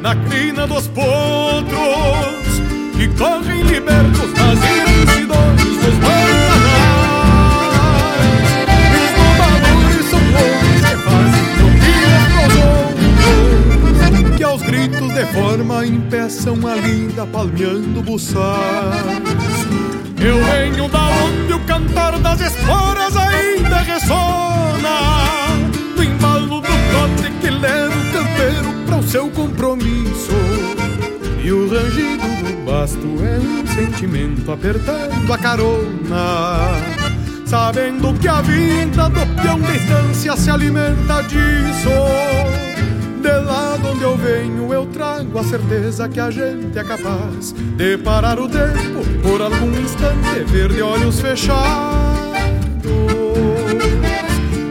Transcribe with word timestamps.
na 0.00 0.14
crina 0.14 0.66
dos 0.66 0.88
potros 0.88 1.06
E 2.98 3.08
correm 3.18 3.62
libertos 3.62 4.32
nas 4.32 4.58
imensidões 4.58 5.76
dos 5.82 5.94
bananais. 5.98 7.16
Os 9.02 9.10
domadores 9.16 10.04
são 10.10 10.24
homens 10.36 10.80
que 10.84 10.96
fazem 11.06 11.46
tropias 11.56 12.22
pros 12.32 12.54
ombros 13.84 14.36
Que 14.36 14.44
aos 14.44 14.62
gritos 14.62 15.12
de 15.12 15.24
forma 15.32 15.86
impeçam 15.86 16.56
a 16.66 16.74
linda 16.76 17.26
palmeando 17.26 18.02
buçais 18.02 18.65
sentimento 33.96 34.52
apertando 34.52 35.32
a 35.32 35.38
carona 35.38 36.76
Sabendo 37.46 38.12
que 38.20 38.28
a 38.28 38.42
vida 38.42 39.08
do 39.08 39.40
peão 39.40 39.60
de 39.60 39.76
estância 39.76 40.36
se 40.36 40.50
alimenta 40.50 41.22
disso. 41.22 41.88
De 43.22 43.32
lá 43.44 43.76
de 43.80 43.86
onde 43.86 44.02
eu 44.02 44.16
venho, 44.16 44.72
eu 44.72 44.84
trago 44.86 45.38
a 45.38 45.44
certeza 45.44 46.08
que 46.08 46.18
a 46.18 46.28
gente 46.30 46.76
é 46.76 46.82
capaz 46.82 47.52
de 47.52 47.96
parar 47.98 48.40
o 48.40 48.48
tempo 48.48 49.04
por 49.22 49.40
algum 49.40 49.70
instante, 49.80 50.44
ver 50.46 50.72
de 50.72 50.82
olhos 50.82 51.20
fechados, 51.20 51.62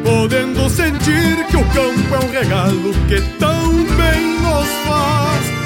podendo 0.03 0.70
sentir 0.70 1.48
que 1.50 1.56
o 1.56 1.64
campo 1.70 2.14
é 2.14 2.26
um 2.26 2.31
regalo 2.31 2.94
que 3.08 3.22
tão 3.40 3.72
bem 3.72 4.42
nos 4.42 4.68
faz, 4.86 5.25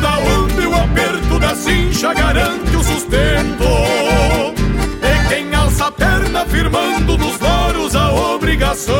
Da 0.00 0.18
onde 0.18 0.66
o 0.66 0.74
aperto 0.74 1.38
da 1.38 1.54
cincha 1.54 2.12
garante 2.14 2.76
o 2.76 2.82
sustento. 2.82 3.64
De 5.00 5.28
quem 5.28 5.54
alça 5.54 5.86
a 5.86 5.92
perna 5.92 6.44
firmando 6.46 7.18
nos 7.18 7.38
loros 7.38 7.94
a 7.94 8.10
obrigação 8.12 8.94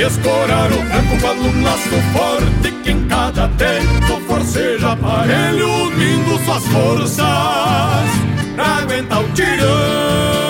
e 0.00 0.02
escorar 0.02 0.72
o 0.72 0.76
tranco 0.76 1.18
com 1.20 1.48
um 1.48 1.62
laço 1.62 1.90
forte 2.12 2.72
que 2.82 2.90
em 2.90 3.06
cada 3.06 3.48
tempo 3.48 4.20
forceja 4.26 4.92
aparelho 4.92 5.68
unindo 5.68 6.38
suas 6.44 6.66
forças 6.68 7.20
pra 8.54 8.78
aguentar 8.78 9.22
o 9.22 9.28
tirão. 9.32 10.49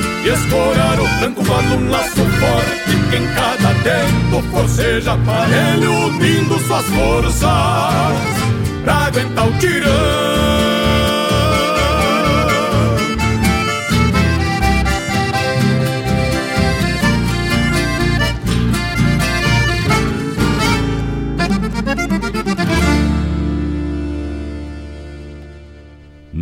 e 0.23 0.27
escorar 0.29 0.99
o 0.99 1.07
tranco 1.19 1.43
quando 1.45 1.75
um 1.75 1.89
laço 1.89 2.15
forte 2.15 2.95
que 3.09 3.15
em 3.15 3.27
cada 3.33 3.73
tempo 3.83 4.43
forceja 4.51 5.13
aparelho 5.13 5.91
unindo 6.07 6.59
suas 6.59 6.85
forças 6.85 7.41
pra 8.83 8.93
aguentar 9.07 9.47
o 9.47 9.57
tirão 9.57 10.40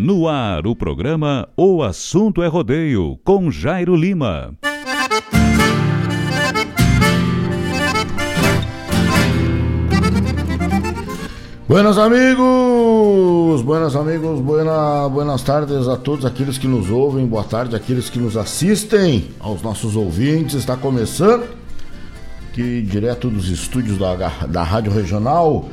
No 0.09 0.27
ar, 0.27 0.65
o 0.65 0.75
programa 0.75 1.47
O 1.55 1.83
Assunto 1.83 2.41
é 2.41 2.47
Rodeio, 2.47 3.19
com 3.23 3.51
Jairo 3.51 3.95
Lima. 3.95 4.55
Buenos 11.67 11.99
amigos, 11.99 13.61
buenos 13.61 13.95
amigos, 13.95 14.39
buena, 14.39 15.07
buenas 15.09 15.43
tardes 15.43 15.87
a 15.87 15.95
todos 15.95 16.25
aqueles 16.25 16.57
que 16.57 16.67
nos 16.67 16.89
ouvem, 16.89 17.27
boa 17.27 17.43
tarde 17.43 17.75
àqueles 17.75 18.09
que 18.09 18.17
nos 18.17 18.35
assistem, 18.35 19.27
aos 19.39 19.61
nossos 19.61 19.95
ouvintes. 19.95 20.55
Está 20.55 20.75
começando 20.75 21.47
aqui 22.49 22.81
direto 22.81 23.29
dos 23.29 23.47
estúdios 23.47 23.99
da, 23.99 24.15
da 24.47 24.63
Rádio 24.63 24.91
Regional. 24.91 25.69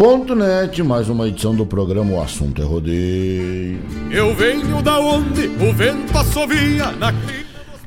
Net, 0.00 0.80
mais 0.84 1.08
uma 1.08 1.26
edição 1.26 1.52
do 1.52 1.66
programa 1.66 2.12
O 2.12 2.22
Assunto 2.22 2.62
é 2.62 2.64
Rodeio. 2.64 3.80
Eu 4.12 4.32
venho 4.32 4.80
da 4.80 5.00
onde 5.00 5.48
o 5.48 5.72
vento 5.72 6.16
assovia 6.16 6.92
na 6.92 7.12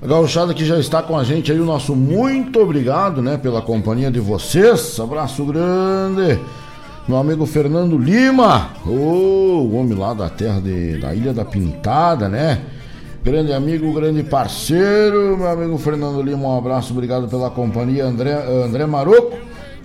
a 0.01 0.07
gauchada 0.07 0.53
que 0.53 0.65
já 0.65 0.77
está 0.77 1.01
com 1.01 1.17
a 1.17 1.23
gente 1.23 1.53
aí, 1.53 1.59
o 1.59 1.63
nosso 1.63 1.95
muito 1.95 2.59
obrigado, 2.59 3.21
né, 3.21 3.37
pela 3.37 3.61
companhia 3.61 4.11
de 4.11 4.19
vocês. 4.19 4.99
Abraço 4.99 5.45
grande 5.45 6.37
meu 7.07 7.17
amigo 7.17 7.45
Fernando 7.45 7.97
Lima, 7.97 8.71
oh, 8.85 8.89
o 8.89 9.75
homem 9.75 9.97
lá 9.97 10.13
da 10.13 10.29
terra 10.29 10.59
de, 10.59 10.97
da 10.97 11.15
Ilha 11.15 11.33
da 11.33 11.45
Pintada, 11.45 12.27
né? 12.27 12.59
Grande 13.23 13.53
amigo, 13.53 13.91
grande 13.93 14.21
parceiro, 14.23 15.37
meu 15.37 15.47
amigo 15.47 15.77
Fernando 15.77 16.21
Lima, 16.21 16.49
um 16.49 16.57
abraço, 16.57 16.91
obrigado 16.91 17.29
pela 17.29 17.49
companhia, 17.49 18.05
André, 18.05 18.33
André 18.65 18.85
Maroco, 18.85 19.37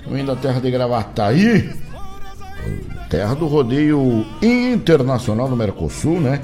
também 0.05 0.25
da 0.25 0.35
terra 0.35 0.61
de 0.61 0.71
Gravataí, 0.71 1.86
terra 3.09 3.35
do 3.35 3.47
rodeio 3.47 4.27
internacional 4.43 5.49
do 5.49 5.57
Mercosul, 5.57 6.21
né? 6.21 6.41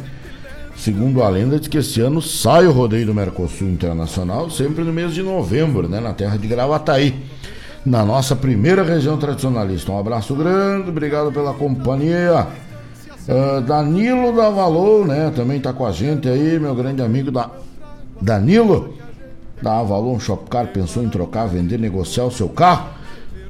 Segundo 0.77 1.23
a 1.23 1.29
lenda, 1.29 1.59
diz 1.59 1.69
que 1.69 1.79
esse 1.79 2.01
ano 2.01 2.21
sai 2.21 2.67
o 2.67 2.73
rodeio 2.73 3.07
do 3.07 3.15
Mercosul 3.15 3.69
Internacional, 3.69 4.51
sempre 4.51 4.83
no 4.83 4.93
mês 4.93 5.13
de 5.15 5.23
novembro, 5.23 5.89
né? 5.89 6.01
Na 6.01 6.13
terra 6.13 6.37
de 6.37 6.47
Gravataí 6.47 7.15
na 7.85 8.05
nossa 8.05 8.37
primeira 8.37 8.83
região 8.83 9.17
tradicionalista. 9.17 9.91
Um 9.93 9.99
abraço 9.99 10.35
grande, 10.35 10.89
obrigado 10.89 11.33
pela 11.33 11.53
companhia. 11.53 12.47
Uh, 13.29 13.61
Danilo 13.61 14.35
da 14.35 14.47
Avalon, 14.47 15.05
né? 15.05 15.33
Também 15.35 15.61
tá 15.61 15.73
com 15.73 15.87
a 15.87 15.93
gente 15.93 16.29
aí, 16.29 16.59
meu 16.59 16.75
grande 16.75 17.03
amigo 17.03 17.31
da 17.31 17.51
Danilo 18.21 18.95
da 19.61 19.79
Avalon 19.79 20.19
Shopcar 20.19 20.69
pensou 20.69 21.05
em 21.05 21.09
trocar, 21.09 21.47
vender, 21.47 21.79
negociar 21.79 22.25
o 22.25 22.31
seu 22.31 22.49
carro. 22.49 23.02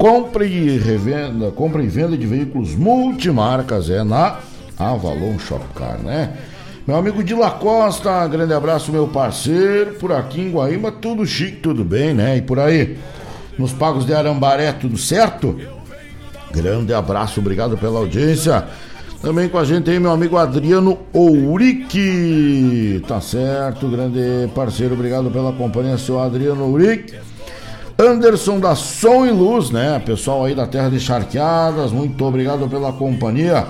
Compre 0.03 0.47
e 0.47 0.79
revenda, 0.79 1.53
compra 1.53 1.81
e 1.81 1.87
venda 1.87 2.19
de 2.19 2.27
veículos 2.27 2.75
multimarcas 2.75 3.89
é 3.89 4.03
na 4.03 4.41
Avalon 4.77 5.39
Shopcar, 5.39 6.03
né? 6.03 6.39
Meu 6.85 6.97
amigo 6.97 7.23
de 7.23 7.33
La 7.37 7.53
Costa, 7.53 8.27
grande 8.27 8.53
abraço, 8.53 8.91
meu 8.91 9.07
parceiro. 9.07 9.95
Por 10.01 10.11
aqui 10.11 10.41
em 10.41 10.51
Guaíba, 10.51 10.91
tudo 10.91 11.25
chique, 11.25 11.59
tudo 11.59 11.85
bem, 11.85 12.13
né? 12.13 12.37
E 12.37 12.43
por 12.43 12.59
aí 12.59 12.99
nos 13.57 13.73
pagos 13.73 14.05
de 14.05 14.13
Arambaré, 14.13 14.73
tudo 14.73 14.99
certo? 14.99 15.57
Grande 16.53 16.93
abraço, 16.93 17.39
obrigado 17.39 17.79
pela 17.79 18.01
audiência. 18.01 18.67
Também 19.21 19.49
com 19.49 19.59
a 19.59 19.65
gente 19.65 19.89
aí, 19.89 20.01
meu 20.01 20.11
amigo 20.11 20.37
Adriano 20.37 20.99
Ourique. 21.13 23.01
Tá 23.07 23.21
certo, 23.21 23.87
grande 23.87 24.19
parceiro, 24.53 24.95
obrigado 24.95 25.31
pela 25.31 25.53
companhia, 25.53 25.97
seu 25.97 26.21
Adriano 26.21 26.65
Ourique. 26.65 27.15
Anderson 28.03 28.59
da 28.59 28.75
Som 28.75 29.27
e 29.27 29.31
Luz, 29.31 29.71
né? 29.71 30.03
Pessoal 30.05 30.45
aí 30.45 30.55
da 30.55 30.67
Terra 30.67 30.89
de 30.89 30.99
Charqueadas, 30.99 31.93
muito 31.93 32.25
obrigado 32.25 32.69
pela 32.69 32.93
companhia. 32.93 33.65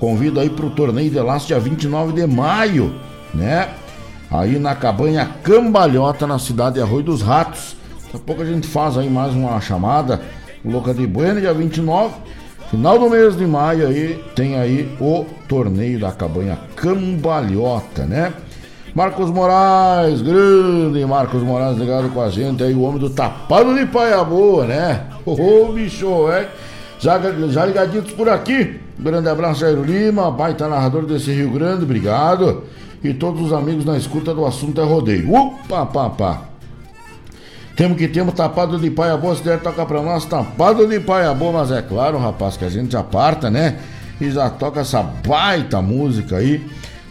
Convido 0.00 0.40
aí 0.40 0.48
pro 0.48 0.70
torneio 0.70 1.10
de 1.10 1.20
laço 1.20 1.46
dia 1.48 1.60
29 1.60 2.14
de 2.14 2.26
maio, 2.26 2.94
né? 3.34 3.68
Aí 4.30 4.58
na 4.58 4.74
cabanha 4.74 5.28
Cambalhota, 5.42 6.26
na 6.26 6.38
cidade 6.38 6.76
de 6.76 6.80
Arroio 6.80 7.04
dos 7.04 7.20
Ratos. 7.20 7.76
Daqui 8.04 8.16
a 8.16 8.18
pouco 8.20 8.42
a 8.42 8.46
gente 8.46 8.66
faz 8.66 8.96
aí 8.96 9.08
mais 9.10 9.34
uma 9.34 9.60
chamada. 9.60 10.20
Louca 10.64 10.94
de 10.94 11.06
Bueno, 11.06 11.40
dia 11.40 11.52
29. 11.52 12.14
Final 12.70 12.98
do 12.98 13.10
mês 13.10 13.36
de 13.36 13.46
maio 13.46 13.86
aí 13.86 14.24
tem 14.34 14.56
aí 14.56 14.96
o 14.98 15.26
torneio 15.46 16.00
da 16.00 16.10
cabanha 16.10 16.58
Cambalhota, 16.74 18.06
né? 18.06 18.32
Marcos 18.94 19.28
Moraes, 19.28 20.22
grande 20.22 21.04
Marcos 21.04 21.42
Moraes 21.42 21.76
ligado 21.76 22.10
com 22.10 22.20
a 22.20 22.30
gente 22.30 22.62
aí, 22.62 22.72
o 22.72 22.82
homem 22.82 23.00
do 23.00 23.10
tapado 23.10 23.74
de 23.74 23.86
paia 23.86 24.22
boa, 24.22 24.66
né? 24.66 25.06
Ô, 25.26 25.32
oh, 25.32 25.72
bicho, 25.72 26.30
é. 26.30 26.48
Já, 27.00 27.20
já 27.48 27.66
ligaditos 27.66 28.12
por 28.12 28.28
aqui. 28.28 28.80
Grande 28.96 29.28
abraço, 29.28 29.62
Jairo 29.62 29.82
Lima, 29.82 30.30
baita 30.30 30.68
narrador 30.68 31.06
desse 31.06 31.32
Rio 31.32 31.50
Grande, 31.50 31.82
obrigado. 31.82 32.62
E 33.02 33.12
todos 33.12 33.42
os 33.42 33.52
amigos 33.52 33.84
na 33.84 33.96
escuta 33.96 34.32
do 34.32 34.46
assunto 34.46 34.80
é 34.80 34.84
rodeio. 34.84 35.28
Upa, 35.28 35.84
pá, 35.86 36.08
pá. 36.10 36.42
Temos 37.74 37.98
que 37.98 38.06
temos 38.06 38.34
tapado 38.34 38.78
de 38.78 38.90
paia 38.92 39.16
boa, 39.16 39.34
se 39.34 39.42
der 39.42 39.60
toca 39.60 39.84
pra 39.84 40.00
nós, 40.02 40.24
tapado 40.24 40.86
de 40.86 41.00
paia 41.00 41.34
boa, 41.34 41.50
mas 41.50 41.72
é 41.72 41.82
claro, 41.82 42.16
rapaz, 42.16 42.56
que 42.56 42.64
a 42.64 42.70
gente 42.70 42.92
já 42.92 43.02
parta, 43.02 43.50
né? 43.50 43.76
E 44.20 44.30
já 44.30 44.48
toca 44.48 44.82
essa 44.82 45.02
baita 45.02 45.82
música 45.82 46.36
aí 46.36 46.64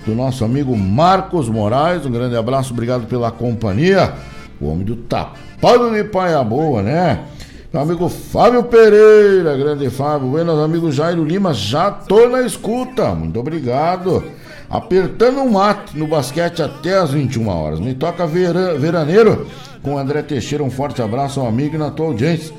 do 0.06 0.14
nosso 0.14 0.44
amigo 0.44 0.76
Marcos 0.78 1.50
Moraes. 1.50 2.06
Um 2.06 2.12
grande 2.12 2.36
abraço, 2.36 2.74
obrigado 2.74 3.08
pela 3.08 3.32
companhia. 3.32 4.14
O 4.60 4.68
homem 4.68 4.84
do 4.84 4.96
tapado 4.96 5.92
de 5.92 6.04
paia 6.04 6.44
boa, 6.44 6.82
né? 6.82 7.20
Meu 7.72 7.82
amigo 7.82 8.08
Fábio 8.08 8.64
Pereira, 8.64 9.58
grande 9.58 9.90
Fábio. 9.90 10.30
Buenas, 10.30 10.60
amigo 10.60 10.92
Jairo 10.92 11.24
Lima, 11.24 11.54
já 11.54 11.90
tô 11.90 12.30
na 12.30 12.42
escuta. 12.44 13.16
Muito 13.16 13.40
obrigado. 13.40 14.24
Apertando 14.70 15.40
um 15.40 15.52
mate 15.52 15.98
no 15.98 16.08
basquete 16.08 16.62
até 16.62 16.98
as 16.98 17.12
21 17.12 17.48
horas. 17.48 17.80
Me 17.80 17.94
toca 17.94 18.28
vera, 18.28 18.78
veraneiro 18.78 19.48
com 19.82 19.98
André 19.98 20.22
Teixeira. 20.22 20.64
Um 20.64 20.70
forte 20.70 21.02
abraço 21.02 21.40
ao 21.40 21.48
amigo 21.48 21.76
e 21.76 21.78
na 21.80 21.90
tua 21.90 22.08
audiência. 22.08 22.54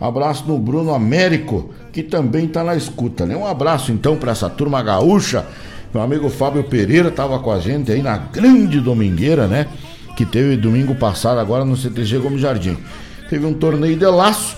Abraço 0.00 0.44
no 0.46 0.58
Bruno 0.58 0.94
Américo, 0.94 1.70
que 1.92 2.02
também 2.02 2.46
está 2.46 2.62
na 2.62 2.76
escuta. 2.76 3.26
Né? 3.26 3.36
Um 3.36 3.46
abraço 3.46 3.90
então 3.90 4.16
para 4.16 4.32
essa 4.32 4.48
turma 4.48 4.82
gaúcha. 4.82 5.44
Meu 5.92 6.02
amigo 6.02 6.28
Fábio 6.28 6.64
Pereira 6.64 7.08
estava 7.08 7.38
com 7.38 7.50
a 7.50 7.58
gente 7.58 7.90
aí 7.90 8.02
na 8.02 8.16
grande 8.18 8.78
domingueira, 8.78 9.46
né? 9.46 9.66
Que 10.16 10.26
teve 10.26 10.56
domingo 10.56 10.94
passado 10.94 11.38
agora 11.38 11.64
no 11.64 11.76
CTG 11.76 12.18
Gomes 12.18 12.40
Jardim. 12.40 12.76
Teve 13.30 13.46
um 13.46 13.54
torneio 13.54 13.96
de 13.96 14.06
laço, 14.06 14.56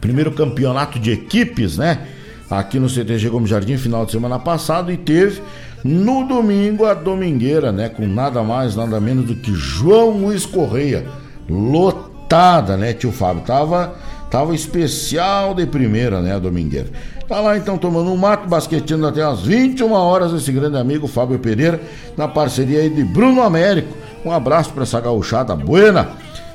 primeiro 0.00 0.32
campeonato 0.32 0.98
de 0.98 1.10
equipes, 1.10 1.76
né? 1.76 2.06
Aqui 2.48 2.78
no 2.78 2.88
CTG 2.88 3.28
Gomes 3.28 3.50
Jardim, 3.50 3.76
final 3.76 4.06
de 4.06 4.12
semana 4.12 4.38
passado, 4.38 4.90
e 4.90 4.96
teve 4.96 5.42
no 5.84 6.26
domingo, 6.26 6.86
a 6.86 6.94
domingueira, 6.94 7.70
né? 7.70 7.90
Com 7.90 8.06
nada 8.06 8.42
mais, 8.42 8.74
nada 8.74 8.98
menos 8.98 9.26
do 9.26 9.34
que 9.34 9.52
João 9.52 10.10
Luiz 10.22 10.46
Correia. 10.46 11.06
Lotada, 11.48 12.76
né, 12.76 12.92
tio 12.92 13.12
Fábio? 13.12 13.42
Tava, 13.42 13.94
tava 14.30 14.54
especial 14.54 15.54
de 15.54 15.66
primeira, 15.66 16.20
né, 16.22 16.34
a 16.34 16.38
domingueira. 16.38 16.88
Tá 17.30 17.38
lá 17.40 17.56
então 17.56 17.78
tomando 17.78 18.10
um 18.10 18.16
mato, 18.16 18.48
basqueteando 18.48 19.06
até 19.06 19.22
as 19.22 19.42
21 19.42 19.92
horas, 19.92 20.32
esse 20.32 20.50
grande 20.50 20.76
amigo 20.76 21.06
Fábio 21.06 21.38
Pereira, 21.38 21.80
na 22.16 22.26
parceria 22.26 22.80
aí 22.80 22.90
de 22.90 23.04
Bruno 23.04 23.40
Américo. 23.42 23.96
Um 24.24 24.32
abraço 24.32 24.72
para 24.72 24.82
essa 24.82 25.00
gauchada 25.00 25.54
buena 25.54 26.08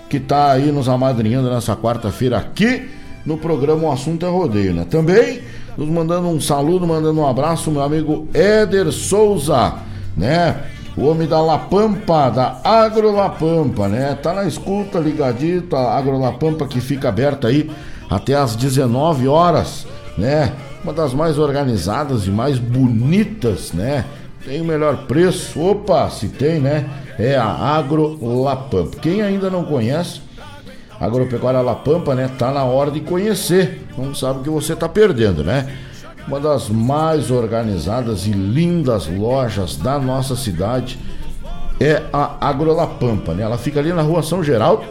que 0.09 0.19
tá 0.19 0.51
aí 0.51 0.73
nos 0.73 0.89
amadrinhando 0.89 1.49
nessa 1.49 1.77
quarta-feira 1.77 2.37
aqui 2.37 2.89
no 3.25 3.37
programa 3.37 3.87
O 3.87 3.91
Assunto 3.93 4.25
é 4.25 4.29
Rodeio, 4.29 4.73
né? 4.73 4.85
Também 4.89 5.43
nos 5.77 5.87
mandando 5.87 6.27
um 6.27 6.41
saludo, 6.41 6.85
mandando 6.85 7.21
um 7.21 7.25
abraço, 7.25 7.71
meu 7.71 7.81
amigo 7.81 8.27
Éder 8.33 8.91
Souza, 8.91 9.75
né? 10.17 10.61
O 10.97 11.05
homem 11.05 11.25
da 11.25 11.39
La 11.39 11.57
Pampa, 11.57 12.29
da 12.29 12.59
Agro 12.65 13.15
La 13.15 13.29
Pampa, 13.29 13.87
né? 13.87 14.13
Tá 14.21 14.33
na 14.33 14.43
escuta, 14.43 14.99
ligadito, 14.99 15.73
a 15.73 15.97
Agro 15.97 16.19
La 16.19 16.33
Pampa 16.33 16.67
que 16.67 16.81
fica 16.81 17.07
aberta 17.07 17.47
aí 17.47 17.71
até 18.09 18.35
às 18.35 18.57
19 18.57 19.25
horas, 19.29 19.87
né? 20.17 20.53
Uma 20.83 20.93
das 20.93 21.13
mais 21.13 21.37
organizadas 21.37 22.27
e 22.27 22.29
mais 22.29 22.57
bonitas, 22.59 23.71
né? 23.73 24.05
Tem 24.45 24.61
o 24.61 24.65
melhor 24.65 25.05
preço. 25.07 25.59
Opa, 25.59 26.09
se 26.09 26.29
tem, 26.29 26.59
né? 26.59 26.87
É 27.17 27.35
a 27.35 27.45
Agro 27.45 28.17
La 28.43 28.55
Pampa. 28.55 28.99
Quem 29.01 29.21
ainda 29.21 29.49
não 29.49 29.63
conhece, 29.63 30.21
Agropecuária 30.99 31.61
La 31.61 31.75
Pampa, 31.75 32.13
né? 32.13 32.29
Tá 32.37 32.51
na 32.51 32.63
hora 32.63 32.91
de 32.91 32.99
conhecer. 32.99 33.87
Não 33.97 34.13
sabe 34.13 34.39
o 34.39 34.43
que 34.43 34.49
você 34.49 34.75
tá 34.75 34.87
perdendo, 34.87 35.43
né? 35.43 35.67
Uma 36.27 36.39
das 36.39 36.69
mais 36.69 37.29
organizadas 37.29 38.25
e 38.25 38.31
lindas 38.31 39.07
lojas 39.07 39.77
da 39.77 39.99
nossa 39.99 40.35
cidade 40.35 40.97
é 41.79 42.01
a 42.11 42.47
Agro 42.47 42.73
La 42.73 42.87
Pampa, 42.87 43.33
né? 43.33 43.43
Ela 43.43 43.57
fica 43.57 43.79
ali 43.79 43.93
na 43.93 44.01
rua 44.01 44.23
São 44.23 44.43
Geraldo, 44.43 44.83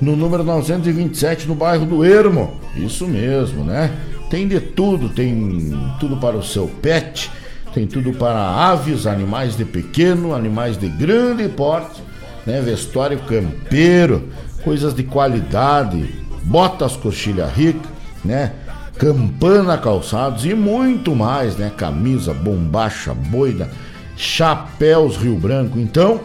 no 0.00 0.16
número 0.16 0.44
927, 0.44 1.46
no 1.46 1.54
bairro 1.54 1.86
do 1.86 2.04
Ermo. 2.04 2.60
Isso 2.76 3.06
mesmo, 3.06 3.64
né? 3.64 3.90
Tem 4.30 4.46
de 4.46 4.60
tudo, 4.60 5.08
tem 5.08 5.72
tudo 6.00 6.16
para 6.16 6.36
o 6.36 6.42
seu 6.42 6.66
pet, 6.66 7.30
tem 7.72 7.86
tudo 7.86 8.12
para 8.12 8.38
aves, 8.38 9.06
animais 9.06 9.56
de 9.56 9.64
pequeno, 9.64 10.34
animais 10.34 10.76
de 10.76 10.88
grande 10.88 11.48
porte, 11.48 12.02
né? 12.46 12.60
Vestuário 12.60 13.18
campeiro, 13.20 14.28
coisas 14.64 14.94
de 14.94 15.02
qualidade, 15.02 16.12
botas 16.42 16.96
coxilha 16.96 17.46
rica, 17.46 17.88
né? 18.24 18.52
Campana 18.98 19.76
calçados 19.76 20.44
e 20.46 20.54
muito 20.54 21.14
mais, 21.14 21.56
né? 21.56 21.70
Camisa, 21.76 22.32
bombacha, 22.32 23.12
boina, 23.12 23.68
chapéus 24.16 25.16
Rio 25.16 25.36
Branco. 25.36 25.78
Então, 25.78 26.20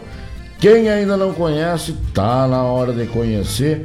quem 0.62 0.88
ainda 0.88 1.16
não 1.16 1.32
conhece, 1.32 1.92
tá 2.14 2.46
na 2.46 2.62
hora 2.62 2.92
de 2.92 3.04
conhecer 3.06 3.84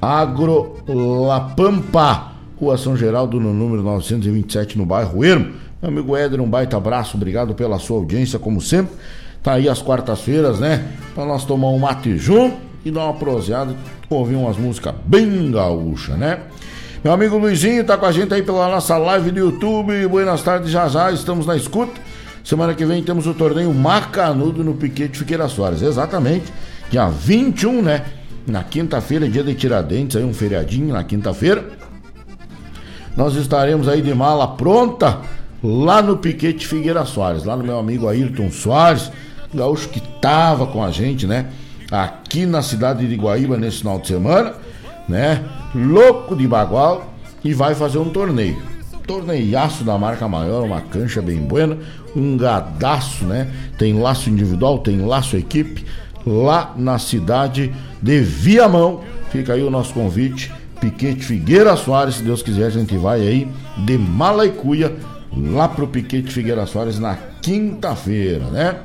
Agro 0.00 0.76
La 0.86 1.40
Pampa. 1.40 2.30
Rua 2.60 2.78
São 2.78 2.96
Geraldo, 2.96 3.40
no 3.40 3.52
número 3.52 3.82
927, 3.82 4.78
no 4.78 4.86
bairro 4.86 5.24
Ermo. 5.24 5.54
Meu 5.82 5.90
amigo 5.90 6.16
Éder, 6.16 6.40
um 6.40 6.48
baita 6.48 6.76
abraço, 6.76 7.16
obrigado 7.16 7.56
pela 7.56 7.76
sua 7.80 7.96
audiência, 7.96 8.38
como 8.38 8.60
sempre. 8.60 8.94
Tá 9.42 9.54
aí 9.54 9.68
as 9.68 9.82
quartas-feiras, 9.82 10.60
né? 10.60 10.86
Pra 11.12 11.24
nós 11.24 11.44
tomar 11.44 11.70
um 11.70 11.78
mate 11.80 12.16
junto 12.16 12.56
e 12.84 12.90
dar 12.92 13.06
uma 13.06 13.14
proseada, 13.14 13.74
ouvir 14.08 14.36
umas 14.36 14.56
músicas 14.56 14.94
bem 15.04 15.50
gaúchas, 15.50 16.16
né? 16.16 16.38
Meu 17.02 17.12
amigo 17.12 17.36
Luizinho 17.36 17.82
tá 17.82 17.98
com 17.98 18.06
a 18.06 18.12
gente 18.12 18.32
aí 18.32 18.44
pela 18.44 18.68
nossa 18.68 18.96
live 18.96 19.32
do 19.32 19.40
YouTube. 19.40 20.06
Buenas 20.06 20.40
tardes, 20.40 20.70
já 20.70 20.86
já, 20.86 21.10
estamos 21.10 21.46
na 21.46 21.56
escuta. 21.56 22.00
Semana 22.46 22.76
que 22.76 22.86
vem 22.86 23.02
temos 23.02 23.26
o 23.26 23.34
torneio 23.34 23.74
Macanudo 23.74 24.62
no 24.62 24.74
Piquete 24.74 25.18
Fiqueira 25.18 25.48
Soares. 25.48 25.82
Exatamente, 25.82 26.44
dia 26.88 27.08
21, 27.08 27.82
né? 27.82 28.04
Na 28.46 28.62
quinta-feira, 28.62 29.28
dia 29.28 29.42
de 29.42 29.52
Tiradentes, 29.52 30.16
aí 30.16 30.22
um 30.22 30.32
feriadinho 30.32 30.94
na 30.94 31.02
quinta-feira. 31.02 31.64
Nós 33.16 33.34
estaremos 33.34 33.88
aí 33.88 34.00
de 34.00 34.14
mala 34.14 34.46
pronta 34.46 35.22
lá 35.60 36.00
no 36.00 36.18
Piquete 36.18 36.68
Figueira 36.68 37.04
Soares, 37.04 37.42
lá 37.42 37.56
no 37.56 37.64
meu 37.64 37.80
amigo 37.80 38.06
Ayrton 38.06 38.48
Soares, 38.52 39.10
gaúcho 39.52 39.88
que 39.88 40.00
tava 40.22 40.68
com 40.68 40.84
a 40.84 40.92
gente, 40.92 41.26
né? 41.26 41.46
Aqui 41.90 42.46
na 42.46 42.62
cidade 42.62 43.08
de 43.08 43.16
Guaíba 43.16 43.56
nesse 43.56 43.78
final 43.78 43.98
de 43.98 44.06
semana, 44.06 44.54
né? 45.08 45.44
Louco 45.74 46.36
de 46.36 46.46
bagual 46.46 47.12
e 47.42 47.52
vai 47.52 47.74
fazer 47.74 47.98
um 47.98 48.08
torneio. 48.08 48.62
Torneiaço 49.04 49.82
da 49.82 49.98
marca 49.98 50.28
maior, 50.28 50.64
uma 50.64 50.80
cancha 50.80 51.20
bem 51.20 51.38
buena, 51.38 51.78
um 52.16 52.36
gadaço, 52.36 53.24
né? 53.26 53.48
Tem 53.78 53.92
laço 53.92 54.30
individual, 54.30 54.78
tem 54.78 55.04
laço 55.04 55.36
equipe, 55.36 55.84
lá 56.26 56.74
na 56.76 56.98
cidade 56.98 57.72
de 58.02 58.20
Viamão. 58.20 59.02
Fica 59.30 59.52
aí 59.52 59.62
o 59.62 59.70
nosso 59.70 59.92
convite. 59.92 60.52
Piquete 60.80 61.24
Figueira 61.24 61.74
Soares, 61.76 62.16
se 62.16 62.22
Deus 62.22 62.42
quiser, 62.42 62.66
a 62.66 62.70
gente 62.70 62.96
vai 62.96 63.20
aí 63.20 63.48
de 63.78 63.96
Malaicuia 63.96 64.94
lá 65.34 65.68
pro 65.68 65.86
Piquete 65.86 66.32
Figueira 66.32 66.66
Soares 66.66 66.98
na 66.98 67.16
quinta-feira, 67.42 68.44
né? 68.46 68.76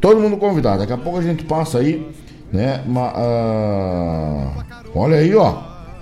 Todo 0.00 0.20
mundo 0.20 0.36
convidado. 0.36 0.80
Daqui 0.80 0.92
a 0.92 0.98
pouco 0.98 1.18
a 1.18 1.22
gente 1.22 1.44
passa 1.44 1.78
aí, 1.78 2.08
né? 2.52 2.82
Uma, 2.86 3.12
uh, 3.12 4.64
olha 4.94 5.16
aí, 5.16 5.34
ó. 5.34 5.50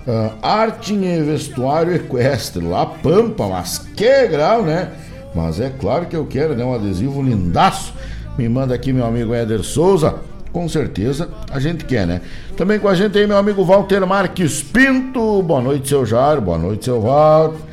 Uh, 0.07 0.31
arte 0.41 0.95
e 0.95 1.21
vestuário 1.21 1.93
equestre, 1.93 2.65
lá 2.65 2.87
Pampa, 2.87 3.47
mas 3.47 3.77
que 3.77 4.27
grau, 4.27 4.63
né? 4.63 4.91
Mas 5.33 5.59
é 5.59 5.69
claro 5.69 6.05
que 6.05 6.15
eu 6.15 6.25
quero, 6.25 6.55
né? 6.55 6.63
Um 6.63 6.73
adesivo 6.73 7.21
lindaço. 7.21 7.93
Me 8.37 8.47
manda 8.49 8.73
aqui 8.73 8.91
meu 8.91 9.05
amigo 9.05 9.33
Éder 9.33 9.63
Souza. 9.63 10.15
Com 10.51 10.67
certeza 10.67 11.29
a 11.49 11.59
gente 11.59 11.85
quer, 11.85 12.05
né? 12.05 12.21
Também 12.57 12.77
com 12.77 12.87
a 12.87 12.95
gente 12.95 13.17
aí 13.17 13.25
meu 13.25 13.37
amigo 13.37 13.63
Walter 13.63 14.05
Marques 14.05 14.61
Pinto. 14.61 15.41
Boa 15.41 15.61
noite, 15.61 15.87
seu 15.87 16.05
Jairo. 16.05 16.41
Boa 16.41 16.57
noite, 16.57 16.85
seu 16.85 17.01
Walter. 17.01 17.71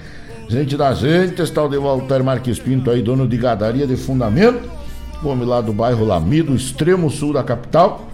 Gente 0.48 0.76
da 0.78 0.94
gente, 0.94 1.42
está 1.42 1.62
o 1.62 1.68
de 1.68 1.76
Walter 1.76 2.22
Marques 2.22 2.58
Pinto 2.58 2.90
aí, 2.90 3.02
dono 3.02 3.28
de 3.28 3.36
gadaria 3.36 3.86
de 3.86 3.96
fundamento. 3.96 4.60
Homem 5.22 5.46
lá 5.46 5.60
do 5.60 5.72
bairro 5.72 6.06
Lamido, 6.06 6.54
extremo 6.54 7.10
sul 7.10 7.34
da 7.34 7.42
capital. 7.42 8.08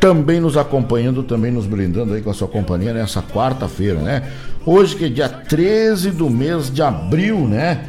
Também 0.00 0.40
nos 0.40 0.56
acompanhando, 0.56 1.22
também 1.22 1.52
nos 1.52 1.64
brindando 1.64 2.14
aí 2.14 2.22
com 2.22 2.30
a 2.30 2.34
sua 2.34 2.48
companhia 2.48 2.92
nessa 2.92 3.22
quarta-feira, 3.22 4.00
né? 4.00 4.22
Hoje 4.66 4.96
que 4.96 5.04
é 5.04 5.08
dia 5.08 5.28
13 5.28 6.10
do 6.10 6.28
mês 6.28 6.68
de 6.72 6.82
abril, 6.82 7.46
né? 7.46 7.84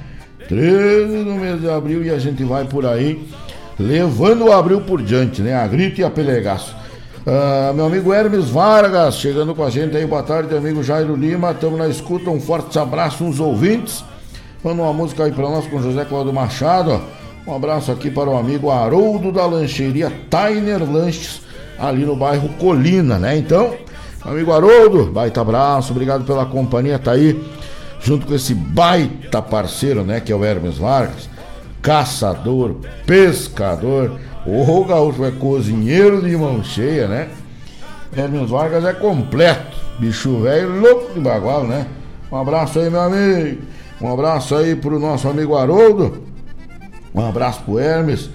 13 0.53 1.23
do 1.23 1.31
mês 1.31 1.59
de 1.59 1.67
abril 1.67 2.05
e 2.05 2.11
a 2.11 2.19
gente 2.19 2.43
vai 2.43 2.63
por 2.63 2.85
aí 2.85 3.27
levando 3.79 4.45
o 4.45 4.51
abril 4.51 4.81
por 4.81 5.01
diante, 5.01 5.41
né? 5.41 5.55
A 5.55 5.65
grito 5.65 5.99
e 5.99 6.03
a 6.03 6.11
pelegaço. 6.11 6.75
Uh, 7.25 7.73
meu 7.73 7.87
amigo 7.87 8.13
Hermes 8.13 8.49
Vargas, 8.49 9.15
chegando 9.15 9.55
com 9.55 9.63
a 9.63 9.71
gente 9.71 9.97
aí, 9.97 10.05
boa 10.05 10.21
tarde, 10.21 10.55
amigo 10.55 10.83
Jairo 10.83 11.15
Lima, 11.15 11.51
estamos 11.51 11.79
na 11.79 11.87
escuta, 11.87 12.29
um 12.29 12.39
forte 12.39 12.77
abraço 12.77 13.23
uns 13.23 13.39
ouvintes. 13.39 14.03
Manda 14.63 14.83
uma 14.83 14.93
música 14.93 15.23
aí 15.23 15.31
para 15.31 15.49
nós 15.49 15.65
com 15.65 15.81
José 15.81 16.05
Cláudio 16.05 16.31
Machado. 16.31 17.01
Um 17.47 17.55
abraço 17.55 17.91
aqui 17.91 18.11
para 18.11 18.29
o 18.29 18.37
amigo 18.37 18.69
Haroldo 18.69 19.31
da 19.31 19.47
lancheria 19.47 20.11
Tainer 20.29 20.83
Lanches, 20.83 21.41
ali 21.79 22.05
no 22.05 22.15
bairro 22.15 22.47
Colina, 22.59 23.17
né? 23.17 23.35
Então, 23.35 23.73
amigo 24.23 24.51
Haroldo, 24.51 25.05
baita 25.05 25.41
abraço, 25.41 25.93
obrigado 25.93 26.23
pela 26.25 26.45
companhia, 26.45 26.99
tá 26.99 27.13
aí 27.13 27.41
junto 28.03 28.27
com 28.27 28.35
esse 28.35 28.53
baita 28.53 29.41
parceiro, 29.41 30.03
né, 30.03 30.19
que 30.19 30.31
é 30.31 30.35
o 30.35 30.43
Hermes 30.43 30.77
Vargas 30.77 31.33
caçador, 31.83 32.77
pescador. 33.05 34.17
O 34.45 34.85
gaúcho 34.85 35.23
é 35.25 35.31
cozinheiro 35.31 36.21
de 36.21 36.35
mão 36.35 36.63
cheia, 36.63 37.07
né? 37.07 37.29
Hermes 38.15 38.49
Vargas 38.49 38.85
é 38.85 38.93
completo. 38.93 39.77
Bicho 39.99 40.39
velho, 40.39 40.79
louco 40.79 41.13
de 41.13 41.19
bagual, 41.19 41.65
né? 41.67 41.85
Um 42.31 42.37
abraço 42.37 42.79
aí, 42.79 42.89
meu 42.89 43.01
amigo. 43.01 43.61
Um 44.01 44.11
abraço 44.11 44.55
aí 44.55 44.75
pro 44.75 44.97
nosso 44.97 45.27
amigo 45.27 45.55
Haroldo. 45.55 46.23
Um 47.13 47.27
abraço 47.27 47.61
pro 47.63 47.77
Hermes, 47.77 48.29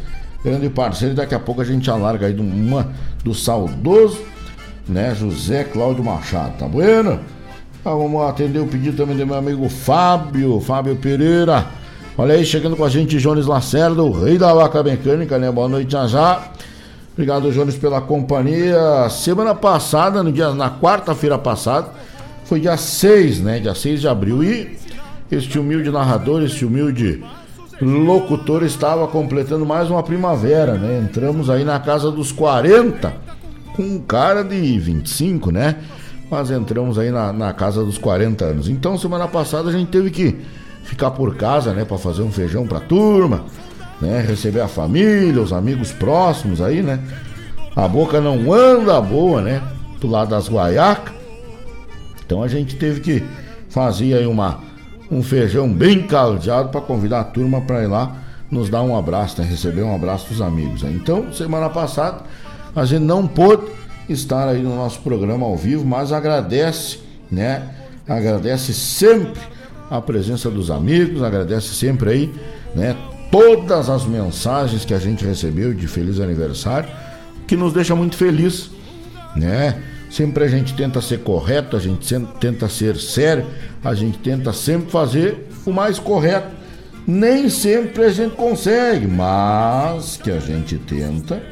grande 0.45 0.69
parceiro. 0.69 1.15
Daqui 1.15 1.35
a 1.35 1.41
pouco 1.41 1.61
a 1.61 1.65
gente 1.65 1.91
alarga 1.91 2.27
aí 2.27 2.39
uma 2.39 2.93
do 3.25 3.35
saudoso, 3.35 4.21
né? 4.87 5.15
José 5.15 5.65
Cláudio 5.65 6.05
Machado, 6.05 6.59
tá 6.59 6.67
bueno? 6.67 7.19
Então, 7.88 8.00
vamos 8.00 8.28
atender 8.28 8.59
o 8.59 8.66
pedido 8.66 8.99
também 8.99 9.16
do 9.16 9.26
meu 9.26 9.35
amigo 9.35 9.66
Fábio, 9.66 10.61
Fábio 10.61 10.95
Pereira. 10.97 11.64
Olha 12.18 12.35
aí, 12.35 12.45
chegando 12.45 12.76
com 12.76 12.85
a 12.85 12.88
gente, 12.90 13.16
Jones 13.16 13.47
Lacerda, 13.47 14.02
o 14.02 14.12
rei 14.12 14.37
da 14.37 14.52
vaca 14.52 14.83
mecânica, 14.83 15.38
né? 15.38 15.50
Boa 15.50 15.71
noite, 15.71 15.92
já 15.92 16.07
já. 16.07 16.50
Obrigado, 17.14 17.50
Jones, 17.50 17.78
pela 17.78 18.02
companhia. 18.02 19.09
Semana 19.09 19.54
passada, 19.54 20.23
no 20.23 20.30
dia, 20.30 20.50
na 20.50 20.71
quarta-feira 20.71 21.38
passada, 21.38 21.88
foi 22.45 22.61
dia 22.61 22.76
6, 22.76 23.40
né? 23.40 23.59
Dia 23.59 23.75
6 23.75 24.02
de 24.02 24.07
abril. 24.07 24.45
E 24.45 24.76
este 25.33 25.59
humilde 25.59 25.90
narrador, 25.90 26.42
este 26.42 26.66
humilde 26.66 27.25
locutor 27.80 28.64
estava 28.64 29.09
completando 29.09 29.64
mais 29.64 29.88
uma 29.88 30.02
primavera, 30.02 30.75
né? 30.75 31.00
Entramos 31.02 31.49
aí 31.49 31.64
na 31.64 31.80
casa 31.80 32.11
dos 32.11 32.33
40, 32.33 33.14
com 33.75 33.83
um 33.83 33.99
cara 33.99 34.45
de 34.45 34.78
25, 34.78 35.50
né? 35.50 35.76
Mas 36.30 36.50
entramos 36.50 36.99
aí 36.99 37.11
na, 37.11 37.32
na 37.32 37.52
casa 37.52 37.85
dos 37.85 37.99
40 37.99 38.44
anos. 38.44 38.68
Então, 38.68 38.99
semana 38.99 39.26
passada 39.26 39.70
a 39.70 39.73
gente 39.73 39.88
teve 39.88 40.11
que 40.11 40.37
ficar 40.85 41.11
por 41.11 41.37
casa, 41.37 41.73
né, 41.73 41.85
para 41.85 41.99
fazer 41.99 42.23
um 42.23 42.30
feijão 42.30 42.66
pra 42.66 42.80
turma, 42.80 43.44
né, 44.00 44.25
receber 44.26 44.61
a 44.61 44.68
família, 44.68 45.40
os 45.40 45.52
amigos 45.52 45.92
próximos 45.92 46.61
aí, 46.61 46.82
né? 46.82 47.00
A 47.76 47.87
boca 47.87 48.20
não 48.20 48.52
anda 48.52 49.00
boa, 49.00 49.40
né? 49.40 49.62
Do 50.00 50.08
lado 50.08 50.30
das 50.30 50.49
guaiacas. 50.49 51.14
Então 52.25 52.42
a 52.42 52.49
gente 52.49 52.76
teve 52.76 53.00
que 53.00 53.25
fazer 53.68 54.14
aí 54.14 54.26
uma 54.26 54.61
um 55.11 55.23
feijão 55.23 55.73
bem 55.73 56.06
caldeado 56.06 56.68
para 56.68 56.80
convidar 56.80 57.20
a 57.20 57.25
turma 57.25 57.61
para 57.62 57.82
ir 57.82 57.87
lá 57.87 58.16
nos 58.50 58.68
dar 58.68 58.82
um 58.82 58.97
abraço, 58.97 59.40
né? 59.40 59.47
receber 59.47 59.82
um 59.82 59.94
abraço 59.94 60.28
dos 60.28 60.40
amigos. 60.40 60.82
Né? 60.82 60.92
Então, 60.94 61.32
semana 61.32 61.68
passada 61.68 62.23
a 62.75 62.85
gente 62.85 63.04
não 63.04 63.26
pôde 63.26 63.62
estar 64.09 64.49
aí 64.49 64.62
no 64.62 64.75
nosso 64.77 65.00
programa 65.00 65.47
ao 65.47 65.57
vivo, 65.57 65.85
mas 65.85 66.12
agradece, 66.12 66.99
né? 67.31 67.75
Agradece 68.07 68.73
sempre 68.73 69.41
a 69.91 70.00
presença 70.00 70.50
dos 70.50 70.71
amigos, 70.71 71.23
agradece 71.23 71.75
sempre 71.75 72.11
aí, 72.11 72.35
né? 72.75 72.97
Todas 73.31 73.91
as 73.91 74.05
mensagens 74.05 74.85
que 74.85 74.95
a 74.95 74.99
gente 74.99 75.25
recebeu 75.25 75.75
de 75.75 75.87
feliz 75.87 76.19
aniversário, 76.21 76.88
que 77.47 77.57
nos 77.57 77.73
deixa 77.73 77.95
muito 77.95 78.17
feliz, 78.17 78.71
né? 79.37 79.83
Sempre 80.11 80.45
a 80.45 80.49
gente 80.49 80.75
tenta 80.75 81.03
ser 81.03 81.19
correto, 81.19 81.77
a 81.77 81.81
gente 81.81 82.15
tenta 82.41 82.69
ser 82.69 82.97
sério, 82.97 83.47
a 83.85 83.95
gente 83.95 84.19
tenta 84.19 84.53
sempre 84.53 84.91
fazer 84.91 85.49
o 85.67 85.73
mais 85.73 85.99
correto. 85.99 86.57
Nem 87.07 87.49
sempre 87.49 88.05
a 88.05 88.11
gente 88.11 88.35
consegue, 88.35 89.07
mas 89.07 90.17
que 90.17 90.31
a 90.31 90.38
gente 90.38 90.77
tenta, 90.79 91.43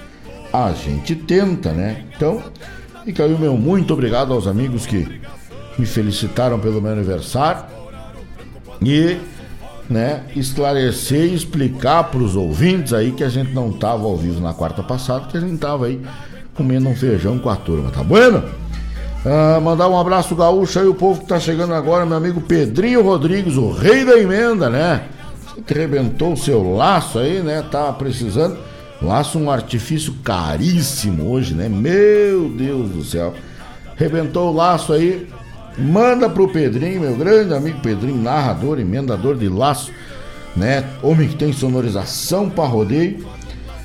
a 0.65 0.73
gente 0.73 1.15
tenta, 1.15 1.73
né? 1.73 2.05
Então, 2.17 2.43
aí 3.07 3.35
o 3.35 3.39
meu 3.39 3.57
muito 3.57 3.93
obrigado 3.93 4.33
aos 4.33 4.47
amigos 4.47 4.87
que 4.87 5.21
me 5.79 5.87
felicitaram 5.87 6.59
pelo 6.59 6.81
meu 6.81 6.93
aniversário 6.93 7.65
e 8.83 9.19
né, 9.89 10.23
esclarecer 10.35 11.27
e 11.27 11.35
explicar 11.35 12.05
para 12.05 12.19
os 12.19 12.35
ouvintes 12.35 12.93
aí 12.93 13.13
que 13.13 13.23
a 13.23 13.29
gente 13.29 13.53
não 13.53 13.71
estava 13.71 14.05
ao 14.05 14.17
vivo 14.17 14.41
na 14.41 14.53
quarta 14.53 14.83
passada, 14.83 15.27
que 15.27 15.37
a 15.37 15.41
gente 15.41 15.55
estava 15.55 15.87
aí 15.87 16.01
comendo 16.55 16.89
um 16.89 16.97
feijão 16.97 17.39
com 17.39 17.51
a 17.51 17.57
turma, 17.57 17.91
tá 17.91 18.03
bueno? 18.03 18.43
Ah, 19.25 19.61
mandar 19.61 19.89
um 19.89 19.99
abraço 19.99 20.35
gaúcho 20.35 20.79
aí, 20.79 20.87
o 20.87 20.95
povo 20.95 21.21
que 21.21 21.27
tá 21.27 21.39
chegando 21.39 21.75
agora, 21.75 22.07
meu 22.07 22.17
amigo 22.17 22.41
Pedrinho 22.41 23.03
Rodrigues, 23.03 23.57
o 23.57 23.73
rei 23.73 24.05
da 24.05 24.17
emenda, 24.17 24.71
né? 24.71 25.03
Que 25.67 25.75
rebentou 25.75 26.33
o 26.33 26.37
seu 26.37 26.75
laço 26.75 27.19
aí, 27.19 27.41
né? 27.41 27.63
Tá 27.71 27.93
precisando. 27.93 28.57
Laço 29.01 29.39
um 29.39 29.51
artifício 29.51 30.15
caríssimo 30.25 31.31
hoje, 31.31 31.55
né? 31.55 31.69
Meu 31.69 32.49
Deus 32.49 32.91
do 32.91 33.05
céu. 33.05 33.35
Rebentou 33.97 34.51
o 34.51 34.55
laço 34.55 34.93
aí, 34.93 35.27
Manda 35.79 36.31
pro 36.31 36.49
Pedrinho, 36.49 37.03
meu 37.03 37.15
grande 37.17 37.53
amigo 37.53 37.81
Pedrinho, 37.81 38.17
narrador, 38.17 38.81
emendador 38.81 39.37
de 39.37 39.47
laço, 39.47 39.93
né? 40.57 40.85
Homem 41.03 41.29
que 41.29 41.37
tem 41.37 41.53
sonorização 41.53 42.49
para 42.49 42.65
rodeio. 42.65 43.27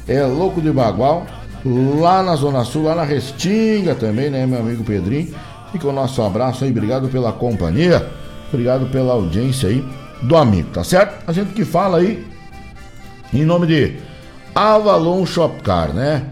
É 0.08 0.24
louco 0.24 0.62
de 0.62 0.72
bagual. 0.72 1.26
Lá 1.66 2.24
na 2.24 2.36
Zona 2.36 2.64
Sul, 2.64 2.84
lá 2.84 2.96
na 2.96 3.04
Restinga 3.04 3.94
também, 3.94 4.30
né, 4.30 4.48
meu 4.48 4.60
amigo 4.60 4.84
Pedrinho? 4.84 5.36
Fica 5.72 5.88
o 5.88 5.92
nosso 5.92 6.22
abraço 6.22 6.64
aí, 6.64 6.72
obrigado 6.72 7.10
pela 7.10 7.32
companhia. 7.34 8.08
Obrigado 8.52 8.86
pela 8.90 9.14
audiência 9.14 9.70
aí 9.70 9.86
do 10.22 10.36
amigo, 10.38 10.70
tá 10.74 10.84
certo? 10.84 11.24
A 11.28 11.34
gente 11.34 11.54
que 11.54 11.66
fala 11.66 11.98
aí 11.98 12.26
em 13.34 13.44
nome 13.44 13.68
de 13.68 13.98
Avalon 14.54 15.26
Shopcar, 15.26 15.94
né? 15.94 16.28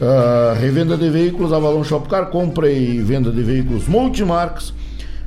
Uh, 0.00 0.58
revenda 0.58 0.96
de 0.96 1.10
veículos 1.10 1.52
Avalon 1.52 1.84
Shopcar, 1.84 2.26
compra 2.26 2.70
e 2.70 3.02
venda 3.02 3.30
de 3.30 3.42
veículos 3.42 3.86
multimarcas, 3.86 4.72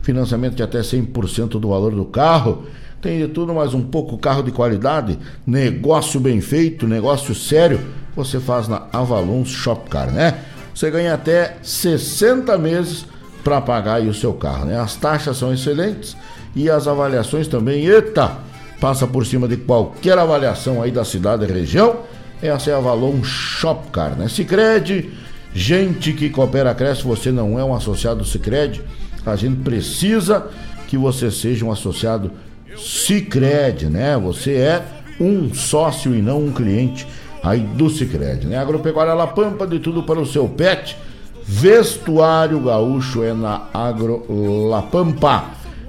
financiamento 0.02 0.56
de 0.56 0.64
até 0.64 0.80
100% 0.80 1.60
do 1.60 1.70
valor 1.70 1.94
do 1.94 2.06
carro. 2.06 2.66
Tem 3.00 3.20
de 3.20 3.28
tudo, 3.28 3.54
mas 3.54 3.74
um 3.74 3.82
pouco 3.82 4.18
carro 4.18 4.42
de 4.42 4.52
qualidade, 4.52 5.20
negócio 5.46 6.20
bem 6.20 6.42
feito, 6.42 6.88
negócio 6.88 7.36
sério, 7.36 7.80
você 8.16 8.40
faz 8.40 8.68
na 8.68 8.84
Avalon 8.92 9.44
Shopcar, 9.46 10.12
né? 10.12 10.40
Você 10.74 10.90
ganha 10.90 11.14
até 11.14 11.58
60 11.62 12.58
meses 12.58 13.06
para 13.44 13.62
pagar 13.62 14.02
o 14.02 14.14
seu 14.14 14.34
carro, 14.34 14.66
né? 14.66 14.80
As 14.80 14.96
taxas 14.96 15.38
são 15.38 15.54
excelentes 15.54 16.16
e 16.56 16.70
as 16.70 16.88
avaliações 16.88 17.48
também, 17.48 17.86
eita, 17.86 18.38
passa 18.80 19.06
por 19.06 19.26
cima 19.26 19.48
de 19.48 19.58
qualquer 19.58 20.18
avaliação 20.18 20.82
aí 20.82 20.92
da 20.92 21.06
cidade 21.06 21.44
e 21.44 21.48
região. 21.48 21.98
Essa 22.44 22.72
é 22.72 22.74
a 22.74 22.80
Valon 22.82 23.24
Shopcar, 23.24 24.18
né? 24.18 24.28
Sicredi, 24.28 25.12
gente 25.56 26.12
que 26.12 26.30
coopera 26.30 26.76
cresce, 26.76 27.02
você 27.02 27.32
não 27.32 27.58
é 27.58 27.64
um 27.64 27.74
associado 27.74 28.26
Sicredi, 28.26 28.82
a 29.26 29.34
gente 29.38 29.62
precisa 29.62 30.48
que 30.90 30.98
você 30.98 31.32
seja 31.32 31.64
um 31.64 31.72
associado 31.72 32.30
Sicredi, 32.76 33.86
né? 33.86 34.18
Você 34.18 34.56
é 34.56 34.84
um 35.22 35.54
sócio 35.54 36.14
e 36.14 36.22
não 36.22 36.44
um 36.44 36.52
cliente 36.52 37.08
aí 37.42 37.62
do 37.62 37.90
Sicredi, 37.90 38.46
né? 38.46 38.58
Agropecuária 38.58 39.14
La 39.14 39.28
Pampa, 39.28 39.66
de 39.66 39.80
tudo 39.80 40.04
para 40.04 40.20
o 40.20 40.26
seu 40.26 40.46
pet. 40.50 40.98
Vestuário 41.46 42.60
gaúcho 42.60 43.24
é 43.24 43.34
na 43.34 43.70
Agro 43.74 44.26
La 44.68 44.82
Pampa. 44.82 45.46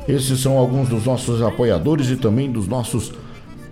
Esses 0.07 0.39
são 0.39 0.57
alguns 0.57 0.89
dos 0.89 1.05
nossos 1.05 1.43
apoiadores 1.43 2.11
e 2.11 2.17
também 2.17 2.49
dos 2.49 2.69
nossos 2.69 3.13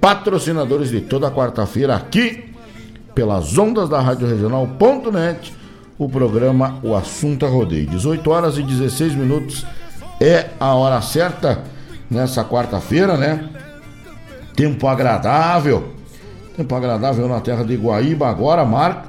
patrocinadores 0.00 0.90
de 0.90 1.00
toda 1.00 1.30
quarta-feira 1.30 1.94
aqui 1.94 2.51
pelas 3.14 3.56
ondas 3.56 3.88
da 3.88 4.00
Rádio 4.00 4.28
Regional.net, 4.28 5.54
o 5.98 6.08
programa 6.08 6.78
O 6.82 6.94
Assunto 6.94 7.44
é 7.44 7.48
Rodeio. 7.48 7.86
18 7.86 8.30
horas 8.30 8.58
e 8.58 8.62
16 8.62 9.14
minutos 9.14 9.66
é 10.20 10.50
a 10.58 10.74
hora 10.74 11.00
certa 11.00 11.62
nessa 12.10 12.44
quarta-feira, 12.44 13.16
né? 13.16 13.48
Tempo 14.54 14.86
agradável. 14.86 15.92
Tempo 16.56 16.74
agradável 16.74 17.28
na 17.28 17.40
terra 17.40 17.64
de 17.64 17.76
Guaíba 17.76 18.28
agora, 18.28 18.64
marca. 18.64 19.08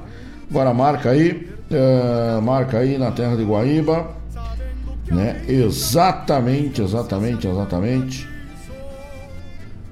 Agora 0.50 0.72
marca 0.72 1.10
aí. 1.10 1.50
Uh, 1.70 2.42
marca 2.42 2.78
aí 2.78 2.98
na 2.98 3.10
terra 3.10 3.36
de 3.36 3.42
Guaíba 3.42 4.14
né? 5.06 5.42
Exatamente, 5.48 6.82
exatamente, 6.82 7.46
exatamente. 7.46 8.28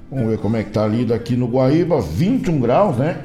Vamos 0.09 0.29
ver 0.29 0.37
como 0.39 0.57
é 0.57 0.63
que 0.63 0.71
tá 0.71 0.83
ali 0.83 1.05
daqui 1.05 1.35
no 1.35 1.47
Guaíba, 1.47 2.01
21 2.01 2.59
graus, 2.59 2.97
né? 2.97 3.17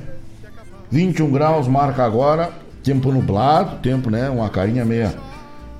21 0.90 1.30
graus 1.30 1.68
marca 1.68 2.04
agora, 2.04 2.50
tempo 2.82 3.12
nublado, 3.12 3.76
tempo, 3.78 4.10
né? 4.10 4.28
Uma 4.30 4.48
carinha 4.48 4.84
meia, 4.84 5.14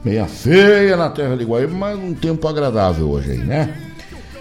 meia 0.05 0.27
feia 0.27 0.97
na 0.97 1.09
terra 1.09 1.37
de 1.37 1.45
Guaíba, 1.45 1.75
mas 1.75 1.99
um 1.99 2.15
tempo 2.15 2.47
agradável 2.47 3.09
hoje 3.09 3.33
aí, 3.33 3.39
né? 3.39 3.75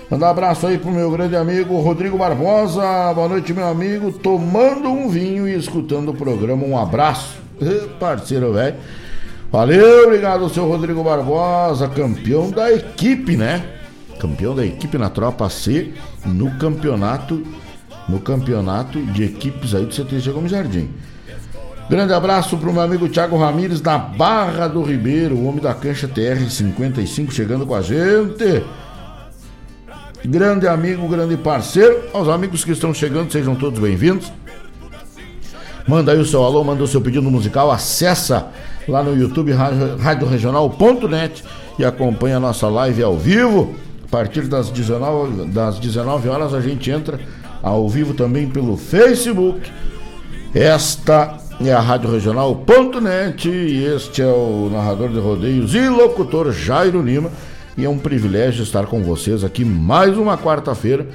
Mandar 0.10 0.28
um 0.28 0.30
abraço 0.32 0.68
aí 0.68 0.78
pro 0.78 0.90
meu 0.90 1.12
grande 1.12 1.36
amigo 1.36 1.80
Rodrigo 1.82 2.18
Barbosa. 2.18 3.14
Boa 3.14 3.28
noite, 3.28 3.54
meu 3.54 3.68
amigo. 3.68 4.12
Tomando 4.14 4.88
um 4.88 5.10
vinho 5.10 5.46
e 5.46 5.54
escutando 5.54 6.12
o 6.12 6.14
programa. 6.14 6.66
Um 6.66 6.78
abraço. 6.78 7.38
Parceiro, 8.00 8.54
velho. 8.54 8.76
Valeu, 9.52 10.04
obrigado, 10.06 10.50
seu 10.50 10.68
Rodrigo 10.68 11.02
Barbosa, 11.04 11.88
campeão 11.88 12.52
da 12.52 12.72
equipe, 12.72 13.38
né? 13.38 13.66
Campeão 14.20 14.54
da 14.54 14.66
equipe 14.66 14.98
na 14.98 15.10
Tropa 15.10 15.50
C 15.50 15.94
no 16.26 16.52
campeonato, 16.58 17.46
no 18.08 18.20
campeonato 18.20 19.02
de 19.02 19.24
equipes 19.24 19.76
aí 19.76 19.86
do 19.86 19.94
CTG 19.94 20.32
Gomes 20.32 20.52
Jardim. 20.52 20.90
Grande 21.90 22.14
abraço 22.14 22.58
para 22.58 22.70
o 22.70 22.74
meu 22.74 22.82
amigo 22.82 23.08
Thiago 23.08 23.38
Ramires 23.38 23.80
da 23.80 23.98
Barra 23.98 24.68
do 24.68 24.82
Ribeiro, 24.82 25.36
o 25.36 25.46
homem 25.46 25.62
da 25.62 25.74
cancha 25.74 26.08
TR-55 26.08 27.32
chegando 27.32 27.66
com 27.66 27.74
a 27.74 27.82
gente. 27.82 28.64
Grande 30.26 30.68
amigo, 30.68 31.08
grande 31.08 31.38
parceiro. 31.38 32.10
Aos 32.14 32.28
amigos 32.28 32.66
que 32.66 32.72
estão 32.72 32.94
chegando, 32.94 33.32
sejam 33.32 33.56
todos 33.56 33.80
bem-vindos. 33.80 34.32
Manda 35.88 36.12
aí 36.12 36.20
o 36.20 36.26
seu 36.26 36.44
alô, 36.44 36.62
manda 36.64 36.84
o 36.84 36.88
seu 36.88 37.00
pedido 37.00 37.32
musical, 37.32 37.72
acessa 37.72 38.50
lá 38.86 39.02
no 39.02 39.16
YouTube 39.16 39.54
radioregional.net 39.54 41.46
e 41.80 41.86
acompanha 41.86 42.36
a 42.36 42.40
nossa 42.42 42.68
live 42.68 43.02
ao 43.02 43.18
vivo. 43.18 43.74
A 44.04 44.10
partir 44.10 44.42
das 44.44 44.70
19, 44.70 45.48
das 45.48 45.80
19 45.80 46.28
horas 46.28 46.54
a 46.54 46.60
gente 46.60 46.92
entra 46.92 47.18
ao 47.62 47.88
vivo 47.88 48.14
também 48.14 48.48
pelo 48.48 48.78
Facebook. 48.78 49.72
Esta 50.54 51.38
é 51.60 51.74
a 51.74 51.80
Rádio 51.80 52.12
Regional.net 52.12 53.50
e 53.50 53.84
este 53.86 54.22
é 54.22 54.28
o 54.28 54.70
narrador 54.72 55.10
de 55.10 55.20
rodeios 55.20 55.74
e 55.74 55.88
locutor 55.90 56.52
Jairo 56.52 57.02
Lima. 57.02 57.32
E 57.78 57.86
é 57.86 57.90
um 57.90 57.98
privilégio 57.98 58.64
estar 58.64 58.88
com 58.88 59.04
vocês 59.04 59.44
aqui 59.44 59.64
mais 59.64 60.18
uma 60.18 60.38
quarta-feira 60.38 61.08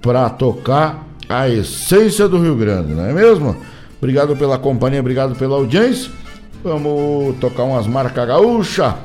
para 0.00 0.28
tocar 0.30 1.06
a 1.28 1.48
essência 1.48 2.26
do 2.26 2.40
Rio 2.42 2.56
Grande, 2.56 2.94
não 2.94 3.04
é 3.04 3.12
mesmo? 3.12 3.56
Obrigado 3.98 4.34
pela 4.34 4.58
companhia, 4.58 5.00
obrigado 5.00 5.36
pela 5.36 5.56
audiência. 5.56 6.10
Vamos 6.64 7.36
tocar 7.38 7.64
umas 7.64 7.86
marcas 7.86 8.26
gaúcha. 8.26 8.96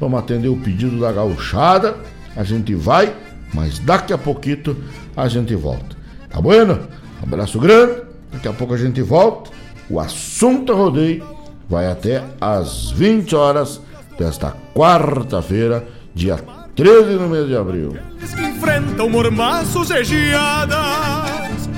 Vamos 0.00 0.18
atender 0.18 0.48
o 0.48 0.56
pedido 0.56 0.98
da 0.98 1.12
gauchada. 1.12 1.96
A 2.36 2.42
gente 2.42 2.74
vai, 2.74 3.14
mas 3.52 3.78
daqui 3.78 4.12
a 4.12 4.18
pouquinho 4.18 4.76
a 5.16 5.28
gente 5.28 5.54
volta. 5.54 5.99
Tá 6.30 6.40
bueno? 6.40 6.78
abraço 7.22 7.58
grande. 7.58 8.02
Daqui 8.32 8.48
a 8.48 8.52
pouco 8.52 8.74
a 8.74 8.76
gente 8.76 9.02
volta. 9.02 9.50
O 9.88 9.98
assunto 9.98 10.72
rodeio 10.72 11.26
vai 11.68 11.90
até 11.90 12.22
às 12.40 12.90
20 12.92 13.34
horas 13.34 13.80
desta 14.18 14.54
quarta-feira, 14.74 15.86
dia 16.14 16.38
13 16.76 17.14
no 17.14 17.28
mês 17.28 17.48
de 17.48 17.56
abril. 17.56 17.96
Que 18.34 18.42
enfrentam 18.42 19.08
mormaços 19.08 19.90
e 19.90 20.04
geadas 20.04 21.69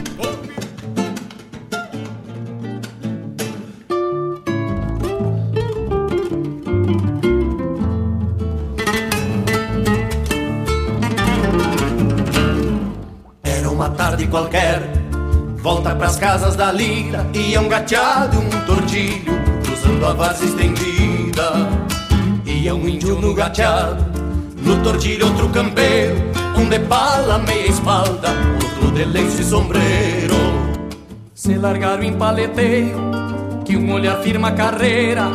qualquer. 14.33 14.81
Volta 15.59 15.95
pras 15.95 16.17
casas 16.17 16.57
da 16.57 16.73
lira 16.73 17.25
E 17.33 17.55
é 17.55 17.61
um 17.61 17.69
gateado 17.69 18.41
um 18.41 18.51
tordilho 18.67 19.33
Cruzando 19.63 20.07
a 20.07 20.13
vaza 20.13 20.45
estendida. 20.45 21.53
E 22.45 22.67
é 22.67 22.75
um 22.75 22.89
índio 22.89 23.21
no 23.21 23.33
gateado 23.33 24.05
No 24.57 24.83
tordilho 24.83 25.27
outro 25.27 25.49
campeiro 25.51 26.17
Um 26.57 26.69
de 26.69 26.81
bala, 26.81 27.39
meia 27.39 27.69
espalda 27.69 28.31
Outro 28.61 28.91
de 28.91 29.05
lenço 29.05 29.41
e 29.41 29.45
sombreiro. 29.45 30.35
Se 31.33 31.55
largaram 31.55 32.03
em 32.03 32.15
paleteio 32.15 32.97
Que 33.65 33.77
um 33.77 33.93
olhar 33.93 34.17
firma 34.23 34.51
carreira 34.51 35.29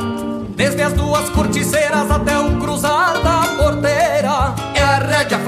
Desde 0.57 0.81
as 0.81 0.91
duas 0.91 1.29
corticeiras 1.29 2.11
até 2.11 2.37
o 2.37 2.57
cruzar 2.57 2.96
da 2.96 2.96
porteira 2.96 2.96
É 2.96 2.96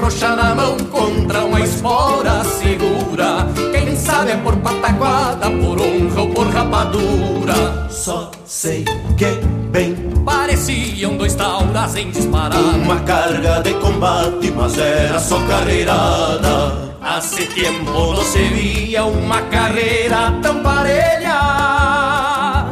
afrouxa 0.00 0.36
na 0.36 0.54
mão 0.54 0.76
contra 0.90 1.44
uma 1.44 1.60
espora 1.60 2.42
segura. 2.44 3.46
Quem 3.72 3.94
sabe 3.96 4.32
é 4.32 4.36
por 4.36 4.56
pataquada, 4.56 5.50
por 5.50 5.80
honra 5.80 6.22
ou 6.22 6.30
por 6.30 6.46
rapadura. 6.48 7.88
Só 7.90 8.30
sei 8.44 8.84
que 9.16 9.26
bem 9.70 9.94
Pareciam 10.24 11.16
dois 11.16 11.34
tauras 11.34 11.96
em 11.96 12.10
disparar 12.10 12.58
Uma 12.58 13.00
carga 13.00 13.60
de 13.62 13.74
combate, 13.74 14.50
mas 14.54 14.78
era 14.78 15.18
só 15.18 15.40
carreirada. 15.46 16.90
Hace 17.02 17.46
tempo 17.46 17.90
não 17.90 18.22
se 18.22 18.38
via 18.38 19.04
uma 19.04 19.40
carreira 19.42 20.32
tão 20.42 20.62
parelha 20.62 22.68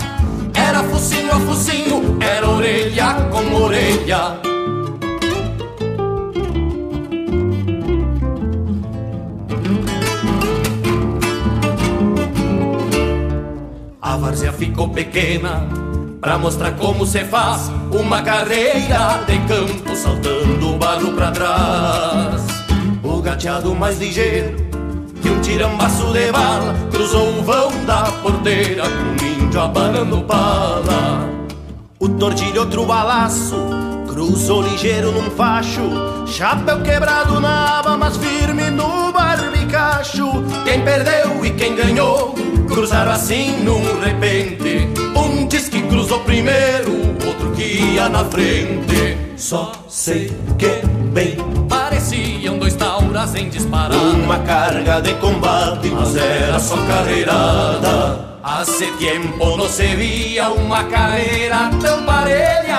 Era 0.55 0.83
focinho 0.85 1.33
a 1.33 1.41
focinho, 1.41 2.19
era 2.21 2.49
orelha 2.49 3.14
com 3.31 3.62
orelha 3.62 4.48
várzea 14.19 14.53
ficou 14.53 14.89
pequena 14.89 15.67
Pra 16.21 16.37
mostrar 16.37 16.73
como 16.73 17.07
se 17.07 17.25
faz 17.25 17.71
Uma 17.91 18.21
carreira 18.23 19.21
de 19.27 19.39
campo 19.47 19.97
Saltando 19.97 20.75
o 20.75 20.79
barro 20.79 21.13
pra 21.13 21.31
trás. 21.31 22.47
O 23.03 23.23
gateado 23.23 23.75
mais 23.75 23.99
ligeiro 23.99 24.57
Que 25.23 25.31
um 25.31 25.41
tirambaço 25.41 26.13
de 26.13 26.31
bala 26.33 26.75
Cruzou 26.91 27.39
o 27.39 27.43
vão 27.43 27.85
da 27.85 28.03
porteira 28.23 28.83
Com 28.85 29.25
um 29.25 29.45
índio 29.45 29.61
abanando 29.61 30.23
pala. 30.23 31.29
O 31.99 32.09
tordilho 32.09 32.61
outro 32.61 32.85
balaço 32.85 33.57
Cruzou 34.09 34.63
ligeiro 34.63 35.13
num 35.13 35.31
facho, 35.31 35.81
chapéu 36.27 36.83
quebrado 36.83 37.39
na 37.39 37.79
aba, 37.79 37.97
mas 37.97 38.17
firme 38.17 38.69
no 38.69 38.98
barbicacho. 39.99 40.45
Quem 40.65 40.81
perdeu 40.83 41.45
e 41.45 41.51
quem 41.51 41.75
ganhou, 41.75 42.35
cruzaram 42.69 43.13
assim 43.13 43.63
num 43.63 44.01
repente. 44.01 44.89
Um 45.17 45.47
diz 45.47 45.69
que 45.69 45.83
cruzou 45.83 46.21
primeiro, 46.21 46.93
outro 47.27 47.51
que 47.53 47.63
ia 47.63 48.09
na 48.09 48.25
frente. 48.25 49.17
Só 49.37 49.73
sei 49.89 50.33
que 50.59 50.87
bem 51.13 51.37
pareciam 51.69 52.59
dois 52.59 52.75
tauras 52.75 53.35
em 53.35 53.49
disparada. 53.49 53.97
Uma 53.97 54.39
carga 54.41 55.01
de 55.01 55.15
combate, 55.15 55.89
mas 55.89 56.17
era 56.17 56.59
só 56.59 56.77
carreirada. 56.77 58.29
Hace 58.43 58.87
tiempo 58.99 59.57
no 59.57 59.69
se 59.69 59.87
via 59.95 60.49
uma 60.51 60.85
carreira 60.85 61.71
tão 61.81 62.05
parelha. 62.05 62.79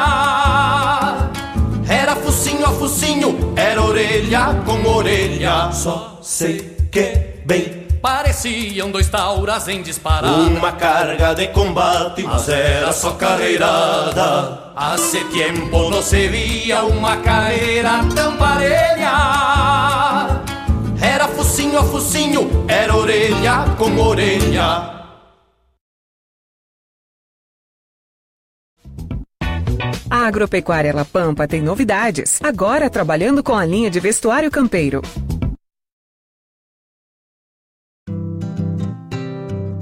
Era 1.88 2.16
focinho 2.16 2.66
a 2.66 2.72
focinho, 2.72 3.54
era 3.56 3.82
orelha 3.82 4.56
com 4.66 4.88
orelha. 4.88 5.72
Só 5.72 6.20
sei 6.22 6.79
que 6.92 7.42
bem 7.46 7.88
pareciam 8.02 8.92
dois 8.92 9.10
tauras 9.10 9.68
em 9.68 9.82
disparada. 9.82 10.34
Uma 10.34 10.72
carga 10.72 11.36
de 11.36 11.48
combate, 11.48 12.24
mas 12.24 12.50
era 12.50 12.92
só 12.94 13.12
carreirada. 13.12 14.72
Hace 14.76 15.24
tiempo 15.26 15.90
no 15.90 16.02
se 16.02 16.28
via 16.28 16.84
uma 16.84 17.18
carreira 17.18 18.00
tão 18.16 18.38
parelha. 18.38 19.12
Era 21.02 21.28
focinho 21.28 21.80
a 21.80 21.84
focinho, 21.84 22.66
era 22.68 22.96
orelha 22.96 23.66
com 23.78 23.98
orelha. 23.98 24.98
A 30.10 30.26
Agropecuária 30.26 30.94
La 30.94 31.06
Pampa 31.06 31.48
tem 31.48 31.62
novidades, 31.62 32.40
agora 32.42 32.90
trabalhando 32.90 33.44
com 33.44 33.56
a 33.56 33.64
linha 33.64 33.92
de 33.92 34.00
vestuário 34.00 34.50
campeiro. 34.50 35.02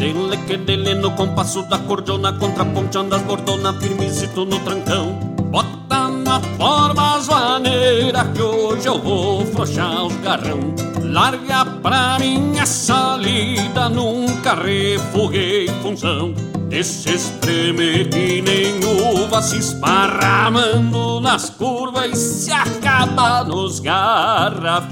Dele 0.00 0.34
que 0.46 0.56
dele 0.56 0.94
no 0.94 1.10
compasso 1.10 1.62
da 1.64 1.76
cordiona 1.76 2.32
Contraponteando 2.32 3.16
as 3.16 3.20
bordonas 3.20 3.76
firmezito 3.82 4.46
no 4.46 4.58
trancão. 4.60 5.12
Bota 5.50 6.08
na 6.08 6.40
forma 6.40 7.16
as 7.16 7.28
maneiras 7.28 8.26
Que 8.34 8.40
hoje 8.40 8.88
eu 8.88 8.98
vou 8.98 9.44
frouxar 9.44 10.06
os 10.06 10.16
garrão. 10.22 10.74
Larga 11.02 11.66
pra 11.82 12.18
minha 12.18 12.64
salida 12.64 13.90
Nunca 13.90 14.54
refuguei 14.54 15.68
função. 15.82 16.32
Esse 16.70 17.16
espreme 17.16 18.06
que 18.06 18.40
nem 18.40 18.80
uva 19.22 19.42
Se 19.42 19.58
esparramando 19.58 21.20
nas 21.20 21.50
curvas 21.50 22.12
E 22.12 22.16
se 22.16 22.50
acaba 22.50 23.44
nos 23.44 23.80
garrafão. 23.80 24.88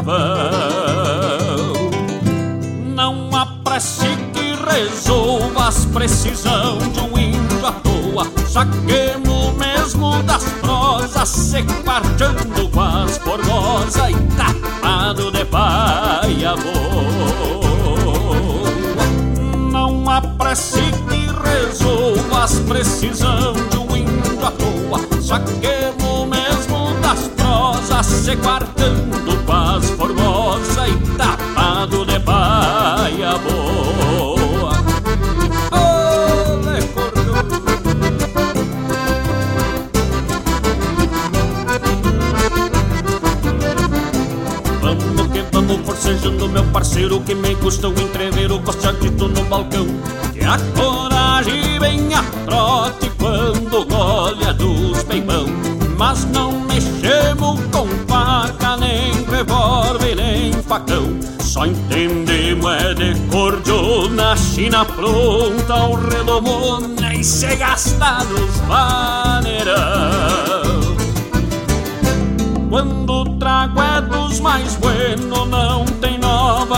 Não 2.94 3.34
apresse 3.34 4.04
resolva 4.06 4.47
as 5.68 5.84
precisão 5.84 6.78
de 6.78 7.00
um 7.00 7.18
índio 7.18 7.66
à 7.66 7.72
toa. 7.72 8.26
Saquemos 8.48 9.54
mesmo 9.58 10.22
das 10.22 10.44
prosas, 10.62 11.28
se 11.28 11.62
quarteando 11.84 12.68
com 12.70 12.80
as 12.80 13.18
formosas 13.18 14.10
e 14.10 14.14
tapado 14.34 15.30
de 15.30 15.44
paia 15.44 16.54
boa. 16.56 17.28
Não 19.70 20.08
apresse 20.08 20.80
que 20.80 21.28
resolva 21.46 22.44
as 22.44 22.54
precisão 22.60 23.52
de 23.52 23.76
um 23.76 23.94
índio 23.94 24.42
à 24.42 24.50
toa. 24.50 25.00
Saquemos 25.20 26.28
mesmo 26.28 26.94
das 27.02 27.28
prosas, 27.36 28.06
se 28.06 28.34
quarteando 28.36 29.36
com 29.44 29.52
as 29.52 29.90
formosas 29.90 30.88
e 30.88 30.96
tapado 31.18 32.06
de 32.06 32.18
paia 32.20 33.36
boa. 33.38 34.07
Custa 47.68 47.88
um 47.88 47.92
entrever 47.92 48.50
o 48.50 48.58
costeadito 48.62 49.28
no 49.28 49.44
balcão 49.44 49.86
Que 50.32 50.42
a 50.42 50.56
coragem 50.74 51.78
vem 51.78 52.14
a 52.14 52.22
trote 52.46 53.10
quando 53.18 53.84
golha 53.84 54.54
dos 54.54 55.02
peibão. 55.02 55.44
Mas 55.98 56.24
não 56.24 56.60
mexemos 56.62 57.60
com 57.70 57.86
faca, 58.08 58.78
nem 58.78 59.12
revólver, 59.24 60.14
nem 60.16 60.52
facão. 60.62 61.18
Só 61.40 61.66
entendemos 61.66 62.72
é 62.72 62.94
de 62.94 63.14
cordiona, 63.30 64.34
china 64.34 64.86
pronta, 64.86 65.74
o 65.88 65.94
redomão 65.94 66.80
Nem 66.80 67.22
se 67.22 67.54
gasta 67.56 68.24
nos 68.24 68.56
vaneirão. 68.60 69.76
Quando 72.70 73.12
o 73.12 73.24
trago 73.36 73.82
é 73.82 74.00
dos 74.00 74.40
mais 74.40 74.74
bueno, 74.76 75.44
não 75.44 75.87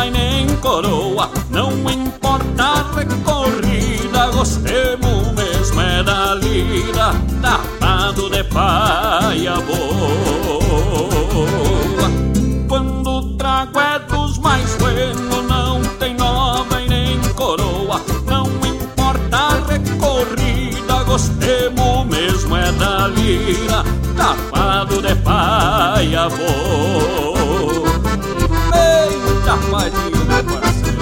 e 0.07 0.11
nem 0.11 0.47
coroa. 0.57 1.31
Não 1.51 1.71
importa 1.91 2.63
a 2.63 2.83
recorrida, 2.95 4.27
gostemos 4.33 5.33
mesmo 5.33 5.81
é 5.81 6.03
da 6.03 6.35
lida, 6.35 7.13
tapado 7.43 8.31
de 8.31 8.45
paia 8.45 9.55
boa. 9.57 9.81
Quando 12.69 13.11
o 13.11 13.37
trago 13.37 13.81
é 13.81 13.99
dos 13.99 14.39
mais 14.39 14.77
bueno, 14.77 15.43
não 15.43 15.83
tem 15.99 16.15
nova 16.15 16.81
e 16.81 16.89
nem 16.89 17.21
coroa. 17.35 18.01
Não 18.27 18.47
importa 18.47 19.37
a 19.37 19.61
recorrida, 19.71 21.03
gostemos 21.05 22.07
mesmo 22.07 22.57
é 22.57 22.73
da 22.73 23.09
lira 23.09 23.85
tapado 24.17 25.01
de 25.01 25.15
paia 25.17 26.29
vou. 26.29 27.30
Tapadinho, 29.81 30.25
meu 30.27 30.45
parceiro. 30.45 31.01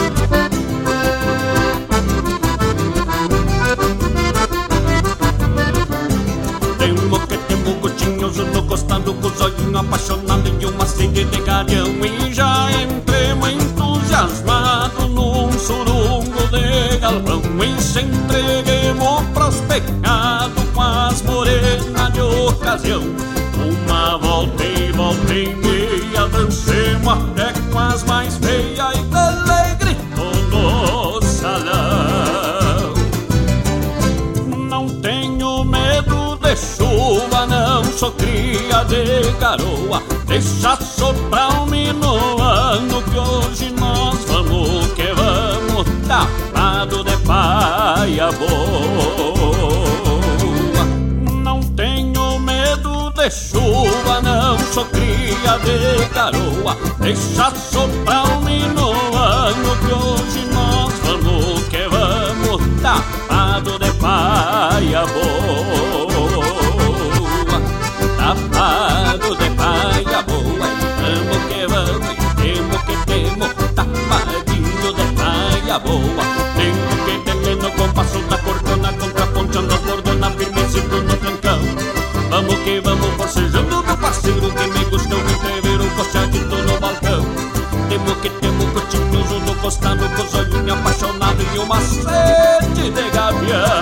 Tem 6.78 6.92
um 6.92 7.08
moquete 7.08 7.54
no 8.54 8.62
costado 8.62 9.14
com 9.14 9.26
os 9.26 9.40
olhinhos 9.40 9.74
apaixonados 9.74 10.52
e 10.60 10.66
uma 10.66 10.86
sede 10.86 11.24
de 11.24 11.40
garião 11.40 11.88
E 12.04 12.32
já 12.32 12.68
entremos 12.70 13.48
entusiasmado 13.50 15.08
num 15.08 15.50
surungo 15.58 16.46
de 16.52 16.98
galpão. 16.98 17.42
E 17.60 17.82
se 17.82 18.02
entreguemos 18.02 19.22
pros 19.34 19.56
pecados 19.62 20.64
com 20.72 20.82
as 20.82 21.20
morenas 21.22 22.12
de 22.12 22.20
ocasião. 22.20 23.02
Uma 23.58 24.16
volta 24.18 24.64
e 24.64 24.92
volta 24.92 25.34
e 25.34 25.52
meia 25.56 26.28
Dancemos 26.28 27.12
até 27.12 27.47
cria 38.68 38.84
de 38.84 39.32
garoa 39.38 40.02
Deixa 40.26 40.76
soprar 40.76 41.62
um 41.62 41.66
minuano 41.66 43.02
Que 43.02 43.18
hoje 43.18 43.70
nós 43.72 44.18
vamos 44.26 44.92
que 44.92 45.10
vamos 45.14 45.88
Tapado 46.06 47.02
de 47.04 47.16
paia 47.18 48.30
boa. 48.32 48.58
Não 51.42 51.60
tenho 51.60 52.38
medo 52.40 53.10
de 53.10 53.30
chuva 53.30 54.20
Não 54.22 54.58
sou 54.58 54.84
cria 54.86 55.58
de 55.64 56.04
garoa 56.14 56.76
Deixa 57.00 57.50
soprar 57.54 58.26
um 58.36 58.40
minuano 58.42 59.76
Que 59.86 59.92
hoje 59.92 60.46
nós 60.52 60.92
vamos 61.04 61.62
que 61.68 61.88
vamos 61.88 62.82
Tapado 62.82 63.18
Tapado 63.58 63.78
de 63.78 63.90
paia 63.92 65.06
boa 65.06 65.37
paia 75.78 75.80
boa 75.80 76.24
Tenho 76.56 77.24
que 77.24 77.44
ter 77.44 77.56
no 77.56 77.70
compasso 77.72 78.18
da 78.22 78.38
cordona 78.38 78.92
Contraponteando 78.92 79.74
as 79.74 79.80
bordonas 79.80 80.34
firme 80.34 80.70
segundo 80.70 81.16
trancão 81.16 81.58
Vamos 82.30 82.54
que 82.60 82.80
vamos 82.80 83.14
forcejando 83.16 83.84
meu 83.84 83.96
parceiro 83.96 84.50
Que 84.50 84.66
me 84.66 84.84
gostou 84.86 85.18
de 85.18 85.60
ver 85.68 85.80
um 85.80 85.90
costeadito 85.90 86.56
no 86.56 86.80
balcão 86.80 87.24
Temo 87.88 88.14
que 88.16 88.30
temo 88.30 88.66
cotinhos 88.72 89.30
no 89.42 89.54
costado 89.56 90.08
Com 90.10 90.22
os 90.22 90.34
olhinhos 90.34 90.78
apaixonados 90.78 91.46
e 91.54 91.58
uma 91.58 91.80
sede 91.80 92.90
de 92.90 93.10
gavião 93.10 93.77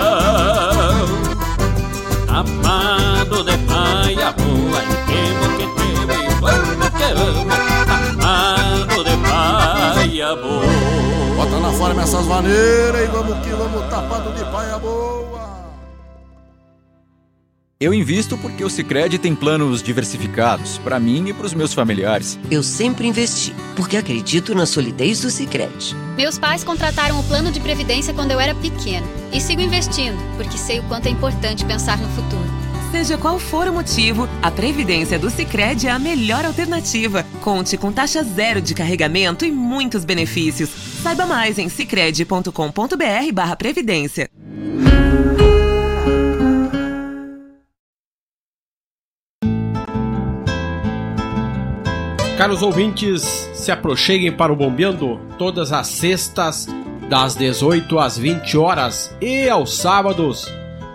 na 11.67 11.73
forma 11.73 12.01
essas 12.01 12.25
maneiras 12.25 13.03
e 13.03 13.07
vamos 13.07 13.45
que 13.45 13.49
vamos 13.49 13.89
tapado 13.89 14.31
de 14.31 14.43
paia 14.51 14.77
boa. 14.79 15.27
Eu 17.79 17.93
invisto 17.93 18.37
porque 18.37 18.63
o 18.63 18.69
Sicredi 18.69 19.19
tem 19.19 19.35
planos 19.35 19.83
diversificados 19.83 20.79
para 20.79 20.99
mim 20.99 21.27
e 21.27 21.33
para 21.33 21.45
os 21.45 21.53
meus 21.53 21.73
familiares. 21.73 22.39
Eu 22.49 22.63
sempre 22.63 23.05
investi 23.05 23.53
porque 23.75 23.97
acredito 23.97 24.55
na 24.55 24.65
solidez 24.65 25.21
do 25.21 25.29
Sicredi. 25.29 25.95
Meus 26.15 26.39
pais 26.39 26.63
contrataram 26.63 27.19
o 27.19 27.23
plano 27.25 27.51
de 27.51 27.59
previdência 27.59 28.13
quando 28.13 28.31
eu 28.31 28.39
era 28.39 28.55
pequeno 28.55 29.05
e 29.31 29.39
sigo 29.39 29.61
investindo 29.61 30.17
porque 30.37 30.57
sei 30.57 30.79
o 30.79 30.83
quanto 30.83 31.07
é 31.07 31.09
importante 31.09 31.65
pensar 31.65 31.97
no 31.97 32.07
futuro. 32.09 32.56
Seja 32.91 33.17
qual 33.17 33.37
for 33.37 33.67
o 33.67 33.73
motivo, 33.73 34.29
a 34.41 34.49
previdência 34.49 35.19
do 35.19 35.29
Sicredi 35.29 35.87
é 35.87 35.91
a 35.91 35.99
melhor 35.99 36.45
alternativa. 36.45 37.25
Conte 37.41 37.75
com 37.77 37.91
taxa 37.91 38.23
zero 38.23 38.61
de 38.61 38.73
carregamento 38.73 39.43
e 39.45 39.51
muitos 39.51 40.05
benefícios. 40.05 40.69
Saiba 41.03 41.25
mais 41.25 41.59
em 41.59 41.67
sicredi.com.br/previdência. 41.67 44.29
Caros 52.37 52.61
ouvintes, 52.61 53.49
se 53.53 53.69
aproxeguem 53.71 54.31
para 54.31 54.53
o 54.53 54.55
Bombeando 54.55 55.19
todas 55.37 55.73
as 55.73 55.87
sextas, 55.87 56.67
das 57.09 57.35
18 57.35 57.99
às 57.99 58.17
20 58.17 58.57
horas 58.57 59.13
e 59.19 59.49
aos 59.49 59.77
sábados, 59.77 60.47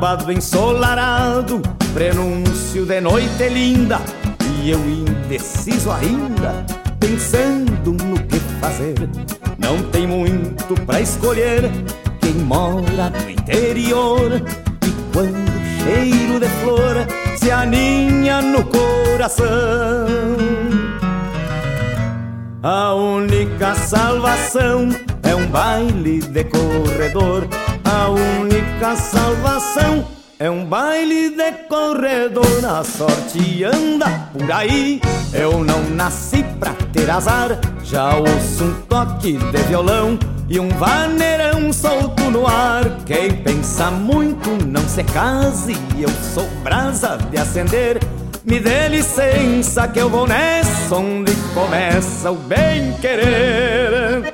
Sábado 0.00 0.32
ensolarado, 0.32 1.60
prenúncio 1.92 2.86
de 2.86 3.02
noite 3.02 3.50
linda, 3.50 4.00
e 4.56 4.70
eu 4.70 4.78
indeciso 4.78 5.90
ainda, 5.90 6.64
pensando 6.98 7.92
no 7.92 8.18
que 8.22 8.38
fazer. 8.62 8.94
Não 9.58 9.82
tem 9.90 10.06
muito 10.06 10.74
pra 10.86 11.02
escolher, 11.02 11.70
quem 12.18 12.32
mora 12.32 13.10
no 13.10 13.28
interior, 13.28 14.40
e 14.86 15.12
quando 15.12 15.36
o 15.36 15.84
cheiro 15.84 16.40
de 16.40 16.48
flor 16.62 17.06
se 17.36 17.50
aninha 17.50 18.40
no 18.40 18.64
coração. 18.64 19.46
A 22.62 22.94
única 22.94 23.74
salvação 23.74 24.88
é 25.22 25.34
um 25.34 25.46
baile 25.48 26.20
de 26.20 26.44
corredor. 26.44 27.46
A 27.92 28.08
única 28.08 28.94
salvação 28.94 30.06
é 30.38 30.48
um 30.48 30.64
baile 30.64 31.30
de 31.30 31.50
corredor. 31.68 32.64
A 32.64 32.84
sorte 32.84 33.64
anda 33.64 34.08
por 34.32 34.48
aí. 34.52 35.00
Eu 35.32 35.64
não 35.64 35.82
nasci 35.90 36.44
pra 36.60 36.72
ter 36.92 37.10
azar. 37.10 37.58
Já 37.82 38.14
ouço 38.14 38.62
um 38.62 38.74
toque 38.82 39.32
de 39.32 39.62
violão 39.64 40.16
e 40.48 40.60
um 40.60 40.68
vaneirão 40.68 41.72
solto 41.72 42.30
no 42.30 42.46
ar. 42.46 42.84
Quem 43.04 43.34
pensa 43.42 43.90
muito 43.90 44.50
não 44.64 44.86
se 44.88 45.02
case. 45.02 45.76
Eu 45.98 46.10
sou 46.32 46.46
brasa 46.62 47.18
de 47.28 47.38
acender. 47.38 47.98
Me 48.44 48.60
dê 48.60 48.86
licença 48.86 49.88
que 49.88 49.98
eu 49.98 50.08
vou 50.08 50.28
nessa 50.28 50.94
onde 50.94 51.34
começa 51.54 52.30
o 52.30 52.36
bem 52.36 52.92
querer. 53.00 54.29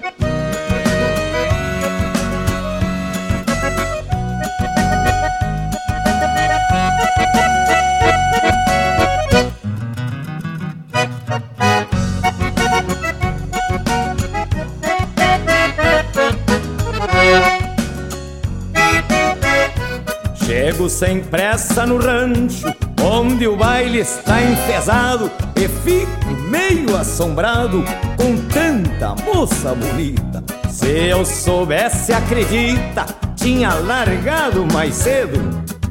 Chego 20.77 20.91
sem 20.91 21.21
pressa 21.21 21.87
no 21.87 21.97
rancho, 21.97 22.67
onde 23.03 23.49
o 23.49 23.57
baile 23.57 24.01
está 24.01 24.43
enfesado, 24.43 25.31
e 25.57 25.67
fico 25.67 26.31
meio 26.51 26.95
assombrado 26.95 27.83
com 28.19 28.37
tanta 28.53 29.15
moça 29.25 29.75
bonita. 29.75 30.45
Se 30.69 31.09
eu 31.09 31.25
soubesse, 31.25 32.13
acredita, 32.13 33.07
tinha 33.35 33.73
largado 33.73 34.67
mais 34.71 34.95
cedo 34.97 35.41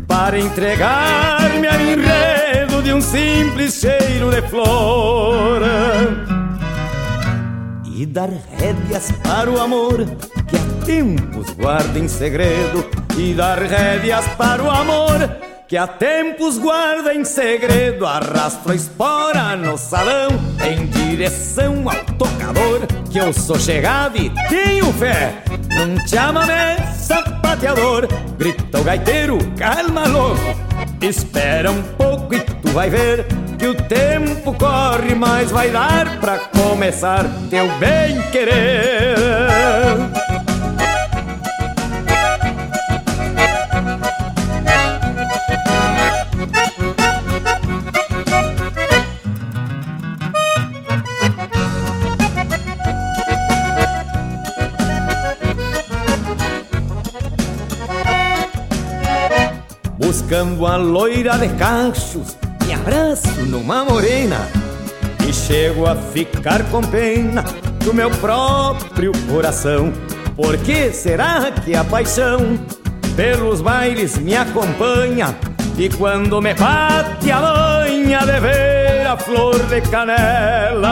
para 0.08 0.39
entregar-me 0.39 1.67
ao 1.67 1.82
enredo 1.82 2.84
de 2.84 2.93
um 2.93 3.02
simples 3.02 3.74
cheiro 3.74 4.30
de 4.30 4.43
flor 4.43 5.63
e 7.91 8.06
dar 8.06 8.30
rédeas 8.60 9.12
para 9.24 9.50
o 9.50 9.60
amor 9.60 10.06
que 10.48 10.56
há 10.56 10.86
tempos 10.86 11.50
guarda 11.58 11.98
em 11.98 12.08
segredo 12.08 13.05
e 13.17 13.34
dar 13.34 13.60
rédeas 13.60 14.28
para 14.38 14.62
o 14.63 14.69
amor 14.69 15.30
que 15.67 15.78
há 15.78 15.88
tempos 15.88 16.58
guarda 16.58 17.13
em 17.13 17.23
segredo 17.23 18.06
arrastro 18.06 18.71
a 18.71 18.75
espora 18.75 19.56
no 19.56 19.78
salão 19.78 20.30
em 20.63 20.86
direção 20.88 21.89
ao 21.89 22.04
tocador 22.17 22.82
que 23.10 23.17
eu 23.17 23.32
sou 23.34 23.60
chegado 23.60 24.17
e 24.17 24.30
tenho 24.49 24.91
fé 24.93 25.34
não 25.69 25.95
te 26.04 26.12
chamamé 26.12 26.78
sapateador 26.93 28.08
grita 28.38 28.80
o 28.80 28.84
gaiteiro 28.84 29.38
calma 29.58 30.08
louco 30.08 30.41
espera 31.01 31.71
um 31.71 31.82
pouco 31.82 32.34
e 32.34 32.39
tu 32.39 32.69
vai 32.69 32.89
ver 32.89 33.25
que 33.58 33.67
o 33.67 33.75
tempo 33.75 34.54
corre, 34.54 35.15
mas 35.15 35.51
vai 35.51 35.69
dar 35.69 36.19
pra 36.19 36.38
começar 36.38 37.25
teu 37.49 37.67
bem 37.80 38.21
querer. 38.32 39.15
Buscando 60.36 60.67
a 60.67 60.76
loira 60.76 61.38
de 61.38 61.48
cachos 61.56 62.36
me 62.67 62.74
abraço 62.74 63.45
numa 63.45 63.86
morena 63.86 64.50
e 65.26 65.32
chego 65.32 65.86
a 65.86 65.95
ficar 65.95 66.62
com 66.69 66.82
pena 66.82 67.41
do 67.82 67.93
meu 67.93 68.12
próprio 68.12 69.13
coração. 69.32 69.93
Por 70.36 70.58
que 70.58 70.91
será 70.91 71.54
que 71.63 71.74
a 71.74 71.86
paixão 71.86 72.60
pelos 73.15 73.62
bailes 73.62 74.17
me 74.17 74.36
acompanha 74.36 75.34
e 75.78 75.88
quando 75.88 76.41
me 76.41 76.54
bate 76.54 77.32
a 77.32 77.39
manha 77.39 78.19
de 78.19 78.39
ver 78.41 79.08
a 79.08 79.15
flor 79.15 79.58
de 79.67 79.80
canela? 79.84 80.86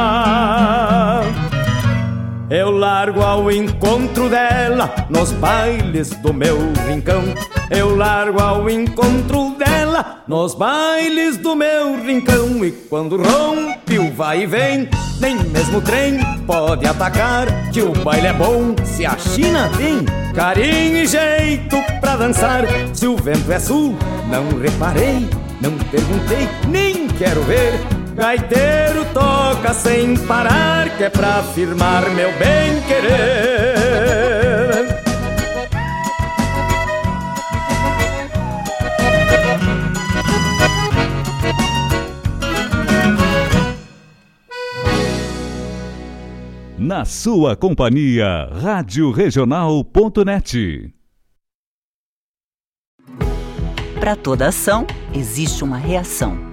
Eu 2.54 2.70
largo 2.70 3.24
ao 3.24 3.52
encontro 3.52 4.30
dela 4.30 5.08
nos 5.10 5.32
bailes 5.32 6.12
do 6.18 6.32
meu 6.32 6.56
rincão. 6.88 7.24
Eu 7.72 7.96
largo 7.96 8.40
ao 8.40 8.70
encontro 8.70 9.56
dela 9.58 10.24
nos 10.28 10.54
bailes 10.54 11.36
do 11.38 11.56
meu 11.56 12.00
rincão. 12.06 12.64
E 12.64 12.72
quando 12.72 13.18
rompe 13.18 13.98
o 13.98 14.14
vai 14.14 14.44
e 14.44 14.46
vem, 14.46 14.88
nem 15.20 15.36
mesmo 15.46 15.82
trem 15.82 16.20
pode 16.46 16.86
atacar. 16.86 17.48
Que 17.72 17.82
o 17.82 17.92
baile 17.92 18.28
é 18.28 18.34
bom 18.34 18.76
se 18.84 19.04
a 19.04 19.18
China 19.18 19.72
tem 19.76 20.06
carinho 20.36 20.98
e 20.98 21.08
jeito 21.08 21.76
pra 22.00 22.18
dançar. 22.18 22.66
Se 22.94 23.08
o 23.08 23.18
vento 23.18 23.52
é 23.52 23.58
sul, 23.58 23.98
não 24.30 24.60
reparei, 24.60 25.28
não 25.60 25.72
perguntei, 25.90 26.48
nem 26.68 27.08
quero 27.08 27.42
ver. 27.46 28.03
Gaiteiro 28.16 29.06
toca 29.12 29.74
sem 29.74 30.16
parar, 30.28 30.96
que 30.96 31.04
é 31.04 31.10
pra 31.10 31.40
afirmar 31.40 32.10
meu 32.12 32.30
bem 32.38 32.82
querer. 32.88 34.54
Na 46.78 47.06
sua 47.06 47.56
companhia, 47.56 48.48
Rádio 48.52 49.10
Regional.net. 49.10 50.94
Para 54.00 54.16
toda 54.16 54.50
ação, 54.50 54.86
existe 55.16 55.64
uma 55.64 55.78
reação. 55.78 56.53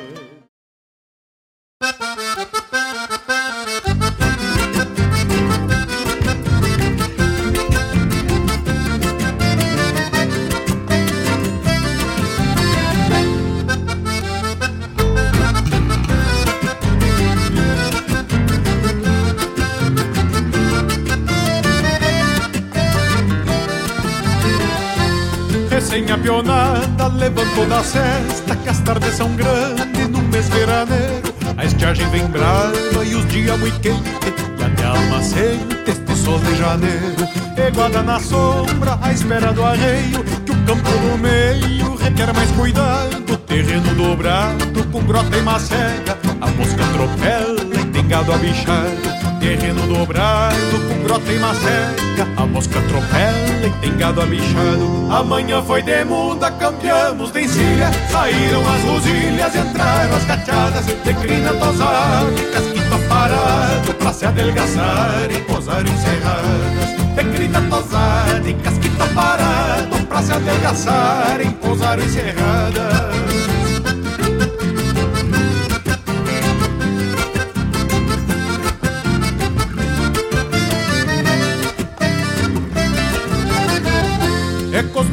Recém 26.41 26.51
a 26.51 26.73
pionada 27.01 27.07
levantou 27.07 27.65
da 27.67 27.83
cesta 27.83 28.55
Que 28.55 28.69
as 28.69 28.79
tardes 28.79 29.15
são 29.15 29.29
grandes 29.35 30.09
no 30.09 30.21
mês 30.23 30.49
veraneiro. 30.49 31.33
A 31.57 31.65
estiagem 31.65 32.09
vem 32.09 32.25
brava 32.27 33.05
e 33.05 33.15
os 33.15 33.27
dias 33.27 33.59
muito 33.59 33.79
quentes 33.79 34.11
E 34.59 34.63
até 34.63 34.85
almacente 34.85 35.77
este 35.87 36.15
sol 36.15 36.39
de 36.39 36.55
janeiro. 36.55 37.29
Eguada 37.57 38.01
na 38.01 38.19
sombra 38.19 38.97
à 39.01 39.11
espera 39.11 39.53
do 39.53 39.63
arreio 39.63 40.23
Que 40.45 40.51
o 40.51 40.65
campo 40.65 40.89
no 40.89 41.17
meio 41.17 41.95
requer 41.95 42.33
mais 42.33 42.51
cuidado. 42.51 43.37
Terreno 43.45 43.93
dobrado 43.95 44.83
com 44.91 45.03
grota 45.03 45.37
e 45.37 45.41
macega 45.41 46.17
A 46.39 46.47
mosca 46.47 46.83
atropela 46.83 47.61
e 47.79 47.85
tem 47.91 48.07
gado 48.07 48.33
abichado 48.33 49.30
Terreno 49.41 49.87
dobrado 49.87 50.79
com 50.87 51.03
grota 51.03 51.31
e 51.31 51.39
macega 51.39 52.27
A 52.37 52.45
mosca 52.45 52.77
atropela 52.77 53.65
e 53.65 53.69
tem 53.81 53.97
gado 53.97 54.21
abichado. 54.21 55.07
Amanhã 55.09 55.63
foi 55.63 55.81
de 55.81 56.05
muda, 56.05 56.51
campeamos 56.51 57.31
de 57.31 57.41
encilha. 57.41 57.89
Saíram 58.11 58.61
as 58.61 58.83
rosilhas, 58.83 59.55
entraram 59.55 60.15
as 60.15 60.25
cachadas. 60.25 60.85
De 60.85 61.13
crina 61.15 61.53
tosada 61.53 62.31
e 62.39 62.51
casquito 62.53 62.99
parado 63.09 63.93
Pra 63.95 64.13
se 64.13 64.25
adelgaçar 64.25 65.27
e 65.31 65.41
posar 65.41 65.83
encerradas 65.87 67.15
De 67.15 67.23
crina 67.35 67.61
tosada 67.61 68.49
e 68.49 68.53
casquito 68.53 69.13
parado 69.15 70.05
Pra 70.07 70.21
se 70.21 70.33
adelgaçar 70.33 71.41
e 71.41 71.49
posar 71.53 71.99
encerradas 71.99 73.60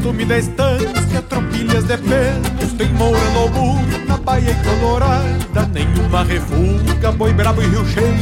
costume 0.09 0.25
da 0.25 0.39
estância, 0.39 1.23
tropilhas 1.29 1.85
de 1.85 1.97
pelos 1.99 2.73
Tem 2.79 2.89
moura 2.95 3.31
no 3.31 3.49
burro, 3.51 4.07
na 4.07 4.17
baia 4.17 4.51
e 4.51 4.55
colorada 4.65 5.69
Nenhuma 5.73 6.25
refuga, 6.25 7.13
boi 7.13 7.33
brabo 7.33 7.63
e 7.63 7.67
rio 7.67 7.85
cheio 7.87 8.17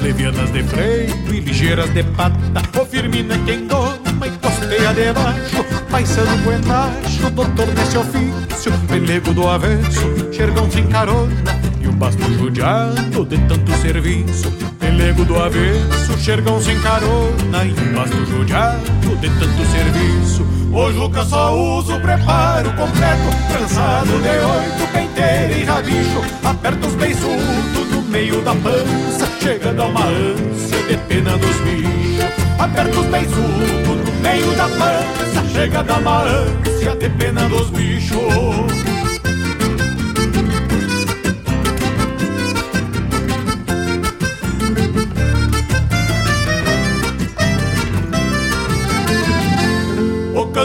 Levianas 0.00 0.52
de 0.52 0.62
freio 0.62 1.12
e 1.32 1.40
ligeiras 1.40 1.90
de 1.90 2.04
pata 2.04 2.38
O 2.80 2.86
firmina 2.86 3.36
quem 3.38 3.66
doma 3.66 4.26
e 4.26 4.30
costeia 4.30 4.94
debaixo 4.94 5.64
Paisano 5.90 6.36
buenacho, 6.38 7.30
doutor 7.30 7.66
nesse 7.74 7.98
ofício 7.98 8.72
Pelego 8.88 9.34
do 9.34 9.48
avesso, 9.48 10.32
xergão 10.32 10.70
sem 10.70 10.86
carona 10.86 11.32
E 11.80 11.88
um 11.88 11.92
basto 11.92 12.32
judiado 12.34 13.24
de 13.24 13.38
tanto 13.38 13.72
serviço 13.78 14.52
Pelego 14.78 15.24
do 15.24 15.42
avesso, 15.42 16.16
xergão 16.18 16.60
sem 16.60 16.78
carona 16.80 17.64
E 17.64 17.72
um 17.72 17.94
basto 17.94 18.24
judiado 18.24 19.16
de 19.20 19.28
tanto 19.30 19.66
serviço 19.66 20.63
o 20.74 20.92
Juca 20.92 21.24
só 21.24 21.54
usa 21.56 21.94
o 21.94 22.00
preparo 22.00 22.70
completo. 22.72 23.22
Trançado 23.48 24.10
de 24.10 24.28
oito, 24.28 24.92
penteira 24.92 25.52
e 25.52 25.64
rabicho. 25.64 26.20
Aperta 26.44 26.86
os 26.86 26.94
beiçudos 26.94 27.90
no 27.92 28.02
meio 28.02 28.40
da 28.42 28.54
pança. 28.56 29.28
Chega 29.40 29.70
a 29.70 29.86
uma 29.86 30.06
ânsia 30.06 30.82
de 30.88 30.96
pena 31.08 31.36
nos 31.36 31.56
bichos. 31.60 32.34
Aperta 32.58 32.98
os 32.98 33.06
beiçudos 33.06 34.04
no 34.04 34.20
meio 34.20 34.56
da 34.56 34.68
pança. 34.68 35.48
Chega 35.52 35.84
a 35.88 35.98
uma 35.98 36.22
ânsia 36.22 36.96
de 36.96 37.08
pena 37.10 37.48
dos 37.48 37.70
bichos 37.70 38.93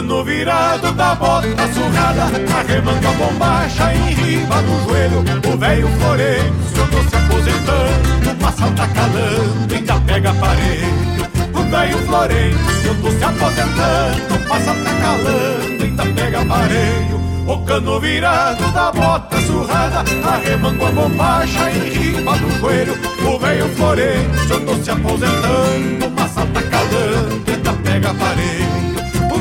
cano 0.00 0.24
virado 0.24 0.92
da 0.92 1.14
bota 1.14 1.46
surrada 1.74 2.24
a 2.24 3.12
bombacha 3.12 3.94
em 3.94 4.14
riba 4.14 4.62
do 4.62 4.88
joelho. 4.88 5.24
O 5.52 5.58
velho 5.58 5.88
Florencio 5.88 6.86
tô 6.90 7.02
se 7.02 7.16
aposentando 7.16 8.30
Uma 8.40 8.52
salta 8.52 8.86
calando, 8.88 9.74
ainda 9.74 10.00
pega 10.00 10.30
aparelho 10.30 11.28
O 11.52 11.62
velho 11.70 11.98
Florencio 12.06 12.94
tô 13.02 13.10
se 13.10 13.24
aposentando 13.24 14.46
Uma 14.46 14.60
salta 14.60 14.90
calando, 15.02 15.82
ainda 15.82 16.06
pega 16.06 16.40
aparelho 16.40 17.20
O 17.46 17.58
cano 17.58 18.00
virado 18.00 18.72
da 18.72 18.92
bota 18.92 19.40
surrada 19.42 20.04
Arremango 20.24 20.86
a 20.86 20.90
bombacha 20.92 21.70
em 21.70 21.90
riba 21.90 22.38
do 22.38 22.58
joelho. 22.58 22.94
O 23.26 23.38
velho 23.38 23.68
Florencio 23.76 24.56
andou 24.56 24.82
se 24.82 24.90
aposentando 24.90 26.10
Massa 26.16 26.46
tá 26.46 26.62
calando, 26.62 27.50
ainda 27.50 27.72
pega 27.82 28.10
aparelho 28.10 28.59
O 28.59 28.59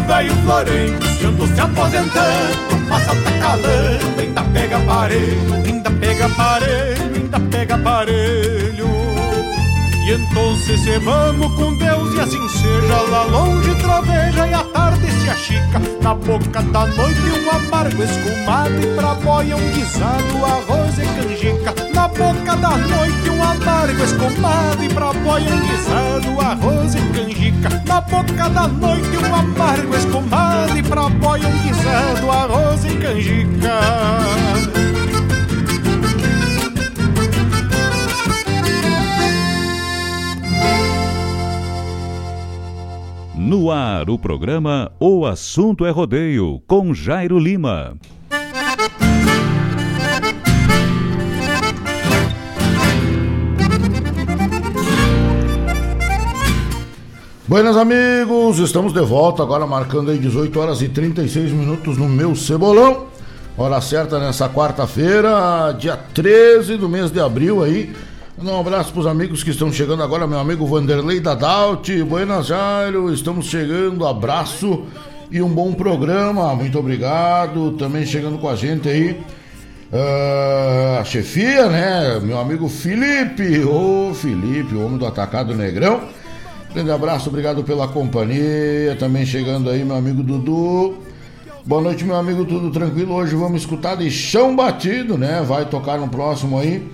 velho 0.09 0.35
Florencio 0.43 1.29
andou 1.29 1.47
se 1.47 1.61
aposentando 1.61 2.89
Massa 2.89 3.15
tá 3.15 3.31
calando, 3.39 4.19
ainda 4.19 4.43
pega 4.43 4.77
aparelho 4.77 5.53
Ainda 5.65 5.91
pega 5.91 6.25
aparelho, 6.25 7.15
ainda 7.15 7.39
pega 7.39 7.75
aparelho. 7.75 8.89
E 10.05 10.11
então 10.11 10.55
se 10.57 10.97
vamos 10.99 11.53
com 11.55 11.77
Deus 11.77 12.15
e 12.15 12.19
assim 12.19 12.49
seja 12.49 13.01
Lá 13.09 13.23
longe 13.25 13.75
troveja 13.75 14.47
e 14.47 14.53
a 14.53 14.68
achica 15.31 15.79
Na 16.01 16.15
boca 16.15 16.61
da 16.61 16.85
noite 16.85 17.19
um 17.21 17.49
amargo 17.51 18.03
escumado 18.03 18.81
E 18.81 18.87
pra 18.95 19.13
boia 19.15 19.55
um 19.55 19.71
guisado, 19.71 20.45
arroz 20.45 20.97
e 20.97 21.05
canjica. 21.05 21.73
Na 21.93 22.07
boca 22.07 22.55
da 22.55 22.77
noite 22.77 23.29
um 23.29 23.43
amargo 23.43 24.03
escumado 24.03 24.83
E 24.83 24.89
pra 24.89 25.13
boia 25.13 25.53
um 25.53 25.59
guisado, 25.67 26.41
arroz 26.41 26.95
e 26.95 27.01
canjica. 27.13 27.83
Na 27.85 28.01
boca 28.01 28.49
da 28.49 28.67
noite 28.67 29.17
um 29.17 29.35
amargo 29.35 29.95
escumado 29.95 30.77
E 30.77 30.83
pra 30.83 31.09
boia 31.09 31.47
um 31.47 31.57
guisado, 31.59 32.31
arroz 32.31 32.85
e 32.85 32.95
canjica 32.97 34.88
No 43.49 43.71
ar, 43.71 44.11
o 44.11 44.19
programa 44.19 44.91
O 44.99 45.25
Assunto 45.25 45.83
é 45.83 45.89
Rodeio, 45.89 46.61
com 46.67 46.93
Jairo 46.93 47.39
Lima. 47.39 47.97
Buenas 57.47 57.75
amigos, 57.75 58.59
estamos 58.59 58.93
de 58.93 59.01
volta 59.01 59.41
agora 59.41 59.65
marcando 59.65 60.11
aí 60.11 60.19
18 60.19 60.59
horas 60.59 60.83
e 60.83 60.87
36 60.87 61.51
minutos 61.51 61.97
no 61.97 62.07
meu 62.07 62.35
cebolão. 62.35 63.07
Hora 63.57 63.81
certa 63.81 64.19
nessa 64.19 64.47
quarta-feira, 64.47 65.71
dia 65.71 65.97
13 65.97 66.77
do 66.77 66.87
mês 66.87 67.09
de 67.09 67.19
abril 67.19 67.63
aí. 67.63 67.95
Um 68.41 68.57
abraço 68.57 68.93
para 68.93 69.01
os 69.01 69.07
amigos 69.07 69.43
que 69.43 69.49
estão 69.49 69.69
chegando 69.69 70.01
agora, 70.01 70.25
meu 70.25 70.39
amigo 70.39 70.65
Vanderlei 70.65 71.19
Dadalt, 71.19 71.89
Buenas 72.07 72.47
Jairo, 72.47 73.13
estamos 73.13 73.47
chegando, 73.47 74.07
abraço 74.07 74.85
e 75.29 75.41
um 75.41 75.49
bom 75.49 75.73
programa, 75.73 76.55
muito 76.55 76.79
obrigado. 76.79 77.73
Também 77.73 78.05
chegando 78.05 78.37
com 78.37 78.47
a 78.47 78.55
gente 78.55 78.87
aí, 78.87 79.21
uh, 79.91 81.01
a 81.01 81.03
chefia, 81.03 81.67
né? 81.67 82.17
Meu 82.21 82.39
amigo 82.39 82.69
Felipe, 82.69 83.59
ô 83.65 84.11
oh, 84.11 84.13
Felipe, 84.13 84.73
o 84.73 84.85
homem 84.85 84.97
do 84.97 85.05
Atacado 85.05 85.53
Negrão. 85.53 86.03
Grande 86.73 86.91
abraço, 86.91 87.27
obrigado 87.27 87.61
pela 87.65 87.89
companhia. 87.89 88.95
Também 88.97 89.25
chegando 89.25 89.69
aí, 89.69 89.83
meu 89.83 89.97
amigo 89.97 90.23
Dudu. 90.23 90.97
Boa 91.65 91.81
noite, 91.81 92.05
meu 92.05 92.15
amigo, 92.15 92.45
tudo 92.45 92.71
tranquilo? 92.71 93.15
Hoje 93.15 93.35
vamos 93.35 93.59
escutar 93.59 93.97
de 93.97 94.09
chão 94.09 94.55
batido, 94.55 95.17
né? 95.17 95.43
Vai 95.45 95.65
tocar 95.65 95.97
no 95.97 96.07
próximo 96.07 96.57
aí 96.57 96.89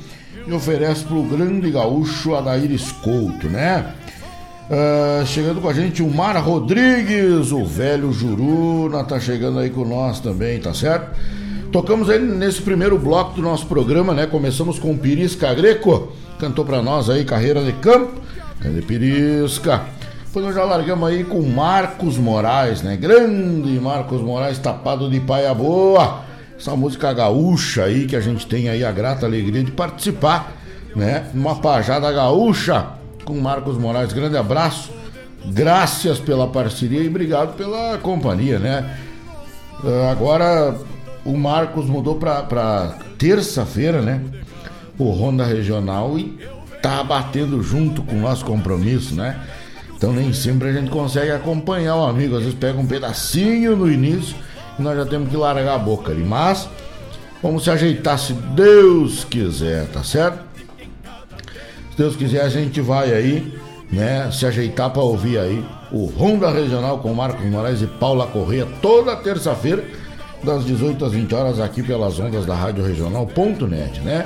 e 0.48 0.54
oferece 0.54 1.04
para 1.04 1.16
o 1.16 1.24
grande 1.24 1.72
gaúcho 1.72 2.36
Adair 2.36 2.72
Escolto, 2.72 3.48
né? 3.48 3.93
Uh, 4.70 5.26
chegando 5.26 5.62
com 5.62 5.70
a 5.70 5.74
gente 5.74 6.02
o 6.02 6.10
Mara 6.10 6.39
Rodrigues, 6.39 7.52
o 7.52 7.64
velho 7.66 8.12
Juruna, 8.12 9.04
tá 9.04 9.20
chegando 9.20 9.60
aí 9.60 9.70
com 9.70 9.86
nós 9.86 10.20
também, 10.20 10.60
tá 10.60 10.74
certo? 10.74 11.16
Tocamos 11.72 12.10
aí 12.10 12.20
nesse 12.20 12.62
primeiro 12.62 12.98
bloco 12.98 13.36
do 13.36 13.41
nosso 13.41 13.66
programa, 13.68 14.14
né? 14.14 14.26
Começamos 14.26 14.80
com 14.80 14.91
o 14.91 14.98
Pirisca 14.98 15.54
Greco, 15.54 16.14
cantou 16.39 16.66
para 16.66 16.82
nós 16.82 17.10
aí 17.10 17.26
Carreira 17.26 17.64
de 17.64 17.74
Campo, 17.74 18.22
grande 18.60 18.82
Pirisca. 18.82 19.82
Depois 20.26 20.46
nós 20.46 20.56
já 20.56 20.64
largamos 20.64 21.08
aí 21.10 21.24
com 21.24 21.41
Marcos 21.43 22.18
Moraes, 22.18 22.82
né? 22.82 22.98
Grande 22.98 23.80
Marcos 23.80 24.22
Moraes, 24.22 24.58
tapado 24.58 25.10
de 25.10 25.20
paia 25.20 25.54
boa 25.54 26.26
essa 26.58 26.76
música 26.76 27.12
gaúcha 27.14 27.84
aí 27.84 28.06
que 28.06 28.16
a 28.16 28.22
gente 28.22 28.47
tem 28.47 28.70
aí 28.70 28.84
a 28.84 28.91
grata 28.91 29.26
alegria 29.26 29.64
de 29.64 29.72
participar, 29.72 30.53
né? 30.95 31.30
Uma 31.34 31.56
pajada 31.56 32.12
gaúcha 32.12 32.88
com 33.26 33.39
Marcos 33.39 33.78
Moraes. 33.78 34.14
Grande 34.14 34.38
abraço, 34.38 34.91
graças 35.45 36.20
pela 36.20 36.47
parceria 36.47 37.01
e 37.01 37.08
obrigado 37.08 37.56
pela 37.56 37.97
companhia, 37.97 38.58
né? 38.60 38.97
Uh, 39.84 40.10
agora 40.10 40.76
o 41.26 41.36
Marcos 41.38 41.88
mudou 41.88 42.16
para 42.16 42.97
terça-feira, 43.18 44.01
né? 44.01 44.22
O 44.97 45.12
Ronda 45.12 45.43
Regional 45.43 46.18
e 46.18 46.39
tá 46.82 47.03
batendo 47.03 47.62
junto 47.62 48.01
com 48.01 48.16
o 48.16 48.22
nosso 48.22 48.45
compromisso, 48.45 49.14
né? 49.14 49.41
Então 49.97 50.14
nem 50.14 50.32
sempre 50.32 50.70
a 50.70 50.74
gente 50.74 50.89
consegue 50.89 51.32
acompanhar 51.32 51.95
o 51.97 52.06
amigo, 52.06 52.36
às 52.36 52.43
vezes 52.43 52.58
pega 52.58 52.80
um 52.80 52.86
pedacinho 52.86 53.76
no 53.76 53.91
início 53.91 54.36
nós 54.80 54.97
já 54.97 55.05
temos 55.05 55.30
que 55.30 55.38
largar 55.38 55.76
a 55.76 55.78
boca 55.78 56.11
ali. 56.11 56.23
Mas 56.23 56.67
vamos 57.41 57.63
se 57.63 57.69
ajeitar 57.69 58.17
se 58.17 58.34
Deus 58.34 59.23
quiser, 59.23 59.88
tá 59.88 60.03
certo? 60.03 60.39
Se 61.91 61.97
Deus 61.97 62.15
quiser, 62.15 62.41
a 62.41 62.49
gente 62.49 62.82
vai 62.82 63.13
aí, 63.13 63.53
né, 63.91 64.30
se 64.32 64.45
ajeitar 64.45 64.89
para 64.89 65.01
ouvir 65.01 65.39
aí 65.39 65.63
o 65.91 66.05
Ronda 66.05 66.49
Regional 66.49 66.99
com 66.99 67.13
Marcos 67.13 67.45
Moraes 67.45 67.82
e 67.82 67.88
Paula 67.88 68.28
Correia 68.28 68.67
toda 68.82 69.15
terça-feira, 69.15 69.84
das 70.43 70.65
18 70.65 71.05
às 71.05 71.11
20 71.13 71.34
horas, 71.34 71.59
aqui 71.59 71.82
pelas 71.82 72.19
ondas 72.19 72.45
da 72.45 72.53
Rádio 72.53 72.86
Regional.net, 72.86 74.01
né? 74.01 74.26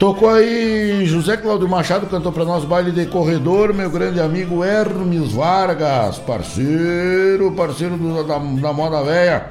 Tocou 0.00 0.30
aí 0.30 1.04
José 1.04 1.36
Cláudio 1.36 1.68
Machado, 1.68 2.06
cantou 2.06 2.32
para 2.32 2.42
nós 2.42 2.64
baile 2.64 2.90
de 2.90 3.04
corredor, 3.04 3.74
meu 3.74 3.90
grande 3.90 4.18
amigo 4.18 4.64
Hermes 4.64 5.32
Vargas, 5.32 6.18
parceiro, 6.20 7.52
parceiro 7.52 7.98
do, 7.98 8.24
da, 8.26 8.38
da 8.38 8.72
moda 8.72 9.02
velha, 9.02 9.50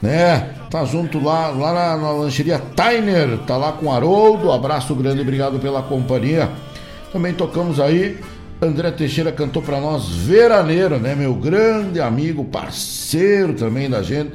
né? 0.00 0.50
Tá 0.70 0.84
junto 0.84 1.18
lá, 1.18 1.48
lá 1.48 1.72
na, 1.72 1.96
na 1.96 2.10
lancheria 2.12 2.60
Tainer, 2.60 3.38
tá 3.38 3.56
lá 3.56 3.72
com 3.72 3.92
Haroldo, 3.92 4.52
abraço 4.52 4.94
grande, 4.94 5.20
obrigado 5.20 5.58
pela 5.58 5.82
companhia. 5.82 6.48
Também 7.12 7.34
tocamos 7.34 7.80
aí, 7.80 8.20
André 8.62 8.92
Teixeira 8.92 9.32
cantou 9.32 9.62
para 9.62 9.80
nós 9.80 10.10
Veraneiro, 10.10 11.00
né? 11.00 11.16
Meu 11.16 11.34
grande 11.34 12.00
amigo, 12.00 12.44
parceiro 12.44 13.52
também 13.54 13.90
da 13.90 14.00
gente, 14.00 14.30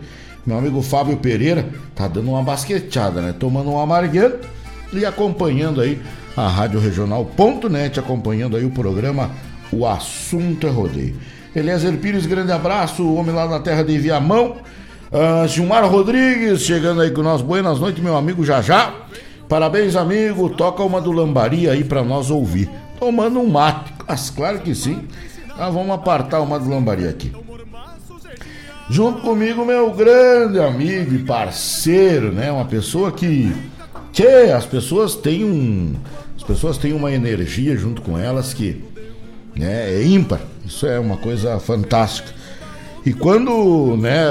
meu 0.46 0.58
amigo 0.58 0.82
Fábio 0.82 1.16
Pereira, 1.16 1.70
tá 1.96 2.06
dando 2.06 2.32
uma 2.32 2.44
basqueteada, 2.44 3.22
né? 3.22 3.34
Tomando 3.40 3.72
um 3.72 3.80
amarguento 3.80 4.57
e 4.94 5.06
acompanhando 5.06 5.82
aí 5.82 6.02
a 6.36 6.48
Rádio 6.48 6.80
Regional.net, 6.80 8.00
acompanhando 8.00 8.56
aí 8.56 8.64
o 8.64 8.70
programa 8.70 9.32
O 9.72 9.86
Assunto 9.86 10.68
é 10.68 10.70
Rodeio. 10.70 11.16
Eliezer 11.56 11.98
Pires, 11.98 12.26
grande 12.26 12.52
abraço, 12.52 13.04
o 13.04 13.16
homem 13.16 13.34
lá 13.34 13.48
na 13.48 13.60
terra 13.60 13.84
de 13.84 13.98
Viamão. 13.98 14.58
Uh, 15.12 15.48
Gilmar 15.48 15.90
Rodrigues, 15.90 16.62
chegando 16.62 17.02
aí 17.02 17.12
com 17.12 17.24
nós. 17.24 17.42
Buenas 17.42 17.80
noites, 17.80 18.04
meu 18.04 18.16
amigo 18.16 18.46
Jajá. 18.46 18.94
Parabéns, 19.48 19.96
amigo. 19.96 20.50
Toca 20.50 20.84
uma 20.84 21.02
do 21.02 21.12
Lambaria 21.12 21.72
aí 21.72 21.84
para 21.84 22.04
nós 22.04 22.30
ouvir. 22.30 22.70
Tomando 23.00 23.40
um 23.40 23.50
mate. 23.50 23.94
Mas 24.08 24.30
claro 24.30 24.60
que 24.60 24.76
sim. 24.76 25.08
Ah, 25.58 25.70
vamos 25.70 25.92
apartar 25.92 26.42
uma 26.42 26.60
do 26.60 26.70
Lambaria 26.70 27.10
aqui. 27.10 27.32
Junto 28.90 29.22
comigo, 29.22 29.66
meu 29.66 29.92
grande 29.92 30.60
amigo 30.60 31.16
e 31.16 31.20
parceiro, 31.20 32.32
né? 32.32 32.52
Uma 32.52 32.66
pessoa 32.66 33.12
que 33.12 33.52
que 34.18 34.26
as 34.26 34.66
pessoas 34.66 35.14
têm 35.14 35.44
um. 35.46 35.94
As 36.36 36.42
pessoas 36.42 36.80
têm 36.80 36.92
uma 36.92 37.12
energia 37.12 37.78
junto 37.78 38.02
com 38.02 38.18
elas 38.18 38.52
que 38.52 38.84
né, 39.56 39.94
é 39.94 40.04
ímpar. 40.04 40.42
Isso 40.66 40.88
é 40.88 41.00
uma 41.00 41.18
coisa 41.18 41.60
fantástica. 41.60 42.34
E 43.06 43.14
quando 43.14 43.96
né, 43.96 44.26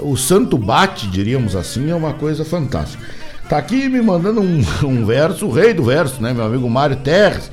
o 0.00 0.16
santo 0.16 0.56
bate, 0.56 1.06
diríamos 1.08 1.54
assim, 1.54 1.90
é 1.90 1.94
uma 1.94 2.14
coisa 2.14 2.42
fantástica. 2.42 3.04
Tá 3.50 3.58
aqui 3.58 3.86
me 3.90 4.00
mandando 4.00 4.40
um, 4.40 4.62
um 4.82 5.04
verso, 5.04 5.46
o 5.46 5.52
rei 5.52 5.74
do 5.74 5.84
verso, 5.84 6.22
né, 6.22 6.32
meu 6.32 6.46
amigo 6.46 6.68
Mário 6.70 6.96
Terres, 6.96 7.50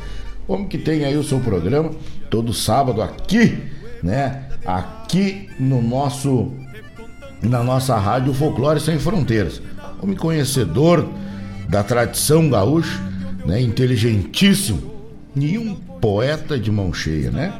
como 0.47 0.69
que 0.69 0.77
tem 0.77 1.03
aí 1.03 1.17
o 1.17 1.25
seu 1.25 1.41
programa 1.41 1.91
todo 2.29 2.53
sábado 2.53 3.01
aqui, 3.01 3.57
né, 4.01 4.45
aqui 4.65 5.49
no 5.59 5.81
nosso 5.81 6.53
na 7.43 7.61
nossa 7.61 7.97
rádio 7.97 8.33
Folclore 8.33 8.79
Sem 8.79 8.97
Fronteiras. 8.97 9.61
Homem 10.01 10.15
conhecedor 10.15 11.05
da 11.67 11.83
tradição 11.83 12.49
gaúcha, 12.49 13.01
né? 13.45 13.61
Inteligentíssimo 13.61 14.93
e 15.35 15.57
um 15.57 15.75
poeta 15.75 16.57
de 16.57 16.71
mão 16.71 16.93
cheia, 16.93 17.31
né? 17.31 17.53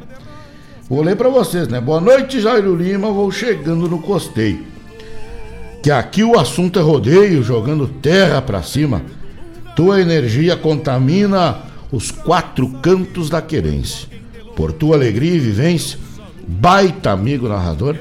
Vou 0.88 1.02
ler 1.02 1.16
para 1.16 1.28
vocês, 1.28 1.68
né? 1.68 1.80
Boa 1.80 2.00
noite, 2.00 2.40
Jairo 2.40 2.76
Lima, 2.76 3.10
vou 3.10 3.30
chegando 3.30 3.88
no 3.88 4.00
costeio. 4.00 4.64
Que 5.82 5.90
aqui 5.90 6.22
o 6.22 6.38
assunto 6.38 6.78
é 6.78 6.82
rodeio, 6.82 7.42
jogando 7.42 7.88
terra 7.88 8.40
para 8.40 8.62
cima. 8.62 9.02
Tua 9.74 10.00
energia 10.00 10.56
contamina 10.56 11.58
os 11.92 12.10
quatro 12.10 12.68
cantos 12.80 13.28
da 13.28 13.42
querência. 13.42 14.08
Por 14.54 14.72
tua 14.72 14.96
alegria 14.96 15.34
e 15.34 15.38
vivência, 15.38 15.98
baita 16.46 17.10
amigo 17.10 17.48
narrador, 17.48 17.96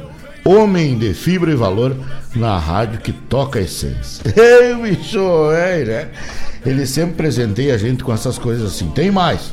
homem 0.46 0.96
de 0.96 1.14
fibra 1.14 1.52
e 1.52 1.56
valor 1.56 1.98
na 2.36 2.58
rádio 2.60 3.00
que 3.00 3.12
toca 3.12 3.58
a 3.58 3.64
essência. 3.64 4.24
Ei, 4.38 4.76
bicho, 4.76 5.52
é, 5.52 5.84
né? 5.84 6.10
Ele 6.64 6.86
sempre 6.86 7.16
presenteia 7.16 7.74
a 7.74 7.78
gente 7.78 8.04
com 8.04 8.14
essas 8.14 8.38
coisas 8.38 8.74
assim. 8.74 8.90
Tem 8.90 9.10
mais. 9.10 9.52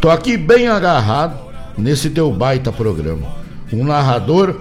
Tô 0.00 0.10
aqui 0.10 0.36
bem 0.36 0.68
agarrado 0.68 1.38
nesse 1.78 2.10
teu 2.10 2.30
baita 2.30 2.70
programa. 2.70 3.26
Um 3.72 3.84
narrador 3.84 4.60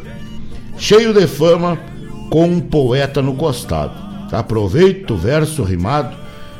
cheio 0.77 1.13
de 1.13 1.27
fama 1.27 1.77
com 2.29 2.45
um 2.45 2.59
poeta 2.61 3.21
no 3.21 3.35
costado. 3.35 3.93
Aproveito 4.31 5.11
o 5.11 5.17
verso 5.17 5.61
rimado, 5.61 6.15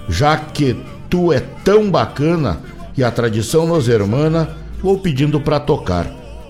já 0.07 0.37
que 0.37 0.75
tu 1.09 1.31
é 1.31 1.39
tão 1.63 1.89
bacana 1.89 2.59
e 2.95 3.03
a 3.03 3.09
tradição 3.09 3.65
nos 3.65 3.87
hermana, 3.87 4.49
vou 4.81 4.99
pedindo 4.99 5.39
para 5.39 5.59
tocar 5.59 6.05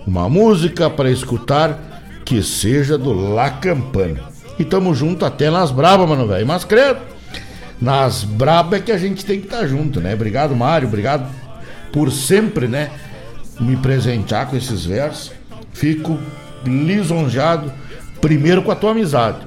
uma 0.06 0.28
música 0.28 0.90
para 0.90 1.10
escutar 1.10 1.93
que 2.24 2.42
seja 2.42 2.98
do 2.98 3.14
La 3.14 3.50
Campana. 3.50 4.22
E 4.58 4.64
tamo 4.64 4.94
junto 4.94 5.26
até 5.26 5.50
nas 5.50 5.72
brabas, 5.72 6.08
mano, 6.08 6.28
velho. 6.28 6.46
Mas 6.46 6.64
credo, 6.64 7.00
nas 7.82 8.24
brabas 8.24 8.80
é 8.80 8.84
que 8.84 8.92
a 8.92 8.98
gente 8.98 9.26
tem 9.26 9.40
que 9.40 9.48
estar 9.48 9.60
tá 9.60 9.68
junto, 9.68 10.00
né? 10.00 10.14
Obrigado, 10.14 10.56
Mário. 10.56 10.88
Obrigado 10.88 11.30
por 11.92 12.12
sempre, 12.12 12.68
né? 12.68 12.92
Me 13.60 13.76
presentear 13.76 14.48
com 14.48 14.56
esses 14.56 14.86
versos. 14.86 15.32
Fico 15.74 16.20
lisonjeado, 16.66 17.72
primeiro 18.22 18.62
com 18.64 18.72
a 18.72 18.76
tua 18.76 18.92
amizade. 18.92 19.40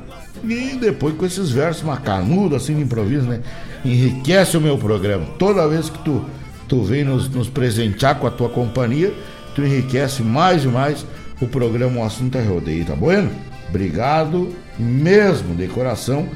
E 0.45 0.77
depois 0.77 1.15
com 1.17 1.25
esses 1.25 1.51
versos 1.51 1.83
macanudos, 1.83 2.63
assim, 2.63 2.75
de 2.75 2.83
improviso, 2.83 3.27
né? 3.27 3.41
Enriquece 3.85 4.57
o 4.57 4.61
meu 4.61 4.77
programa. 4.77 5.25
Toda 5.39 5.69
vez 5.69 5.89
que 5.89 5.99
tu, 6.01 6.25
tu 6.69 6.83
vem 6.83 7.05
nos, 7.05 7.29
nos 7.29 7.49
presentear 7.49 8.17
com 8.17 8.27
a 8.27 8.31
tua 8.31 8.49
companhia, 8.49 9.15
tu 9.55 9.65
enriquece 9.65 10.23
mais 10.23 10.65
e 10.65 10.69
mais 10.69 11.07
o 11.41 11.47
programa 11.47 12.01
O 12.01 12.05
Assunto 12.05 12.39
é 12.39 12.43
Rodeio, 12.43 12.85
tá 12.85 12.95
bueno? 12.95 13.31
Obrigado 13.69 14.55
mesmo, 14.79 15.55
de 15.55 15.67
coração. 15.67 16.29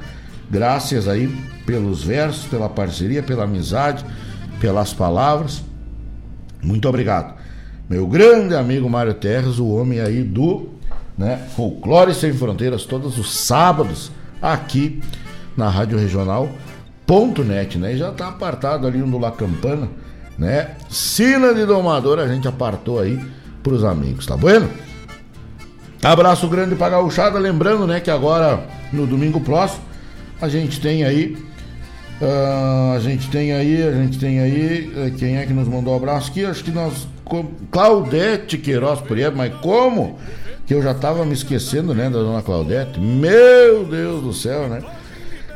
Graças 0.51 1.09
aí 1.09 1.29
pelos 1.65 2.03
versos, 2.03 2.45
pela 2.47 2.69
parceria, 2.69 3.23
pela 3.23 3.45
amizade, 3.45 4.05
pelas 4.61 4.93
palavras. 4.93 5.63
Muito 6.63 6.89
obrigado. 6.89 7.35
Meu 7.89 8.07
grande 8.07 8.55
amigo 8.55 8.89
Mário 8.89 9.15
Terres, 9.15 9.59
o 9.59 9.69
homem 9.69 10.01
aí 10.01 10.23
do 10.23 10.69
né, 11.17 11.37
Folclore 11.57 12.15
Sem 12.15 12.33
Fronteiras, 12.33 12.85
todos 12.85 13.19
os 13.19 13.35
sábados, 13.35 14.11
aqui 14.41 15.03
na 15.57 15.69
Rádio 15.69 15.99
Regional.net, 15.99 17.79
né? 17.79 17.95
E 17.95 17.97
já 17.97 18.13
tá 18.13 18.29
apartado 18.29 18.87
ali 18.87 19.03
um 19.03 19.11
do 19.11 19.19
La 19.19 19.31
Campana, 19.31 19.89
né? 20.39 20.77
Sina 20.89 21.55
de 21.55 21.65
Domador, 21.67 22.19
a 22.19 22.27
gente 22.27 22.49
apartou 22.49 23.01
aí 23.01 23.21
pros 23.63 23.85
amigos, 23.85 24.27
tá 24.27 24.37
bueno? 24.37 24.69
Abraço 26.03 26.49
grande 26.49 26.75
pra 26.75 26.89
gauchada, 26.89 27.39
lembrando, 27.39 27.87
né, 27.87 28.01
que 28.01 28.11
agora, 28.11 28.65
no 28.91 29.07
domingo 29.07 29.39
próximo, 29.41 29.83
a 30.41 30.49
gente 30.49 30.81
tem 30.81 31.05
aí, 31.05 31.37
uh, 32.23 32.97
a 32.97 33.01
gente 33.01 33.29
tem 33.29 33.53
aí, 33.53 33.83
a 33.83 33.93
gente 33.93 34.19
tem 34.19 34.41
aí, 34.41 34.91
uh, 34.97 35.19
quem 35.19 35.37
é 35.37 35.45
que 35.45 35.53
nos 35.53 35.69
mandou 35.69 35.93
um 35.93 35.97
abraço 35.97 36.31
aqui? 36.31 36.43
Acho 36.43 36.65
que 36.65 36.71
nós, 36.71 37.07
Claudete 37.71 38.57
Queiroz 38.57 39.03
Priebe, 39.03 39.37
mas 39.37 39.53
como? 39.57 40.19
Que 40.67 40.73
eu 40.73 40.83
já 40.83 40.95
tava 40.95 41.23
me 41.27 41.35
esquecendo, 41.35 41.95
né, 41.95 42.05
da 42.05 42.19
dona 42.19 42.41
Claudete, 42.41 42.99
meu 42.99 43.85
Deus 43.85 44.23
do 44.23 44.33
céu, 44.33 44.69
né? 44.69 44.83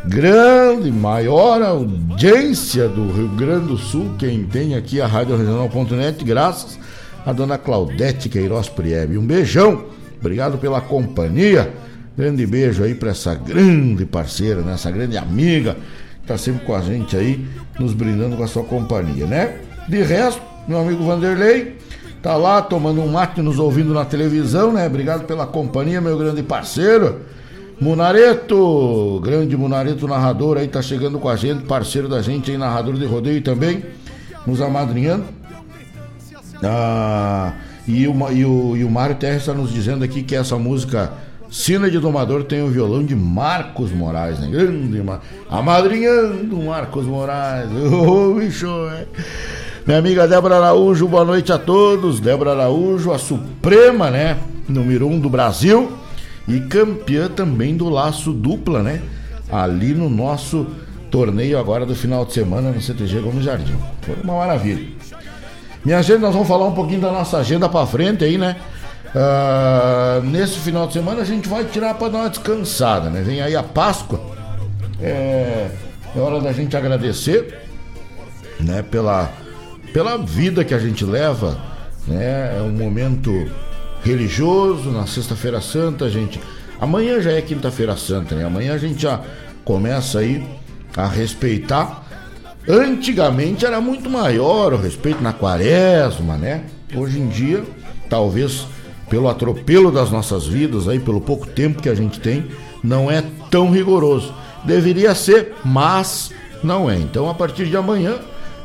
Grande, 0.04 0.92
maior 0.92 1.62
audiência 1.62 2.86
do 2.86 3.10
Rio 3.10 3.28
Grande 3.28 3.68
do 3.68 3.78
Sul, 3.78 4.14
quem 4.18 4.44
tem 4.44 4.74
aqui 4.74 5.00
a 5.00 5.06
Rádio 5.06 5.38
Regional.net, 5.38 6.22
graças 6.22 6.78
a 7.24 7.32
dona 7.32 7.56
Claudete 7.56 8.28
Queiroz 8.28 8.68
Priebe. 8.68 9.16
Um 9.16 9.26
beijão 9.26 9.86
Obrigado 10.24 10.56
pela 10.56 10.80
companhia. 10.80 11.70
Grande 12.16 12.46
beijo 12.46 12.82
aí 12.82 12.94
para 12.94 13.10
essa 13.10 13.34
grande 13.34 14.06
parceira, 14.06 14.62
né? 14.62 14.72
essa 14.72 14.90
grande 14.90 15.18
amiga 15.18 15.76
que 16.22 16.26
tá 16.26 16.38
sempre 16.38 16.64
com 16.64 16.74
a 16.74 16.80
gente 16.80 17.14
aí, 17.14 17.46
nos 17.78 17.92
brindando 17.92 18.34
com 18.34 18.42
a 18.42 18.46
sua 18.46 18.64
companhia, 18.64 19.26
né? 19.26 19.58
De 19.86 20.02
resto, 20.02 20.40
meu 20.66 20.80
amigo 20.80 21.04
Vanderlei 21.04 21.76
tá 22.22 22.36
lá 22.36 22.62
tomando 22.62 23.02
um 23.02 23.08
mate 23.08 23.42
nos 23.42 23.58
ouvindo 23.58 23.92
na 23.92 24.06
televisão, 24.06 24.72
né? 24.72 24.86
Obrigado 24.86 25.26
pela 25.26 25.46
companhia, 25.46 26.00
meu 26.00 26.16
grande 26.16 26.42
parceiro. 26.42 27.20
Munareto, 27.78 29.20
grande 29.22 29.54
Munareto 29.58 30.08
narrador 30.08 30.56
aí 30.56 30.68
tá 30.68 30.80
chegando 30.80 31.18
com 31.18 31.28
a 31.28 31.36
gente, 31.36 31.66
parceiro 31.66 32.08
da 32.08 32.22
gente 32.22 32.50
aí, 32.50 32.56
narrador 32.56 32.94
de 32.94 33.04
rodeio 33.04 33.42
também, 33.42 33.84
nos 34.46 34.62
amadrinhando. 34.62 35.26
Ah, 36.62 37.52
e 37.86 38.06
o, 38.06 38.32
e 38.32 38.44
o, 38.44 38.76
e 38.76 38.84
o 38.84 38.90
Mário 38.90 39.16
Terra 39.16 39.36
está 39.36 39.52
nos 39.52 39.72
dizendo 39.72 40.04
aqui 40.04 40.22
que 40.22 40.34
essa 40.34 40.56
música 40.56 41.12
Sina 41.50 41.90
de 41.90 41.98
Domador 41.98 42.44
tem 42.44 42.62
o 42.62 42.68
violão 42.68 43.04
de 43.04 43.14
Marcos 43.14 43.92
Moraes, 43.92 44.40
né? 44.40 44.48
Grande, 44.48 45.02
amadrinhando 45.48 46.56
Marcos 46.56 47.06
Moraes. 47.06 47.70
Ô, 47.92 48.32
oh, 48.32 48.34
bicho, 48.34 48.66
é. 48.66 49.06
Minha 49.86 49.98
amiga 49.98 50.26
Débora 50.26 50.56
Araújo, 50.56 51.06
boa 51.06 51.24
noite 51.24 51.52
a 51.52 51.58
todos. 51.58 52.18
Débora 52.18 52.52
Araújo, 52.52 53.12
a 53.12 53.18
Suprema, 53.18 54.10
né? 54.10 54.38
Número 54.68 55.06
um 55.06 55.20
do 55.20 55.28
Brasil 55.28 55.92
e 56.48 56.58
campeã 56.60 57.28
também 57.28 57.76
do 57.76 57.88
laço 57.88 58.32
dupla, 58.32 58.82
né? 58.82 59.02
Ali 59.50 59.94
no 59.94 60.08
nosso 60.08 60.66
torneio 61.10 61.58
agora 61.58 61.86
do 61.86 61.94
final 61.94 62.24
de 62.24 62.32
semana 62.32 62.70
no 62.72 62.80
CTG 62.80 63.20
Gomes 63.20 63.44
Jardim. 63.44 63.76
Foi 64.02 64.16
uma 64.24 64.38
maravilha. 64.38 64.84
Minha 65.84 66.00
gente, 66.00 66.20
nós 66.20 66.32
vamos 66.32 66.48
falar 66.48 66.66
um 66.66 66.72
pouquinho 66.72 67.00
da 67.00 67.12
nossa 67.12 67.38
agenda 67.38 67.68
para 67.68 67.86
frente 67.86 68.24
aí, 68.24 68.38
né? 68.38 68.56
Uh, 69.14 70.22
nesse 70.24 70.58
final 70.58 70.86
de 70.86 70.94
semana 70.94 71.20
a 71.20 71.24
gente 71.24 71.48
vai 71.48 71.64
tirar 71.64 71.94
para 71.94 72.08
dar 72.08 72.18
uma 72.20 72.30
descansada, 72.30 73.10
né? 73.10 73.20
Vem 73.20 73.42
aí 73.42 73.54
a 73.54 73.62
Páscoa. 73.62 74.18
É, 75.00 75.68
é 76.16 76.18
hora 76.18 76.40
da 76.40 76.52
gente 76.52 76.74
agradecer, 76.74 77.60
né? 78.58 78.82
Pela, 78.82 79.30
pela 79.92 80.16
vida 80.16 80.64
que 80.64 80.72
a 80.72 80.78
gente 80.78 81.04
leva, 81.04 81.60
né? 82.08 82.56
É 82.58 82.62
um 82.62 82.72
momento 82.72 83.46
religioso 84.02 84.90
na 84.90 85.06
Sexta-feira 85.06 85.60
Santa, 85.60 86.08
gente. 86.08 86.40
Amanhã 86.80 87.20
já 87.20 87.30
é 87.32 87.42
Quinta-feira 87.42 87.94
Santa, 87.96 88.34
né? 88.34 88.44
Amanhã 88.46 88.72
a 88.72 88.78
gente 88.78 89.02
já 89.02 89.20
começa 89.64 90.20
aí 90.20 90.44
a 90.96 91.06
respeitar 91.06 92.03
Antigamente 92.66 93.66
era 93.66 93.78
muito 93.78 94.08
maior 94.08 94.72
o 94.72 94.78
respeito 94.78 95.22
na 95.22 95.34
quaresma, 95.34 96.36
né? 96.36 96.64
Hoje 96.94 97.20
em 97.20 97.28
dia, 97.28 97.62
talvez 98.08 98.66
pelo 99.10 99.28
atropelo 99.28 99.92
das 99.92 100.10
nossas 100.10 100.46
vidas, 100.46 100.88
aí 100.88 100.98
pelo 100.98 101.20
pouco 101.20 101.46
tempo 101.46 101.82
que 101.82 101.90
a 101.90 101.94
gente 101.94 102.18
tem, 102.20 102.46
não 102.82 103.10
é 103.10 103.22
tão 103.50 103.70
rigoroso. 103.70 104.34
Deveria 104.64 105.14
ser, 105.14 105.52
mas 105.62 106.30
não 106.62 106.90
é. 106.90 106.98
Então, 106.98 107.28
a 107.28 107.34
partir 107.34 107.66
de 107.66 107.76
amanhã, 107.76 108.16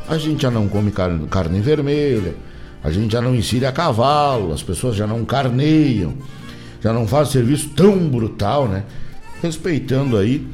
a 0.07 0.17
gente 0.17 0.43
já 0.43 0.49
não 0.49 0.69
come 0.69 0.91
carne, 0.91 1.27
carne 1.27 1.59
vermelha, 1.59 2.35
a 2.81 2.89
gente 2.91 3.11
já 3.11 3.21
não 3.21 3.35
insere 3.35 3.65
a 3.65 3.71
cavalo, 3.71 4.53
as 4.53 4.63
pessoas 4.63 4.95
já 4.95 5.05
não 5.05 5.25
carneiam, 5.25 6.13
já 6.81 6.93
não 6.93 7.05
faz 7.05 7.29
serviço 7.29 7.69
tão 7.75 7.97
brutal, 8.07 8.65
né? 8.65 8.85
Respeitando 9.41 10.17
aí, 10.17 10.47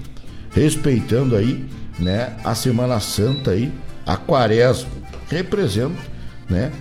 respeitando 0.51 1.35
aí 1.35 1.63
né, 1.99 2.33
a 2.43 2.55
Semana 2.55 2.99
Santa 2.99 3.51
aí, 3.51 3.71
a 4.05 4.17
Quaresma, 4.17 4.89
representa, 5.29 5.95
né, 6.49 6.71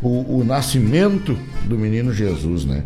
o, 0.00 0.38
o 0.38 0.44
nascimento 0.44 1.36
do 1.64 1.78
menino 1.78 2.12
Jesus, 2.12 2.64
né? 2.64 2.84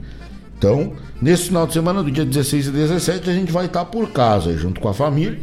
Então, 0.59 0.93
nesse 1.21 1.45
final 1.45 1.67
de 1.67 1.73
semana, 1.73 2.03
do 2.03 2.11
dia 2.11 2.25
16 2.25 2.69
e 2.69 2.71
17, 2.71 3.31
a 3.31 3.33
gente 3.33 3.53
vai 3.53 3.67
estar 3.67 3.85
por 3.85 4.11
casa, 4.11 4.57
junto 4.57 4.81
com 4.81 4.89
a 4.89 4.95
família, 4.95 5.39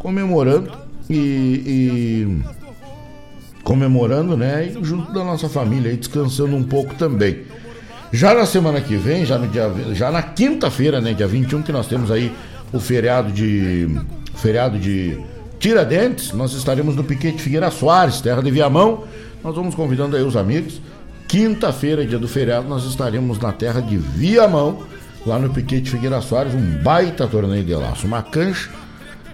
comemorando 0.00 0.70
e, 1.08 1.14
e, 1.16 2.42
comemorando, 3.62 4.36
né? 4.36 4.66
E 4.66 4.84
junto 4.84 5.12
da 5.12 5.24
nossa 5.24 5.48
família, 5.48 5.90
aí, 5.90 5.96
descansando 5.96 6.54
um 6.56 6.64
pouco 6.64 6.94
também. 6.94 7.44
Já 8.12 8.34
na 8.34 8.46
semana 8.46 8.80
que 8.80 8.96
vem, 8.96 9.24
já 9.24 9.38
no 9.38 9.46
dia, 9.48 9.70
já 9.92 10.10
na 10.10 10.22
quinta-feira, 10.22 11.00
né, 11.00 11.12
dia 11.12 11.26
21, 11.26 11.62
que 11.62 11.72
nós 11.72 11.86
temos 11.86 12.10
aí 12.10 12.32
o 12.72 12.80
feriado 12.80 13.30
de 13.30 13.88
feriado 14.36 14.78
de 14.78 15.18
Tiradentes, 15.58 16.32
nós 16.32 16.52
estaremos 16.52 16.94
no 16.94 17.02
Piquete 17.02 17.42
Figueira 17.42 17.68
Soares, 17.70 18.20
terra 18.20 18.40
de 18.40 18.50
Viamão. 18.50 19.04
Nós 19.42 19.56
vamos 19.56 19.74
convidando 19.74 20.16
aí 20.16 20.22
os 20.22 20.36
amigos. 20.36 20.80
Quinta-feira, 21.26 22.06
dia 22.06 22.18
do 22.18 22.28
feriado, 22.28 22.68
nós 22.68 22.84
estaremos 22.84 23.40
na 23.40 23.52
terra 23.52 23.80
de 23.80 23.96
Viamão, 23.96 24.84
lá 25.26 25.36
no 25.36 25.50
Piquete 25.50 25.90
Figueira 25.90 26.20
Soares, 26.20 26.54
um 26.54 26.82
baita 26.82 27.26
torneio 27.26 27.64
de 27.64 27.74
laço, 27.74 28.06
uma 28.06 28.22
cancha 28.22 28.70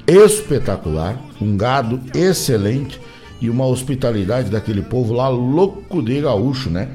espetacular, 0.06 1.16
um 1.40 1.56
gado 1.58 2.00
excelente 2.14 2.98
e 3.40 3.50
uma 3.50 3.66
hospitalidade 3.66 4.50
daquele 4.50 4.82
povo 4.82 5.12
lá 5.12 5.28
louco 5.28 6.02
de 6.02 6.22
gaúcho, 6.22 6.70
né? 6.70 6.88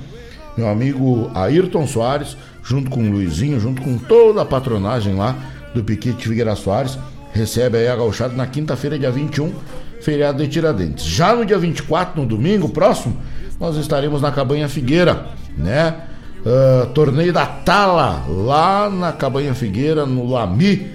Meu 0.58 0.68
amigo 0.68 1.30
Ayrton 1.36 1.86
Soares, 1.86 2.36
junto 2.64 2.90
com 2.90 3.04
o 3.04 3.12
Luizinho, 3.12 3.60
junto 3.60 3.82
com 3.82 3.98
toda 3.98 4.42
a 4.42 4.46
patronagem 4.46 5.16
lá 5.16 5.36
do 5.74 5.84
Piquete 5.84 6.28
Figueira 6.28 6.56
Soares, 6.56 6.98
recebe 7.34 7.78
aí 7.78 7.88
a 7.88 7.96
gauchada 7.96 8.34
na 8.34 8.48
quinta-feira, 8.48 8.98
dia 8.98 9.12
21, 9.12 9.54
feriado 10.02 10.44
de 10.44 10.50
Tiradentes. 10.50 11.06
Já 11.06 11.36
no 11.36 11.46
dia 11.46 11.58
24, 11.58 12.20
no 12.20 12.28
domingo 12.28 12.70
próximo, 12.70 13.18
nós 13.60 13.76
estaremos 13.78 14.22
na 14.22 14.32
Cabanha 14.32 14.70
Figueira, 14.70 15.28
né? 15.58 15.96
Uh, 16.40 16.86
torneio 16.94 17.34
da 17.34 17.46
Tala, 17.46 18.24
lá 18.30 18.90
na 18.90 19.12
Cabanha 19.12 19.54
Figueira, 19.54 20.06
no 20.06 20.30
Lami, 20.30 20.88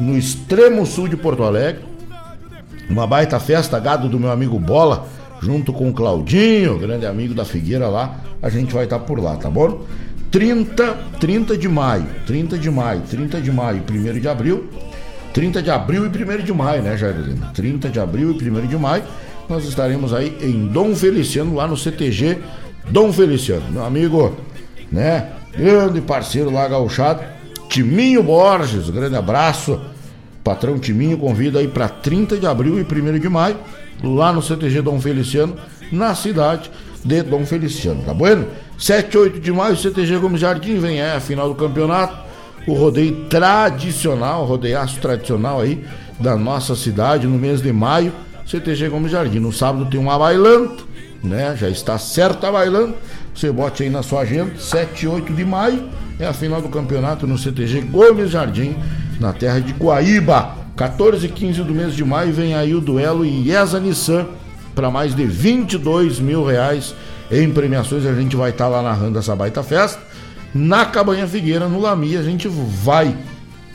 no 0.00 0.16
extremo 0.16 0.86
sul 0.86 1.06
de 1.06 1.16
Porto 1.16 1.42
Alegre. 1.42 1.84
Uma 2.88 3.06
baita 3.06 3.38
festa, 3.38 3.78
gado 3.78 4.08
do 4.08 4.18
meu 4.18 4.30
amigo 4.30 4.58
Bola, 4.58 5.06
junto 5.40 5.72
com 5.72 5.90
o 5.90 5.92
Claudinho, 5.92 6.78
grande 6.78 7.04
amigo 7.04 7.34
da 7.34 7.44
Figueira 7.44 7.88
lá. 7.88 8.20
A 8.40 8.48
gente 8.48 8.72
vai 8.72 8.84
estar 8.84 8.98
tá 8.98 9.04
por 9.04 9.20
lá, 9.20 9.36
tá 9.36 9.50
bom? 9.50 9.84
30, 10.30 10.94
30 11.20 11.56
de 11.56 11.68
maio, 11.68 12.06
30 12.26 12.58
de 12.58 12.70
maio, 12.70 13.02
30 13.02 13.40
de 13.40 13.52
maio, 13.52 13.82
1 13.88 14.20
de 14.20 14.28
abril. 14.28 14.68
30 15.36 15.62
de 15.62 15.70
abril 15.70 16.06
e 16.06 16.08
1 16.08 16.44
de 16.44 16.52
maio, 16.54 16.80
né, 16.80 16.96
Jair 16.96 17.14
Lima? 17.14 17.52
30 17.52 17.90
de 17.90 18.00
abril 18.00 18.30
e 18.30 18.50
1 18.50 18.66
de 18.66 18.76
maio, 18.78 19.02
nós 19.50 19.66
estaremos 19.66 20.14
aí 20.14 20.34
em 20.40 20.66
Dom 20.66 20.96
Feliciano, 20.96 21.54
lá 21.54 21.68
no 21.68 21.76
CTG 21.76 22.38
Dom 22.88 23.12
Feliciano. 23.12 23.62
Meu 23.70 23.84
amigo 23.84 24.34
né? 24.90 25.28
Grande 25.54 26.00
parceiro 26.00 26.50
lá 26.50 26.66
gauchado, 26.66 27.22
Timinho 27.68 28.22
Borges, 28.22 28.88
grande 28.88 29.14
abraço. 29.14 29.78
Patrão 30.42 30.78
Timinho 30.78 31.18
convida 31.18 31.58
aí 31.58 31.68
para 31.68 31.86
30 31.86 32.38
de 32.38 32.46
abril 32.46 32.78
e 32.78 32.82
1 32.82 33.18
de 33.18 33.28
maio, 33.28 33.58
lá 34.02 34.32
no 34.32 34.40
CTG 34.40 34.80
Dom 34.80 34.98
Feliciano, 34.98 35.54
na 35.92 36.14
cidade 36.14 36.70
de 37.04 37.22
Dom 37.22 37.44
Feliciano, 37.44 38.02
tá 38.06 38.14
bueno? 38.14 38.46
7 38.78 39.12
e 39.12 39.18
8 39.18 39.40
de 39.40 39.52
maio, 39.52 39.76
CTG 39.76 40.16
Gomes 40.16 40.40
Jardim, 40.40 40.78
vem 40.78 40.98
é 40.98 41.12
a 41.12 41.20
final 41.20 41.50
do 41.50 41.54
campeonato, 41.54 42.24
o 42.66 42.74
rodeio 42.74 43.26
tradicional, 43.28 44.44
rodeiaço 44.44 44.98
tradicional 45.00 45.60
aí 45.60 45.84
da 46.18 46.36
nossa 46.36 46.74
cidade 46.74 47.26
no 47.26 47.38
mês 47.38 47.60
de 47.60 47.72
maio, 47.72 48.12
CTG 48.46 48.88
Gomes 48.88 49.12
Jardim. 49.12 49.38
No 49.38 49.52
sábado 49.52 49.86
tem 49.86 50.00
uma 50.00 50.18
bailando, 50.18 50.76
né? 51.22 51.56
Já 51.56 51.68
está 51.68 51.98
certa 51.98 52.50
bailando. 52.50 52.94
Você 53.34 53.52
bote 53.52 53.82
aí 53.82 53.90
na 53.90 54.02
sua 54.02 54.20
agenda, 54.20 54.58
7 54.58 55.04
e 55.04 55.08
8 55.08 55.32
de 55.32 55.44
maio 55.44 55.88
é 56.18 56.26
a 56.26 56.32
final 56.32 56.62
do 56.62 56.68
campeonato 56.68 57.26
no 57.26 57.36
CTG 57.36 57.82
Gomes 57.82 58.30
Jardim, 58.30 58.74
na 59.20 59.32
terra 59.32 59.60
de 59.60 59.72
Guaíba. 59.72 60.56
14 60.76 61.24
e 61.24 61.28
15 61.30 61.62
do 61.62 61.74
mês 61.74 61.94
de 61.94 62.04
maio 62.04 62.32
vem 62.32 62.54
aí 62.54 62.74
o 62.74 62.80
duelo 62.80 63.24
IESA 63.24 63.80
Nissan 63.80 64.26
para 64.74 64.90
mais 64.90 65.14
de 65.14 65.24
22 65.24 66.20
mil 66.20 66.44
reais 66.44 66.94
em 67.30 67.50
premiações. 67.50 68.04
A 68.04 68.14
gente 68.14 68.36
vai 68.36 68.50
estar 68.50 68.64
tá 68.64 68.70
lá 68.70 68.82
narrando 68.82 69.18
essa 69.18 69.34
baita 69.34 69.62
festa. 69.62 70.00
Na 70.56 70.86
Cabanha 70.86 71.26
Figueira, 71.26 71.68
no 71.68 71.78
Lami, 71.78 72.16
a 72.16 72.22
gente 72.22 72.48
vai 72.48 73.14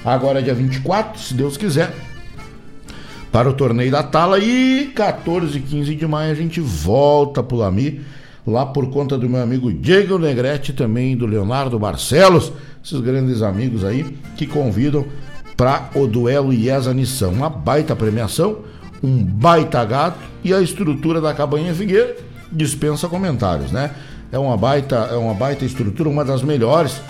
agora 0.04 0.42
dia 0.42 0.56
24, 0.56 1.22
se 1.22 1.36
Deus 1.36 1.56
quiser, 1.56 1.94
para 3.32 3.48
o 3.48 3.54
torneio 3.54 3.92
da 3.92 4.02
Tala 4.02 4.40
e 4.40 4.92
14 4.96 5.60
e 5.60 5.62
15 5.62 5.96
de 5.96 6.08
maio 6.08 6.32
a 6.32 6.36
gente 6.36 6.60
volta 6.60 7.44
para 7.44 7.56
o 7.56 7.60
Lami 7.60 8.02
lá 8.48 8.66
por 8.66 8.90
conta 8.90 9.16
do 9.16 9.30
meu 9.30 9.44
amigo 9.44 9.72
Diego 9.72 10.18
Negrete 10.18 10.74
também 10.74 11.16
do 11.16 11.28
Leonardo 11.28 11.78
Barcelos, 11.78 12.52
esses 12.84 13.00
grandes 13.00 13.44
amigos 13.44 13.86
aí 13.86 14.18
que 14.36 14.48
convidam 14.48 15.06
para 15.56 15.92
o 15.94 16.08
duelo 16.08 16.52
IESA 16.52 16.96
Nissan. 16.96 17.30
Uma 17.30 17.48
baita 17.48 17.96
premiação, 17.96 18.58
um 19.04 19.24
baita 19.24 19.86
gado 19.86 20.16
e 20.44 20.52
a 20.52 20.60
estrutura 20.60 21.22
da 21.22 21.32
Cabanha 21.32 21.76
Figueira 21.76 22.18
dispensa 22.52 23.08
comentários, 23.08 23.72
né? 23.72 23.92
É 24.32 24.40
uma 24.40 24.56
baita, 24.56 24.96
é 25.12 25.16
uma 25.16 25.34
baita 25.34 25.66
estrutura, 25.66 26.10
uma 26.10 26.24
das 26.24 26.42
melhores 26.42 27.02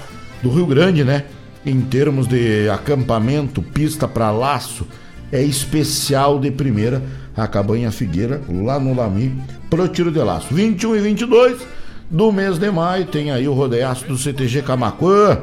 do 0.42 0.50
Rio 0.50 0.66
Grande, 0.66 1.04
né? 1.04 1.26
Em 1.66 1.80
termos 1.82 2.28
de 2.28 2.68
acampamento, 2.70 3.62
pista 3.62 4.08
para 4.08 4.32
laço, 4.32 4.88
é 5.32 5.42
especial 5.42 6.40
de 6.40 6.50
primeira 6.50 7.02
a 7.36 7.48
Cabanha 7.48 7.92
Figueira, 7.92 8.42
lá 8.50 8.80
no 8.80 8.96
Lami, 8.96 9.40
pro 9.70 9.88
tiro 9.88 10.12
de 10.12 10.20
laço. 10.20 10.54
21 10.54 10.96
e 10.96 11.00
22 11.00 11.62
do 12.10 12.32
mês 12.32 12.58
de 12.58 12.70
maio 12.70 13.06
tem 13.06 13.32
aí 13.32 13.48
o 13.48 13.54
rodeaço 13.54 14.06
do 14.06 14.18
CTG 14.18 14.64
Camacuã, 14.64 15.40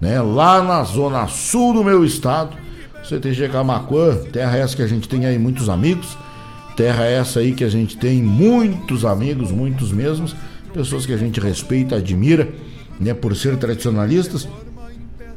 né? 0.00 0.20
Lá 0.20 0.62
na 0.62 0.82
zona 0.82 1.26
sul 1.26 1.74
do 1.74 1.84
meu 1.84 2.04
estado. 2.04 2.56
CTG 3.02 3.48
Camacuã, 3.48 4.14
terra 4.32 4.56
essa 4.56 4.76
que 4.76 4.82
a 4.82 4.86
gente 4.86 5.08
tem 5.08 5.26
aí 5.26 5.38
muitos 5.38 5.68
amigos. 5.68 6.16
Terra 6.76 7.04
essa 7.04 7.40
aí 7.40 7.52
que 7.52 7.64
a 7.64 7.68
gente 7.68 7.96
tem 7.96 8.22
muitos 8.22 9.04
amigos, 9.04 9.50
muitos 9.50 9.92
mesmos, 9.92 10.34
pessoas 10.72 11.06
que 11.06 11.12
a 11.12 11.16
gente 11.16 11.40
respeita, 11.40 11.96
admira, 11.96 12.48
né, 12.98 13.14
por 13.14 13.34
ser 13.34 13.56
tradicionalistas. 13.56 14.48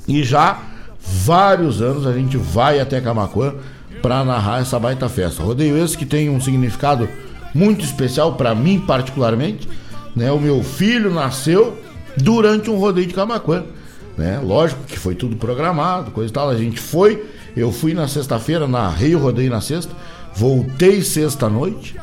E 0.08 0.24
já 0.24 0.62
vários 1.00 1.82
anos 1.82 2.06
a 2.06 2.14
gente 2.14 2.38
vai 2.38 2.80
até 2.80 3.00
Camacuã 3.02 3.56
para 4.02 4.24
narrar 4.24 4.62
essa 4.62 4.78
baita 4.78 5.08
festa. 5.08 5.42
Rodeio 5.42 5.78
esse 5.78 5.98
que 5.98 6.06
tem 6.06 6.30
um 6.30 6.42
significado 6.42 7.08
muito 7.54 7.86
especial 7.86 8.36
para 8.36 8.54
mim 8.54 8.80
particularmente, 8.80 9.68
né? 10.16 10.32
O 10.32 10.40
meu 10.40 10.62
filho 10.64 11.14
nasceu 11.14 11.78
durante 12.18 12.70
um 12.70 12.78
rodeio 12.78 13.08
de 13.08 13.14
Camacuã, 13.14 13.64
né? 14.18 14.40
Lógico 14.44 14.84
que 14.84 15.00
foi 15.00 15.16
tudo 15.16 15.36
programado, 15.36 16.12
coisa 16.12 16.30
e 16.30 16.34
tal. 16.34 16.50
A 16.50 16.58
gente 16.58 16.80
foi, 16.80 17.26
eu 17.56 17.72
fui 17.72 17.94
na 17.94 18.08
sexta-feira, 18.08 18.68
narrei 18.68 19.16
o 19.16 19.20
rodeio 19.20 19.50
na 19.50 19.62
sexta, 19.62 19.94
voltei 20.36 21.02
sexta 21.02 21.50
noite, 21.50 21.96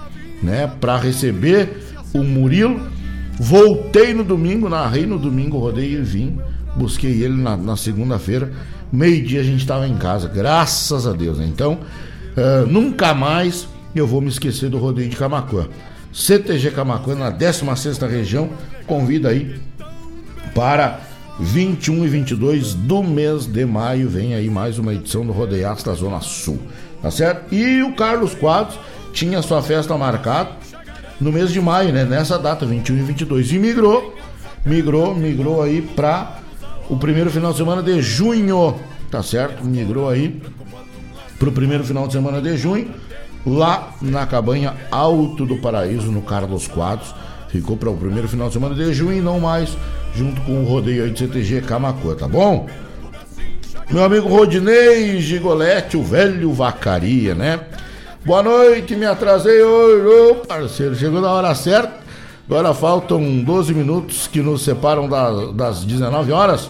né? 0.42 0.70
Para 0.80 0.96
receber 0.96 1.82
o 2.14 2.22
Murilo, 2.22 2.80
voltei 3.40 4.14
no 4.14 4.22
domingo, 4.22 4.68
narrei 4.68 5.04
no 5.06 5.18
domingo 5.18 5.56
o 5.56 5.60
rodeio 5.60 6.00
e 6.00 6.02
vim, 6.02 6.38
busquei 6.76 7.24
ele 7.24 7.42
na, 7.42 7.56
na 7.56 7.76
segunda-feira 7.76 8.52
meio-dia 8.92 9.40
a 9.40 9.44
gente 9.44 9.60
estava 9.60 9.86
em 9.86 9.96
casa, 9.96 10.28
graças 10.28 11.06
a 11.06 11.12
Deus. 11.12 11.38
Né? 11.38 11.46
Então, 11.46 11.74
uh, 12.36 12.66
nunca 12.66 13.14
mais 13.14 13.68
eu 13.94 14.06
vou 14.06 14.20
me 14.20 14.28
esquecer 14.28 14.68
do 14.68 14.78
rodeio 14.78 15.08
de 15.08 15.16
Camacuã. 15.16 15.68
CTG 16.12 16.72
Camacuã, 16.72 17.14
na 17.14 17.30
16 17.30 17.98
região, 17.98 18.50
convida 18.86 19.28
aí 19.28 19.60
para 20.54 21.00
21 21.38 22.04
e 22.04 22.08
22 22.08 22.74
do 22.74 23.02
mês 23.02 23.46
de 23.46 23.64
maio. 23.64 24.08
Vem 24.08 24.34
aí 24.34 24.50
mais 24.50 24.78
uma 24.78 24.92
edição 24.92 25.24
do 25.24 25.32
Rodeiaço 25.32 25.86
da 25.86 25.94
Zona 25.94 26.20
Sul, 26.20 26.58
tá 27.00 27.10
certo? 27.10 27.54
E 27.54 27.82
o 27.82 27.94
Carlos 27.94 28.34
Quadros 28.34 28.78
tinha 29.12 29.40
sua 29.40 29.62
festa 29.62 29.96
marcada 29.96 30.50
no 31.20 31.30
mês 31.30 31.52
de 31.52 31.60
maio, 31.60 31.92
né? 31.92 32.04
Nessa 32.04 32.38
data, 32.38 32.64
21 32.64 32.96
e 32.96 33.02
22. 33.02 33.52
E 33.52 33.58
migrou, 33.58 34.14
migrou, 34.64 35.14
migrou 35.14 35.62
aí 35.62 35.82
para 35.82 36.38
o 36.88 36.96
primeiro 36.96 37.30
final 37.30 37.52
de 37.52 37.58
semana 37.58 37.82
de 37.82 38.00
junho, 38.00 38.74
tá 39.10 39.22
certo? 39.22 39.64
Migrou 39.64 40.08
aí 40.08 40.40
pro 41.38 41.52
primeiro 41.52 41.84
final 41.84 42.06
de 42.06 42.12
semana 42.12 42.40
de 42.40 42.56
junho, 42.56 42.90
lá 43.46 43.94
na 44.00 44.26
cabanha 44.26 44.74
Alto 44.90 45.46
do 45.46 45.56
Paraíso, 45.56 46.10
no 46.10 46.22
Carlos 46.22 46.66
Quadros. 46.66 47.14
Ficou 47.48 47.76
para 47.76 47.90
o 47.90 47.96
primeiro 47.96 48.28
final 48.28 48.48
de 48.48 48.54
semana 48.54 48.74
de 48.74 48.92
junho 48.94 49.18
e 49.18 49.20
não 49.20 49.40
mais, 49.40 49.76
junto 50.14 50.40
com 50.42 50.62
o 50.62 50.64
rodeio 50.64 51.04
aí 51.04 51.10
de 51.10 51.18
CTG 51.18 51.62
Camacuã, 51.62 52.14
tá 52.14 52.28
bom? 52.28 52.68
Meu 53.90 54.04
amigo 54.04 54.28
Rodinei 54.28 55.20
Gigolete, 55.20 55.96
o 55.96 56.04
velho 56.04 56.52
vacaria, 56.52 57.34
né? 57.34 57.60
Boa 58.22 58.42
noite, 58.42 58.94
me 58.94 59.06
atrasei 59.06 59.62
hoje, 59.62 60.06
ô 60.06 60.34
parceiro, 60.44 60.94
chegou 60.94 61.22
na 61.22 61.32
hora 61.32 61.54
certa. 61.54 62.00
Agora 62.46 62.74
faltam 62.74 63.42
12 63.42 63.72
minutos 63.72 64.26
que 64.26 64.42
nos 64.42 64.60
separam 64.62 65.08
da, 65.08 65.50
das 65.52 65.84
19 65.84 66.30
horas. 66.30 66.68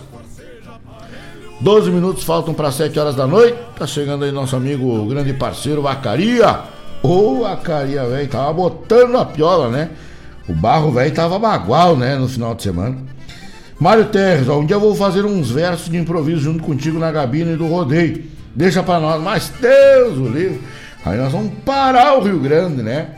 12 1.60 1.90
minutos 1.90 2.22
faltam 2.22 2.54
para 2.54 2.70
7 2.70 2.96
horas 3.00 3.16
da 3.16 3.26
noite. 3.26 3.58
Tá 3.76 3.84
chegando 3.84 4.24
aí 4.24 4.30
nosso 4.30 4.54
amigo, 4.54 5.04
grande 5.06 5.32
parceiro 5.32 5.82
Vacaria. 5.82 6.60
Ô, 7.02 7.40
Vacaria, 7.40 8.06
velho, 8.06 8.28
tava 8.28 8.52
botando 8.52 9.16
a 9.16 9.24
piola, 9.24 9.68
né? 9.68 9.90
O 10.48 10.52
barro, 10.52 10.92
velho, 10.92 11.12
tava 11.12 11.36
bagual, 11.36 11.96
né, 11.96 12.14
no 12.14 12.28
final 12.28 12.54
de 12.54 12.62
semana. 12.62 12.96
Mário 13.80 14.04
Terres, 14.06 14.48
ó, 14.48 14.60
um 14.60 14.64
dia 14.64 14.76
eu 14.76 14.80
vou 14.80 14.94
fazer 14.94 15.24
uns 15.24 15.50
versos 15.50 15.90
de 15.90 15.96
improviso 15.96 16.42
junto 16.42 16.62
contigo 16.62 16.96
na 16.96 17.10
gabina 17.10 17.56
do 17.56 17.66
rodeio. 17.66 18.22
Deixa 18.54 18.84
pra 18.84 19.00
nós, 19.00 19.20
mas 19.20 19.52
Deus 19.60 20.16
o 20.16 20.28
livre. 20.28 20.60
Aí 21.04 21.16
nós 21.18 21.32
vamos 21.32 21.52
parar 21.64 22.18
o 22.18 22.22
Rio 22.22 22.38
Grande, 22.40 22.82
né? 22.82 23.16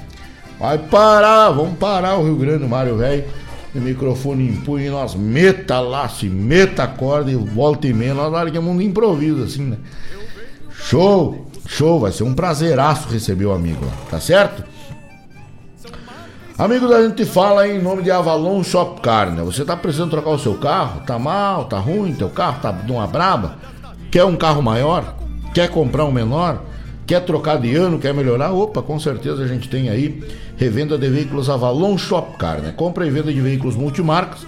Vai 0.59 0.79
parar, 0.79 1.51
vamos 1.51 1.79
parar 1.79 2.17
o 2.17 2.25
Rio 2.25 2.37
Grande, 2.37 2.67
Mário, 2.67 2.97
velho 2.97 3.25
o 3.75 3.81
microfone 3.81 4.49
em 4.49 4.57
punho 4.57 4.87
e 4.87 4.91
nós 4.91 5.15
meta 5.15 5.81
laço, 5.81 6.27
meta 6.27 6.87
corda 6.87 7.31
e 7.31 7.37
volta 7.37 7.87
e 7.87 7.95
meia, 7.95 8.13
nós 8.13 8.31
largamos 8.31 8.75
um 8.75 8.81
improviso 8.81 9.43
assim, 9.43 9.63
né? 9.63 9.79
Show, 10.75 11.47
show, 11.67 12.01
vai 12.01 12.13
ser 12.13 12.25
um 12.25 12.35
prazeraço 12.35 13.09
receber 13.09 13.47
o 13.47 13.53
amigo 13.53 13.85
lá, 13.85 13.93
tá 14.11 14.21
certo? 14.21 14.63
Amigos, 16.59 16.93
a 16.93 17.03
gente 17.03 17.25
fala 17.25 17.67
em 17.67 17.81
nome 17.81 18.03
de 18.03 18.11
Avalon 18.11 18.63
Shop 18.63 19.01
Car, 19.01 19.31
né? 19.31 19.43
Você 19.43 19.65
tá 19.65 19.75
precisando 19.75 20.11
trocar 20.11 20.31
o 20.31 20.39
seu 20.39 20.55
carro? 20.59 21.01
Tá 21.07 21.19
mal, 21.19 21.65
tá 21.65 21.79
ruim, 21.79 22.13
teu 22.13 22.29
carro 22.29 22.61
tá 22.61 22.71
de 22.71 22.93
uma 22.93 23.07
braba? 23.07 23.57
Quer 24.11 24.25
um 24.25 24.37
carro 24.37 24.61
maior? 24.61 25.17
Quer 25.55 25.71
comprar 25.71 26.05
um 26.05 26.13
menor? 26.13 26.63
Quer 27.07 27.21
trocar 27.25 27.61
de 27.61 27.75
ano, 27.75 27.99
quer 27.99 28.15
melhorar? 28.15 28.53
Opa, 28.53 28.81
com 28.81 28.99
certeza 28.99 29.43
a 29.43 29.47
gente 29.47 29.69
tem 29.69 29.89
aí 29.89 30.23
revenda 30.57 30.97
de 30.97 31.09
veículos 31.09 31.51
Avalon 31.51 31.99
Shopcar, 31.99 32.61
né? 32.61 32.73
Compra 32.77 33.07
e 33.07 33.11
venda 33.11 33.33
de 33.33 33.41
veículos 33.41 33.75
multimarcas, 33.75 34.47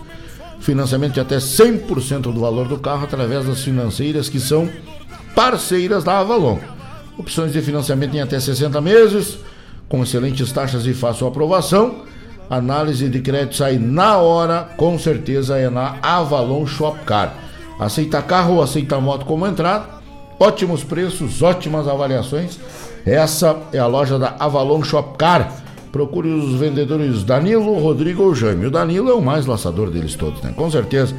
financiamento 0.60 1.14
de 1.14 1.20
até 1.20 1.38
100% 1.38 2.20
do 2.20 2.40
valor 2.40 2.68
do 2.68 2.78
carro 2.78 3.04
através 3.04 3.44
das 3.46 3.62
financeiras 3.62 4.28
que 4.28 4.38
são 4.38 4.68
parceiras 5.34 6.04
da 6.04 6.18
Avalon. 6.20 6.58
Opções 7.18 7.52
de 7.52 7.60
financiamento 7.60 8.14
em 8.14 8.20
até 8.20 8.38
60 8.38 8.80
meses, 8.80 9.38
com 9.88 10.02
excelentes 10.02 10.50
taxas 10.52 10.86
e 10.86 10.94
fácil 10.94 11.26
aprovação. 11.26 12.02
Análise 12.48 13.08
de 13.08 13.20
crédito 13.20 13.56
sai 13.56 13.78
na 13.78 14.18
hora, 14.18 14.68
com 14.76 14.98
certeza 14.98 15.58
é 15.58 15.68
na 15.68 15.96
Avalon 16.02 16.66
Shopcar. 16.66 17.34
Aceita 17.78 18.22
carro 18.22 18.54
ou 18.54 18.62
aceita 18.62 19.00
moto 19.00 19.26
como 19.26 19.46
entrada? 19.46 20.03
Ótimos 20.38 20.82
preços, 20.82 21.42
ótimas 21.42 21.86
avaliações. 21.86 22.58
Essa 23.06 23.56
é 23.72 23.78
a 23.78 23.86
loja 23.86 24.18
da 24.18 24.34
Avalon 24.38 24.82
Shopcar. 24.82 25.62
Procure 25.92 26.28
os 26.28 26.58
vendedores 26.58 27.22
Danilo, 27.22 27.78
Rodrigo 27.78 28.24
ou 28.24 28.34
Jaime. 28.34 28.66
O 28.66 28.70
Danilo 28.70 29.10
é 29.10 29.14
o 29.14 29.22
mais 29.22 29.46
laçador 29.46 29.90
deles 29.90 30.14
todos, 30.14 30.42
né? 30.42 30.52
Com 30.56 30.70
certeza. 30.70 31.14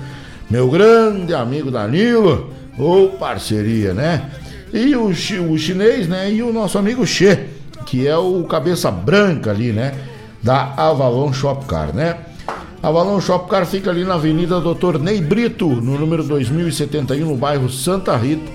Meu 0.49 0.70
grande 0.70 1.34
amigo 1.34 1.72
Danilo, 1.72 2.49
ou 2.78 3.09
parceria, 3.09 3.93
né? 3.93 4.30
E 4.74 4.95
o, 4.95 5.07
o 5.07 5.57
chinês, 5.57 6.07
né? 6.07 6.32
E 6.32 6.43
o 6.43 6.51
nosso 6.51 6.78
amigo 6.78 7.05
Che, 7.05 7.45
que 7.86 8.07
é 8.07 8.18
o 8.18 8.43
cabeça 8.43 8.91
branca 8.91 9.51
ali, 9.51 9.72
né? 9.72 9.93
Da 10.43 10.74
Avalon 10.76 11.32
Shopcar, 11.32 11.95
né? 11.95 12.18
Avalon 12.84 13.20
Shopcar 13.20 13.66
fica 13.66 13.89
ali 13.89 14.03
na 14.03 14.16
Avenida 14.16 14.59
Doutor 14.59 14.99
Ney 14.99 15.22
Brito, 15.22 15.68
no 15.68 15.97
número 15.97 16.24
2071, 16.24 17.26
no 17.26 17.36
bairro 17.36 17.70
Santa 17.70 18.16
Rita, 18.16 18.51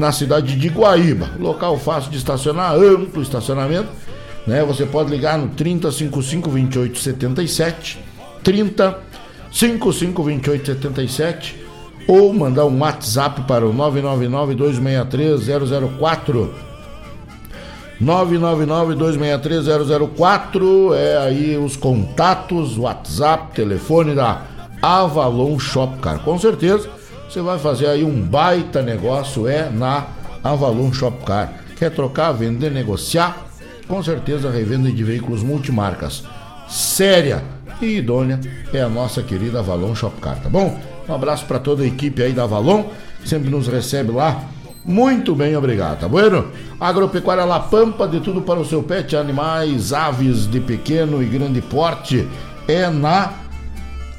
na 0.00 0.10
cidade 0.10 0.56
de 0.56 0.68
Guaíba. 0.68 1.30
Local 1.38 1.78
fácil 1.78 2.10
de 2.10 2.16
estacionar, 2.16 2.74
amplo 2.74 3.22
estacionamento. 3.22 3.88
Né? 4.46 4.64
Você 4.64 4.86
pode 4.86 5.10
ligar 5.10 5.36
no 5.38 5.50
3055 5.50 6.48
2877, 6.48 7.98
30 8.42 8.98
55 9.52 10.22
2877 10.22 11.60
ou 12.08 12.32
mandar 12.32 12.64
um 12.64 12.80
WhatsApp 12.80 13.42
para 13.42 13.66
o 13.66 13.72
999 13.72 14.54
263 14.54 15.42
004 15.98 16.70
999-263-004 18.02 20.94
é 20.94 21.18
aí 21.18 21.58
os 21.58 21.76
contatos, 21.76 22.78
WhatsApp, 22.78 23.54
telefone 23.54 24.14
da 24.14 24.40
Avalon 24.80 25.58
Shopcar. 25.58 26.20
Com 26.20 26.38
certeza 26.38 26.88
você 27.30 27.40
vai 27.40 27.60
fazer 27.60 27.86
aí 27.86 28.02
um 28.02 28.20
baita 28.20 28.82
negócio 28.82 29.46
é 29.46 29.70
na 29.70 30.08
Avalon 30.42 30.92
Shopcar. 30.92 31.52
Quer 31.76 31.92
trocar, 31.92 32.32
vender, 32.32 32.72
negociar? 32.72 33.46
Com 33.86 34.02
certeza 34.02 34.50
revenda 34.50 34.90
de 34.90 35.04
veículos 35.04 35.42
multimarcas 35.42 36.24
séria 36.68 37.42
e 37.80 37.98
idônea 37.98 38.40
é 38.72 38.80
a 38.80 38.88
nossa 38.88 39.22
querida 39.22 39.60
Avalon 39.60 39.94
Shopcar, 39.94 40.40
tá 40.40 40.48
bom? 40.48 40.76
Um 41.08 41.14
abraço 41.14 41.46
para 41.46 41.60
toda 41.60 41.84
a 41.84 41.86
equipe 41.86 42.20
aí 42.20 42.32
da 42.32 42.42
Avalon, 42.42 42.84
sempre 43.24 43.48
nos 43.48 43.68
recebe 43.68 44.10
lá 44.10 44.44
muito 44.84 45.34
bem, 45.34 45.54
obrigado, 45.54 46.00
tá 46.00 46.08
bueno? 46.08 46.50
Agropecuária 46.80 47.44
La 47.44 47.60
Pampa, 47.60 48.08
de 48.08 48.20
tudo 48.20 48.40
para 48.40 48.58
o 48.58 48.64
seu 48.64 48.82
pet, 48.82 49.14
animais, 49.14 49.92
aves 49.92 50.50
de 50.50 50.58
pequeno 50.58 51.22
e 51.22 51.26
grande 51.26 51.60
porte, 51.60 52.26
é 52.66 52.88
na 52.88 53.30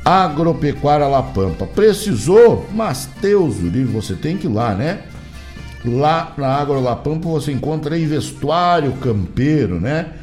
Agropecuária 0.03 1.07
La 1.07 1.21
Pampa. 1.21 1.65
Precisou, 1.65 2.67
mas 2.73 3.09
Deus 3.21 3.57
livre, 3.57 3.93
você 3.93 4.15
tem 4.15 4.37
que 4.37 4.47
ir 4.47 4.51
lá, 4.51 4.73
né? 4.73 5.03
Lá 5.85 6.33
na 6.37 6.47
Agro 6.47 6.79
La 6.79 6.95
Pampa 6.95 7.27
você 7.27 7.51
encontra 7.51 7.95
aí 7.95 8.05
vestuário 8.05 8.93
campeiro, 8.93 9.79
né? 9.79 10.13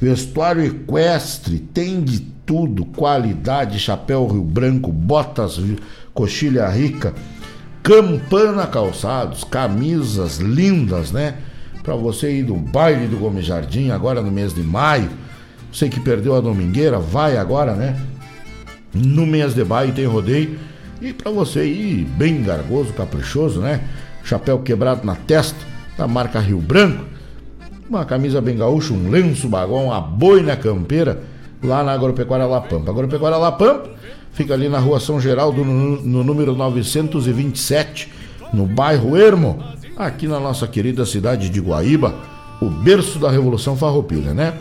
Vestuário 0.00 0.64
equestre, 0.64 1.58
tem 1.58 2.00
de 2.02 2.20
tudo, 2.20 2.84
qualidade, 2.84 3.78
chapéu 3.78 4.26
Rio 4.26 4.42
Branco, 4.42 4.92
botas, 4.92 5.60
coxilha 6.14 6.68
rica, 6.68 7.14
Campana 7.82 8.66
Calçados, 8.66 9.44
camisas 9.44 10.38
lindas, 10.38 11.10
né? 11.10 11.34
Para 11.82 11.94
você 11.94 12.38
ir 12.38 12.44
do 12.44 12.54
baile 12.54 13.06
do 13.06 13.16
Gomes 13.16 13.46
Jardim 13.46 13.90
agora 13.90 14.20
no 14.20 14.30
mês 14.30 14.54
de 14.54 14.62
maio. 14.62 15.10
Você 15.72 15.88
que 15.88 16.00
perdeu 16.00 16.34
a 16.34 16.40
domingueira, 16.40 16.98
vai 16.98 17.36
agora, 17.36 17.74
né? 17.74 17.96
No 18.94 19.26
mês 19.26 19.54
de 19.54 19.64
maio 19.64 19.92
tem 19.92 20.06
rodeio. 20.06 20.58
E 21.00 21.12
para 21.12 21.30
você 21.30 21.64
ir 21.64 22.04
bem 22.04 22.42
gargoso, 22.42 22.92
caprichoso, 22.92 23.60
né? 23.60 23.82
Chapéu 24.24 24.58
quebrado 24.58 25.06
na 25.06 25.14
testa, 25.14 25.58
da 25.96 26.08
marca 26.08 26.40
Rio 26.40 26.58
Branco. 26.58 27.04
Uma 27.88 28.04
camisa 28.04 28.40
bem 28.40 28.56
gaúcha, 28.56 28.92
um 28.92 29.08
lenço 29.08 29.48
bagão, 29.48 29.86
uma 29.86 30.00
boina 30.00 30.56
campeira, 30.56 31.22
lá 31.62 31.82
na 31.82 31.92
Agropecuária 31.92 32.46
La 32.46 32.60
Pampa. 32.60 32.90
Agropecuária 32.90 33.38
La 33.38 33.52
Pampa 33.52 33.98
Fica 34.38 34.54
ali 34.54 34.68
na 34.68 34.78
rua 34.78 35.00
São 35.00 35.20
Geraldo, 35.20 35.64
no, 35.64 36.00
no 36.00 36.22
número 36.22 36.54
927, 36.54 38.08
no 38.52 38.66
bairro 38.66 39.16
Ermo, 39.16 39.60
aqui 39.96 40.28
na 40.28 40.38
nossa 40.38 40.68
querida 40.68 41.04
cidade 41.04 41.50
de 41.50 41.60
Guaíba, 41.60 42.14
o 42.62 42.70
berço 42.70 43.18
da 43.18 43.32
Revolução 43.32 43.76
Farroupilha, 43.76 44.32
né? 44.32 44.54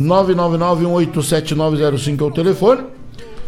999-187-905 0.00 2.22
é 2.22 2.24
o 2.24 2.30
telefone. 2.30 2.84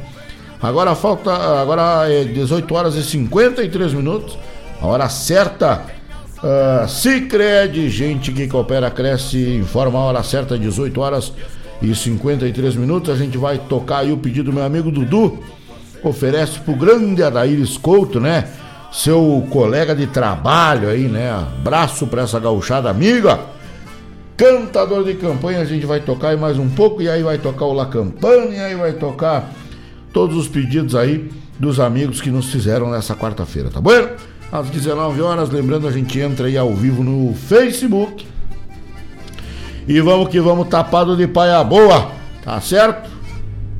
Agora 0.62 0.94
falta, 0.94 1.34
agora 1.60 2.08
é 2.08 2.24
18 2.24 2.76
horas 2.76 2.96
e 2.96 3.04
53 3.04 3.94
minutos, 3.94 4.38
a 4.80 4.86
hora 4.86 5.10
certa. 5.10 6.01
Uh, 6.44 6.88
Cicred, 6.88 7.89
gente 7.89 8.32
que 8.32 8.48
coopera, 8.48 8.89
cresce, 8.89 9.38
informa 9.56 10.00
a 10.00 10.04
hora 10.04 10.24
certa, 10.24 10.58
18 10.58 11.00
horas 11.00 11.34
e 11.82 11.94
53 11.94 12.76
minutos. 12.76 13.14
A 13.14 13.16
gente 13.16 13.38
vai 13.38 13.58
tocar 13.58 14.00
aí 14.00 14.12
o 14.12 14.18
pedido 14.18 14.52
do 14.52 14.54
meu 14.54 14.64
amigo 14.64 14.92
Dudu. 14.92 15.39
Oferece 16.04 16.60
pro 16.60 16.76
grande 16.76 17.22
Adair 17.22 17.60
Couto, 17.80 18.20
né? 18.20 18.48
Seu 18.92 19.48
colega 19.52 19.96
de 19.96 20.08
trabalho 20.08 20.89
aí, 20.89 21.08
né? 21.08 21.32
Abraço 21.32 22.08
pra 22.08 22.24
essa 22.24 22.39
gauchada 22.39 22.89
amiga 22.89 23.39
Cantador 24.42 25.04
de 25.04 25.14
campanha, 25.14 25.62
a 25.62 25.66
gente 25.66 25.86
vai 25.86 26.00
tocar 26.00 26.36
mais 26.36 26.58
um 26.58 26.68
pouco, 26.68 27.00
e 27.00 27.08
aí 27.08 27.22
vai 27.22 27.38
tocar 27.38 27.66
o 27.66 27.74
La 27.74 27.86
Campana, 27.86 28.48
e 28.56 28.60
aí 28.60 28.74
vai 28.74 28.94
tocar 28.94 29.52
todos 30.12 30.36
os 30.36 30.48
pedidos 30.48 30.96
aí 30.96 31.30
dos 31.60 31.80
amigos 31.80 32.20
que 32.20 32.32
nos 32.32 32.50
fizeram 32.50 32.89
nessa 32.89 33.16
quarta-feira, 33.16 33.70
tá 33.70 33.80
bom? 33.80 33.92
Às 34.52 34.70
19 34.70 35.22
horas, 35.22 35.49
lembrando, 35.49 35.88
a 35.88 35.91
gente 35.91 36.20
entra 36.20 36.47
aí 36.47 36.58
ao 36.58 36.74
vivo 36.74 37.04
no 37.04 37.34
Facebook. 37.34 38.28
E 39.88 40.02
vamos 40.02 40.28
que 40.28 40.41
vamos 40.41 40.68
tapado 40.68 41.16
de 41.16 41.26
paia 41.26 41.64
boa, 41.64 42.12
tá 42.43 42.60
certo? 42.60 43.10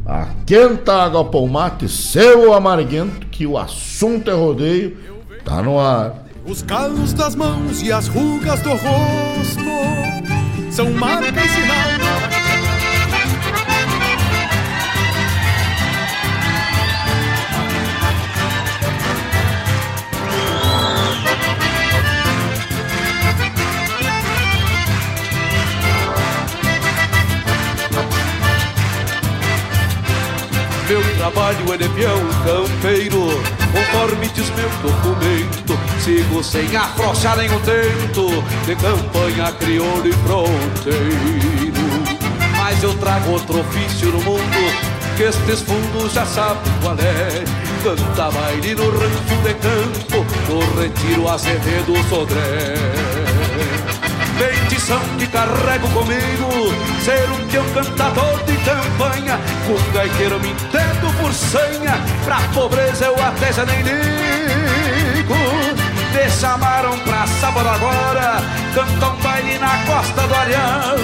A 0.06 0.28
quenta 0.46 0.94
água 0.94 1.30
mate, 1.48 1.90
seu 1.90 2.54
amarguento, 2.54 3.28
que 3.28 3.46
o 3.46 3.58
assunto 3.58 4.32
é 4.32 4.34
rodeio, 4.34 4.98
tá 5.44 5.62
no 5.62 5.78
ar. 5.78 6.26
Os 6.46 6.64
calos 6.64 7.14
das 7.14 7.36
mãos 7.36 7.82
e 7.82 7.92
as 7.92 8.08
rugas 8.08 8.62
do 8.62 8.70
rosto 8.70 9.62
são 10.72 10.92
marca 10.92 11.40
e 11.40 11.50
sinal 11.50 12.31
trabalho 31.18 31.74
ele 31.74 31.86
é 31.86 31.90
peão 31.90 32.20
campeiro. 32.44 33.42
Conforme 33.72 34.28
diz 34.30 34.50
meu 34.50 34.70
documento 34.82 35.80
Sigo 36.04 36.44
sem 36.44 36.76
afrouxar 36.76 37.38
nenhum 37.38 37.60
tento 37.62 38.44
De 38.66 38.76
campanha 38.76 39.52
crioulo 39.54 40.08
e 40.08 40.12
fronteiro. 40.12 41.72
Mas 42.58 42.84
eu 42.84 42.94
trago 42.96 43.32
outro 43.32 43.60
ofício 43.60 44.10
no 44.10 44.22
mundo 44.22 44.92
que 45.18 45.24
estes 45.24 45.62
fundos 45.62 46.14
já 46.14 46.26
sabem 46.26 46.74
qual 46.82 46.96
é. 46.96 47.44
Canta 47.84 48.32
baile 48.32 48.76
no 48.76 48.90
rancho 48.90 49.36
de 49.44 49.54
campo 49.56 50.26
No 50.50 50.82
retiro 50.82 51.30
Azevedo 51.30 51.94
Sodré. 52.10 52.76
Bendição 54.38 55.00
que 55.20 55.28
carrego 55.28 55.88
comigo 55.90 56.74
Ser 57.04 57.30
um 57.30 57.41
teu 57.52 57.64
cantador 57.74 58.44
de 58.46 58.56
campanha 58.58 59.40
Com 59.68 59.92
gaiteiro 59.94 60.40
me 60.40 60.52
entendo 60.52 61.14
por 61.20 61.34
senha 61.34 62.00
Pra 62.24 62.40
pobreza 62.54 63.06
eu 63.06 63.16
até 63.24 63.52
já 63.52 63.66
nem 63.66 63.82
ligo. 63.82 65.36
Me 66.14 66.30
chamaram 66.30 66.98
pra 67.00 67.28
sábado 67.28 67.68
agora 67.68 68.42
Cantar 68.74 69.12
um 69.12 69.18
baile 69.18 69.58
na 69.60 69.78
costa 69.86 70.28
do 70.28 70.36
Areal 70.36 70.96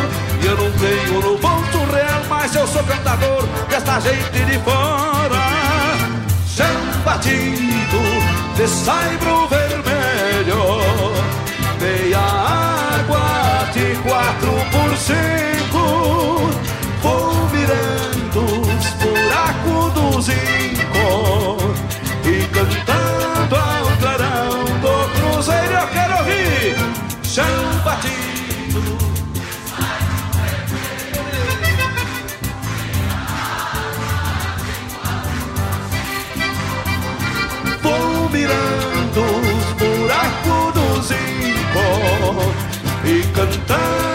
E 0.42 0.46
eu 0.46 0.58
não 0.58 0.72
tenho 0.72 1.22
no 1.22 1.38
bolso 1.38 1.92
real 1.94 2.22
Mas 2.30 2.56
eu 2.56 2.68
sou 2.68 2.84
cantador 2.84 3.44
desta 3.70 4.00
gente 4.00 4.46
de 4.46 4.60
fora. 4.60 5.48
Chão 6.48 7.04
batido 7.04 8.02
de 8.56 8.68
saibro 8.68 9.48
vermelho 9.48 11.14
Meia 11.80 12.20
água 12.20 13.70
de 13.74 13.96
quatro 14.02 14.52
por 14.72 14.98
cinco 14.98 15.57
Vou 38.48 39.18
mirando 39.18 39.22
os 39.58 39.68
buracos 39.74 40.74
do 40.74 41.02
zinco 41.02 42.54
E 43.06 43.24
cantando 43.34 44.07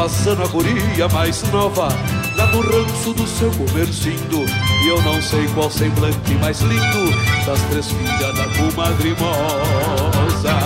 passando 0.00 0.42
a 0.42 0.46
guria 0.46 1.08
mais 1.12 1.42
nova 1.52 1.88
Lá 2.34 2.46
no 2.46 2.60
ranço 2.62 3.12
do 3.12 3.26
seu 3.26 3.50
comercindo. 3.50 4.46
E 4.82 4.88
eu 4.88 5.02
não 5.02 5.20
sei 5.20 5.46
qual 5.48 5.70
semblante 5.70 6.32
mais 6.40 6.58
lindo 6.62 7.12
Das 7.44 7.60
três 7.64 7.88
filhas 7.88 8.34
da 8.34 8.44
comadre 8.56 9.14
Mosa 9.20 10.56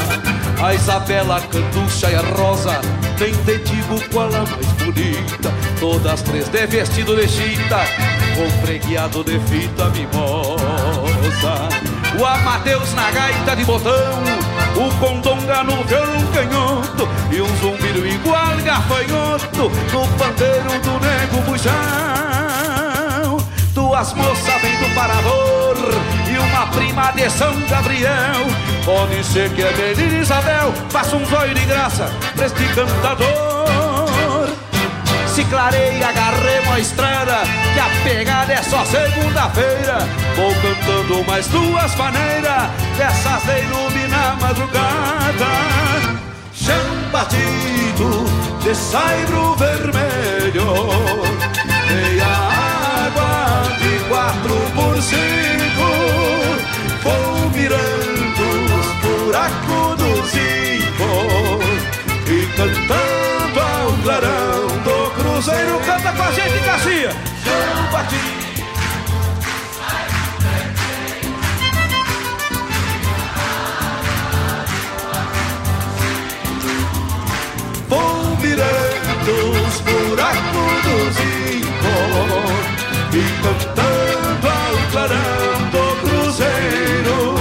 A 0.62 0.72
Isabela, 0.72 1.38
a 1.38 1.40
Canducha 1.40 2.10
e 2.12 2.14
a 2.14 2.20
Rosa 2.20 2.80
Nem 3.18 3.32
te 3.32 3.58
digo 3.58 4.00
qual 4.12 4.28
a 4.28 4.46
mais 4.46 4.66
bonita. 4.78 5.52
Todas 5.80 6.22
três 6.22 6.48
de 6.48 6.66
vestido 6.68 7.16
de 7.16 7.26
chita 7.26 7.80
Com 8.36 8.64
preguiado 8.64 9.24
de 9.24 9.40
fita 9.40 9.86
mimosa. 9.86 11.68
O 12.20 12.24
Amadeus 12.24 12.94
na 12.94 13.10
gaita 13.10 13.56
de 13.56 13.64
botão 13.64 14.44
o 14.76 14.92
condonga 14.98 15.62
no 15.62 15.84
violão 15.84 16.26
canhoto 16.32 17.08
E 17.30 17.40
um 17.40 17.56
zumbido 17.58 18.04
igual 18.06 18.53
gafanhoto 18.64 19.70
No 19.92 20.08
pandeiro 20.18 20.80
do 20.82 20.98
nego 21.00 21.42
bujão. 21.42 21.74
Duas 23.72 24.12
moças 24.14 24.62
vêm 24.62 24.76
do 24.78 24.94
parador 24.94 25.76
E 26.26 26.38
uma 26.38 26.66
prima 26.68 27.12
de 27.12 27.30
São 27.30 27.54
Gabriel. 27.68 28.46
Pode 28.84 29.22
ser 29.24 29.50
que 29.50 29.62
é 29.62 29.94
menina 29.94 30.18
Isabel 30.20 30.72
Faça 30.90 31.16
um 31.16 31.24
zóio 31.26 31.54
de 31.54 31.64
graça 31.66 32.10
pra 32.34 32.46
este 32.46 32.64
cantador. 32.74 34.48
Se 35.26 35.44
clareia, 35.44 36.08
agarremos 36.08 36.74
a 36.74 36.80
estrada 36.80 37.42
Que 37.72 37.80
a 37.80 37.88
pegada 38.04 38.52
é 38.52 38.62
só 38.62 38.84
segunda-feira. 38.84 39.98
Vou 40.36 40.54
cantando 40.54 41.24
mais 41.26 41.46
duas 41.48 41.94
maneiras 41.96 42.70
Dessas 42.96 43.42
de 43.42 43.62
iluminar 43.62 44.36
madrugada 44.40 45.73
batido 47.14 48.24
de 48.60 48.74
saibro 48.74 49.54
vermelho 49.54 50.66
Meia 51.88 52.26
água 53.06 53.62
de 53.78 54.08
quatro 54.08 54.54
por 54.74 55.00
cinco 55.00 55.88
Vou 57.04 57.50
virando 57.50 58.46
os 58.78 58.88
buracos 59.02 59.96
do 59.96 60.26
zinco 60.26 61.12
E 62.26 62.46
cantando 62.56 63.60
ao 63.60 63.92
clarão 64.02 64.66
do 64.82 65.10
Cruzeiro 65.14 65.78
canta 65.86 66.12
com 66.12 66.22
a 66.22 66.32
gente, 66.32 66.64
Garcia. 66.66 67.10
Chão 67.44 67.92
batido. 67.92 68.43
Cantando 83.44 84.48
ao 84.48 84.90
clarão 84.90 85.70
do 85.70 85.84
cruzeiro 86.00 87.34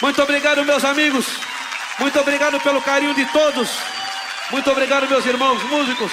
Muito 0.00 0.22
obrigado, 0.22 0.64
meus 0.64 0.84
amigos. 0.84 1.26
Muito 1.98 2.18
obrigado 2.18 2.58
pelo 2.60 2.80
carinho 2.80 3.14
de 3.14 3.26
todos. 3.26 3.89
Muito 4.52 4.70
obrigado, 4.70 5.08
meus 5.08 5.24
irmãos 5.24 5.62
músicos. 5.64 6.12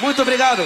Muito 0.00 0.20
obrigado. 0.22 0.62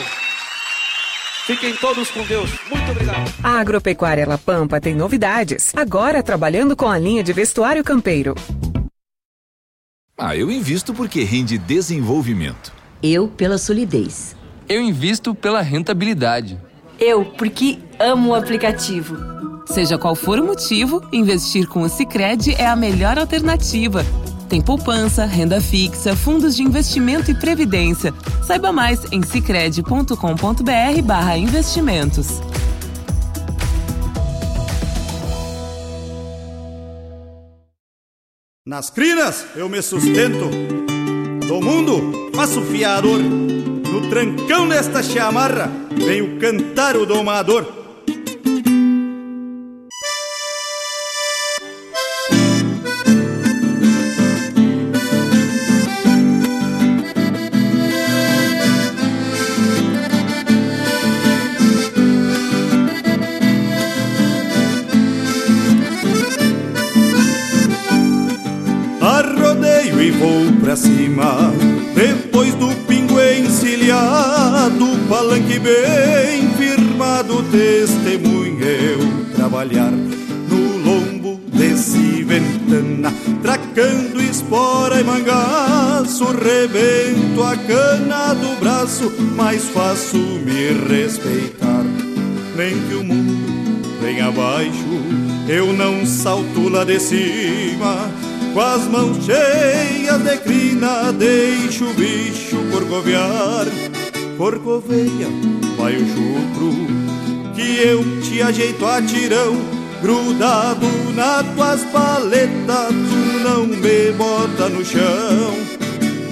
Fiquem 1.46 1.76
todos 1.76 2.10
com 2.10 2.22
Deus. 2.24 2.50
Muito 2.70 2.90
obrigado. 2.90 3.32
A 3.42 3.60
Agropecuária 3.60 4.26
La 4.26 4.38
Pampa 4.38 4.80
tem 4.80 4.94
novidades. 4.94 5.72
Agora 5.76 6.22
trabalhando 6.22 6.74
com 6.74 6.88
a 6.88 6.98
linha 6.98 7.22
de 7.22 7.32
vestuário 7.32 7.84
campeiro. 7.84 8.34
Ah, 10.18 10.34
eu 10.34 10.50
invisto 10.50 10.94
porque 10.94 11.22
rende 11.22 11.58
desenvolvimento. 11.58 12.72
Eu 13.02 13.28
pela 13.28 13.58
solidez. 13.58 14.34
Eu 14.68 14.80
invisto 14.80 15.34
pela 15.34 15.60
rentabilidade. 15.60 16.58
Eu 16.98 17.24
porque 17.24 17.78
amo 17.98 18.30
o 18.30 18.34
aplicativo. 18.34 19.16
Seja 19.66 19.98
qual 19.98 20.14
for 20.14 20.40
o 20.40 20.46
motivo, 20.46 21.06
investir 21.12 21.68
com 21.68 21.82
o 21.82 21.88
Sicredi 21.88 22.54
é 22.54 22.66
a 22.66 22.74
melhor 22.74 23.18
alternativa. 23.18 24.04
Tem 24.48 24.60
poupança, 24.60 25.24
renda 25.24 25.60
fixa, 25.60 26.14
fundos 26.14 26.54
de 26.54 26.62
investimento 26.62 27.28
e 27.30 27.34
previdência. 27.34 28.14
Saiba 28.46 28.70
mais 28.72 29.12
em 29.12 29.20
sicredi.com.br/barra 29.22 31.36
investimentos. 31.36 32.40
Nas 38.64 38.88
crinas 38.90 39.44
eu 39.56 39.68
me 39.68 39.82
sustento, 39.82 40.48
do 41.46 41.60
mundo 41.60 42.30
faço 42.34 42.62
fiador. 42.62 43.18
No 43.20 44.08
trancão 44.10 44.68
desta 44.68 45.02
chamarra 45.02 45.70
venho 45.96 46.38
cantar 46.38 46.96
o 46.96 47.06
domador. 47.06 47.75
E 70.06 70.10
vou 70.12 70.52
pra 70.60 70.76
cima. 70.76 71.52
Depois 71.94 72.54
do 72.54 72.68
pingo 72.86 73.20
encilhado, 73.20 74.86
palanque 75.08 75.58
bem 75.58 76.48
firmado, 76.56 77.42
testemunha 77.50 78.66
eu 78.66 78.98
trabalhar 79.34 79.90
no 79.90 80.78
lombo 80.78 81.40
desse 81.52 82.22
ventana, 82.22 83.12
tracando 83.42 84.22
espora 84.22 85.00
e 85.00 85.04
mangaço, 85.04 86.24
rebento 86.26 87.42
a 87.42 87.56
cana 87.56 88.34
do 88.34 88.60
braço, 88.60 89.12
mas 89.34 89.64
faço 89.64 90.16
me 90.16 90.72
respeitar. 90.88 91.84
Nem 92.56 92.78
que 92.88 92.94
o 92.94 93.04
mundo 93.04 93.98
venha 94.00 94.28
abaixo, 94.28 94.86
eu 95.48 95.72
não 95.72 96.06
salto 96.06 96.68
lá 96.68 96.84
de 96.84 97.00
cima 97.00 98.25
com 98.56 98.62
as 98.62 98.88
mãos 98.88 99.18
cheias 99.22 100.18
de 100.22 100.36
crina, 100.38 101.12
deixo 101.12 101.84
o 101.84 101.92
bicho 101.92 102.56
corcovear. 102.72 103.66
Corcoveia, 104.38 105.28
vai 105.76 105.94
o 105.96 106.06
chucro, 106.08 106.72
que 107.54 107.86
eu 107.86 108.02
te 108.22 108.40
ajeito 108.40 108.86
a 108.86 109.02
tirão. 109.02 109.54
Grudado 110.00 110.86
nas 111.14 111.46
tuas 111.54 111.84
paletas, 111.92 112.88
tu 112.88 113.38
não 113.44 113.66
me 113.66 114.12
bota 114.12 114.70
no 114.70 114.82
chão. 114.82 115.54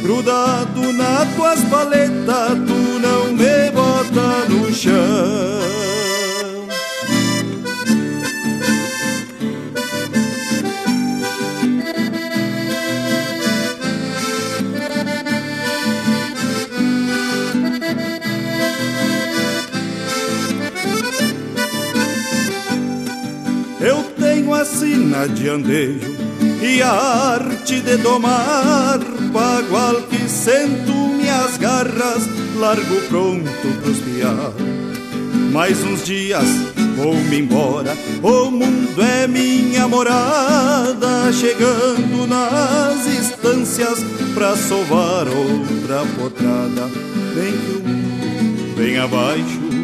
Grudado 0.00 0.92
nas 0.94 1.28
tuas 1.34 1.60
paletas, 1.64 2.52
tu 2.66 3.00
não 3.00 3.34
me 3.34 3.70
bota 3.70 4.48
no 4.48 4.72
chão. 4.72 5.83
Sina 24.64 25.26
de 25.28 25.48
andejo 25.48 26.14
e 26.62 26.82
a 26.82 26.90
arte 26.90 27.80
de 27.80 27.96
domar 27.98 28.98
bagual 29.32 30.02
que 30.02 30.28
sento 30.28 30.92
minhas 30.92 31.56
garras 31.58 32.28
largo 32.56 33.00
pronto 33.08 33.50
pros 33.82 33.98
piar. 33.98 34.52
Mais 35.52 35.82
uns 35.84 36.04
dias 36.04 36.46
vou-me 36.96 37.40
embora 37.40 37.96
o 38.22 38.50
mundo 38.50 39.02
é 39.02 39.26
minha 39.26 39.86
morada 39.86 41.32
chegando 41.32 42.26
nas 42.26 43.06
estâncias 43.06 43.98
pra 44.34 44.56
sovar 44.56 45.26
outra 45.28 46.04
potrada. 46.16 46.88
Vem 47.34 47.52
que 47.52 47.76
o 47.76 47.88
mundo 47.88 48.76
vem 48.76 48.98
abaixo 48.98 49.74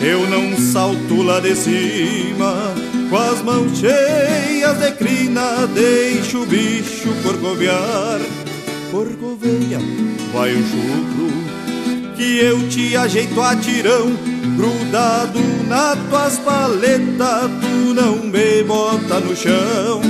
eu 0.00 0.28
não 0.30 0.56
salto 0.56 1.22
lá 1.22 1.40
de 1.40 1.56
cima 1.56 2.72
com 3.08 3.16
as 3.16 3.42
mãos 3.42 3.78
cheias 3.78 4.78
de 4.78 4.92
crina, 4.92 5.66
deixo 5.74 6.42
o 6.42 6.46
bicho 6.46 7.08
corcovear. 7.22 8.20
Corcoveia, 8.90 9.78
vai 10.32 10.52
o 10.52 10.62
chucro, 10.62 12.14
que 12.16 12.38
eu 12.38 12.68
te 12.68 12.96
ajeito 12.96 13.40
a 13.40 13.56
tirão. 13.56 14.12
Grudado 14.56 15.40
nas 15.68 15.98
tuas 16.08 16.38
paletas, 16.40 17.50
tu 17.60 17.94
não 17.94 18.16
me 18.16 18.62
bota 18.64 19.20
no 19.20 19.36
chão. 19.36 20.00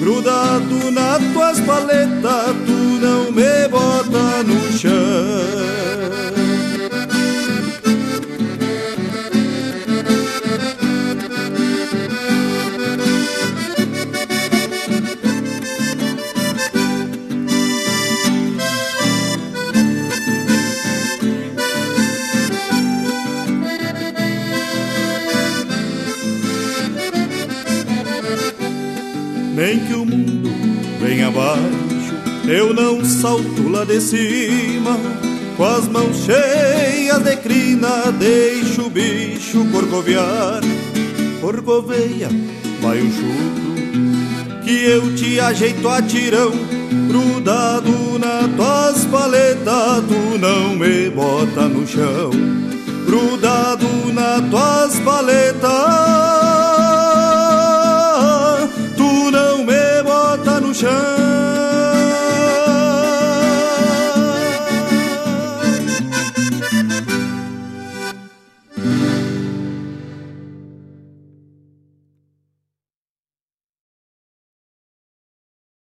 Grudado 0.00 0.90
nas 0.90 1.22
tuas 1.32 1.60
paletas, 1.60 2.56
tu 2.66 2.72
não 3.00 3.32
me 3.32 3.68
bota 3.68 4.42
no 4.42 4.78
chão. 4.78 5.91
Abaixo, 31.32 32.14
eu 32.46 32.74
não 32.74 33.04
salto 33.04 33.68
lá 33.68 33.84
de 33.84 34.00
cima. 34.00 34.98
Com 35.56 35.64
as 35.64 35.88
mãos 35.88 36.24
cheias 36.24 37.22
de 37.22 37.36
crina, 37.36 38.12
deixo 38.12 38.82
o 38.82 38.90
bicho 38.90 39.64
corcovear. 39.72 40.60
Corcoveia, 41.40 42.28
vai 42.80 43.00
um 43.00 43.10
chucro, 43.10 44.64
que 44.64 44.84
eu 44.84 45.14
te 45.14 45.40
ajeito 45.40 45.88
a 45.88 46.02
tirão. 46.02 46.52
Grudado 47.08 48.18
na 48.18 48.48
tuas 48.56 49.04
paletas, 49.06 50.04
tu 50.08 50.38
não 50.38 50.76
me 50.76 51.10
bota 51.10 51.68
no 51.68 51.86
chão. 51.86 52.30
Grudado 53.06 53.86
na 54.12 54.40
tuas 54.50 54.98
paletas. 55.00 56.41
Chão. 60.82 61.31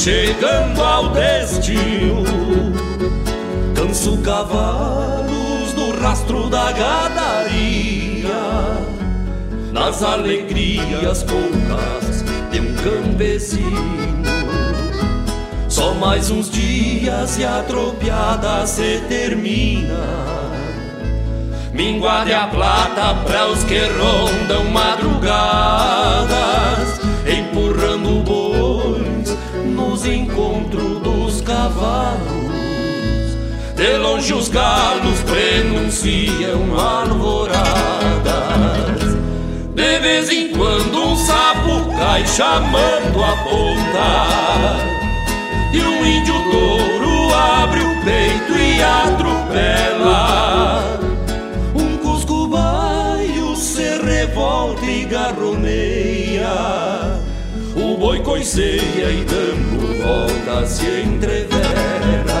Chegando 0.00 0.82
ao 0.82 1.10
destino. 1.10 2.24
Desço 3.74 4.16
cavalos 4.18 5.74
no 5.74 5.90
rastro 6.00 6.48
da 6.48 6.72
gadaria 6.72 8.30
Nas 9.72 10.02
alegrias 10.02 11.22
poucas 11.22 12.24
de 12.50 12.60
um 12.60 12.74
campesino. 12.76 14.00
Só 15.68 15.92
mais 15.92 16.30
uns 16.30 16.50
dias 16.50 17.38
e 17.38 17.44
a 17.44 17.62
tropiada 17.68 18.66
se 18.66 19.02
termina. 19.06 20.02
Minguade 21.74 22.32
a 22.32 22.46
plata 22.46 23.16
para 23.26 23.48
os 23.48 23.62
que 23.64 23.80
rondam 23.80 24.64
madrugadas 24.70 26.99
nos 30.00 30.06
encontros 30.06 31.00
dos 31.00 31.42
cavalos. 31.42 32.20
De 33.76 33.98
longe 33.98 34.32
os 34.32 34.48
galos 34.48 35.20
prenunciam 35.22 36.78
alvoradas 36.78 37.60
De 39.74 39.98
vez 40.00 40.28
em 40.28 40.50
quando 40.50 41.02
um 41.02 41.16
sapo 41.16 41.90
cai 41.98 42.26
chamando 42.26 43.24
a 43.24 43.36
ponta 43.38 44.76
E 45.72 45.80
um 45.80 46.04
índio 46.04 46.34
touro 46.50 47.34
abre 47.34 47.80
o 47.80 48.04
peito 48.04 48.52
e 48.52 48.82
atropela. 48.82 50.20
Um 51.74 51.96
cusco 51.98 52.48
baio 52.48 53.56
se 53.56 53.98
revolta 54.02 54.84
e 54.84 55.06
garroneia 55.06 56.50
boi 58.00 58.20
coiceia 58.20 59.10
e 59.10 59.26
dando 59.26 60.02
volta 60.02 60.66
se 60.66 61.02
entrevera 61.02 62.40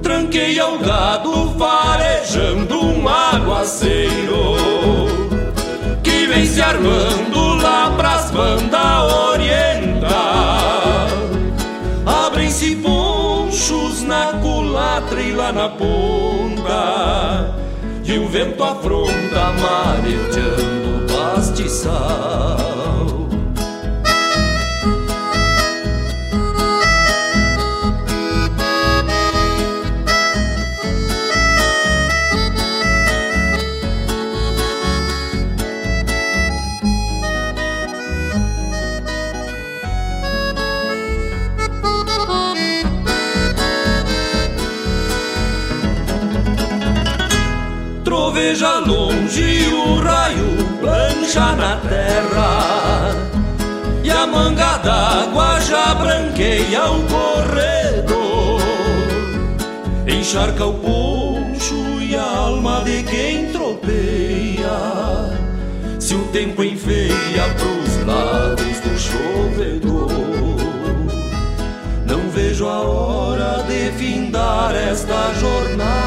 tranqueia 0.00 0.68
o 0.68 0.78
gado 0.78 1.52
farejando 1.58 2.80
um 2.80 3.08
aguaceiro 3.08 4.54
que 6.04 6.28
vem 6.28 6.46
se 6.46 6.62
armando 6.62 7.56
lá 7.56 7.92
pras 7.96 8.30
bandas 8.30 9.12
oriental. 9.32 10.10
Abrem-se 12.06 12.76
ponchos 12.76 14.04
na 14.04 14.34
culatra 14.40 15.20
e 15.20 15.32
lá 15.32 15.50
na 15.52 15.70
ponta, 15.70 17.52
e 18.04 18.16
o 18.16 18.28
vento 18.28 18.62
afronta 18.62 19.52
marejando 19.60 21.12
pastiçal. 21.12 22.79
Veja 48.50 48.80
longe 48.80 49.68
o 49.68 50.00
raio 50.00 50.56
plancha 50.80 51.52
na 51.52 51.76
terra. 51.88 53.14
E 54.02 54.10
a 54.10 54.26
manga 54.26 54.76
d'água 54.78 55.60
já 55.60 55.94
branqueia 55.94 56.90
o 56.90 57.02
corredor. 57.04 58.60
Encharca 60.08 60.66
o 60.66 60.74
poncho 60.74 62.00
e 62.00 62.16
a 62.16 62.22
alma 62.22 62.82
de 62.84 63.04
quem 63.04 63.52
tropeia. 63.52 64.78
Se 66.00 66.14
o 66.16 66.24
tempo 66.32 66.64
enfeia 66.64 67.44
pros 67.56 68.04
lados 68.04 68.80
do 68.80 68.98
chovedor. 68.98 70.10
Não 72.04 72.28
vejo 72.30 72.66
a 72.66 72.80
hora 72.80 73.62
de 73.68 73.92
findar 73.92 74.74
esta 74.74 75.32
jornada 75.38 75.99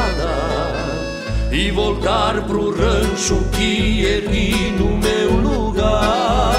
voltar 1.71 2.41
pro 2.43 2.71
rancho 2.71 3.37
que 3.51 4.05
ergui 4.05 4.73
no 4.77 4.97
meu 4.97 5.31
lugar. 5.37 6.53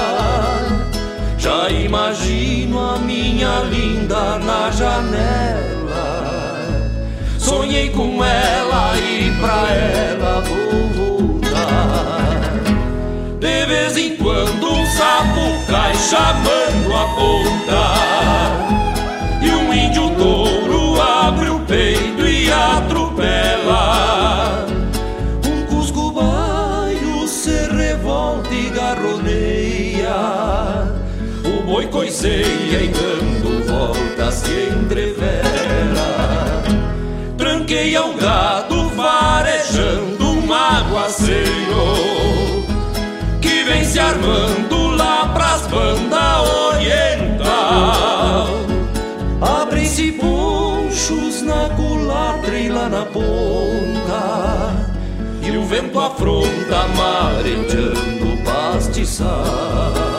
Já 1.37 1.69
imagino 1.69 2.79
a 2.79 2.97
minha 2.97 3.59
linda 3.69 4.39
na 4.39 4.71
janela. 4.71 5.75
Sonhei 7.37 7.89
com 7.89 8.23
ela 8.23 8.97
e 8.97 9.31
pra 9.39 9.67
ela 9.69 10.41
vou 10.41 10.89
voltar. 10.93 12.51
De 13.39 13.65
vez 13.65 13.97
em 13.97 14.15
quando 14.17 14.71
um 14.71 14.85
sapo 14.87 15.41
cai 15.67 15.93
chamando 15.95 16.93
a 16.95 17.07
ponta. 17.15 17.83
E 19.41 19.49
um 19.51 19.73
índio 19.73 20.09
touro 20.17 20.99
abre 20.99 21.49
o 21.49 21.59
peito 21.59 22.14
coiceia 32.25 32.81
e 32.81 32.87
dando 32.87 33.63
volta 33.67 34.31
se 34.31 34.69
entrevera. 34.69 35.43
Tranqueia 37.37 38.03
o 38.03 38.13
gado 38.15 38.89
farejando 38.91 40.31
um 40.31 40.53
aguaceiro 40.53 41.45
Que 43.41 43.63
vem 43.63 43.83
se 43.83 43.99
armando 43.99 44.87
lá 44.95 45.27
pras 45.33 45.67
bandas 45.67 46.49
oriental. 46.73 48.47
Abrem-se 49.41 50.13
ponchos 50.13 51.41
na 51.43 51.69
culatra 51.75 52.57
e 52.57 52.69
lá 52.69 52.89
na 52.89 53.05
ponta 53.05 54.73
E 55.43 55.55
o 55.55 55.63
vento 55.65 55.99
afronta 55.99 56.87
marejando 56.95 58.33
o 58.33 58.37
pastiçal 58.43 60.14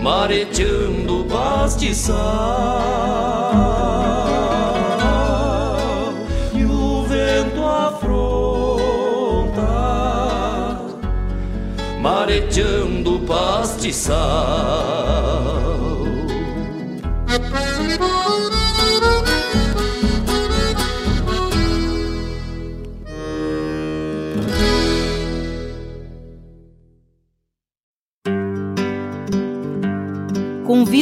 mareteando 0.00 1.24
pastiçal. 1.24 2.16
E 6.54 6.64
o 6.64 7.02
vento 7.04 7.64
afronta, 7.64 8.02
mareteando 12.00 13.20
pastiçal. 13.20 14.18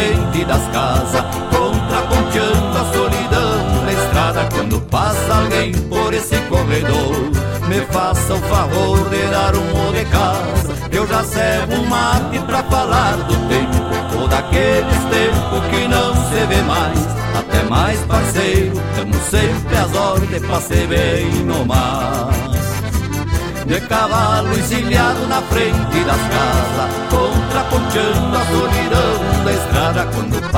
Frente 0.00 0.44
das 0.44 0.62
casas 0.68 1.22
Contraponteando 1.50 2.78
a 2.78 2.92
solidão 2.92 3.84
na 3.84 3.92
estrada 3.92 4.48
Quando 4.52 4.80
passa 4.82 5.34
alguém 5.34 5.72
por 5.72 6.14
esse 6.14 6.36
corredor 6.48 7.30
Me 7.68 7.80
faça 7.92 8.34
o 8.34 8.40
favor 8.40 9.08
de 9.10 9.26
dar 9.30 9.54
um 9.54 9.92
de 9.92 10.04
casa 10.06 10.74
Eu 10.90 11.06
já 11.06 11.22
servo 11.22 11.74
um 11.74 11.86
mate 11.86 12.38
pra 12.46 12.62
falar 12.64 13.16
do 13.16 13.34
tempo 13.48 14.20
Ou 14.20 14.28
daqueles 14.28 15.04
tempos 15.10 15.66
que 15.70 15.88
não 15.88 16.14
se 16.14 16.46
vê 16.46 16.62
mais 16.62 17.20
até 17.32 17.62
mais 17.62 17.98
parceiro, 18.00 18.74
tamo 18.96 19.14
sempre 19.30 19.76
às 19.76 19.94
ordens 19.94 20.44
pra 20.44 20.60
ser 20.60 20.86
bem 20.88 21.26
no 21.44 21.64
mas. 21.64 22.50
De 23.66 23.80
cavalo 23.82 24.52
encilhado 24.58 25.28
na 25.28 25.40
frente 25.42 26.04
das 26.04 26.20
casas, 26.28 26.90
contraponteando 27.08 28.36
a 28.36 28.46
solidão 28.46 29.44
da 29.44 29.52
estrada. 29.52 29.69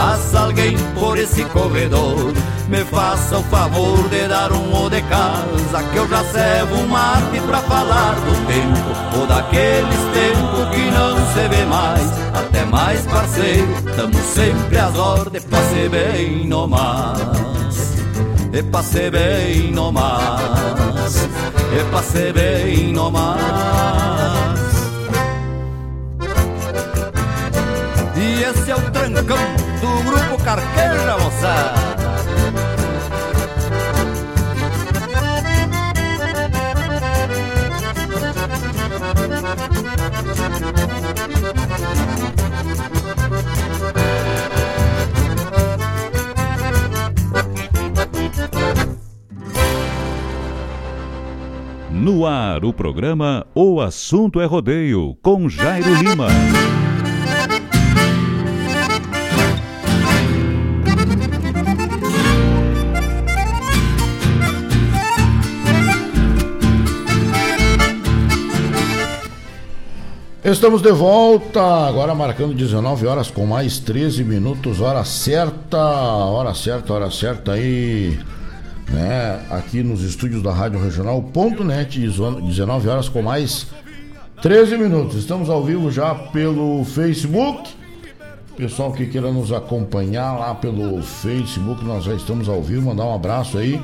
Passa 0.02 0.40
alguém 0.40 0.76
por 0.98 1.16
esse 1.16 1.44
corredor, 1.44 2.34
me 2.68 2.84
faça 2.86 3.38
o 3.38 3.42
favor 3.44 4.08
de 4.08 4.26
dar 4.26 4.50
um 4.50 4.84
o 4.84 4.90
de 4.90 5.00
casa, 5.02 5.80
que 5.92 5.96
eu 5.96 6.08
já 6.08 6.24
servo 6.24 6.74
um 6.74 6.88
mate 6.88 7.40
pra 7.46 7.58
falar 7.58 8.16
do 8.16 8.46
tempo, 8.48 9.20
ou 9.20 9.26
daqueles 9.28 10.00
tempos 10.12 10.74
que 10.74 10.90
não 10.90 11.16
se 11.32 11.48
vê 11.48 11.64
mais. 11.66 12.02
Até 12.34 12.64
mais 12.64 13.06
parceiro, 13.06 13.68
tamo 13.94 14.20
sempre 14.34 14.76
às 14.76 14.98
ordens 14.98 15.44
pra 15.44 15.62
ser 15.68 15.88
bem 15.88 16.48
no 16.48 16.66
mas. 16.66 17.94
E 18.52 18.60
pra 18.60 18.82
ser 18.82 19.12
bem 19.12 19.70
no 19.70 19.92
mas, 19.92 21.28
e 21.78 21.84
pra 21.92 22.02
ser 22.02 22.32
bem 22.32 22.92
no 22.92 23.08
esse 28.52 28.70
é 28.70 28.76
o 28.76 28.90
trancão 28.90 29.38
do 29.80 30.04
grupo 30.04 30.44
Carqueja, 30.44 31.18
moçada. 31.18 31.92
No 51.90 52.26
ar, 52.26 52.64
o 52.64 52.72
programa 52.72 53.46
O 53.54 53.80
Assunto 53.80 54.40
é 54.40 54.44
Rodeio, 54.44 55.16
com 55.22 55.48
Jairo 55.48 55.94
Lima. 55.94 56.28
Estamos 70.52 70.82
de 70.82 70.92
volta, 70.92 71.62
agora 71.62 72.14
marcando 72.14 72.52
19 72.52 73.06
horas 73.06 73.30
com 73.30 73.46
mais 73.46 73.78
13 73.78 74.22
minutos, 74.22 74.82
hora 74.82 75.02
certa, 75.02 75.78
hora 75.78 76.52
certa, 76.52 76.92
hora 76.92 77.10
certa 77.10 77.52
aí, 77.52 78.18
né? 78.90 79.40
Aqui 79.48 79.82
nos 79.82 80.02
estúdios 80.02 80.42
da 80.42 80.52
Rádio 80.52 80.78
Regional.net, 80.78 81.98
19 81.98 82.86
horas 82.86 83.08
com 83.08 83.22
mais 83.22 83.68
13 84.42 84.76
minutos. 84.76 85.16
Estamos 85.16 85.48
ao 85.48 85.64
vivo 85.64 85.90
já 85.90 86.14
pelo 86.14 86.84
Facebook. 86.84 87.70
Pessoal 88.54 88.92
que 88.92 89.06
queira 89.06 89.32
nos 89.32 89.52
acompanhar 89.52 90.38
lá 90.38 90.54
pelo 90.54 91.02
Facebook, 91.02 91.82
nós 91.82 92.04
já 92.04 92.12
estamos 92.12 92.46
ao 92.46 92.60
vivo. 92.60 92.88
Mandar 92.88 93.06
um 93.06 93.14
abraço 93.14 93.56
aí 93.56 93.80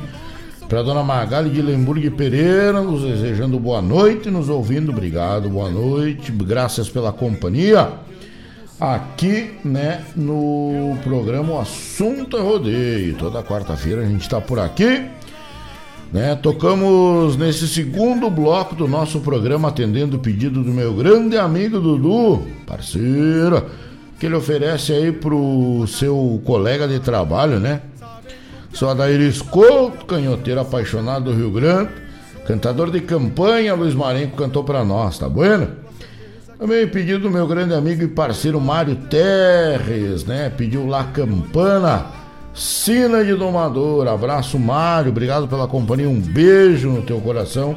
para 0.69 0.82
dona 0.82 1.03
Magali 1.03 1.49
de 1.49 1.62
Lemburg 1.62 2.11
Pereira, 2.11 2.82
nos 2.82 3.03
desejando 3.03 3.59
boa 3.59 3.81
noite, 3.81 4.31
nos 4.31 4.51
ouvindo. 4.51 4.93
Obrigado, 4.93 5.49
boa 5.49 5.70
noite, 5.70 6.31
graças 6.31 6.90
pela 6.90 7.11
companhia. 7.11 7.93
Aqui, 8.78 9.53
né, 9.65 10.05
no 10.15 10.99
programa 11.03 11.62
Assunto 11.62 12.36
é 12.36 12.40
Rodeio. 12.40 13.16
Toda 13.16 13.43
quarta-feira 13.43 14.03
a 14.03 14.05
gente 14.05 14.20
está 14.20 14.43
por 14.43 14.59
aqui. 14.59 15.07
Né, 16.12 16.36
tocamos 16.36 17.35
nesse 17.36 17.66
segundo 17.66 18.28
bloco 18.28 18.74
do 18.74 18.86
nosso 18.86 19.20
programa, 19.20 19.69
atendendo 19.69 20.19
o 20.19 20.20
pedido 20.20 20.62
do 20.62 20.70
meu 20.70 20.93
grande 20.93 21.39
amigo 21.39 21.81
Dudu, 21.81 22.43
parceiro, 22.66 23.65
que 24.20 24.27
ele 24.27 24.35
oferece 24.35 24.93
aí 24.93 25.12
pro 25.12 25.86
seu 25.86 26.43
colega 26.45 26.86
de 26.86 27.01
trabalho, 27.01 27.59
né? 27.59 27.81
Sou 28.79 28.89
Adair 28.89 29.21
Escolto, 29.23 30.07
canhoteiro 30.07 30.61
apaixonado 30.61 31.25
do 31.25 31.37
Rio 31.37 31.51
Grande, 31.51 31.91
cantador 32.47 32.93
de 32.93 33.01
campanha, 33.01 33.75
Luiz 33.75 33.93
Marenco 33.93 34.37
cantou 34.37 34.63
para 34.63 34.85
nós, 34.85 35.19
tá 35.19 35.29
bueno? 35.29 35.69
Também 36.57 36.87
pedido 36.87 37.25
do 37.25 37.31
meu 37.31 37.45
grande 37.45 37.75
amigo 37.75 38.05
e 38.05 38.07
parceiro 38.07 38.61
Mário 38.61 38.95
Terres, 38.95 40.25
né? 40.25 40.49
Pediu 40.57 40.87
lá 40.87 41.03
campana, 41.03 42.07
sina 42.55 43.25
de 43.25 43.35
domador. 43.35 44.07
Abraço, 44.07 44.57
Mário, 44.61 45.11
obrigado 45.11 45.49
pela 45.49 45.67
companhia, 45.67 46.09
um 46.09 46.21
beijo 46.21 46.89
no 46.89 47.03
teu 47.03 47.21
coração. 47.21 47.77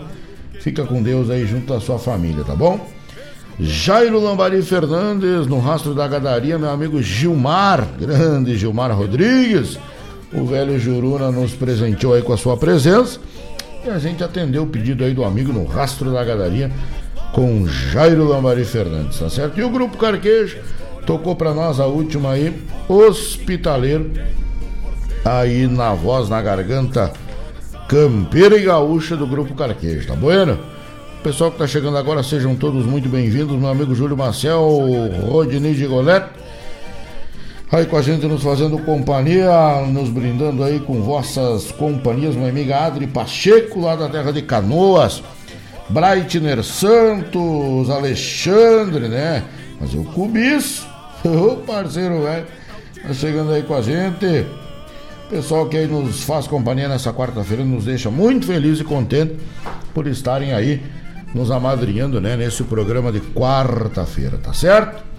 Fica 0.60 0.86
com 0.86 1.02
Deus 1.02 1.32
aí 1.32 1.48
junto 1.48 1.74
da 1.74 1.80
sua 1.80 1.98
família, 1.98 2.44
tá 2.44 2.56
bom? 2.56 2.80
Jairo 3.60 4.20
Lambari 4.20 4.62
Fernandes, 4.62 5.48
no 5.48 5.60
rastro 5.60 5.96
da 5.96 6.08
gadaria, 6.08 6.60
meu 6.60 6.70
amigo 6.70 7.02
Gilmar, 7.02 7.88
grande 8.00 8.56
Gilmar 8.56 8.96
Rodrigues 8.96 9.80
O 10.34 10.46
velho 10.46 10.80
Juruna 10.80 11.32
nos 11.32 11.54
presenteou 11.54 12.14
aí 12.14 12.22
com 12.22 12.34
a 12.34 12.38
sua 12.38 12.56
presença. 12.56 13.20
E 13.86 13.90
a 13.90 13.98
gente 13.98 14.24
atendeu 14.24 14.64
o 14.64 14.68
pedido 14.68 15.04
aí 15.04 15.14
do 15.14 15.24
amigo 15.24 15.52
no 15.52 15.66
Rastro 15.66 16.12
da 16.12 16.24
Gadaria 16.24 16.72
com 17.32 17.66
Jairo 17.68 18.28
Lambari 18.28 18.66
Fernandes, 18.66 19.20
tá 19.20 19.30
certo? 19.30 19.60
E 19.60 19.64
o 19.64 19.70
Grupo 19.70 19.98
Carquejo 19.98 20.58
tocou 21.06 21.36
para 21.36 21.54
nós 21.54 21.80
a 21.80 21.86
última 21.86 22.32
aí, 22.32 22.62
Hospitaleiro, 22.88 24.12
aí 25.24 25.68
na 25.68 25.94
voz, 25.94 26.30
na 26.30 26.42
garganta, 26.42 27.12
campeira 27.88 28.58
e 28.58 28.64
gaúcha 28.64 29.16
do 29.16 29.26
Grupo 29.26 29.56
Carquejo, 29.56 30.08
tá 30.08 30.16
bueno? 30.16 30.60
Pessoal 31.24 31.52
que 31.52 31.58
tá 31.58 31.68
chegando 31.68 31.98
agora, 31.98 32.24
sejam 32.24 32.56
todos 32.56 32.86
muito 32.86 33.08
bem-vindos, 33.08 33.58
meu 33.58 33.70
amigo 33.70 33.94
Júlio 33.96 34.18
Marcel, 34.18 34.62
Rodney 35.22 35.74
Gigoleto, 35.74 36.30
aí 37.72 37.86
com 37.86 37.96
a 37.96 38.02
gente 38.02 38.26
nos 38.26 38.44
fazendo 38.44 38.78
companhia, 38.80 39.82
nos 39.88 40.10
brindando 40.10 40.62
aí 40.62 40.80
com 40.82 41.02
vossas 41.02 41.72
companhias, 41.72 42.36
minha 42.36 42.50
amiga 42.50 42.80
Adri 42.80 43.08
Pacheco, 43.08 43.80
lá 43.80 43.96
da 43.96 44.10
terra 44.10 44.34
de 44.34 44.42
Canoas, 44.42 45.24
Breitner 45.90 46.64
Santos, 46.64 47.90
Alexandre, 47.90 49.08
né? 49.08 49.46
Mas 49.80 49.94
o 49.94 50.04
Cubiço, 50.04 50.86
o 51.24 51.56
parceiro 51.58 52.24
velho, 52.24 52.46
tá 53.08 53.14
chegando 53.14 53.54
aí 53.54 53.64
com 53.64 53.76
a 53.76 53.82
gente. 53.82 54.46
Pessoal 55.30 55.66
que 55.70 55.78
aí 55.78 55.88
nos 55.88 56.24
faz 56.24 56.46
companhia 56.46 56.90
nessa 56.90 57.14
quarta-feira 57.14 57.64
nos 57.64 57.86
deixa 57.86 58.12
muito 58.12 58.48
feliz 58.48 58.82
e 58.82 58.84
contente 58.84 59.38
por 59.94 60.08
estarem 60.08 60.54
aí 60.54 60.84
nos 61.34 61.50
amadrinhando, 61.50 62.20
né, 62.20 62.36
nesse 62.36 62.64
programa 62.66 63.14
de 63.14 63.22
quarta-feira, 63.22 64.38
tá 64.38 64.54
certo? 64.54 65.11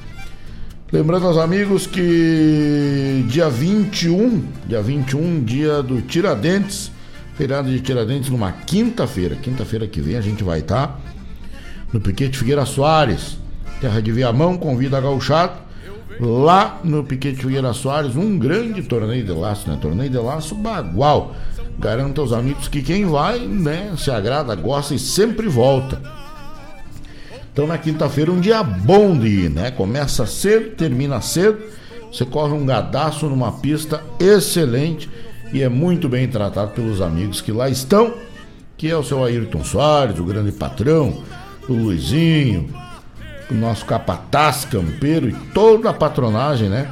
Lembrando 0.93 1.27
aos 1.27 1.39
amigos 1.39 1.86
que 1.86 3.24
dia 3.27 3.48
21, 3.48 4.44
dia 4.66 4.82
21, 4.82 5.43
dia 5.43 5.82
do 5.82 6.02
Tiradentes, 6.02 6.93
feriado 7.35 7.70
de 7.70 7.81
Tiradentes 7.81 8.28
numa 8.28 8.52
quinta-feira, 8.52 9.35
quinta-feira 9.36 9.86
que 9.86 10.02
vem 10.02 10.16
a 10.16 10.20
gente 10.20 10.44
vai 10.44 10.59
estar 10.59 10.89
tá 10.89 10.98
no 11.94 11.98
Piquete 11.98 12.36
Figueira 12.36 12.66
Soares, 12.66 13.39
terra 13.81 14.02
de 14.02 14.12
Viamão, 14.12 14.59
convida 14.59 14.98
a 14.98 15.01
gauchado, 15.01 15.55
lá 16.20 16.78
no 16.85 17.02
Piquete 17.02 17.40
Figueira 17.40 17.73
Soares, 17.73 18.14
um 18.14 18.39
grande 18.39 18.82
torneio 18.82 19.24
de 19.24 19.32
laço, 19.32 19.70
né? 19.70 19.78
Torneio 19.81 20.10
de 20.10 20.19
laço 20.19 20.55
bagual. 20.55 21.35
Garanto 21.78 22.20
aos 22.20 22.35
amigos 22.35 22.69
que 22.69 22.82
quem 22.82 23.06
vai, 23.06 23.39
né, 23.39 23.94
se 23.97 24.10
agrada, 24.10 24.55
gosta 24.55 24.94
e 24.94 24.98
sempre 24.98 25.48
volta. 25.48 26.22
Então 27.53 27.66
na 27.66 27.77
quinta-feira 27.77 28.33
um 28.33 28.41
dia 28.41 28.62
bom 28.62 29.16
de 29.16 29.27
ir, 29.29 29.51
né? 29.51 29.70
Começa 29.70 30.27
cedo, 30.27 30.70
termina 30.70 31.20
cedo. 31.20 31.59
Você 32.11 32.24
corre 32.24 32.53
um 32.53 32.65
gadaço 32.65 33.27
numa 33.27 33.53
pista 33.53 34.03
excelente 34.19 35.09
e 35.53 35.62
é 35.62 35.69
muito 35.69 36.09
bem 36.09 36.27
tratado 36.29 36.73
pelos 36.73 37.01
amigos 37.01 37.41
que 37.41 37.53
lá 37.53 37.69
estão, 37.69 38.15
que 38.77 38.91
é 38.91 38.97
o 38.97 39.03
seu 39.03 39.23
Ayrton 39.23 39.65
Soares, 39.65 40.19
o 40.19 40.24
grande 40.24 40.53
patrão, 40.53 41.23
o 41.69 41.73
Luizinho, 41.73 42.69
o 43.51 43.55
nosso 43.55 43.85
capataz 43.85 44.65
campeiro 44.65 45.29
e 45.29 45.33
toda 45.53 45.91
a 45.91 45.95
patronagem, 45.95 46.69
né? 46.69 46.91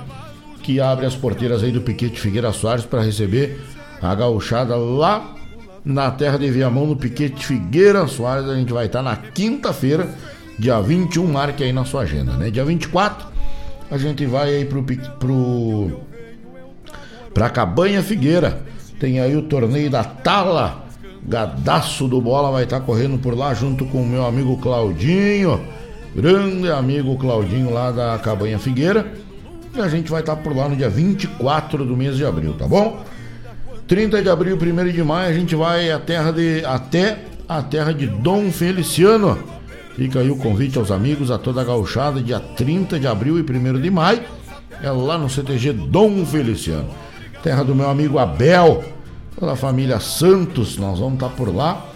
Que 0.63 0.79
abre 0.79 1.07
as 1.07 1.15
porteiras 1.15 1.63
aí 1.63 1.73
do 1.73 1.81
Piquete 1.81 2.21
Figueira 2.21 2.53
Soares 2.53 2.85
para 2.85 3.03
receber 3.03 3.59
a 4.01 4.15
gauchada 4.15 4.77
lá 4.77 5.35
na 5.83 6.11
terra 6.11 6.39
de 6.39 6.51
Viamão, 6.51 6.87
no 6.87 6.97
Piquete 6.97 7.45
Figueira 7.47 8.07
Soares. 8.07 8.49
A 8.49 8.55
gente 8.55 8.73
vai 8.73 8.87
estar 8.87 9.03
na 9.03 9.17
quinta-feira, 9.17 10.09
dia 10.59 10.81
21, 10.81 11.27
marque 11.27 11.65
aí 11.65 11.73
na 11.73 11.85
sua 11.85 12.03
agenda, 12.03 12.37
né? 12.37 12.51
Dia 12.51 12.65
24, 12.65 13.27
a 13.91 13.99
gente 13.99 14.27
vai 14.27 14.55
aí 14.55 14.65
pro, 14.65 14.83
pro 14.83 16.01
pra 17.33 17.49
Cabanha 17.49 18.03
Figueira. 18.03 18.63
Tem 18.99 19.21
aí 19.21 19.37
o 19.37 19.43
torneio 19.43 19.91
da 19.91 20.05
Tala. 20.05 20.85
Gadaço 21.23 22.09
do 22.09 22.21
Bola 22.21 22.51
vai 22.51 22.65
estar 22.65 22.81
correndo 22.81 23.19
por 23.19 23.37
lá 23.37 23.53
junto 23.53 23.85
com 23.87 24.03
o 24.03 24.07
meu 24.07 24.25
amigo 24.25 24.57
Claudinho. 24.59 25.61
Grande 26.15 26.71
amigo 26.71 27.17
Claudinho 27.17 27.73
lá 27.73 27.91
da 27.91 28.19
Cabanha 28.19 28.59
Figueira. 28.59 29.13
E 29.75 29.81
a 29.81 29.89
gente 29.89 30.11
vai 30.11 30.21
estar 30.21 30.37
por 30.37 30.55
lá 30.57 30.69
no 30.69 30.77
dia 30.77 30.89
24 30.89 31.85
do 31.85 31.97
mês 31.97 32.17
de 32.17 32.25
abril, 32.25 32.55
tá 32.55 32.67
bom? 32.67 33.05
30 33.87 34.23
de 34.23 34.29
abril, 34.29 34.57
1 34.57 34.93
de 34.93 35.03
maio, 35.03 35.31
a 35.31 35.33
gente 35.33 35.55
vai 35.55 35.91
à 35.91 35.99
terra 35.99 36.33
de, 36.33 36.65
até 36.65 37.19
a 37.49 37.63
terra 37.63 37.93
de 37.93 38.07
Dom 38.07 38.51
Feliciano. 38.51 39.39
Fica 40.01 40.21
aí 40.21 40.31
o 40.31 40.37
convite 40.37 40.79
aos 40.79 40.91
amigos, 40.91 41.31
a 41.31 41.37
toda 41.37 41.61
a 41.61 41.65
gauchada, 41.65 42.23
dia 42.23 42.41
30 42.41 42.99
de 42.99 43.07
abril 43.07 43.39
e 43.39 43.43
1 43.43 43.79
de 43.83 43.91
maio. 43.91 44.23
É 44.83 44.91
lá 44.91 45.19
no 45.19 45.29
CTG 45.29 45.75
Dom 45.75 46.25
Feliciano. 46.25 46.89
Terra 47.43 47.63
do 47.63 47.75
meu 47.75 47.91
amigo 47.91 48.19
Abel, 48.19 48.83
da 49.39 49.55
família 49.55 50.01
Santos, 50.01 50.79
nós 50.79 50.99
vamos 50.99 51.17
estar 51.17 51.29
por 51.29 51.55
lá, 51.55 51.87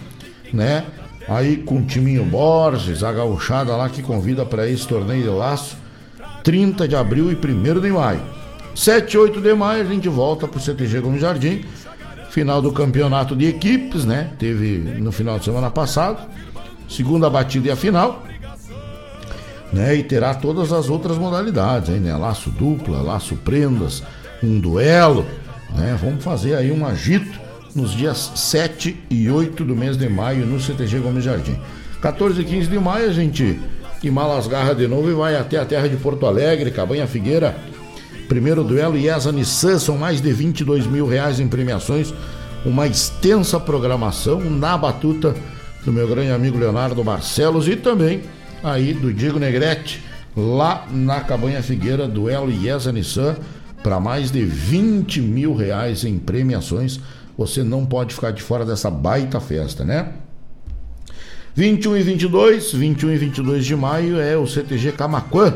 né? 0.53 0.85
Aí 1.27 1.57
com 1.57 1.79
o 1.79 1.81
Timinho 1.81 2.23
Borges, 2.23 3.01
a 3.01 3.11
gauchada 3.11 3.75
lá 3.75 3.89
que 3.89 4.03
convida 4.03 4.45
para 4.45 4.69
esse 4.69 4.87
torneio 4.87 5.23
de 5.23 5.29
laço, 5.29 5.75
30 6.43 6.87
de 6.87 6.95
abril 6.95 7.31
e 7.31 7.35
1 7.35 7.81
de 7.81 7.89
maio. 7.89 8.21
7 8.75 9.15
e 9.15 9.17
8 9.17 9.41
de 9.41 9.55
maio 9.55 9.81
a 9.81 9.85
gente 9.85 10.07
volta 10.07 10.47
pro 10.47 10.59
CTG 10.59 10.99
Gomes 10.99 11.21
Jardim, 11.21 11.65
final 12.29 12.61
do 12.61 12.71
campeonato 12.71 13.35
de 13.35 13.47
equipes, 13.47 14.05
né? 14.05 14.29
Teve 14.37 14.77
no 15.01 15.11
final 15.11 15.39
de 15.39 15.45
semana 15.45 15.71
passado, 15.71 16.21
segunda 16.87 17.29
batida 17.29 17.67
e 17.67 17.71
a 17.71 17.75
final, 17.75 18.23
né? 19.71 19.95
E 19.95 20.03
terá 20.03 20.33
todas 20.33 20.71
as 20.71 20.89
outras 20.89 21.17
modalidades, 21.17 21.89
hein, 21.89 21.99
né? 21.99 22.15
Laço 22.15 22.49
dupla, 22.49 23.01
laço 23.01 23.35
prendas, 23.37 24.03
um 24.43 24.59
duelo, 24.59 25.25
né? 25.75 25.97
Vamos 26.01 26.23
fazer 26.23 26.55
aí 26.55 26.71
um 26.71 26.85
agito 26.85 27.39
nos 27.75 27.91
dias 27.91 28.31
7 28.35 28.95
e 29.09 29.29
8 29.29 29.63
do 29.65 29.75
mês 29.75 29.97
de 29.97 30.07
maio 30.07 30.45
no 30.45 30.59
CTG 30.59 30.99
Gomes 30.99 31.23
Jardim. 31.23 31.59
14 32.01 32.41
e 32.41 32.45
15 32.45 32.67
de 32.69 32.79
maio 32.79 33.09
a 33.09 33.13
gente 33.13 33.59
embala 34.03 34.37
as 34.37 34.47
garras 34.47 34.77
de 34.77 34.87
novo 34.87 35.09
e 35.09 35.13
vai 35.13 35.35
até 35.35 35.57
a 35.57 35.65
terra 35.65 35.89
de 35.89 35.97
Porto 35.97 36.25
Alegre, 36.25 36.71
Cabanha 36.71 37.07
Figueira. 37.07 37.57
Primeiro 38.29 38.63
duelo 38.63 38.97
IESA 38.97 39.31
Nissan, 39.31 39.77
são 39.77 39.97
mais 39.97 40.21
de 40.21 40.31
22 40.31 40.87
mil 40.87 41.07
reais 41.07 41.39
em 41.39 41.47
premiações, 41.47 42.13
uma 42.65 42.87
extensa 42.87 43.59
programação 43.59 44.39
na 44.39 44.77
batuta 44.77 45.35
do 45.85 45.93
meu 45.93 46.07
grande 46.07 46.31
amigo 46.31 46.57
Leonardo 46.57 47.03
Barcelos 47.03 47.67
e 47.67 47.75
também 47.75 48.23
aí 48.63 48.93
do 48.93 49.13
Diego 49.13 49.39
Negrete, 49.39 50.03
lá 50.35 50.87
na 50.91 51.21
Cabanha 51.21 51.61
Figueira, 51.61 52.07
duelo 52.07 52.51
IESA 52.51 52.91
Nissan, 52.91 53.37
para 53.83 53.99
mais 53.99 54.31
de 54.31 54.43
20 54.43 55.21
mil 55.21 55.55
reais 55.55 56.03
em 56.03 56.17
premiações 56.17 56.99
você 57.37 57.63
não 57.63 57.85
pode 57.85 58.13
ficar 58.13 58.31
de 58.31 58.41
fora 58.41 58.65
dessa 58.65 58.89
baita 58.89 59.39
festa, 59.39 59.83
né? 59.83 60.13
21 61.53 61.97
e 61.97 62.03
22, 62.03 62.73
21 62.73 63.11
e 63.11 63.17
22 63.17 63.65
de 63.65 63.75
maio 63.75 64.19
é 64.19 64.37
o 64.37 64.45
CTG 64.45 64.91
Camacuã, 64.93 65.53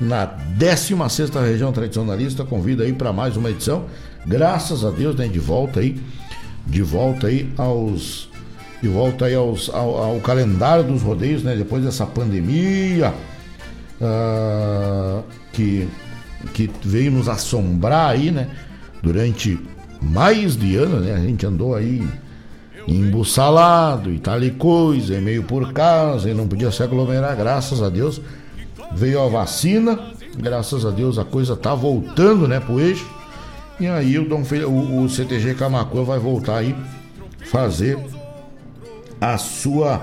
na 0.00 0.24
16 0.24 1.30
região 1.30 1.72
tradicionalista. 1.72 2.44
Convida 2.44 2.84
aí 2.84 2.92
para 2.92 3.12
mais 3.12 3.36
uma 3.36 3.50
edição. 3.50 3.86
Graças 4.26 4.84
a 4.84 4.90
Deus, 4.90 5.16
né? 5.16 5.26
De 5.26 5.38
volta 5.38 5.80
aí, 5.80 6.00
de 6.66 6.82
volta 6.82 7.28
aí 7.28 7.52
aos. 7.56 8.28
De 8.82 8.88
volta 8.88 9.26
aí 9.26 9.34
aos, 9.34 9.70
ao, 9.70 9.96
ao 9.96 10.20
calendário 10.20 10.82
dos 10.82 11.02
rodeios, 11.02 11.44
né? 11.44 11.54
Depois 11.54 11.84
dessa 11.84 12.04
pandemia 12.04 13.14
uh, 14.00 15.22
que, 15.52 15.88
que 16.52 16.68
veio 16.84 17.12
nos 17.12 17.28
assombrar 17.28 18.10
aí, 18.10 18.32
né? 18.32 18.48
Durante 19.00 19.58
mais 20.00 20.56
de 20.56 20.76
ano, 20.76 20.98
né? 20.98 21.14
A 21.14 21.20
gente 21.20 21.46
andou 21.46 21.76
aí 21.76 22.04
embussalado 22.88 24.12
e 24.12 24.18
tal 24.18 24.42
e 24.42 24.50
coisa, 24.50 25.14
e 25.14 25.20
meio 25.20 25.44
por 25.44 25.72
casa, 25.72 26.28
e 26.28 26.34
não 26.34 26.48
podia 26.48 26.72
se 26.72 26.82
aglomerar, 26.82 27.36
graças 27.36 27.80
a 27.80 27.88
Deus. 27.88 28.20
Veio 28.94 29.22
a 29.22 29.28
vacina, 29.28 29.98
graças 30.36 30.84
a 30.84 30.90
Deus 30.90 31.18
a 31.18 31.24
coisa 31.24 31.56
tá 31.56 31.74
voltando, 31.74 32.48
né, 32.48 32.58
pro 32.58 32.80
eixo. 32.80 33.08
E 33.78 33.86
aí 33.86 34.18
o, 34.18 34.28
Dom 34.28 34.42
o, 34.66 35.02
o 35.02 35.08
CTG 35.08 35.54
Camacuã 35.54 36.02
vai 36.02 36.18
voltar 36.18 36.58
aí 36.58 36.74
fazer 37.50 37.98
a 39.22 39.38
sua 39.38 40.02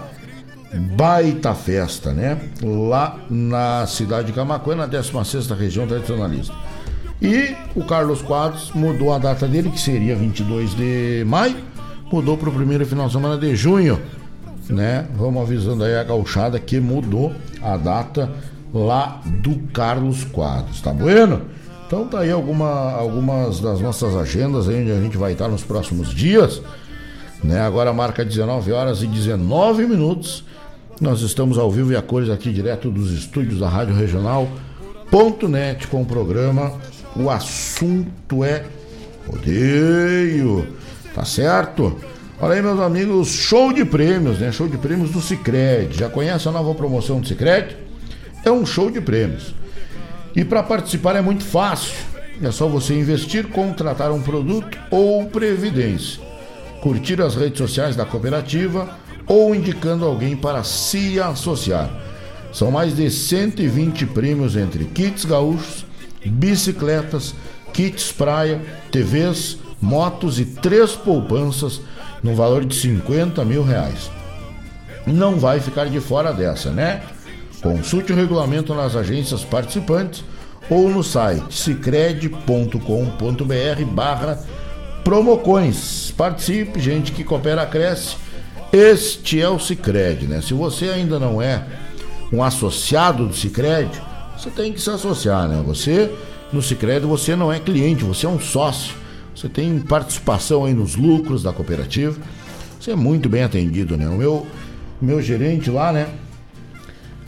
baita 0.96 1.54
festa, 1.54 2.14
né? 2.14 2.40
Lá 2.64 3.20
na 3.30 3.86
cidade 3.86 4.28
de 4.28 4.34
Camacuã, 4.34 4.76
na 4.76 4.88
16ª 4.88 5.58
região 5.58 5.86
tradicionalista. 5.86 6.54
E 7.22 7.54
o 7.76 7.84
Carlos 7.84 8.22
Quadros 8.22 8.72
mudou 8.74 9.14
a 9.14 9.18
data 9.18 9.46
dele, 9.46 9.72
que 9.72 9.80
seria 9.80 10.16
22 10.16 10.74
de 10.74 11.26
maio, 11.28 11.58
mudou 12.10 12.38
para 12.38 12.48
o 12.48 12.54
primeiro 12.54 12.86
final 12.86 13.08
de 13.08 13.14
semana 13.14 13.38
de 13.38 13.54
junho, 13.58 14.00
né? 14.70 15.06
Vamos 15.16 15.41
avisando 15.41 15.84
aí 15.84 15.98
a 15.98 16.04
gauchada 16.06 16.58
que 16.58 16.80
mudou 16.80 17.34
a 17.62 17.76
data 17.76 18.32
lá 18.74 19.22
do 19.26 19.60
Carlos 19.74 20.24
Quadros, 20.24 20.80
tá 20.80 20.94
bueno? 20.94 21.41
Então 21.86 22.08
tá 22.08 22.20
aí 22.20 22.32
alguma, 22.32 22.94
algumas 22.94 23.60
das 23.60 23.82
nossas 23.82 24.16
agendas 24.16 24.70
aí 24.70 24.82
onde 24.82 24.91
a 24.91 25.02
gente 25.02 25.18
vai 25.18 25.34
estar 25.34 25.50
nos 25.50 25.64
próximos 25.64 26.10
dias, 26.14 26.62
né? 27.44 27.61
Agora 27.61 27.94
marca 27.94 28.24
19 28.24 28.72
horas 28.72 29.02
e 29.02 29.07
19 29.07 29.86
minutos. 29.88 30.44
Nós 30.99 31.22
estamos 31.22 31.57
ao 31.57 31.72
vivo 31.72 31.91
e 31.91 31.95
a 31.95 32.02
cores 32.02 32.30
aqui 32.30 32.52
direto 32.52 32.91
dos 32.91 33.11
estúdios 33.11 33.60
da 33.60 33.70
Rádio 33.70 33.95
Regional.net 33.95 35.88
com 35.88 36.02
o 36.02 36.06
programa 36.06 36.74
o 37.16 37.30
assunto 37.30 38.44
é 38.44 38.64
Rodeio. 39.28 40.68
Tá 41.14 41.26
certo? 41.26 41.99
Olha 42.40 42.56
aí, 42.56 42.61
meus 42.61 42.80
amigos, 42.80 43.30
show 43.30 43.74
de 43.74 43.84
prêmios, 43.84 44.40
né? 44.40 44.52
Show 44.52 44.68
de 44.68 44.78
prêmios 44.78 45.11
do 45.11 45.22
Cicred. 45.22 45.98
Já 45.98 46.10
conhece 46.10 46.48
a 46.48 46.52
nova 46.52 46.74
promoção 46.74 47.20
do 47.20 47.28
Cicred? 47.28 47.76
É 48.45 48.52
um 48.52 48.66
show 48.66 48.90
de 48.90 49.02
prêmios. 49.02 49.53
E 50.36 50.45
para 50.45 50.64
participar 50.64 51.16
é 51.16 51.22
muito 51.22 51.44
fácil. 51.44 51.94
É 52.41 52.52
só 52.52 52.68
você 52.68 52.94
investir, 52.94 53.48
contratar 53.48 54.11
um 54.11 54.22
produto 54.22 54.78
ou 54.90 55.26
previdência, 55.26 56.22
curtir 56.82 57.22
as 57.22 57.36
redes 57.36 57.58
sociais 57.58 57.96
da 57.96 58.06
cooperativa 58.06 58.98
ou 59.28 59.54
indicando 59.54 60.06
alguém 60.06 60.36
para 60.36 60.64
se 60.64 61.20
associar. 61.20 61.90
São 62.52 62.72
mais 62.72 62.96
de 62.96 63.10
120 63.10 64.08
prêmios 64.08 64.56
entre 64.56 64.86
kits 64.86 65.24
gaúchos, 65.24 65.86
bicicletas, 66.26 67.36
kits 67.72 68.12
praia, 68.12 68.60
TVs, 68.92 69.58
motos 69.82 70.40
e 70.40 70.46
três 70.46 70.94
poupanças 70.94 71.80
no 72.24 72.36
valor 72.36 72.66
de 72.66 72.76
50 72.76 73.46
mil 73.46 73.64
reais. 73.64 74.10
Não 75.06 75.40
vai 75.40 75.60
ficar 75.60 75.86
de 75.86 76.00
fora 76.00 76.34
dessa, 76.34 76.72
né? 76.72 77.04
Consulte 77.62 78.12
o 78.12 78.16
regulamento 78.16 78.74
nas 78.74 78.96
agências 78.96 79.44
participantes 79.44 80.24
ou 80.70 80.90
no 80.90 81.04
site 81.04 81.54
cicred.com.br 81.54 83.86
barra 83.92 84.40
promocões. 85.10 86.11
Participe, 86.11 86.80
gente 86.80 87.11
que 87.11 87.23
coopera, 87.23 87.65
cresce. 87.65 88.15
Este 88.72 89.41
é 89.41 89.49
o 89.49 89.57
Cicred, 89.57 90.27
né? 90.27 90.40
Se 90.40 90.53
você 90.53 90.90
ainda 90.90 91.18
não 91.18 91.41
é 91.41 91.65
um 92.31 92.44
associado 92.44 93.26
do 93.26 93.36
Cicred, 93.36 93.90
você 94.38 94.52
tem 94.52 94.72
que 94.72 94.80
se 94.80 94.88
associar, 94.91 95.48
né? 95.48 95.64
Você, 95.65 96.11
no 96.53 96.61
Cicred, 96.61 97.07
você 97.07 97.36
não 97.36 97.52
é 97.52 97.60
cliente, 97.60 98.03
você 98.03 98.27
é 98.27 98.30
um 98.30 98.40
sócio. 98.40 98.94
Você 99.36 99.49
tem 99.49 99.80
participação 99.80 100.65
aí 100.65 100.76
nos 100.76 100.95
lucros 100.95 101.41
da 101.41 101.52
cooperativa. 101.52 102.15
Você 102.80 102.91
é 102.91 102.95
muito 102.95 103.27
bem 103.27 103.41
atendido, 103.41 103.98
né? 103.98 104.07
O 104.07 104.15
meu, 104.15 104.45
meu 105.02 105.19
gerente 105.23 105.72
lá, 105.72 105.91
né? 105.91 106.07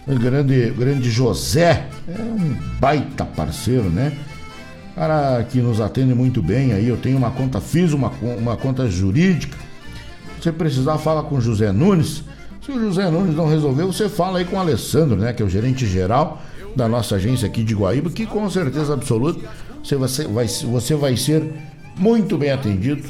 O 0.07 0.13
grande, 0.19 0.69
grande 0.69 1.09
José 1.09 1.87
é 2.07 2.21
um 2.21 2.55
baita 2.79 3.25
parceiro, 3.25 3.89
né? 3.89 4.15
Cara 5.01 5.43
que 5.45 5.59
nos 5.59 5.81
atende 5.81 6.13
muito 6.13 6.43
bem 6.43 6.73
aí. 6.73 6.87
Eu 6.87 6.95
tenho 6.95 7.17
uma 7.17 7.31
conta, 7.31 7.59
fiz 7.59 7.91
uma, 7.91 8.11
uma 8.21 8.55
conta 8.55 8.87
jurídica. 8.87 9.57
Se 10.37 10.43
você 10.43 10.51
precisar, 10.51 10.99
fala 10.99 11.23
com 11.23 11.41
José 11.41 11.71
Nunes. 11.71 12.23
Se 12.63 12.71
o 12.71 12.79
José 12.79 13.09
Nunes 13.09 13.35
não 13.35 13.49
resolver, 13.49 13.83
você 13.83 14.07
fala 14.07 14.37
aí 14.37 14.45
com 14.45 14.57
o 14.57 14.59
Alessandro, 14.59 15.15
né? 15.15 15.33
Que 15.33 15.41
é 15.41 15.45
o 15.45 15.49
gerente 15.49 15.87
geral 15.87 16.39
da 16.75 16.87
nossa 16.87 17.15
agência 17.15 17.47
aqui 17.47 17.63
de 17.63 17.73
Guaíba, 17.73 18.11
que 18.11 18.27
com 18.27 18.47
certeza 18.47 18.93
absoluta 18.93 19.39
você 19.83 19.95
vai 19.95 20.07
ser, 20.07 20.27
vai, 20.27 20.47
você 20.47 20.93
vai 20.93 21.17
ser 21.17 21.51
muito 21.97 22.37
bem 22.37 22.51
atendido, 22.51 23.09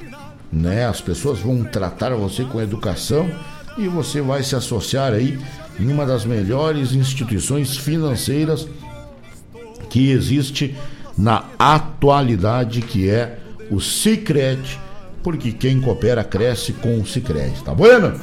né? 0.50 0.86
As 0.86 1.02
pessoas 1.02 1.40
vão 1.40 1.62
tratar 1.66 2.16
você 2.16 2.46
com 2.46 2.62
educação 2.62 3.30
e 3.78 3.90
você 3.90 4.22
vai 4.22 4.44
se 4.44 4.56
associar 4.56 5.12
aí 5.12 5.38
em 5.78 5.92
uma 5.92 6.06
das 6.06 6.24
melhores 6.24 6.94
instituições 6.94 7.76
financeiras 7.76 8.66
que 9.90 10.10
existe 10.10 10.74
na 11.18 11.44
atualidade, 11.58 12.82
que 12.82 13.10
é 13.10 13.38
o 13.70 13.80
Sicredi, 13.80 14.80
porque 15.24 15.52
quem 15.52 15.80
coopera 15.80 16.24
cresce 16.24 16.74
com 16.74 17.00
o 17.00 17.06
Sicredi, 17.06 17.64
tá 17.64 17.74
bueno? 17.74 18.20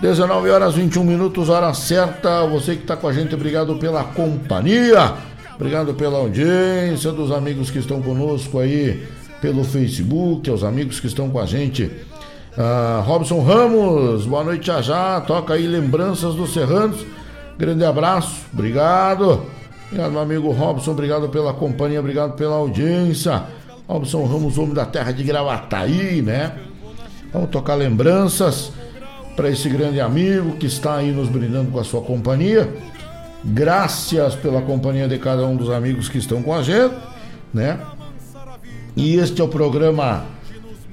19 0.00 0.48
horas 0.50 0.74
21 0.74 1.02
minutos, 1.02 1.48
hora 1.48 1.72
certa. 1.74 2.46
Você 2.46 2.76
que 2.76 2.82
está 2.82 2.96
com 2.96 3.08
a 3.08 3.12
gente, 3.12 3.34
obrigado 3.34 3.74
pela 3.76 4.04
companhia, 4.04 5.14
obrigado 5.56 5.92
pela 5.94 6.18
audiência 6.18 7.10
dos 7.10 7.32
amigos 7.32 7.70
que 7.70 7.78
estão 7.78 8.00
conosco 8.00 8.58
aí 8.60 9.06
pelo 9.40 9.64
Facebook, 9.64 10.48
aos 10.48 10.62
amigos 10.62 11.00
que 11.00 11.06
estão 11.06 11.28
com 11.30 11.38
a 11.38 11.46
gente. 11.46 11.90
Ah, 12.56 13.02
Robson 13.04 13.42
Ramos, 13.42 14.26
boa 14.26 14.44
noite 14.44 14.66
já 14.66 14.80
já, 14.82 15.20
toca 15.20 15.54
aí 15.54 15.66
Lembranças 15.66 16.34
dos 16.34 16.52
Serranos. 16.52 17.04
Grande 17.56 17.84
abraço, 17.84 18.42
obrigado. 18.52 19.57
Obrigado, 19.88 20.12
meu 20.12 20.20
amigo 20.20 20.50
Robson, 20.50 20.90
obrigado 20.90 21.28
pela 21.30 21.54
companhia, 21.54 21.98
obrigado 21.98 22.34
pela 22.34 22.56
audiência. 22.56 23.44
Robson 23.88 24.26
Ramos, 24.26 24.58
homem 24.58 24.74
da 24.74 24.84
terra 24.84 25.12
de 25.12 25.24
Gravataí, 25.24 26.20
né? 26.20 26.52
Vamos 27.32 27.48
tocar 27.48 27.74
lembranças 27.74 28.70
para 29.34 29.48
esse 29.48 29.66
grande 29.70 29.98
amigo 29.98 30.56
que 30.56 30.66
está 30.66 30.96
aí 30.96 31.10
nos 31.10 31.28
brindando 31.30 31.70
com 31.70 31.78
a 31.78 31.84
sua 31.84 32.02
companhia. 32.02 32.68
Graças 33.42 34.34
pela 34.34 34.60
companhia 34.60 35.08
de 35.08 35.18
cada 35.18 35.46
um 35.46 35.56
dos 35.56 35.70
amigos 35.70 36.08
que 36.08 36.18
estão 36.18 36.42
com 36.42 36.52
a 36.52 36.62
gente, 36.62 36.94
né? 37.54 37.80
E 38.94 39.16
este 39.16 39.40
é 39.40 39.44
o 39.44 39.48
programa 39.48 40.26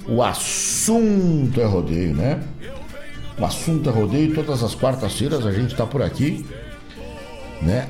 O 0.08 0.22
Assunto 0.22 1.60
é 1.60 1.64
Rodeio, 1.64 2.14
né? 2.14 2.40
O 3.38 3.44
Assunto 3.44 3.90
é 3.90 3.92
Rodeio, 3.92 4.34
todas 4.34 4.62
as 4.62 4.74
quartas-feiras 4.74 5.44
a 5.44 5.52
gente 5.52 5.72
está 5.72 5.84
por 5.84 6.00
aqui, 6.00 6.46
né? 7.60 7.88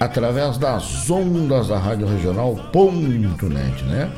Através 0.00 0.58
das 0.58 1.10
ondas 1.10 1.68
da 1.68 1.78
Rádio 1.78 2.06
Regional.net, 2.06 3.84
né? 3.84 4.10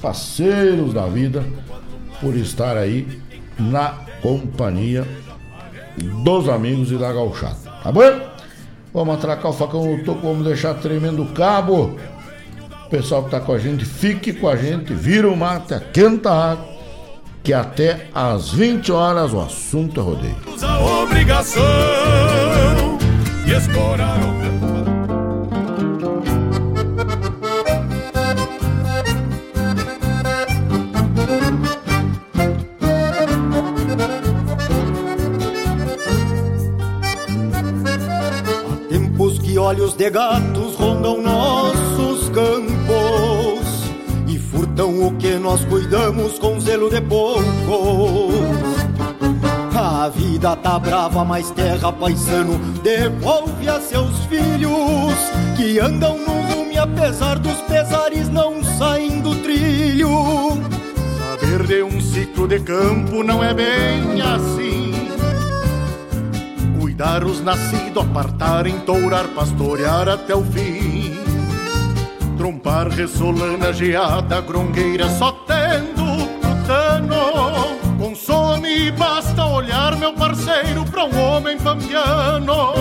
Parceiros 0.00 0.92
da 0.92 1.06
vida 1.06 1.44
por 2.20 2.34
estar 2.36 2.76
aí 2.76 3.20
na 3.58 3.94
companhia 4.20 5.06
dos 6.22 6.48
amigos 6.48 6.90
e 6.90 6.96
da 6.96 7.12
gauchada, 7.12 7.56
tá 7.82 7.92
bom? 7.92 8.20
Vamos 8.92 9.16
atracar 9.16 9.50
o 9.50 9.54
facão 9.54 9.96
no 9.96 10.04
toco, 10.04 10.22
vamos 10.22 10.44
deixar 10.46 10.74
tremendo 10.74 11.22
o 11.22 11.26
cabo. 11.26 11.98
O 12.86 12.88
pessoal 12.88 13.24
que 13.24 13.30
tá 13.30 13.40
com 13.40 13.52
a 13.52 13.58
gente, 13.58 13.84
fique 13.84 14.32
com 14.32 14.48
a 14.48 14.56
gente, 14.56 14.94
vira 14.94 15.28
o 15.28 15.36
mate, 15.36 15.74
aquenta 15.74 16.30
a 16.30 16.52
água, 16.52 16.66
que 17.42 17.52
até 17.52 18.08
às 18.14 18.50
20 18.50 18.92
horas 18.92 19.32
o 19.32 19.40
assunto 19.40 20.00
é 20.00 20.02
rodeio. 20.02 20.36
A 20.62 21.02
obrigação 21.02 21.62
de 23.44 23.52
escorar 23.52 24.18
o 24.22 24.75
olhos 39.66 39.94
de 39.94 40.08
gatos 40.10 40.76
rondam 40.76 41.20
nossos 41.20 42.28
campos 42.28 43.66
e 44.28 44.38
furtam 44.38 45.04
o 45.04 45.16
que 45.16 45.32
nós 45.32 45.64
cuidamos 45.64 46.38
com 46.38 46.60
zelo 46.60 46.88
de 46.88 47.00
poucos. 47.00 47.44
A 49.74 50.08
vida 50.08 50.54
tá 50.54 50.78
brava, 50.78 51.24
mas 51.24 51.50
terra 51.50 51.92
paisano 51.92 52.56
devolve 52.80 53.68
a 53.68 53.80
seus 53.80 54.16
filhos 54.26 55.14
que 55.56 55.80
andam 55.80 56.16
no 56.16 56.42
rume 56.42 56.78
apesar 56.78 57.36
dos 57.36 57.60
pesares 57.62 58.28
não 58.28 58.62
saem 58.78 59.20
do 59.20 59.34
trilho. 59.42 60.08
Saber 61.18 61.66
de 61.66 61.82
um 61.82 62.00
ciclo 62.00 62.46
de 62.46 62.60
campo 62.60 63.24
não 63.24 63.42
é 63.42 63.52
bem 63.52 64.22
assim. 64.22 64.75
Cuidar 66.96 67.24
os 67.24 67.42
nascidos, 67.42 68.02
apartar, 68.02 68.66
entourar, 68.66 69.28
pastorear 69.34 70.08
até 70.08 70.34
o 70.34 70.42
fim. 70.42 71.14
Trompar, 72.38 72.88
ressolana, 72.88 73.70
geada, 73.70 74.40
grongueira, 74.40 75.06
só 75.10 75.30
tendo 75.46 76.26
tutano. 76.40 77.76
Consome, 77.98 78.90
basta 78.92 79.44
olhar, 79.44 79.94
meu 79.96 80.14
parceiro, 80.14 80.86
pra 80.86 81.04
um 81.04 81.20
homem 81.20 81.58
pampiano. 81.58 82.72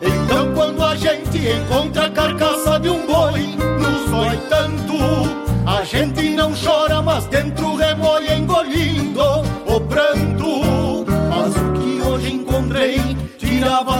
Então 0.00 0.54
quando 0.54 0.84
a 0.84 0.94
gente 0.94 1.38
encontra 1.38 2.06
a 2.06 2.10
carcaça 2.10 2.78
de 2.78 2.88
um 2.88 3.04
boi, 3.04 3.48
nos 3.80 4.10
dói 4.12 4.36
tanto. 4.48 4.94
A 5.66 5.82
gente 5.82 6.36
não 6.36 6.52
chora, 6.54 7.02
mas 7.02 7.26
dentro 7.26 7.74
remói 7.74 8.32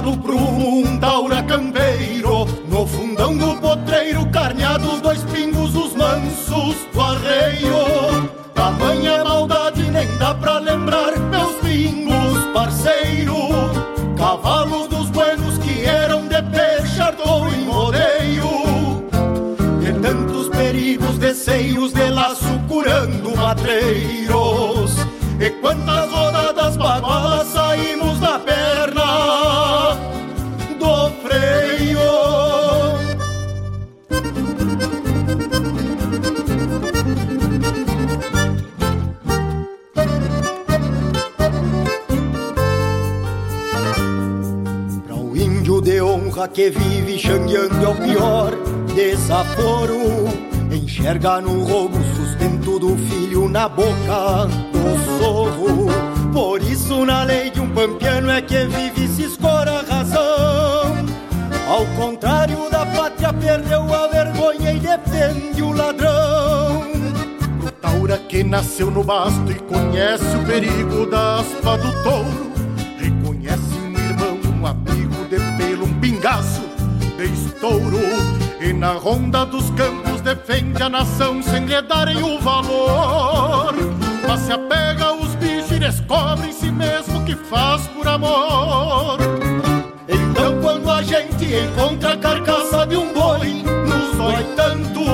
tirava 0.05 0.11
do 0.11 0.17
prumo 0.19 0.81
um 0.81 0.99
taura 0.99 1.43
campeiro. 1.43 2.45
No 2.69 2.87
fundão 2.87 3.37
do 3.37 3.57
potreiro, 3.57 4.27
carneados 4.27 5.01
dois 5.01 5.23
pingos, 5.25 5.75
os 5.75 5.95
mansos 5.95 6.77
do 6.93 7.01
arreio. 7.01 8.29
Tamanha 8.55 9.25
maldade 9.25 9.83
nem 9.91 10.07
dá 10.19 10.35
pra 10.35 10.59
lembrar, 10.59 11.19
meus 11.19 11.57
pingos, 11.57 12.45
parceiro. 12.53 13.35
Cavalos 14.17 14.89
dos 14.89 15.11
buenos 15.11 15.59
que 15.59 15.85
eram 15.85 16.27
de 16.29 16.43
peixardor 16.43 17.53
em 17.55 17.65
rodeio. 17.65 19.05
De 19.81 19.93
tantos 20.01 20.49
perigos, 20.49 21.19
deceios 21.19 21.93
de 21.93 22.11
laço 22.11 22.61
curando 22.69 23.37
matreiros. 23.37 24.97
E 25.41 25.51
quantas 25.61 26.11
rodadas 26.11 26.44
que 46.55 46.71
vive 46.71 47.19
xangueando 47.19 47.85
é 47.85 47.89
o 47.89 47.95
pior 47.97 48.53
desaforo. 48.95 49.99
Enxerga 50.71 51.41
no 51.41 51.65
roubo 51.65 51.99
o 51.99 52.17
sustento 52.17 52.79
do 52.79 52.97
filho 52.97 53.49
na 53.49 53.69
boca 53.69 54.47
do 54.73 55.19
sorro. 55.19 55.89
Por 56.33 56.63
isso, 56.63 57.05
na 57.05 57.25
lei 57.25 57.51
de 57.51 57.61
um 57.61 57.69
pampiano 57.71 58.31
é 58.31 58.41
que 58.41 58.67
vive 58.67 59.09
se 59.09 59.25
escora 59.25 59.81
a 59.81 59.83
razão. 59.83 60.95
Ao 61.69 61.85
contrário 61.97 62.71
da 62.71 62.87
pátria, 62.87 63.33
perdeu 63.33 63.93
a 63.93 64.07
vergonha 64.07 64.73
e 64.75 64.79
defende 64.79 65.61
o 65.61 65.73
ladrão. 65.73 66.85
Taura 67.81 68.17
que 68.17 68.45
nasceu 68.45 68.93
no 68.93 69.03
basto 69.03 69.51
e 69.51 69.55
conhece 69.55 70.37
o 70.37 70.47
perigo 70.47 71.07
da 71.07 71.41
aspa 71.41 71.77
do 71.79 72.03
touro. 72.05 72.54
Pingaço 76.25 76.63
de 77.19 77.25
estouro. 77.25 78.01
E 78.59 78.73
na 78.73 78.93
ronda 78.93 79.45
dos 79.45 79.69
campos 79.73 80.23
defende 80.23 80.83
a 80.83 80.89
nação 80.89 81.43
sem 81.43 81.67
lhe 81.67 81.83
darem 81.83 82.23
o 82.23 82.41
valor. 82.41 83.75
Mas 84.27 84.41
se 84.41 84.53
apega 84.53 85.05
aos 85.05 85.35
bichos 85.35 85.71
e 85.73 85.79
descobre 85.79 86.49
em 86.49 86.53
si 86.53 86.73
mesmo 86.73 87.23
que 87.27 87.37
faz 87.37 87.87
por 87.89 88.09
amor. 88.09 89.19
Então 90.09 90.61
quando 90.63 90.91
a 90.91 91.03
gente 91.03 91.45
encontra 91.45 92.15
a 92.15 92.17
carcaça 92.17 92.87
de 92.87 92.97
um 92.97 93.13
boi, 93.13 93.63
nos 93.87 94.17
dói 94.17 94.45
tanto. 94.57 95.05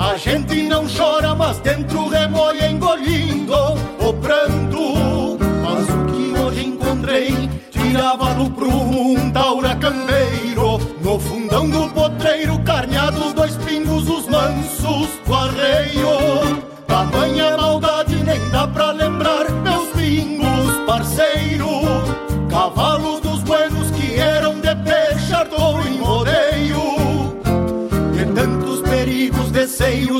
A 0.00 0.16
gente 0.16 0.62
não 0.62 0.84
chora, 0.88 1.32
mas 1.32 1.60
dentro 1.60 2.08
remoia 2.08 2.68
engolindo 2.68 3.54
o 4.00 4.12
pranto. 4.14 5.38
Mas 5.62 5.88
o 5.88 6.12
que 6.12 6.38
hoje 6.38 6.66
encontrei 6.66 7.48
tirava 7.70 8.34
do 8.34 8.50
prumo 8.50 9.12
um 9.12 9.30
taura 9.30 9.74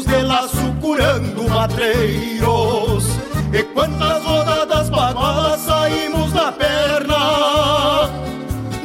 deceios 0.00 0.06
de 0.06 0.22
laço 0.22 0.74
curando 0.80 1.48
matreiros. 1.48 3.04
E 3.52 3.62
quantas 3.74 4.22
rodadas 4.24 4.88
bagualas 4.90 5.60
saímos 5.60 6.32
na 6.32 6.52
perna 6.52 8.08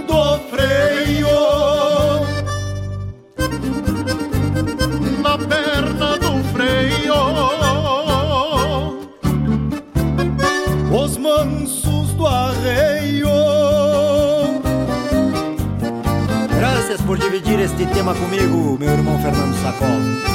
do 0.07 0.39
freio. 0.49 1.27
Na 5.21 5.37
perna 5.37 6.17
do 6.17 6.43
freio. 6.53 7.15
Os 10.91 11.17
mansos 11.17 12.13
do 12.13 12.25
arreio. 12.25 13.29
Graças 16.57 17.01
por 17.01 17.17
dividir 17.17 17.59
este 17.59 17.85
tema 17.87 18.15
comigo, 18.15 18.77
meu 18.79 18.89
irmão 18.89 19.19
Fernando 19.21 19.55
Sacol. 19.61 20.35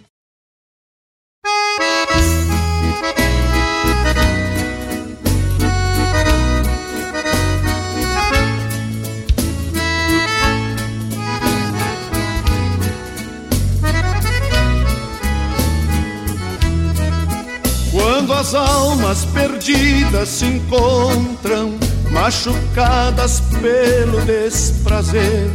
Almas 19.11 19.25
perdidas 19.25 20.29
se 20.29 20.45
encontram, 20.45 21.77
machucadas 22.11 23.41
pelo 23.61 24.21
desprazer, 24.21 25.49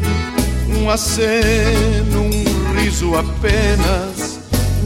um 0.77 0.91
aceno, 0.91 2.23
um 2.23 2.75
riso 2.79 3.15
apenas, 3.17 4.39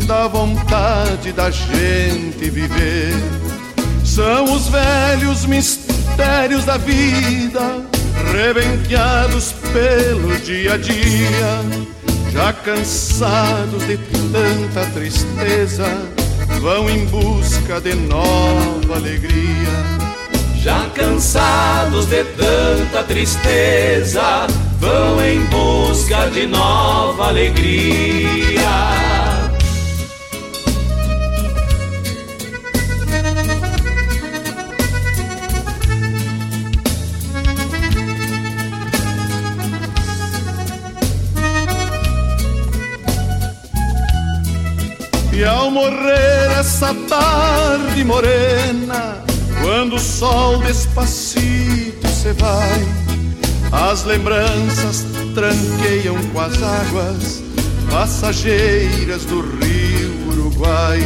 dá 0.06 0.28
vontade 0.28 1.32
da 1.32 1.50
gente 1.50 2.48
viver. 2.48 3.14
São 4.04 4.44
os 4.44 4.68
velhos 4.68 5.44
mistérios 5.46 6.64
da 6.64 6.76
vida, 6.76 7.84
rebenqueados 8.32 9.52
pelo 9.72 10.36
dia 10.44 10.74
a 10.74 10.76
dia, 10.76 12.30
já 12.32 12.52
cansados 12.52 13.84
de 13.86 13.96
tanta 13.96 14.86
tristeza 14.92 16.19
vão 16.58 16.88
em 16.90 17.04
busca 17.06 17.80
de 17.80 17.94
nova 17.94 18.96
alegria. 18.96 20.00
Já 20.56 20.88
cansados 20.94 22.06
de 22.06 22.24
tanta 22.24 23.02
tristeza, 23.04 24.46
vão 24.78 25.24
em 25.24 25.40
busca 25.46 26.28
de 26.30 26.46
nova 26.46 27.28
alegria. 27.28 29.09
E 45.40 45.44
ao 45.44 45.70
morrer 45.70 46.50
essa 46.58 46.92
tarde 47.08 48.04
morena, 48.04 49.24
quando 49.62 49.96
o 49.96 49.98
sol 49.98 50.58
despacito 50.58 52.06
se 52.08 52.34
vai, 52.34 52.86
as 53.72 54.04
lembranças 54.04 55.06
tranqueiam 55.34 56.22
com 56.24 56.40
as 56.42 56.62
águas 56.62 57.42
passageiras 57.90 59.24
do 59.24 59.40
rio 59.40 60.28
Uruguai. 60.28 61.00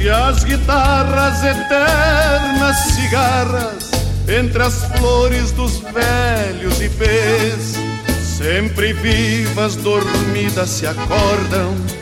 E 0.00 0.08
as 0.08 0.44
guitarras 0.44 1.44
eternas 1.44 2.76
cigarras 2.94 3.90
entre 4.34 4.62
as 4.62 4.82
flores 4.96 5.50
dos 5.50 5.76
velhos 5.76 6.80
ipês, 6.80 7.74
sempre 8.18 8.94
vivas, 8.94 9.76
dormidas 9.76 10.70
se 10.70 10.86
acordam 10.86 12.01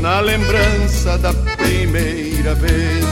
na 0.00 0.20
lembrança 0.20 1.18
da 1.18 1.32
primeira 1.56 2.54
vez. 2.54 3.04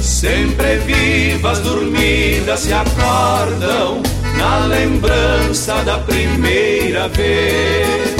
Sempre 0.00 0.78
vivas, 0.78 1.60
dormidas 1.60 2.60
se 2.60 2.72
acordam 2.72 4.02
na 4.36 4.66
lembrança 4.66 5.82
da 5.84 5.98
primeira 5.98 7.08
vez. 7.08 8.17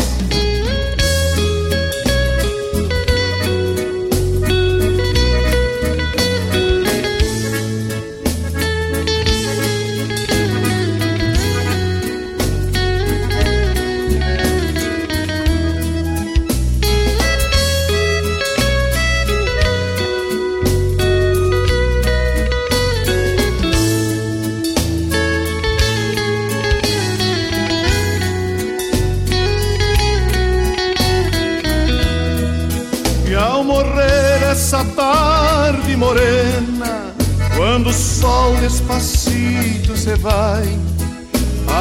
Sol 38.49 38.57
despacito 38.57 39.97
se 39.97 40.15
vai, 40.16 40.65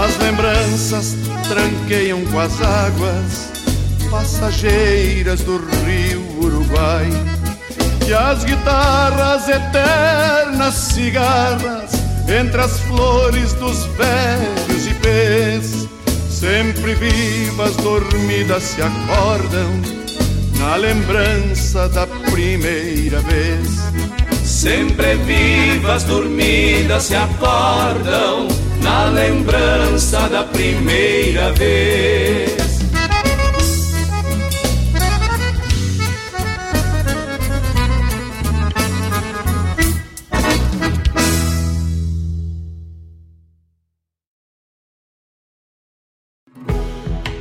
as 0.03 0.17
lembranças 0.17 1.15
tranqueiam 1.47 2.25
com 2.25 2.39
as 2.39 2.61
águas 2.61 3.51
passageiras 4.11 5.41
do 5.41 5.57
rio 5.57 6.21
Uruguai. 6.41 7.07
E 8.05 8.13
as 8.13 8.43
guitarras 8.43 9.47
eternas 9.49 10.73
cigarras 10.73 11.91
entre 12.27 12.61
as 12.61 12.79
flores 12.81 13.53
dos 13.53 13.85
velhos 13.85 14.87
ipês, 14.87 15.87
sempre 16.29 16.95
vivas, 16.95 17.75
dormidas 17.77 18.63
se 18.63 18.81
acordam 18.81 19.81
na 20.57 20.75
lembrança 20.75 21.87
da 21.89 22.07
primeira 22.07 23.19
vez. 23.21 24.06
Sempre 24.67 25.15
vivas, 25.15 26.03
dormidas 26.03 27.03
se 27.03 27.15
acordam 27.15 28.49
na 28.83 29.05
lembrança 29.05 30.27
da 30.27 30.43
primeira 30.43 31.53
vez. 31.53 32.57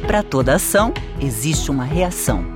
Para 0.07 0.23
toda 0.23 0.55
ação, 0.55 0.95
existe 1.21 1.73
uma 1.73 1.85
reação. 1.85 2.56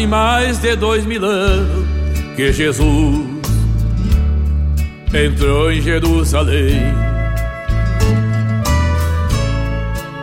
Fazem 0.00 0.06
mais 0.06 0.58
de 0.58 0.76
dois 0.76 1.04
mil 1.04 1.22
anos 1.22 1.86
que 2.34 2.50
Jesus 2.50 3.26
entrou 5.12 5.70
em 5.70 5.82
Jerusalém 5.82 6.80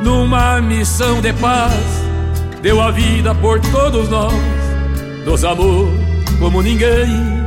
numa 0.02 0.60
missão 0.62 1.22
de 1.22 1.32
paz, 1.34 1.74
deu 2.60 2.82
a 2.82 2.90
vida 2.90 3.36
por 3.36 3.60
todos 3.60 4.10
nós, 4.10 4.34
nos 5.24 5.46
amou 5.46 5.88
como 6.40 6.64
ninguém. 6.64 7.38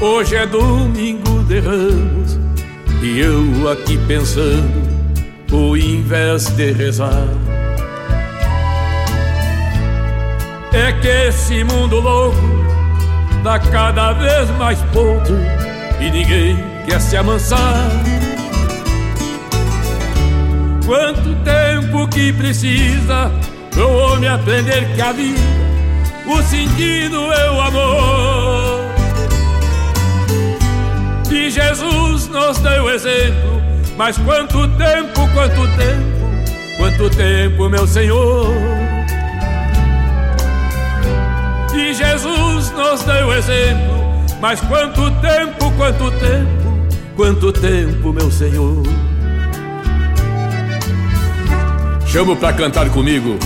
Hoje 0.00 0.34
é 0.34 0.46
domingo 0.46 1.44
de 1.44 1.60
ramos 1.60 2.40
e 3.00 3.20
eu 3.20 3.70
aqui 3.70 3.98
pensando, 4.08 4.82
ao 5.52 5.76
invés 5.76 6.48
de 6.56 6.72
rezar. 6.72 7.43
É 10.74 10.92
que 10.92 11.06
esse 11.06 11.62
mundo 11.62 12.00
louco 12.00 12.36
dá 13.44 13.60
cada 13.60 14.12
vez 14.12 14.50
mais 14.58 14.80
podre 14.92 15.36
e 16.00 16.10
ninguém 16.10 16.56
quer 16.84 17.00
se 17.00 17.16
amansar. 17.16 17.88
Quanto 20.84 21.34
tempo 21.44 22.08
que 22.08 22.32
precisa 22.32 23.30
pro 23.70 23.88
homem 23.88 24.28
aprender 24.28 24.92
que 24.94 25.00
a 25.00 25.12
vida, 25.12 25.40
o 26.26 26.42
sentido 26.42 27.32
é 27.32 27.50
o 27.50 27.60
amor. 27.60 28.84
E 31.30 31.50
Jesus 31.50 32.28
nos 32.28 32.58
deu 32.58 32.90
exemplo, 32.90 33.62
mas 33.96 34.18
quanto 34.18 34.66
tempo, 34.76 35.28
quanto 35.32 35.68
tempo, 35.76 36.78
quanto 36.78 37.10
tempo, 37.10 37.68
meu 37.68 37.86
Senhor. 37.86 38.83
Jesus 42.04 42.70
nos 42.72 43.02
deu 43.02 43.32
exemplo, 43.32 44.24
mas 44.40 44.60
quanto 44.60 45.10
tempo, 45.20 45.72
quanto 45.76 46.10
tempo, 46.12 46.86
quanto 47.16 47.52
tempo, 47.52 48.12
meu 48.12 48.30
Senhor. 48.30 48.82
Chamo 52.06 52.36
para 52.36 52.52
cantar 52.52 52.90
comigo 52.90 53.38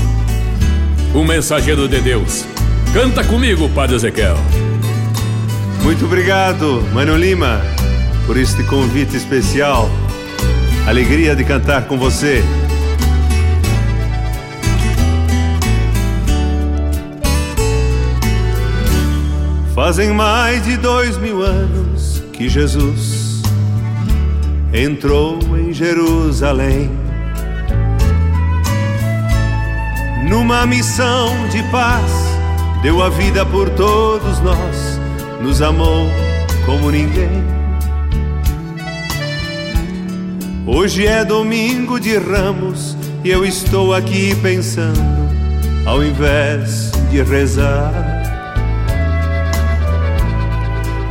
um 1.15 1.25
mensageiro 1.25 1.89
de 1.89 2.01
Deus. 2.01 2.45
Canta 2.93 3.25
comigo, 3.25 3.69
Padre 3.71 3.97
Ezequiel. 3.97 4.37
Muito 5.83 6.05
obrigado, 6.05 6.83
Mano 6.93 7.17
Lima, 7.17 7.63
por 8.27 8.37
este 8.37 8.63
convite 8.65 9.17
especial. 9.17 9.89
Alegria 10.87 11.35
de 11.35 11.45
cantar 11.45 11.87
com 11.87 11.97
você. 11.97 12.43
Fazem 19.89 20.11
mais 20.11 20.63
de 20.65 20.77
dois 20.77 21.17
mil 21.17 21.43
anos 21.43 22.23
que 22.35 22.47
Jesus 22.47 23.41
entrou 24.71 25.39
em 25.57 25.73
Jerusalém 25.73 26.91
numa 30.29 30.67
missão 30.67 31.31
de 31.49 31.63
paz, 31.71 32.13
deu 32.83 33.03
a 33.03 33.09
vida 33.09 33.47
por 33.47 33.71
todos 33.71 34.39
nós, 34.41 35.01
nos 35.41 35.63
amou 35.63 36.07
como 36.67 36.91
ninguém. 36.91 37.43
Hoje 40.67 41.07
é 41.07 41.25
domingo 41.25 41.99
de 41.99 42.19
ramos 42.19 42.95
e 43.25 43.31
eu 43.31 43.43
estou 43.43 43.95
aqui 43.95 44.37
pensando, 44.43 45.01
ao 45.87 46.05
invés 46.05 46.93
de 47.11 47.23
rezar. 47.23 48.18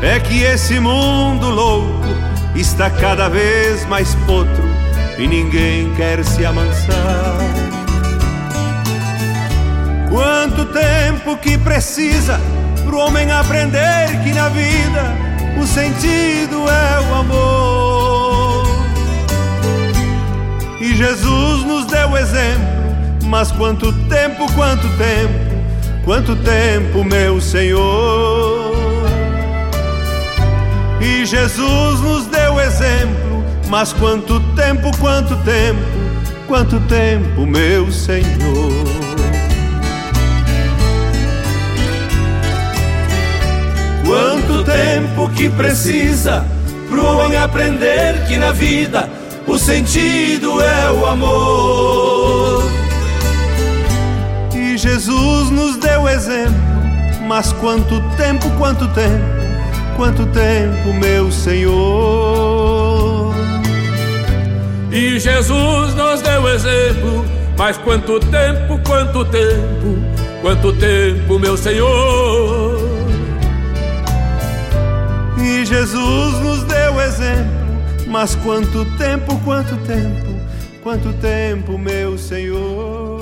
É 0.01 0.19
que 0.19 0.43
esse 0.43 0.79
mundo 0.79 1.49
louco 1.49 2.05
está 2.55 2.89
cada 2.89 3.27
vez 3.27 3.85
mais 3.87 4.13
potro 4.25 4.63
e 5.17 5.27
ninguém 5.27 5.91
quer 5.95 6.23
se 6.23 6.45
amansar. 6.45 7.37
Quanto 10.09 10.65
tempo 10.65 11.35
que 11.37 11.57
precisa 11.57 12.39
pro 12.85 12.99
homem 12.99 13.31
aprender 13.31 14.21
que 14.23 14.33
na 14.33 14.49
vida 14.49 15.15
o 15.59 15.65
sentido 15.65 16.65
é 16.69 17.01
o 17.01 17.15
amor. 17.15 18.67
E 20.79 20.95
Jesus 20.95 21.63
nos 21.65 21.85
deu 21.87 22.15
exemplo, 22.15 23.25
mas 23.25 23.51
quanto 23.51 23.91
tempo, 24.07 24.51
quanto 24.53 24.87
tempo, 24.95 26.03
quanto 26.05 26.35
tempo, 26.35 27.03
meu 27.03 27.41
Senhor. 27.41 28.46
E 30.99 31.25
Jesus 31.25 31.99
nos 32.01 32.25
deu 32.25 32.59
exemplo, 32.59 33.43
mas 33.67 33.93
quanto 33.93 34.39
tempo, 34.55 34.95
quanto 34.97 35.35
tempo, 35.37 35.81
quanto 36.47 36.79
tempo, 36.81 37.45
meu 37.45 37.91
Senhor. 37.91 38.87
Quanto 44.05 44.63
tempo 44.63 45.29
que 45.35 45.49
precisa 45.49 46.45
pro 46.89 47.05
homem 47.05 47.37
aprender 47.37 48.25
que 48.25 48.37
na 48.37 48.51
vida 48.51 49.09
o 49.45 49.57
sentido 49.57 50.61
é 50.61 50.91
o 50.91 51.05
amor. 51.05 52.63
E 54.55 54.77
Jesus 54.77 55.49
nos 55.49 55.77
deu 55.77 56.07
exemplo, 56.07 56.53
mas 57.27 57.51
quanto 57.53 58.01
tempo, 58.15 58.49
quanto 58.57 58.87
tempo, 58.89 59.36
quanto 59.97 60.25
tempo, 60.27 60.93
meu 60.93 61.31
Senhor. 61.31 63.33
E 64.91 65.19
Jesus 65.19 65.95
nos 65.95 66.21
deu 66.21 66.47
exemplo, 66.47 67.25
Mas 67.57 67.75
quanto 67.77 68.19
tempo, 68.19 68.79
quanto 68.85 69.25
tempo, 69.25 69.97
quanto 70.41 70.71
tempo, 70.73 71.39
meu 71.39 71.57
Senhor. 71.57 72.79
E 75.39 75.65
Jesus 75.65 76.39
nos 76.39 76.63
deu 76.65 77.01
exemplo, 77.01 77.81
mas 78.07 78.35
quanto 78.35 78.85
tempo, 78.97 79.39
quanto 79.43 79.75
tempo, 79.77 80.39
quanto 80.83 81.11
tempo, 81.13 81.79
meu 81.79 82.15
Senhor. 82.15 83.16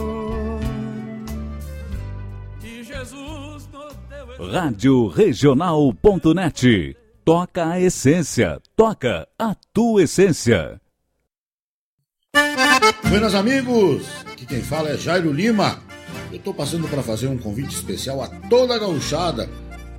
Rádio 4.40 5.08
Regional.net. 5.08 6.98
Toca 7.24 7.70
a 7.70 7.80
essência. 7.80 8.60
Toca 8.76 9.28
a 9.40 9.56
tua 9.74 10.04
essência. 10.04 10.80
Buenas 13.08 13.34
amigos, 13.34 14.04
aqui 14.26 14.46
quem 14.46 14.62
fala 14.62 14.90
é 14.90 14.98
Jairo 14.98 15.32
Lima. 15.32 15.80
Eu 16.32 16.38
estou 16.38 16.54
passando 16.54 16.86
para 16.90 17.02
fazer 17.02 17.28
um 17.28 17.38
convite 17.38 17.74
especial 17.74 18.22
a 18.22 18.28
toda 18.50 18.76
a 18.76 18.80
gauchada 18.80 19.50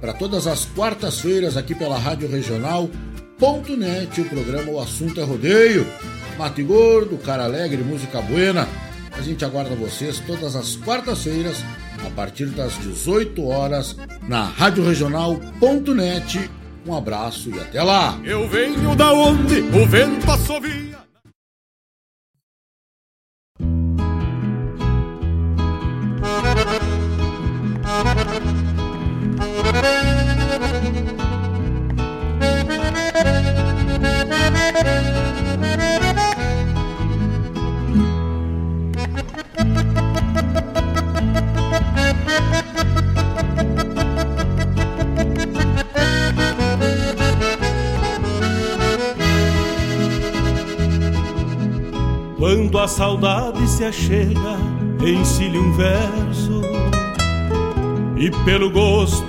para 0.00 0.12
todas 0.12 0.46
as 0.46 0.66
quartas-feiras 0.66 1.56
aqui 1.56 1.74
pela 1.74 1.98
Rádio 1.98 2.28
Regional.net, 2.28 4.20
o 4.20 4.28
programa 4.28 4.70
O 4.70 4.78
Assunto 4.78 5.18
é 5.18 5.24
Rodeio. 5.24 5.86
Mate 6.36 6.62
Gordo, 6.62 7.16
Cara 7.16 7.44
Alegre, 7.44 7.82
Música 7.82 8.20
Buena. 8.20 8.68
A 9.12 9.22
gente 9.22 9.46
aguarda 9.46 9.74
vocês 9.74 10.20
todas 10.20 10.54
as 10.54 10.76
quartas-feiras, 10.76 11.64
a 12.04 12.10
partir 12.10 12.46
das 12.46 12.78
18 12.78 13.46
horas, 13.46 13.96
na 14.28 14.44
Rádio 14.44 14.84
Regional.net. 14.84 16.50
Um 16.86 16.94
abraço 16.96 17.50
e 17.50 17.58
até 17.58 17.82
lá! 17.82 18.18
Eu 18.24 18.48
venho 18.48 18.94
da 18.94 19.12
onde 19.12 19.60
o 19.60 19.86
vento 19.86 20.30
assovia. 20.30 20.96
Quando 52.38 52.78
a 52.78 52.86
saudade 52.86 53.66
se 53.68 53.84
achega, 53.84 54.56
ensile 55.04 55.58
um 55.58 55.72
verso. 55.72 56.62
E 58.16 58.30
pelo 58.44 58.70
gosto 58.70 59.26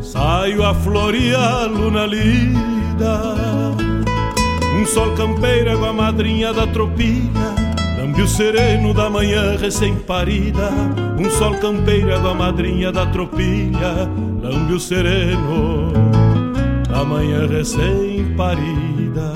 saio 0.00 0.64
a 0.64 0.74
floreá-lo 0.74 1.90
lida. 2.06 3.34
Um 4.76 4.86
sol 4.86 5.14
campeiro 5.14 5.70
é 5.70 5.88
a 5.88 5.92
madrinha 5.92 6.52
da 6.52 6.66
tropilha 6.66 7.57
Lambe 8.08 8.22
o 8.22 8.28
sereno 8.28 8.94
da 8.94 9.10
manhã 9.10 9.54
recém-parida 9.58 10.70
Um 11.18 11.28
sol 11.28 11.54
campeiro 11.58 12.08
é 12.08 12.14
a 12.14 12.32
madrinha 12.32 12.90
da 12.90 13.04
tropilha 13.04 14.08
Lambe 14.42 14.72
o 14.72 14.80
sereno 14.80 15.92
da 16.88 17.04
manhã 17.04 17.46
recém-parida 17.46 19.34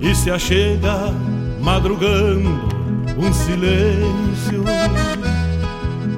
E 0.00 0.14
se 0.14 0.30
achega 0.30 1.12
madrugando 1.60 2.78
um 3.16 3.32
silêncio, 3.32 4.64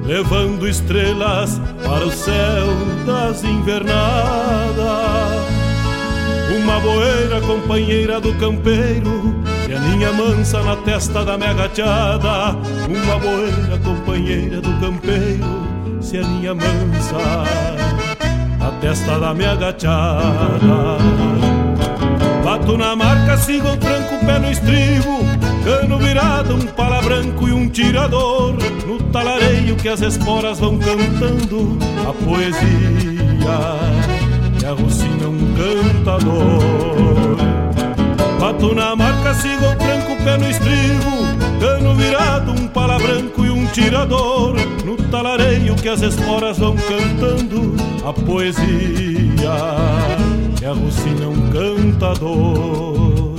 levando 0.05 0.67
estrelas 0.67 1.59
para 1.83 2.05
o 2.05 2.11
céu 2.11 2.67
das 3.07 3.43
invernadas. 3.43 3.95
Uma 6.55 6.79
boeira 6.79 7.41
companheira 7.41 8.21
do 8.21 8.35
campeiro, 8.35 9.40
que 9.71 9.77
aninha 9.77 10.11
mansa 10.11 10.61
na 10.63 10.75
testa 10.75 11.23
da 11.23 11.37
minha 11.37 11.53
gateada. 11.53 12.57
Uma 12.89 13.17
boeira 13.19 13.77
companheira 13.81 14.59
do 14.59 14.73
campeiro, 14.81 16.01
se 16.01 16.17
aninha 16.17 16.53
mansa 16.53 17.17
na 18.59 18.71
testa 18.81 19.17
da 19.17 19.33
minha 19.33 19.55
gateada. 19.55 20.97
Bato 22.43 22.77
na 22.77 22.97
marca, 22.97 23.37
sigo 23.37 23.69
o 23.69 23.77
tranco, 23.77 24.25
pé 24.25 24.39
no 24.39 24.51
estribo 24.51 25.19
Cano 25.63 25.99
virado, 25.99 26.55
um 26.55 26.65
pala 26.65 26.99
branco 27.03 27.47
e 27.47 27.53
um 27.53 27.69
tirador 27.69 28.57
No 28.87 28.97
talareio 29.11 29.75
que 29.75 29.87
as 29.87 30.01
esporas 30.01 30.59
vão 30.59 30.79
cantando 30.79 31.77
A 32.09 32.11
poesia 32.25 32.59
que 34.57 34.65
arrucina 34.65 35.27
um 35.27 35.53
cantador 35.53 37.50
Bato 38.61 38.75
na 38.75 38.95
marca, 38.95 39.33
sigo 39.33 39.65
o 39.65 39.75
tranco, 39.75 40.15
pé 40.23 40.37
no 40.37 40.47
estribo. 40.47 41.25
Cano 41.59 41.95
virado, 41.95 42.51
um 42.51 42.67
pala 42.67 42.99
branco 42.99 43.43
e 43.43 43.49
um 43.49 43.65
tirador. 43.65 44.55
No 44.85 44.95
talareio 45.09 45.75
que 45.75 45.89
as 45.89 46.03
esporas 46.03 46.59
vão 46.59 46.75
cantando 46.75 47.75
A 48.05 48.13
poesia. 48.13 49.55
Que 50.59 50.65
arrucina 50.65 51.27
um 51.27 51.49
cantador. 51.49 53.31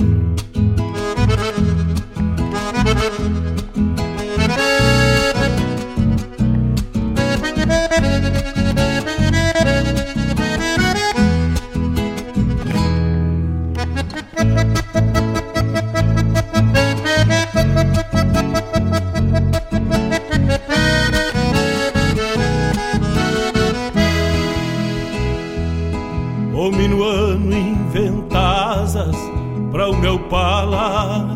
O 29.87 29.95
meu 29.95 30.19
pala 30.19 31.27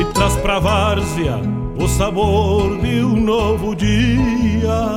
e 0.00 0.04
traz 0.12 0.36
pra 0.36 0.58
várzea 0.58 1.38
o 1.78 1.88
sabor 1.88 2.78
de 2.78 3.02
um 3.02 3.20
novo 3.20 3.74
dia. 3.74 4.96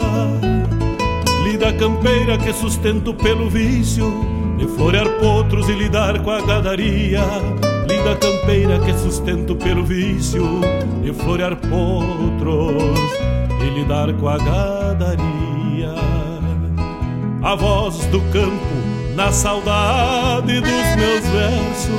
Lida 1.44 1.74
campeira 1.74 2.38
que 2.38 2.54
sustento 2.54 3.14
pelo 3.14 3.50
vício 3.50 4.12
de 4.58 4.68
florear 4.68 5.10
potros 5.20 5.70
e 5.70 5.74
lidar 5.74 6.22
com 6.24 6.32
a 6.32 6.42
gadaria. 6.42 7.22
Lida 7.88 8.16
campeira 8.16 8.80
que 8.80 8.94
sustento 8.94 9.56
pelo 9.56 9.84
vício 9.84 10.44
de 11.02 11.14
florear 11.14 11.56
potros 11.58 13.12
e 13.62 13.80
lidar 13.80 14.14
com 14.14 14.28
a 14.28 14.38
gadaria 14.38 15.94
a 17.44 17.56
voz 17.56 18.06
do 18.06 18.22
campo 18.32 18.93
na 19.16 19.32
saudade 19.32 20.60
dos 20.60 20.96
meus 20.96 21.28
versos. 21.28 21.94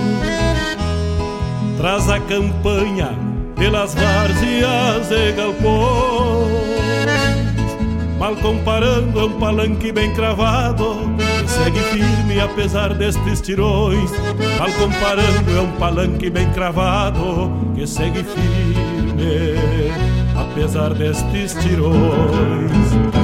Traz 1.77 2.09
a 2.09 2.21
campanha 2.21 3.11
pelas 3.57 3.95
várzeas 3.95 5.11
e 5.11 5.33
galpões. 5.33 6.65
Mal 8.19 8.37
comparando, 8.37 9.21
é 9.21 9.25
um 9.25 9.39
palanque 9.39 9.93
bem 9.93 10.15
cravado 10.15 10.97
que 11.43 11.51
segue 11.51 11.81
firme 11.81 12.41
apesar 12.41 12.95
destes 12.95 13.41
tirões. 13.41 14.11
Mal 14.59 14.71
comparando, 14.73 15.57
é 15.57 15.61
um 15.61 15.73
palanque 15.73 16.31
bem 16.31 16.51
cravado 16.53 17.53
que 17.75 17.87
segue 17.87 18.25
firme 18.25 19.93
apesar 20.37 20.95
destes 20.95 21.55
tirões. 21.63 23.24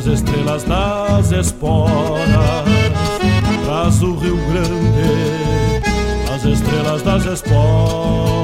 as 0.00 0.06
estrelas 0.06 0.64
das 0.64 1.30
esporas, 1.30 1.92
traz 3.66 4.02
o 4.02 4.14
Rio 4.14 4.36
Grande, 4.50 5.82
as 6.34 6.42
estrelas 6.42 7.02
das 7.02 7.26
esporas. 7.26 8.39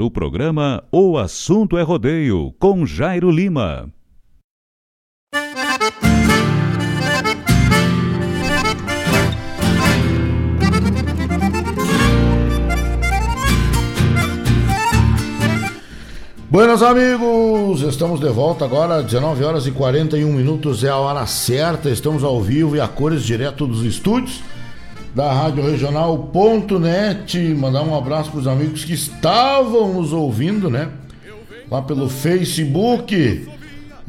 O 0.00 0.10
programa 0.10 0.82
O 0.90 1.18
Assunto 1.18 1.76
é 1.76 1.82
Rodeio, 1.82 2.54
com 2.58 2.86
Jairo 2.86 3.30
Lima. 3.30 3.92
Buenos 16.48 16.82
amigos, 16.82 17.80
estamos 17.82 18.20
de 18.20 18.28
volta 18.28 18.64
agora, 18.64 19.02
19 19.02 19.42
horas 19.42 19.66
e 19.66 19.72
41 19.72 20.32
minutos 20.32 20.84
é 20.84 20.88
a 20.88 20.96
hora 20.96 21.26
certa, 21.26 21.90
estamos 21.90 22.22
ao 22.22 22.40
vivo 22.40 22.76
e 22.76 22.80
a 22.80 22.86
cores 22.86 23.22
direto 23.22 23.66
dos 23.66 23.84
estúdios 23.84 24.42
da 25.14 25.32
Rádio 25.32 25.64
Regional.net. 25.64 27.38
Mandar 27.54 27.82
um 27.82 27.96
abraço 27.96 28.30
para 28.30 28.40
os 28.40 28.46
amigos 28.46 28.84
que 28.84 28.94
estavam 28.94 29.92
nos 29.94 30.12
ouvindo, 30.12 30.70
né? 30.70 30.88
Lá 31.70 31.82
pelo 31.82 32.08
Facebook. 32.08 33.48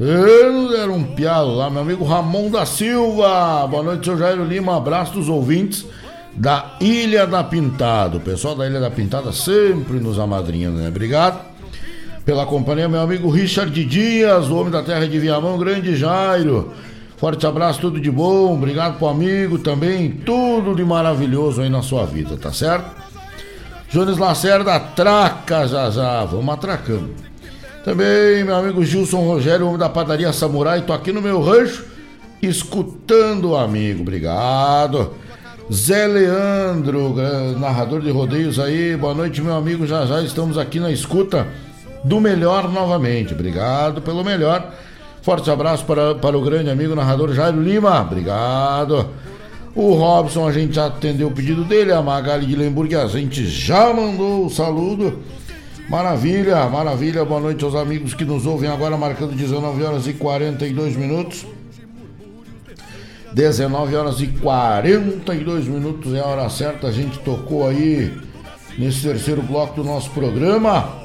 Eles 0.00 0.78
eram 0.78 0.96
um 0.96 1.04
piado 1.04 1.54
lá, 1.54 1.70
meu 1.70 1.82
amigo 1.82 2.04
Ramon 2.04 2.50
da 2.50 2.66
Silva. 2.66 3.66
Boa 3.68 3.82
noite, 3.82 4.04
seu 4.04 4.18
Jairo 4.18 4.44
Lima. 4.44 4.76
Abraço 4.76 5.12
dos 5.12 5.28
ouvintes 5.28 5.86
da 6.34 6.76
Ilha 6.80 7.26
da 7.26 7.44
Pintada. 7.44 8.16
O 8.16 8.20
pessoal 8.20 8.56
da 8.56 8.66
Ilha 8.66 8.80
da 8.80 8.90
Pintada 8.90 9.32
sempre 9.32 10.00
nos 10.00 10.18
amadrinhando, 10.18 10.78
né? 10.78 10.88
Obrigado 10.88 11.54
pela 12.24 12.46
companhia, 12.46 12.88
meu 12.88 13.02
amigo 13.02 13.28
Richard 13.28 13.84
Dias, 13.84 14.48
o 14.48 14.56
homem 14.56 14.72
da 14.72 14.82
terra 14.82 15.06
de 15.06 15.18
Viamão, 15.18 15.58
grande 15.58 15.94
Jairo. 15.94 16.72
Forte 17.24 17.46
abraço, 17.46 17.80
tudo 17.80 17.98
de 17.98 18.10
bom. 18.10 18.52
Obrigado 18.52 18.98
pro 18.98 19.08
amigo 19.08 19.58
também. 19.58 20.10
Tudo 20.10 20.74
de 20.74 20.84
maravilhoso 20.84 21.62
aí 21.62 21.70
na 21.70 21.80
sua 21.80 22.04
vida, 22.04 22.36
tá 22.36 22.52
certo? 22.52 22.84
Jones 23.88 24.18
Lacerda, 24.18 24.78
traca 24.78 25.66
já 25.66 25.88
já. 25.88 26.22
Vamos 26.26 26.52
atracando. 26.52 27.14
Também, 27.82 28.44
meu 28.44 28.54
amigo 28.54 28.84
Gilson 28.84 29.20
Rogério, 29.20 29.64
homem 29.64 29.78
da 29.78 29.88
padaria 29.88 30.34
Samurai. 30.34 30.82
Tô 30.82 30.92
aqui 30.92 31.12
no 31.12 31.22
meu 31.22 31.40
rancho, 31.40 31.86
escutando 32.42 33.52
o 33.52 33.56
amigo. 33.56 34.02
Obrigado. 34.02 35.14
Zé 35.72 36.06
Leandro, 36.06 37.14
narrador 37.58 38.02
de 38.02 38.10
rodeios 38.10 38.58
aí. 38.58 38.98
Boa 38.98 39.14
noite, 39.14 39.40
meu 39.40 39.56
amigo. 39.56 39.86
Já 39.86 40.04
já 40.04 40.20
estamos 40.20 40.58
aqui 40.58 40.78
na 40.78 40.90
escuta 40.90 41.48
do 42.04 42.20
melhor 42.20 42.70
novamente. 42.70 43.32
Obrigado 43.32 44.02
pelo 44.02 44.22
melhor. 44.22 44.74
Forte 45.24 45.50
abraço 45.50 45.86
para, 45.86 46.14
para 46.14 46.36
o 46.36 46.42
grande 46.42 46.68
amigo 46.68 46.94
narrador 46.94 47.32
Jairo 47.32 47.62
Lima. 47.62 48.02
Obrigado. 48.02 49.08
O 49.74 49.94
Robson, 49.94 50.46
a 50.46 50.52
gente 50.52 50.74
já 50.74 50.84
atendeu 50.84 51.28
o 51.28 51.30
pedido 51.30 51.64
dele. 51.64 51.92
A 51.92 52.02
Magali 52.02 52.44
de 52.44 52.94
a 52.94 53.06
gente 53.06 53.46
já 53.46 53.90
mandou 53.90 54.44
o 54.44 54.50
saludo. 54.50 55.20
Maravilha, 55.88 56.68
maravilha. 56.68 57.24
Boa 57.24 57.40
noite 57.40 57.64
aos 57.64 57.74
amigos 57.74 58.12
que 58.12 58.22
nos 58.22 58.44
ouvem 58.44 58.68
agora, 58.68 58.98
marcando 58.98 59.34
19 59.34 59.82
horas 59.82 60.06
e 60.06 60.12
42 60.12 60.94
minutos. 60.94 61.46
19 63.32 63.96
horas 63.96 64.20
e 64.20 64.26
42 64.26 65.66
minutos 65.66 66.12
é 66.12 66.20
a 66.20 66.26
hora 66.26 66.50
certa. 66.50 66.88
A 66.88 66.92
gente 66.92 67.18
tocou 67.20 67.66
aí 67.66 68.12
nesse 68.76 69.00
terceiro 69.00 69.40
bloco 69.40 69.74
do 69.74 69.84
nosso 69.84 70.10
programa. 70.10 71.02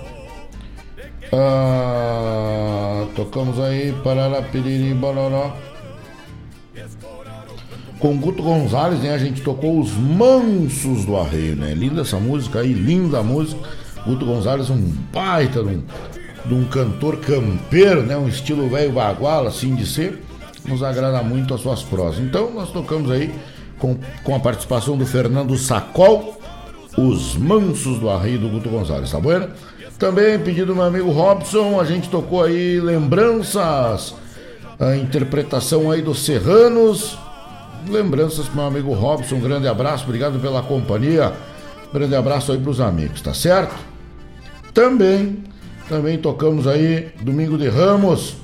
Ah, 1.31 3.06
tocamos 3.15 3.60
aí 3.60 3.93
Parará, 4.03 4.41
Piriri, 4.41 4.93
Bororó. 4.93 5.56
Com 7.99 8.18
Guto 8.18 8.41
Gonzalez, 8.41 9.01
né? 9.01 9.14
A 9.14 9.18
gente 9.18 9.41
tocou 9.41 9.80
os 9.80 9.91
Mansos 9.91 11.06
do 11.06 11.18
Arreio, 11.18 11.56
né? 11.56 11.73
Linda 11.73 12.01
essa 12.01 12.18
música 12.18 12.60
aí, 12.61 12.73
linda 12.73 13.22
música. 13.22 13.61
Guto 14.06 14.26
Gonzalez, 14.26 14.69
um 14.69 14.81
baita 15.11 15.61
de 15.61 15.76
um, 15.76 15.84
de 16.45 16.53
um 16.53 16.65
cantor 16.65 17.18
campeiro, 17.18 18.01
né? 18.01 18.18
Um 18.18 18.27
estilo 18.30 18.69
velho 18.69 18.93
bagual, 18.93 19.45
assim 19.45 19.76
de 19.76 19.85
ser. 19.85 20.23
Nos 20.65 20.81
agrada 20.81 21.22
muito 21.22 21.53
as 21.53 21.61
suas 21.61 21.84
prosas. 21.84 22.19
Então, 22.19 22.51
nós 22.51 22.72
tocamos 22.72 23.11
aí 23.11 23.34
com, 23.77 23.97
com 24.23 24.35
a 24.35 24.39
participação 24.39 24.97
do 24.97 25.06
Fernando 25.06 25.57
Sacol, 25.57 26.39
os 26.97 27.35
Mansos 27.35 27.99
do 27.99 28.10
Arreio 28.10 28.39
do 28.39 28.49
Guto 28.49 28.69
Gonzalez, 28.69 29.11
tá 29.11 29.19
bueno? 29.19 29.49
Também 29.99 30.39
pedido 30.39 30.67
do 30.67 30.76
meu 30.76 30.85
amigo 30.85 31.11
Robson, 31.11 31.77
a 31.77 31.84
gente 31.84 32.09
tocou 32.09 32.41
aí 32.41 32.80
lembranças, 32.80 34.15
a 34.80 34.95
interpretação 34.95 35.91
aí 35.91 36.01
dos 36.01 36.23
Serranos. 36.23 37.17
Lembranças 37.85 38.45
pro 38.45 38.55
meu 38.55 38.65
amigo 38.65 38.93
Robson, 38.93 39.35
um 39.35 39.41
grande 39.41 39.67
abraço, 39.67 40.05
obrigado 40.05 40.39
pela 40.39 40.61
companhia. 40.63 41.34
grande 41.93 42.15
abraço 42.15 42.53
aí 42.53 42.57
pros 42.57 42.80
amigos, 42.80 43.19
tá 43.19 43.34
certo? 43.34 43.76
Também, 44.73 45.43
também 45.89 46.17
tocamos 46.17 46.65
aí 46.65 47.11
Domingo 47.19 47.57
de 47.57 47.67
Ramos. 47.67 48.38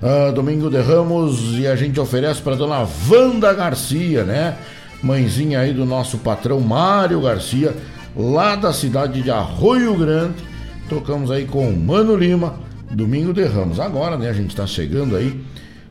Uh, 0.00 0.32
Domingo 0.32 0.70
de 0.70 0.80
Ramos 0.80 1.58
e 1.58 1.66
a 1.66 1.76
gente 1.76 2.00
oferece 2.00 2.40
para 2.40 2.56
dona 2.56 2.88
Wanda 3.10 3.52
Garcia, 3.52 4.24
né? 4.24 4.56
Mãezinha 5.02 5.60
aí 5.60 5.74
do 5.74 5.84
nosso 5.84 6.16
patrão 6.16 6.60
Mário 6.60 7.20
Garcia 7.20 7.74
lá 8.16 8.56
da 8.56 8.72
cidade 8.72 9.22
de 9.22 9.30
Arroio 9.30 9.96
Grande. 9.96 10.42
Tocamos 10.88 11.30
aí 11.30 11.46
com 11.46 11.68
o 11.68 11.76
Mano 11.76 12.16
Lima, 12.16 12.54
Domingo 12.90 13.32
de 13.32 13.44
Ramos. 13.44 13.80
Agora, 13.80 14.16
né, 14.16 14.28
a 14.28 14.32
gente 14.32 14.50
está 14.50 14.66
chegando 14.66 15.16
aí 15.16 15.42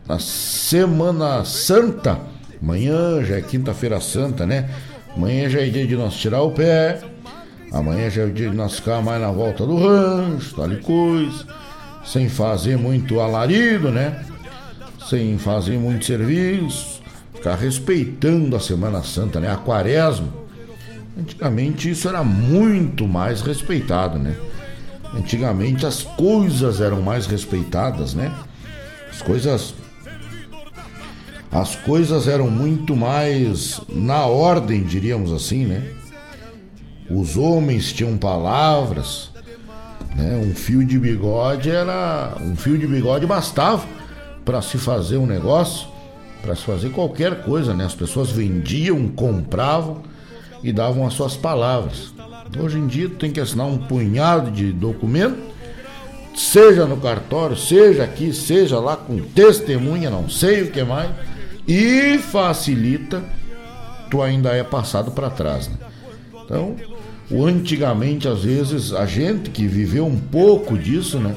na 0.07 0.19
Semana 0.19 1.43
Santa. 1.43 2.19
Amanhã 2.61 3.23
já 3.23 3.37
é 3.37 3.41
quinta-feira 3.41 3.99
santa, 3.99 4.45
né? 4.45 4.69
Amanhã 5.15 5.49
já 5.49 5.61
é 5.61 5.65
dia 5.65 5.87
de 5.87 5.95
nós 5.95 6.13
tirar 6.13 6.43
o 6.43 6.51
pé. 6.51 7.01
Amanhã 7.71 8.07
já 8.09 8.21
é 8.23 8.27
dia 8.27 8.49
de 8.49 8.55
nós 8.55 8.75
ficar 8.75 9.01
mais 9.01 9.19
na 9.19 9.31
volta 9.31 9.65
do 9.65 9.77
rancho, 9.77 10.55
tal 10.55 10.71
e 10.71 10.77
coisa. 10.77 11.45
Sem 12.05 12.29
fazer 12.29 12.77
muito 12.77 13.19
alarido, 13.19 13.89
né? 13.89 14.23
Sem 15.09 15.39
fazer 15.39 15.79
muito 15.79 16.05
serviço. 16.05 17.01
Ficar 17.33 17.55
respeitando 17.55 18.55
a 18.55 18.59
Semana 18.59 19.01
Santa, 19.01 19.39
né? 19.39 19.51
A 19.51 19.57
quaresma 19.57 20.40
Antigamente 21.17 21.89
isso 21.89 22.07
era 22.07 22.23
muito 22.23 23.07
mais 23.07 23.41
respeitado, 23.41 24.17
né? 24.17 24.35
Antigamente 25.13 25.85
as 25.85 26.03
coisas 26.03 26.79
eram 26.79 27.01
mais 27.01 27.27
respeitadas, 27.27 28.13
né? 28.13 28.33
As 29.09 29.21
coisas 29.21 29.73
as 31.51 31.75
coisas 31.75 32.29
eram 32.29 32.49
muito 32.49 32.95
mais 32.95 33.81
na 33.89 34.25
ordem, 34.25 34.83
diríamos 34.83 35.33
assim, 35.33 35.65
né? 35.65 35.83
Os 37.09 37.35
homens 37.35 37.91
tinham 37.91 38.17
palavras, 38.17 39.31
né? 40.15 40.37
Um 40.37 40.55
fio 40.55 40.85
de 40.85 40.97
bigode 40.97 41.69
era 41.69 42.37
um 42.39 42.55
fio 42.55 42.77
de 42.77 42.87
bigode 42.87 43.25
bastava 43.25 43.85
para 44.45 44.61
se 44.61 44.77
fazer 44.77 45.17
um 45.17 45.25
negócio, 45.25 45.89
para 46.41 46.55
se 46.55 46.63
fazer 46.63 46.91
qualquer 46.91 47.43
coisa, 47.43 47.73
né? 47.73 47.83
As 47.83 47.95
pessoas 47.95 48.31
vendiam, 48.31 49.09
compravam 49.09 50.03
e 50.63 50.71
davam 50.71 51.05
as 51.05 51.13
suas 51.13 51.35
palavras. 51.35 52.13
Hoje 52.59 52.77
em 52.77 52.87
dia 52.87 53.09
tu 53.09 53.15
tem 53.15 53.31
que 53.31 53.39
assinar 53.39 53.67
um 53.67 53.77
punhado 53.77 54.51
de 54.51 54.71
documento, 54.71 55.37
seja 56.35 56.85
no 56.85 56.97
cartório, 56.97 57.55
seja 57.55 58.03
aqui, 58.03 58.33
seja 58.33 58.79
lá 58.79 58.95
com 58.97 59.19
testemunha, 59.19 60.09
não 60.09 60.29
sei 60.29 60.63
o 60.63 60.71
que 60.71 60.83
mais, 60.83 61.09
e 61.67 62.17
facilita, 62.17 63.23
tu 64.09 64.21
ainda 64.21 64.49
é 64.49 64.63
passado 64.63 65.11
para 65.11 65.29
trás. 65.29 65.69
Né? 65.69 65.77
Então, 66.43 66.75
o 67.29 67.45
antigamente, 67.45 68.27
às 68.27 68.43
vezes, 68.43 68.93
a 68.93 69.05
gente 69.05 69.49
que 69.49 69.65
viveu 69.65 70.05
um 70.05 70.19
pouco 70.19 70.77
disso, 70.77 71.17
né? 71.17 71.33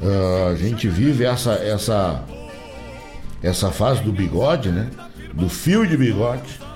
Uh, 0.00 0.52
a 0.52 0.54
gente 0.54 0.88
vive 0.88 1.24
essa, 1.24 1.52
essa, 1.54 2.22
essa 3.42 3.70
fase 3.70 4.00
do 4.00 4.12
bigode, 4.12 4.70
né? 4.70 4.88
Do 5.34 5.48
fio 5.48 5.86
de 5.86 5.96
bigode 5.96 6.67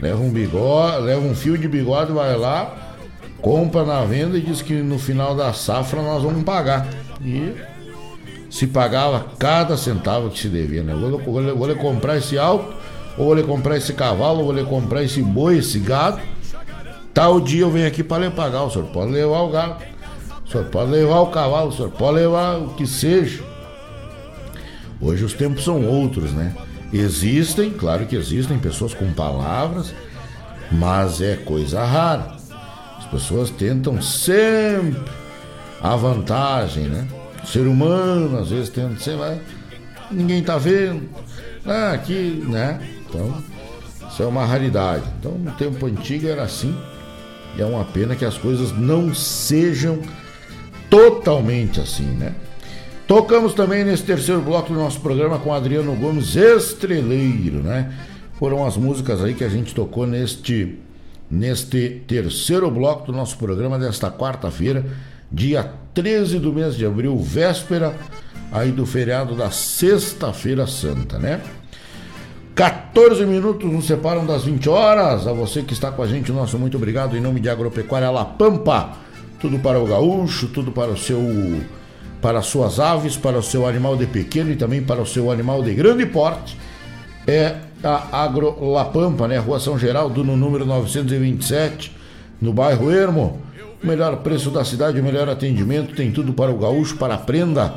leva 0.00 0.20
um 0.20 0.30
bigode, 0.30 1.02
leva 1.02 1.20
um 1.20 1.34
fio 1.34 1.58
de 1.58 1.68
bigode, 1.68 2.12
vai 2.12 2.36
lá, 2.36 2.96
compra 3.40 3.84
na 3.84 4.04
venda 4.04 4.38
e 4.38 4.40
diz 4.40 4.62
que 4.62 4.74
no 4.74 4.98
final 4.98 5.34
da 5.34 5.52
safra 5.52 6.02
nós 6.02 6.22
vamos 6.22 6.44
pagar. 6.44 6.86
E 7.20 7.54
se 8.50 8.66
pagava 8.66 9.26
cada 9.38 9.76
centavo 9.76 10.30
que 10.30 10.38
se 10.38 10.48
devia, 10.48 10.82
né? 10.82 10.94
Vou, 10.94 11.18
vou, 11.18 11.56
vou 11.56 11.68
lhe 11.68 11.74
comprar 11.74 12.16
esse 12.16 12.38
auto, 12.38 12.74
ou 13.16 13.26
vou 13.26 13.34
lhe 13.34 13.42
comprar 13.42 13.76
esse 13.76 13.92
cavalo, 13.92 14.38
ou 14.38 14.46
vou 14.46 14.54
lhe 14.54 14.64
comprar 14.64 15.02
esse 15.02 15.22
boi, 15.22 15.58
esse 15.58 15.78
gado. 15.78 16.20
Tal 17.12 17.40
dia 17.40 17.62
eu 17.62 17.70
venho 17.70 17.86
aqui 17.86 18.02
para 18.02 18.26
lhe 18.26 18.30
pagar. 18.30 18.62
O 18.62 18.70
senhor 18.70 18.88
pode 18.88 19.10
levar 19.10 19.40
o 19.40 19.50
gado, 19.50 19.82
o 20.46 20.50
senhor 20.50 20.66
pode 20.66 20.90
levar 20.90 21.20
o 21.20 21.26
cavalo, 21.26 21.68
o 21.68 21.72
senhor 21.72 21.90
pode 21.90 22.16
levar 22.16 22.58
o 22.58 22.68
que 22.74 22.86
seja. 22.86 23.42
Hoje 25.00 25.24
os 25.24 25.34
tempos 25.34 25.64
são 25.64 25.84
outros, 25.86 26.32
né? 26.32 26.54
Existem, 26.92 27.70
claro 27.70 28.06
que 28.06 28.16
existem 28.16 28.58
pessoas 28.58 28.94
com 28.94 29.12
palavras, 29.12 29.94
mas 30.72 31.20
é 31.20 31.36
coisa 31.36 31.84
rara. 31.84 32.36
As 32.98 33.04
pessoas 33.06 33.50
tentam 33.50 34.00
sempre 34.00 35.02
a 35.80 35.94
vantagem, 35.96 36.84
né? 36.84 37.06
O 37.42 37.46
ser 37.46 37.66
humano 37.66 38.38
às 38.38 38.50
vezes 38.50 38.70
tenta 38.70 38.98
ser, 38.98 39.16
mas 39.16 39.38
ninguém 40.10 40.42
tá 40.42 40.56
vendo. 40.56 41.08
Ah, 41.64 41.92
aqui, 41.92 42.42
né? 42.46 42.80
Então, 43.06 43.42
isso 44.08 44.22
é 44.22 44.26
uma 44.26 44.44
raridade. 44.44 45.04
Então, 45.18 45.32
no 45.32 45.52
tempo 45.52 45.86
antigo 45.86 46.26
era 46.26 46.42
assim. 46.42 46.74
É 47.58 47.64
uma 47.64 47.84
pena 47.84 48.16
que 48.16 48.24
as 48.24 48.38
coisas 48.38 48.72
não 48.72 49.14
sejam 49.14 50.00
totalmente 50.88 51.80
assim, 51.80 52.06
né? 52.06 52.34
Tocamos 53.08 53.54
também 53.54 53.84
nesse 53.84 54.02
terceiro 54.02 54.42
bloco 54.42 54.70
do 54.70 54.78
nosso 54.78 55.00
programa 55.00 55.38
com 55.38 55.50
Adriano 55.50 55.96
Gomes 55.96 56.36
Estreleiro, 56.36 57.62
né? 57.62 57.90
Foram 58.38 58.66
as 58.66 58.76
músicas 58.76 59.24
aí 59.24 59.32
que 59.32 59.42
a 59.42 59.48
gente 59.48 59.74
tocou 59.74 60.06
neste 60.06 60.78
neste 61.30 62.02
terceiro 62.06 62.70
bloco 62.70 63.06
do 63.06 63.12
nosso 63.12 63.38
programa 63.38 63.78
desta 63.78 64.10
quarta-feira, 64.10 64.84
dia 65.32 65.72
13 65.94 66.38
do 66.38 66.52
mês 66.52 66.76
de 66.76 66.84
abril, 66.84 67.16
véspera 67.18 67.94
aí 68.52 68.70
do 68.70 68.84
feriado 68.84 69.34
da 69.34 69.50
Sexta-feira 69.50 70.66
Santa, 70.66 71.18
né? 71.18 71.40
14 72.54 73.24
minutos 73.24 73.70
nos 73.72 73.86
separam 73.86 74.26
das 74.26 74.44
20 74.44 74.68
horas. 74.68 75.26
A 75.26 75.32
você 75.32 75.62
que 75.62 75.72
está 75.72 75.90
com 75.90 76.02
a 76.02 76.06
gente, 76.06 76.30
nosso 76.30 76.58
muito 76.58 76.76
obrigado 76.76 77.16
em 77.16 77.20
nome 77.22 77.40
de 77.40 77.48
Agropecuária 77.48 78.10
La 78.10 78.26
Pampa. 78.26 78.98
Tudo 79.40 79.58
para 79.60 79.78
o 79.78 79.86
gaúcho, 79.86 80.48
tudo 80.48 80.70
para 80.72 80.90
o 80.90 80.96
seu 80.96 81.22
para 82.20 82.38
as 82.38 82.46
suas 82.46 82.80
aves, 82.80 83.16
para 83.16 83.38
o 83.38 83.42
seu 83.42 83.66
animal 83.66 83.96
de 83.96 84.06
pequeno 84.06 84.50
e 84.50 84.56
também 84.56 84.82
para 84.82 85.00
o 85.00 85.06
seu 85.06 85.30
animal 85.30 85.62
de 85.62 85.74
grande 85.74 86.04
porte. 86.06 86.58
É 87.26 87.56
a 87.82 88.22
Agro 88.24 88.56
La 88.72 88.84
Pampa, 88.86 89.28
né? 89.28 89.38
Rua 89.38 89.60
São 89.60 89.78
Geraldo, 89.78 90.24
no 90.24 90.36
número 90.36 90.66
927, 90.66 91.94
no 92.40 92.52
bairro 92.52 92.90
Ermo. 92.90 93.40
O 93.82 93.86
melhor 93.86 94.16
preço 94.16 94.50
da 94.50 94.64
cidade, 94.64 95.00
o 95.00 95.04
melhor 95.04 95.28
atendimento, 95.28 95.94
tem 95.94 96.10
tudo 96.10 96.32
para 96.32 96.50
o 96.50 96.58
gaúcho, 96.58 96.96
para 96.96 97.14
a 97.14 97.18
prenda, 97.18 97.72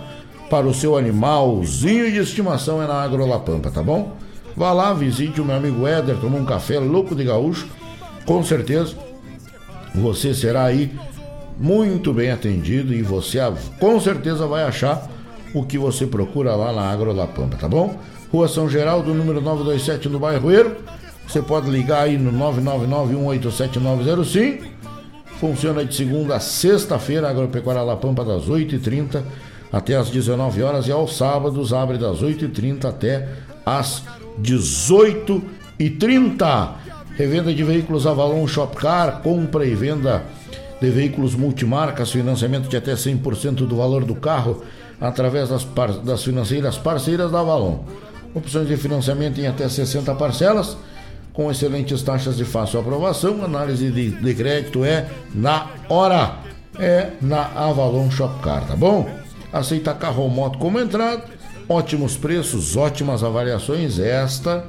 para 0.50 0.66
o 0.66 0.74
seu 0.74 0.98
animalzinho 0.98 2.12
de 2.12 2.18
estimação 2.18 2.82
é 2.82 2.88
na 2.88 3.04
Agro 3.04 3.26
La 3.28 3.40
Pampa, 3.40 3.70
tá 3.70 3.84
bom? 3.84 4.18
Vá 4.56 4.74
lá, 4.74 4.94
visite 4.94 5.40
o 5.40 5.46
meu 5.46 5.56
amigo 5.56 5.86
Éder, 5.86 6.18
toma 6.18 6.38
um 6.38 6.46
café 6.46 6.80
louco 6.80 7.16
de 7.16 7.24
gaúcho. 7.24 7.68
Com 8.26 8.44
certeza 8.44 8.96
você 9.94 10.34
será 10.34 10.64
aí 10.64 10.92
muito 11.62 12.12
bem 12.12 12.32
atendido 12.32 12.94
e 12.94 13.02
você 13.04 13.40
com 13.80 13.98
certeza 14.00 14.48
vai 14.48 14.64
achar 14.64 15.08
o 15.54 15.64
que 15.64 15.78
você 15.78 16.08
procura 16.08 16.56
lá 16.56 16.74
na 16.74 16.90
Agro 16.90 17.14
La 17.14 17.28
Pampa, 17.28 17.56
tá 17.56 17.70
bom? 17.70 18.00
Rua 18.32 18.48
São 18.48 18.68
Geraldo, 18.68 19.14
número 19.14 19.40
927 19.42 20.10
no 20.10 20.18
bairro 20.20 20.52
Eiro. 20.52 20.78
Você 21.28 21.40
pode 21.42 21.70
ligar 21.70 22.04
aí 22.04 22.18
no 22.18 22.32
999-187-905. 22.32 24.64
Funciona 25.40 25.86
de 25.86 25.94
segunda 25.94 26.38
a 26.38 26.40
sexta-feira, 26.40 27.30
Agropecuária 27.30 27.84
La 27.84 27.96
Pampa, 27.96 28.26
das 28.26 28.48
8h30 28.48 29.22
até 29.72 29.96
as 29.96 30.10
19 30.10 30.64
horas 30.64 30.88
e 30.88 30.92
aos 30.92 31.16
sábados 31.16 31.72
abre 31.74 31.98
das 31.98 32.22
8h30 32.22 32.86
até 32.86 33.30
as 33.66 34.04
18h30. 34.42 36.72
Revenda 37.16 37.54
de 37.54 37.64
veículos 37.64 38.06
Avalon 38.08 38.48
Shopcar, 38.48 39.22
compra 39.22 39.66
e 39.66 39.76
venda 39.76 40.24
de 40.82 40.90
veículos 40.90 41.36
multimarcas, 41.36 42.12
financiamento 42.12 42.68
de 42.68 42.76
até 42.76 42.94
100% 42.94 43.68
do 43.68 43.76
valor 43.76 44.04
do 44.04 44.16
carro 44.16 44.64
através 45.00 45.50
das, 45.50 45.64
par 45.64 45.92
das 46.00 46.24
financeiras 46.24 46.78
parceiras 46.78 47.32
da 47.32 47.40
Avalon. 47.40 47.80
Opções 48.34 48.68
de 48.68 48.76
financiamento 48.78 49.40
em 49.40 49.46
até 49.46 49.70
60 49.70 50.14
parcelas, 50.16 50.76
com 51.34 51.52
excelentes 51.52 52.02
taxas 52.02 52.36
de 52.36 52.46
fácil 52.46 52.80
aprovação. 52.80 53.44
Análise 53.44 53.92
de, 53.92 54.10
de 54.10 54.34
crédito 54.34 54.84
é 54.84 55.08
na 55.36 55.68
hora, 55.88 56.38
é 56.80 57.12
na 57.22 57.44
Avalon 57.56 58.10
Shopcar, 58.10 58.66
tá 58.66 58.76
bom? 58.76 59.08
Aceita 59.54 59.94
carro 59.94 60.24
ou 60.24 60.30
moto 60.30 60.58
como 60.58 60.80
entrada, 60.80 61.24
ótimos 61.70 62.18
preços, 62.18 62.76
ótimas 62.76 63.24
avaliações. 63.24 64.00
Esta 64.00 64.66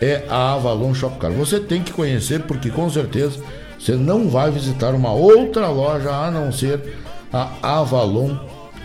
é 0.00 0.24
a 0.30 0.54
Avalon 0.54 0.94
Shopcar. 0.94 1.30
Você 1.32 1.60
tem 1.60 1.82
que 1.82 1.92
conhecer, 1.92 2.42
porque 2.42 2.70
com 2.70 2.88
certeza 2.88 3.38
você 3.82 3.96
não 3.96 4.28
vai 4.28 4.48
visitar 4.48 4.94
uma 4.94 5.10
outra 5.10 5.66
loja 5.66 6.08
a 6.08 6.30
não 6.30 6.52
ser 6.52 6.98
a 7.32 7.50
Avalon 7.80 8.36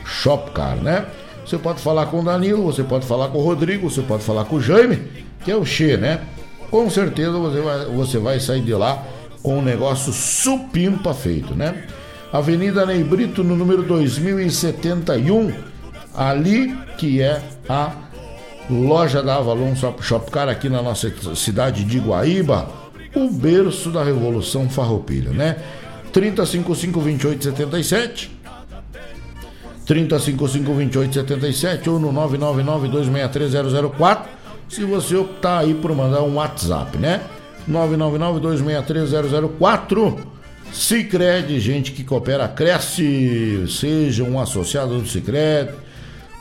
Shopcar, 0.03 0.78
né? 0.78 1.06
Você 1.45 1.56
pode 1.56 1.80
falar 1.80 2.07
com 2.07 2.22
o 2.22 2.24
Danilo, 2.24 2.64
você 2.64 2.84
pode 2.84 3.06
falar 3.06 3.28
com 3.28 3.38
o 3.38 3.44
Rodrigo, 3.44 3.88
você 3.88 4.02
pode 4.02 4.24
falar 4.24 4.45
com 4.45 4.56
o 4.56 4.61
Jaime, 4.61 4.99
que 5.45 5.52
é 5.52 5.56
o 5.56 5.64
Che, 5.64 5.98
né? 5.98 6.22
Com 6.72 6.90
certeza 6.90 7.34
você 7.34 7.61
vai, 7.61 7.86
você 7.86 8.18
vai 8.18 8.40
sair 8.40 8.61
de 8.61 8.74
lá 8.74 9.03
com 9.44 9.60
um 9.60 9.61
negócio 9.61 10.11
supimpa 10.11 11.14
feito, 11.14 11.53
né? 11.53 11.86
Avenida 12.34 12.84
Ney 12.84 13.03
Brito, 13.03 13.44
no 13.44 13.56
número 13.56 13.84
2071, 13.84 15.53
ali 16.15 16.76
que 16.98 17.22
é 17.22 17.40
a 17.69 17.91
loja 18.68 19.22
da 19.22 19.36
Avalon 19.36 19.76
Shopcar 20.02 20.49
aqui 20.49 20.69
na 20.69 20.82
nossa 20.82 21.14
cidade 21.36 21.84
de 21.84 21.99
Guaíba 21.99 22.86
o 23.26 23.31
berço 23.31 23.89
da 23.89 24.03
Revolução 24.03 24.69
Farroupilha, 24.69 25.31
né? 25.31 25.56
30552877 26.14 28.30
30552877 29.85 31.88
ou 31.88 31.99
no 31.99 32.14
999-263-004 32.14 34.26
se 34.68 34.84
você 34.84 35.15
optar 35.15 35.60
aí 35.60 35.73
por 35.73 35.95
mandar 35.95 36.22
um 36.23 36.35
WhatsApp, 36.35 36.98
né? 36.98 37.22
999-263-004 37.69 40.18
Cicred, 40.72 41.60
gente 41.60 41.91
que 41.91 42.03
coopera, 42.03 42.48
cresce, 42.48 43.65
seja 43.68 44.23
um 44.23 44.39
associado 44.39 44.99
do 44.99 45.07
Cicred. 45.07 45.72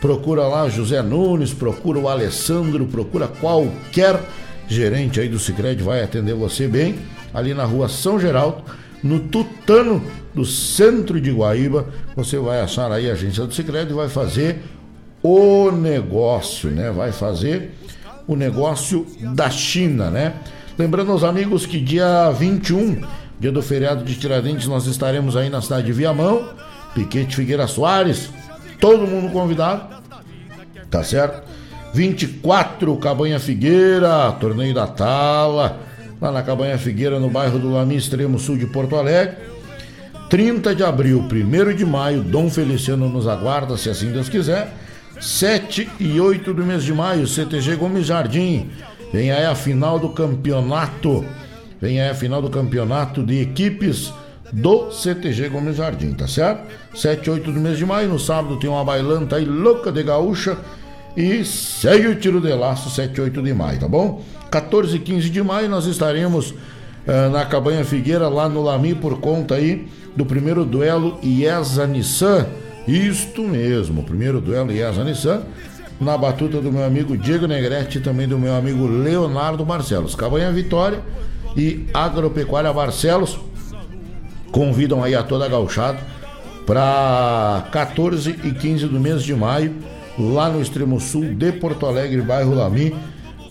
Procura 0.01 0.47
lá 0.47 0.69
José 0.69 1.03
Nunes, 1.03 1.53
procura 1.55 1.99
o 1.99 2.09
Alessandro, 2.09 2.87
procura 2.87 3.27
qualquer 3.29 4.21
gerente 4.69 5.21
aí 5.21 5.29
do 5.29 5.39
Cicred 5.39 5.83
vai 5.83 6.03
atender 6.03 6.35
você 6.35 6.67
bem, 6.67 6.97
ali 7.33 7.55
na 7.55 7.65
rua 7.65 7.89
São 7.89 8.19
Geraldo, 8.19 8.63
no 9.03 9.21
Tutano 9.21 10.03
do 10.35 10.45
centro 10.45 11.21
de 11.21 11.31
Guaíba, 11.31 11.87
você 12.15 12.39
vai 12.39 12.61
achar 12.61 12.91
aí 12.91 13.09
a 13.09 13.13
agência 13.13 13.45
do 13.45 13.55
Cicred 13.55 13.91
e 13.91 13.95
vai 13.95 14.09
fazer 14.09 14.63
o 15.23 15.71
negócio, 15.71 16.71
né? 16.71 16.91
Vai 16.91 17.13
fazer 17.13 17.73
o 18.27 18.37
negócio 18.37 19.07
da 19.35 19.49
China, 19.51 20.11
né? 20.11 20.35
Lembrando 20.79 21.13
aos 21.13 21.25
amigos 21.25 21.65
que 21.65 21.81
dia 21.81 22.31
21, 22.31 23.03
dia 23.41 23.53
do 23.53 23.63
feriado 23.63 24.05
de 24.05 24.15
Tiradentes, 24.15 24.67
nós 24.67 24.87
estaremos 24.87 25.37
aí 25.37 25.49
na 25.49 25.63
cidade 25.63 25.87
de 25.87 25.93
Viamão, 25.93 26.51
Piquete 26.95 27.37
Figueira 27.37 27.67
Soares, 27.67 28.31
todo 28.81 29.07
mundo 29.07 29.33
convidado, 29.33 29.97
tá 30.91 31.03
certo? 31.03 31.56
24, 31.97 32.95
Cabanha 32.99 33.41
Figueira, 33.41 34.31
torneio 34.33 34.75
da 34.75 34.87
Tala, 34.87 35.81
lá 36.21 36.31
na 36.31 36.43
Cabanha 36.43 36.77
Figueira, 36.77 37.19
no 37.19 37.31
bairro 37.31 37.59
do 37.59 37.73
Lami, 37.73 37.97
extremo 37.97 38.39
sul 38.39 38.59
de 38.59 38.67
Porto 38.67 38.97
Alegre. 38.97 39.37
30 40.29 40.75
de 40.75 40.85
abril, 40.85 41.25
1 41.27 41.75
de 41.75 41.87
maio, 41.87 42.23
Dom 42.23 42.51
Feliciano 42.51 43.09
nos 43.09 43.27
aguarda, 43.27 43.79
se 43.79 43.89
assim 43.89 44.13
Deus 44.13 44.29
quiser. 44.29 44.75
7 45.19 45.89
e 45.99 46.21
8 46.21 46.53
do 46.53 46.67
mês 46.67 46.85
de 46.85 46.93
maio, 46.93 47.27
CTG 47.27 47.77
Gomes 47.77 48.09
Jardim. 48.09 48.69
Vem 49.11 49.33
aí 49.33 49.47
a 49.47 49.55
final 49.55 49.99
do 49.99 50.11
campeonato. 50.11 51.25
Vem 51.81 51.99
aí 51.99 52.11
a 52.11 52.15
final 52.15 52.43
do 52.43 52.51
campeonato 52.51 53.23
de 53.23 53.41
equipes 53.41 54.13
do 54.53 54.91
CTG 54.91 55.49
Gomes 55.49 55.77
Jardim, 55.77 56.13
tá 56.13 56.29
certo? 56.29 56.67
7 56.95 57.27
e 57.27 57.31
8 57.31 57.53
do 57.53 57.59
mês 57.59 57.79
de 57.79 57.87
maio, 57.87 58.11
no 58.11 58.19
sábado 58.19 58.59
tem 58.59 58.69
uma 58.69 58.85
bailanta 58.85 59.37
aí 59.37 59.47
louca 59.47 59.91
de 59.91 60.03
gaúcha 60.03 60.59
e 61.17 61.45
segue 61.45 62.09
o 62.09 62.15
tiro 62.15 62.41
de 62.41 62.53
laço 62.53 62.91
7 62.91 63.17
e 63.17 63.21
8 63.23 63.43
de 63.43 63.55
maio, 63.55 63.81
tá 63.81 63.89
bom? 63.89 64.23
14 64.51 64.97
e 64.97 64.99
15 64.99 65.31
de 65.31 65.43
maio 65.43 65.69
nós 65.69 65.87
estaremos 65.87 66.51
uh, 66.51 67.31
na 67.33 67.47
Cabanha 67.47 67.85
Figueira, 67.85 68.29
lá 68.29 68.49
no 68.49 68.63
Lami, 68.63 68.95
por 68.95 69.19
conta 69.19 69.55
aí 69.55 69.89
do 70.15 70.27
primeiro 70.27 70.65
duelo 70.65 71.19
IESA 71.23 71.87
Nissan. 71.87 72.47
Isto 72.87 73.43
mesmo, 73.43 74.03
primeiro 74.03 74.41
duelo 74.41 74.71
IESA 74.71 75.03
Nissan, 75.05 75.43
na 75.99 76.19
batuta 76.19 76.61
do 76.61 76.71
meu 76.71 76.85
amigo 76.85 77.17
Diego 77.17 77.47
Negrete 77.47 77.97
e 77.97 78.01
também 78.03 78.29
do 78.29 78.39
meu 78.39 78.55
amigo 78.55 78.87
Leonardo 78.87 79.65
Barcelos. 79.65 80.15
Cabanha 80.15 80.53
Vitória 80.53 81.01
e 81.57 81.87
Agropecuária 81.95 82.71
Barcelos 82.73 83.39
convidam 84.53 85.03
aí 85.03 85.15
a 85.15 85.23
toda 85.23 85.47
a 85.47 85.49
gauchada 85.49 85.99
para 86.67 87.69
14 87.73 88.39
e 88.45 88.51
15 88.53 88.87
do 88.87 89.01
mês 89.01 89.23
de 89.23 89.35
maio 89.35 89.75
lá 90.19 90.49
no 90.49 90.61
extremo 90.61 91.01
sul 91.01 91.35
de 91.35 91.53
Porto 91.53 91.87
Alegre, 91.87 92.21
bairro 92.23 92.55
Lami, 92.55 92.95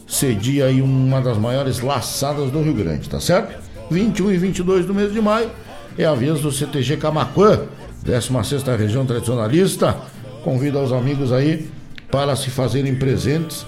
cedia 0.08 0.66
aí 0.66 0.82
uma 0.82 1.22
das 1.22 1.38
maiores 1.38 1.80
laçadas 1.80 2.52
do 2.52 2.62
Rio 2.62 2.74
Grande, 2.74 3.10
tá 3.10 3.20
certo? 3.20 3.64
21 3.90 4.32
e 4.32 4.38
22 4.38 4.86
do 4.86 4.94
mês 4.94 5.14
de 5.14 5.22
maio 5.22 5.50
é 5.98 6.06
a 6.06 6.14
vez 6.14 6.42
do 6.42 6.52
CTG 6.52 6.98
Camacuã, 6.98 7.62
16 8.04 8.64
região 8.78 9.06
tradicionalista. 9.06 9.96
Convido 10.44 10.78
aos 10.78 10.92
amigos 10.92 11.32
aí 11.32 11.70
para 12.12 12.36
se 12.36 12.50
fazerem 12.50 12.96
presentes 12.96 13.66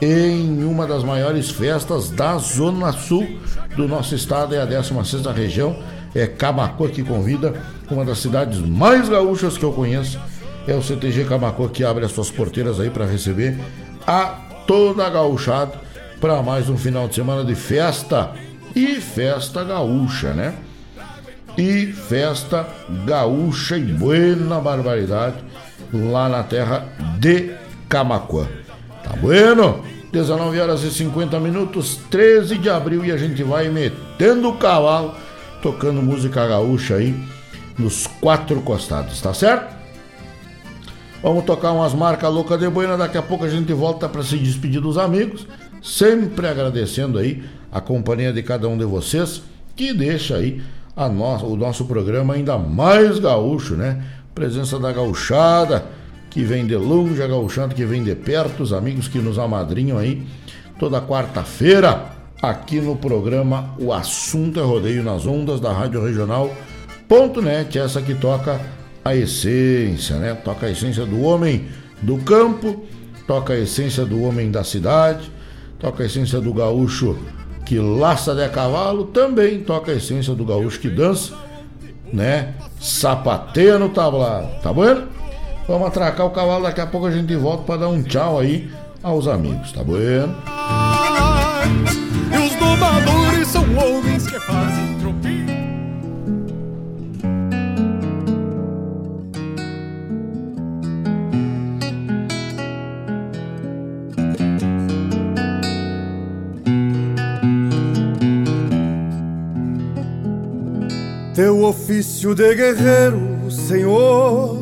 em 0.00 0.64
uma 0.64 0.86
das 0.86 1.04
maiores 1.04 1.50
festas 1.50 2.10
da 2.10 2.36
Zona 2.38 2.92
Sul 2.92 3.26
do 3.76 3.86
nosso 3.86 4.14
estado, 4.14 4.54
é 4.54 4.60
a 4.60 4.64
16 4.64 5.24
região. 5.26 5.76
É 6.14 6.26
Camacuã 6.26 6.88
que 6.88 7.02
convida, 7.02 7.54
uma 7.90 8.04
das 8.04 8.18
cidades 8.18 8.58
mais 8.58 9.08
gaúchas 9.08 9.58
que 9.58 9.64
eu 9.64 9.72
conheço 9.72 10.18
é 10.66 10.74
o 10.74 10.82
CTG 10.82 11.24
Camacô 11.24 11.68
que 11.68 11.84
abre 11.84 12.04
as 12.04 12.12
suas 12.12 12.30
porteiras 12.30 12.80
aí 12.80 12.90
para 12.90 13.06
receber 13.06 13.58
a 14.06 14.26
toda 14.66 15.06
a 15.06 15.10
gauchada 15.10 15.80
para 16.20 16.42
mais 16.42 16.68
um 16.68 16.76
final 16.76 17.08
de 17.08 17.14
semana 17.14 17.44
de 17.44 17.54
festa 17.54 18.32
e 18.74 19.00
festa 19.00 19.64
gaúcha, 19.64 20.32
né? 20.32 20.54
e 21.56 21.86
festa 21.86 22.68
gaúcha 23.04 23.76
e 23.76 23.84
buena 23.84 24.60
barbaridade 24.60 25.36
lá 25.92 26.28
na 26.28 26.42
terra 26.42 26.86
de 27.18 27.54
Camacuã. 27.88 28.46
Tá 29.02 29.16
bueno? 29.16 29.82
19 30.12 30.60
horas 30.60 30.82
e 30.82 30.90
50 30.90 31.38
minutos, 31.40 31.98
13 32.10 32.58
de 32.58 32.70
abril, 32.70 33.04
e 33.04 33.12
a 33.12 33.16
gente 33.16 33.42
vai 33.42 33.68
metendo 33.68 34.48
o 34.48 34.56
cavalo, 34.56 35.14
tocando 35.62 36.00
música 36.02 36.46
gaúcha 36.46 36.96
aí 36.96 37.14
nos 37.78 38.06
quatro 38.06 38.60
costados, 38.62 39.20
tá 39.20 39.34
certo? 39.34 39.75
Vamos 41.26 41.44
tocar 41.44 41.72
umas 41.72 41.92
marcas 41.92 42.32
loucas 42.32 42.56
de 42.56 42.68
boina, 42.68 42.96
daqui 42.96 43.18
a 43.18 43.22
pouco 43.22 43.44
a 43.44 43.48
gente 43.48 43.72
volta 43.72 44.08
para 44.08 44.22
se 44.22 44.38
despedir 44.38 44.80
dos 44.80 44.96
amigos, 44.96 45.44
sempre 45.82 46.46
agradecendo 46.46 47.18
aí 47.18 47.42
a 47.72 47.80
companhia 47.80 48.32
de 48.32 48.44
cada 48.44 48.68
um 48.68 48.78
de 48.78 48.84
vocês, 48.84 49.42
que 49.74 49.92
deixa 49.92 50.36
aí 50.36 50.62
a 50.94 51.08
no, 51.08 51.24
o 51.24 51.56
nosso 51.56 51.84
programa 51.86 52.34
ainda 52.34 52.56
mais 52.56 53.18
gaúcho, 53.18 53.74
né? 53.74 54.04
Presença 54.36 54.78
da 54.78 54.92
gauchada, 54.92 55.84
que 56.30 56.44
vem 56.44 56.64
de 56.64 56.76
longe, 56.76 57.20
a 57.20 57.26
gauchada 57.26 57.74
que 57.74 57.84
vem 57.84 58.04
de 58.04 58.14
perto, 58.14 58.62
os 58.62 58.72
amigos 58.72 59.08
que 59.08 59.18
nos 59.18 59.36
amadrinham 59.36 59.98
aí 59.98 60.24
toda 60.78 61.00
quarta-feira 61.00 62.04
aqui 62.40 62.80
no 62.80 62.94
programa 62.94 63.74
O 63.80 63.92
Assunto 63.92 64.60
é 64.60 64.62
Rodeio 64.62 65.02
nas 65.02 65.26
ondas 65.26 65.58
da 65.58 65.72
Rádio 65.72 66.04
Regional.net, 66.04 67.80
essa 67.80 68.00
que 68.00 68.14
toca 68.14 68.60
a 69.06 69.14
essência, 69.14 70.16
né? 70.16 70.34
Toca 70.34 70.66
a 70.66 70.70
essência 70.70 71.06
do 71.06 71.20
homem 71.22 71.66
do 72.02 72.18
campo, 72.18 72.84
toca 73.26 73.52
a 73.52 73.58
essência 73.58 74.04
do 74.04 74.22
homem 74.22 74.50
da 74.50 74.64
cidade, 74.64 75.30
toca 75.78 76.02
a 76.02 76.06
essência 76.06 76.40
do 76.40 76.52
gaúcho 76.52 77.16
que 77.64 77.78
laça 77.78 78.34
de 78.34 78.48
cavalo, 78.48 79.06
também 79.06 79.60
toca 79.60 79.92
a 79.92 79.94
essência 79.94 80.34
do 80.34 80.44
gaúcho 80.44 80.80
que 80.80 80.88
dança, 80.88 81.34
né? 82.12 82.54
Sapateia 82.80 83.78
no 83.78 83.90
tablado, 83.90 84.60
tá 84.62 84.72
bom? 84.72 85.04
Vamos 85.68 85.88
atracar 85.88 86.26
o 86.26 86.30
cavalo, 86.30 86.64
daqui 86.64 86.80
a 86.80 86.86
pouco 86.86 87.06
a 87.06 87.10
gente 87.10 87.34
volta 87.36 87.64
para 87.64 87.80
dar 87.80 87.88
um 87.88 88.02
tchau 88.02 88.38
aí 88.38 88.70
aos 89.02 89.26
amigos, 89.26 89.72
tá 89.72 89.82
bueno? 89.82 90.34
E 92.32 92.38
os 92.38 93.48
são 93.48 93.62
homens 93.76 94.26
que 94.26 94.38
fazem 94.40 94.95
Teu 111.36 111.64
ofício 111.64 112.34
de 112.34 112.54
guerreiro, 112.54 113.50
Senhor, 113.50 114.58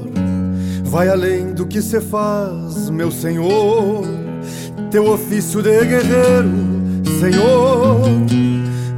vai 0.82 1.08
além 1.08 1.52
do 1.52 1.68
que 1.68 1.80
se 1.80 2.00
faz, 2.00 2.90
meu 2.90 3.12
Senhor. 3.12 4.04
Teu 4.90 5.08
ofício 5.08 5.62
de 5.62 5.84
guerreiro, 5.84 6.50
Senhor, 7.20 8.00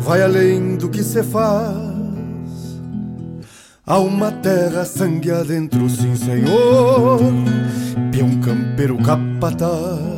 vai 0.01 0.23
além 0.23 0.77
do 0.77 0.89
que 0.89 1.03
se 1.03 1.23
faz. 1.23 1.77
Há 3.87 3.99
uma 3.99 4.33
terra 4.33 4.87
sangue 4.87 5.31
adentro, 5.31 5.87
sim, 5.91 6.17
Senhor, 6.17 7.21
peão 8.11 8.41
campeiro 8.41 8.97
capataz. 9.03 10.17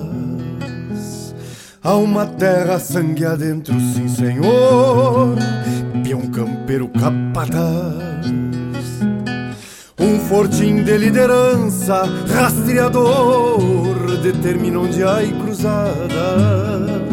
Há 1.82 1.96
uma 1.96 2.24
terra 2.24 2.78
sangue 2.78 3.24
adentro, 3.24 3.74
sim, 3.80 4.08
Senhor, 4.08 5.34
campeiro 6.38 6.88
capataz. 6.88 8.26
Um 9.98 10.20
fortim 10.20 10.84
de 10.84 10.96
liderança, 10.96 12.04
rastreador, 12.32 14.18
determina 14.22 14.78
onde 14.78 15.02
há 15.02 15.18
cruzada. 15.42 17.08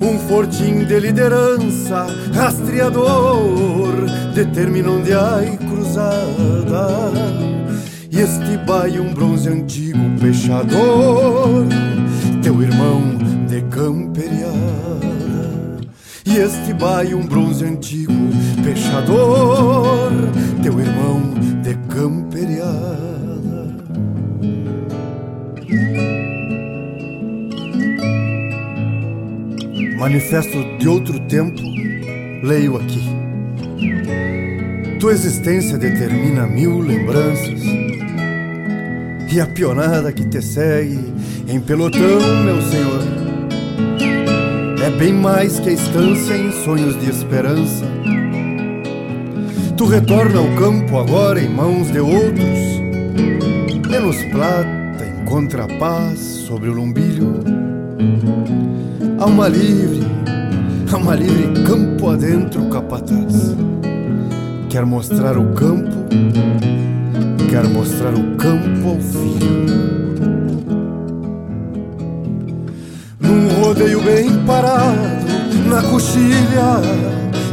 Um 0.00 0.18
fortim 0.18 0.84
de 0.84 0.98
liderança, 0.98 2.08
rastreador, 2.34 3.94
determina 4.34 4.90
onde 4.90 5.12
há 5.12 5.40
cruzada. 5.68 7.12
E 8.10 8.20
este 8.20 8.56
baio 8.66 9.04
um 9.04 9.14
bronze 9.14 9.48
antigo 9.48 10.00
pechador, 10.20 11.64
teu 12.42 12.60
irmão 12.60 13.02
de 13.46 13.62
camperiada. 13.62 15.05
E 16.26 16.38
este 16.38 16.74
baio 16.74 17.18
um 17.18 17.26
bronze 17.26 17.64
antigo 17.64 18.12
pechador, 18.64 20.10
teu 20.60 20.80
irmão 20.80 21.22
de 21.62 21.74
camperiada. 21.88 23.06
Manifesto 29.98 30.78
de 30.78 30.88
outro 30.88 31.18
tempo, 31.28 31.62
leio 32.42 32.76
aqui. 32.76 33.02
Tua 34.98 35.12
existência 35.12 35.78
determina 35.78 36.44
mil 36.46 36.80
lembranças 36.80 37.62
e 39.32 39.40
a 39.40 39.46
pionada 39.46 40.12
que 40.12 40.24
te 40.24 40.42
segue 40.42 40.98
em 41.46 41.60
pelotão, 41.60 42.44
meu 42.44 42.60
senhor. 42.62 43.25
É 44.86 44.90
bem 44.90 45.12
mais 45.12 45.58
que 45.58 45.68
a 45.68 45.72
estância 45.72 46.36
em 46.36 46.52
sonhos 46.62 46.96
de 47.00 47.10
esperança. 47.10 47.84
Tu 49.76 49.84
retorna 49.84 50.38
ao 50.38 50.46
campo 50.54 50.96
agora 50.96 51.42
em 51.42 51.48
mãos 51.48 51.90
de 51.90 51.98
outros. 51.98 52.60
Menos 53.90 54.22
plata 54.30 55.04
encontra 55.20 55.66
paz 55.80 56.20
sobre 56.20 56.68
o 56.68 56.72
lombilho. 56.72 57.40
Alma 59.18 59.48
livre, 59.48 60.06
alma 60.92 61.16
livre, 61.16 61.64
campo 61.64 62.08
adentro, 62.08 62.66
capataz. 62.66 63.56
Quer 64.70 64.86
mostrar 64.86 65.36
o 65.36 65.52
campo, 65.52 66.06
quer 67.50 67.64
mostrar 67.64 68.14
o 68.14 68.36
campo 68.36 68.90
ao 68.90 69.00
filho. 69.00 69.85
Num 73.36 73.48
rodeio 73.60 74.00
bem 74.00 74.32
parado, 74.46 75.26
na 75.68 75.82
coxilha, 75.82 76.80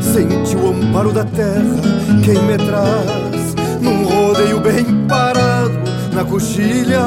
sente 0.01 0.55
o 0.55 0.69
amparo 0.69 1.11
da 1.11 1.25
terra, 1.25 1.81
quem 2.23 2.41
me 2.41 2.57
traz. 2.57 3.53
Num 3.81 4.05
rodeio 4.05 4.61
bem 4.61 5.05
parado, 5.09 5.77
na 6.13 6.23
coxilha, 6.23 7.01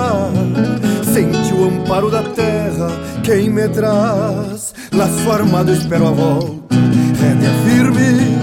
sente 1.11 1.55
o 1.55 1.69
amparo 1.69 2.11
da 2.11 2.23
terra, 2.23 2.91
quem 3.25 3.49
me 3.49 3.67
traz. 3.67 4.75
Laço 4.93 5.33
armado, 5.33 5.73
espero 5.73 6.09
a 6.09 6.11
volta, 6.11 6.77
rédea 7.19 7.51
firme, 7.65 8.37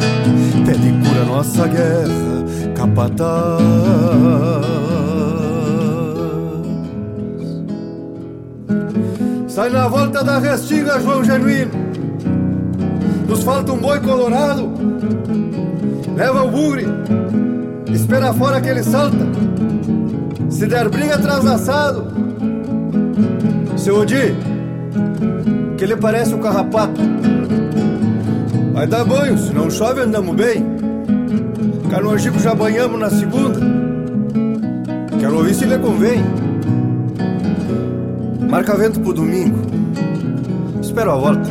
pede 0.66 0.92
cura 1.08 1.26
nossa 1.26 1.68
guerra, 1.68 2.74
capataz. 2.74 4.53
Sai 9.54 9.70
na 9.70 9.88
volta 9.88 10.24
da 10.24 10.40
restinga, 10.40 11.00
João 11.00 11.24
Genuíno. 11.24 11.70
Nos 13.28 13.44
falta 13.44 13.72
um 13.72 13.78
boi 13.78 14.00
colorado. 14.00 14.74
Leva 16.18 16.44
o 16.44 16.50
bugre, 16.50 16.88
espera 17.94 18.34
fora 18.34 18.60
que 18.60 18.68
ele 18.68 18.82
salta. 18.82 19.28
Se 20.50 20.66
der 20.66 20.90
briga, 20.90 21.20
traz 21.20 21.46
assado. 21.46 22.08
Seu 23.78 24.00
Odi, 24.00 24.36
que 25.78 25.84
ele 25.84 25.98
parece 25.98 26.34
um 26.34 26.40
carrapato. 26.40 27.00
Vai 28.74 28.88
dar 28.88 29.06
banho, 29.06 29.38
se 29.38 29.54
não 29.54 29.70
chove 29.70 30.02
andamos 30.02 30.36
bem. 30.36 30.66
Canojico 31.92 32.40
já 32.40 32.56
banhamos 32.56 33.00
na 33.00 33.12
segunda. 33.12 33.60
Quero 35.20 35.38
ouvir 35.38 35.54
se 35.54 35.66
lhe 35.66 35.78
convém. 35.78 36.43
Marca 38.54 38.78
vento 38.78 39.00
pro 39.00 39.14
domingo. 39.14 39.58
Espero 40.80 41.10
a 41.10 41.16
volta. 41.16 41.50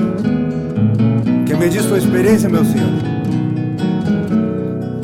Que 1.44 1.56
me 1.56 1.68
diz 1.68 1.82
sua 1.82 1.98
experiência, 1.98 2.48
meu 2.48 2.64
senhor? 2.64 2.92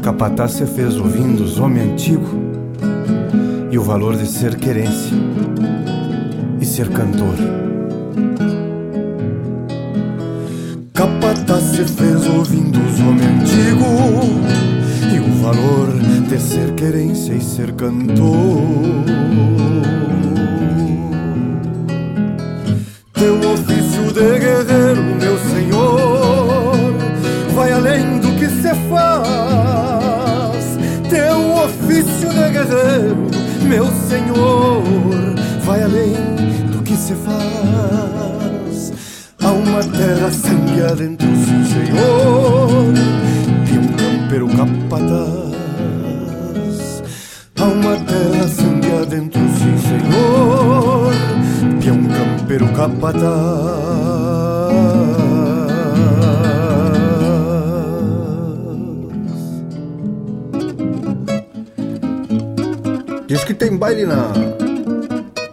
Capataz 0.01 0.53
se 0.53 0.65
fez 0.65 0.97
ouvindo 0.97 1.43
os 1.43 1.59
homens 1.59 1.91
antigos 1.91 2.31
e 3.73 3.77
o 3.77 3.83
valor 3.83 4.17
de 4.17 4.29
ser 4.29 4.55
querência 4.55 5.17
e 6.61 6.65
ser 6.65 6.89
cantor. 6.91 7.35
Capataz 10.95 11.65
se 11.65 11.85
fez 11.85 12.29
ouvindo 12.29 12.79
os 12.79 13.01
homens 13.01 13.43
antigos 13.43 13.83
e 15.13 15.19
o 15.19 15.33
valor 15.43 15.99
de 16.29 16.41
ser 16.41 16.75
querência 16.75 17.33
e 17.33 17.41
ser 17.41 17.73
cantor. 17.73 19.68
de 24.19 24.39
guerreiro, 24.41 25.03
meu 25.21 25.39
senhor, 25.39 26.75
vai 27.55 27.73
além 27.73 28.19
do 28.19 28.33
que 28.33 28.47
se 28.47 28.75
faz. 28.91 30.77
Teu 31.09 31.55
ofício 31.65 32.29
de 32.29 32.51
guerreiro, 32.51 33.17
meu 33.63 33.87
senhor, 34.09 34.83
vai 35.65 35.83
além 35.85 36.15
do 36.73 36.83
que 36.83 36.97
se 36.97 37.15
faz. 37.15 38.93
Há 39.41 39.53
uma 39.53 39.85
terra 39.85 40.33
sangue 40.33 40.81
dentro 40.97 41.29
do 41.29 41.65
senhor, 41.69 42.93
e 43.73 43.79
um 43.79 43.87
campeiro 43.93 44.49
capataz. 44.49 45.38
Capataz. 52.79 53.19
Diz 63.27 63.43
que 63.45 63.53
tem 63.53 63.77
baile 63.77 64.07
na, 64.07 64.33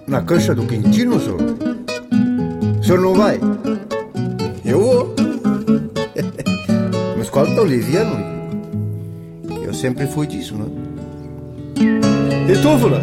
na 0.08 0.22
cancha 0.22 0.54
do 0.54 0.68
Quintino, 0.68 1.20
senhor. 1.20 1.42
O 2.80 2.84
senhor 2.84 3.02
não 3.02 3.16
vai? 3.16 3.40
Eu 4.64 4.82
vou. 4.82 5.16
Mas 7.18 7.30
qual 7.32 7.48
tá 7.48 7.62
oliviano? 7.64 8.24
Eu 9.64 9.74
sempre 9.74 10.06
fui 10.06 10.28
disso, 10.28 10.56
né? 10.56 10.66
E 12.48 12.54
tu, 12.62 12.78
Fula? 12.78 13.02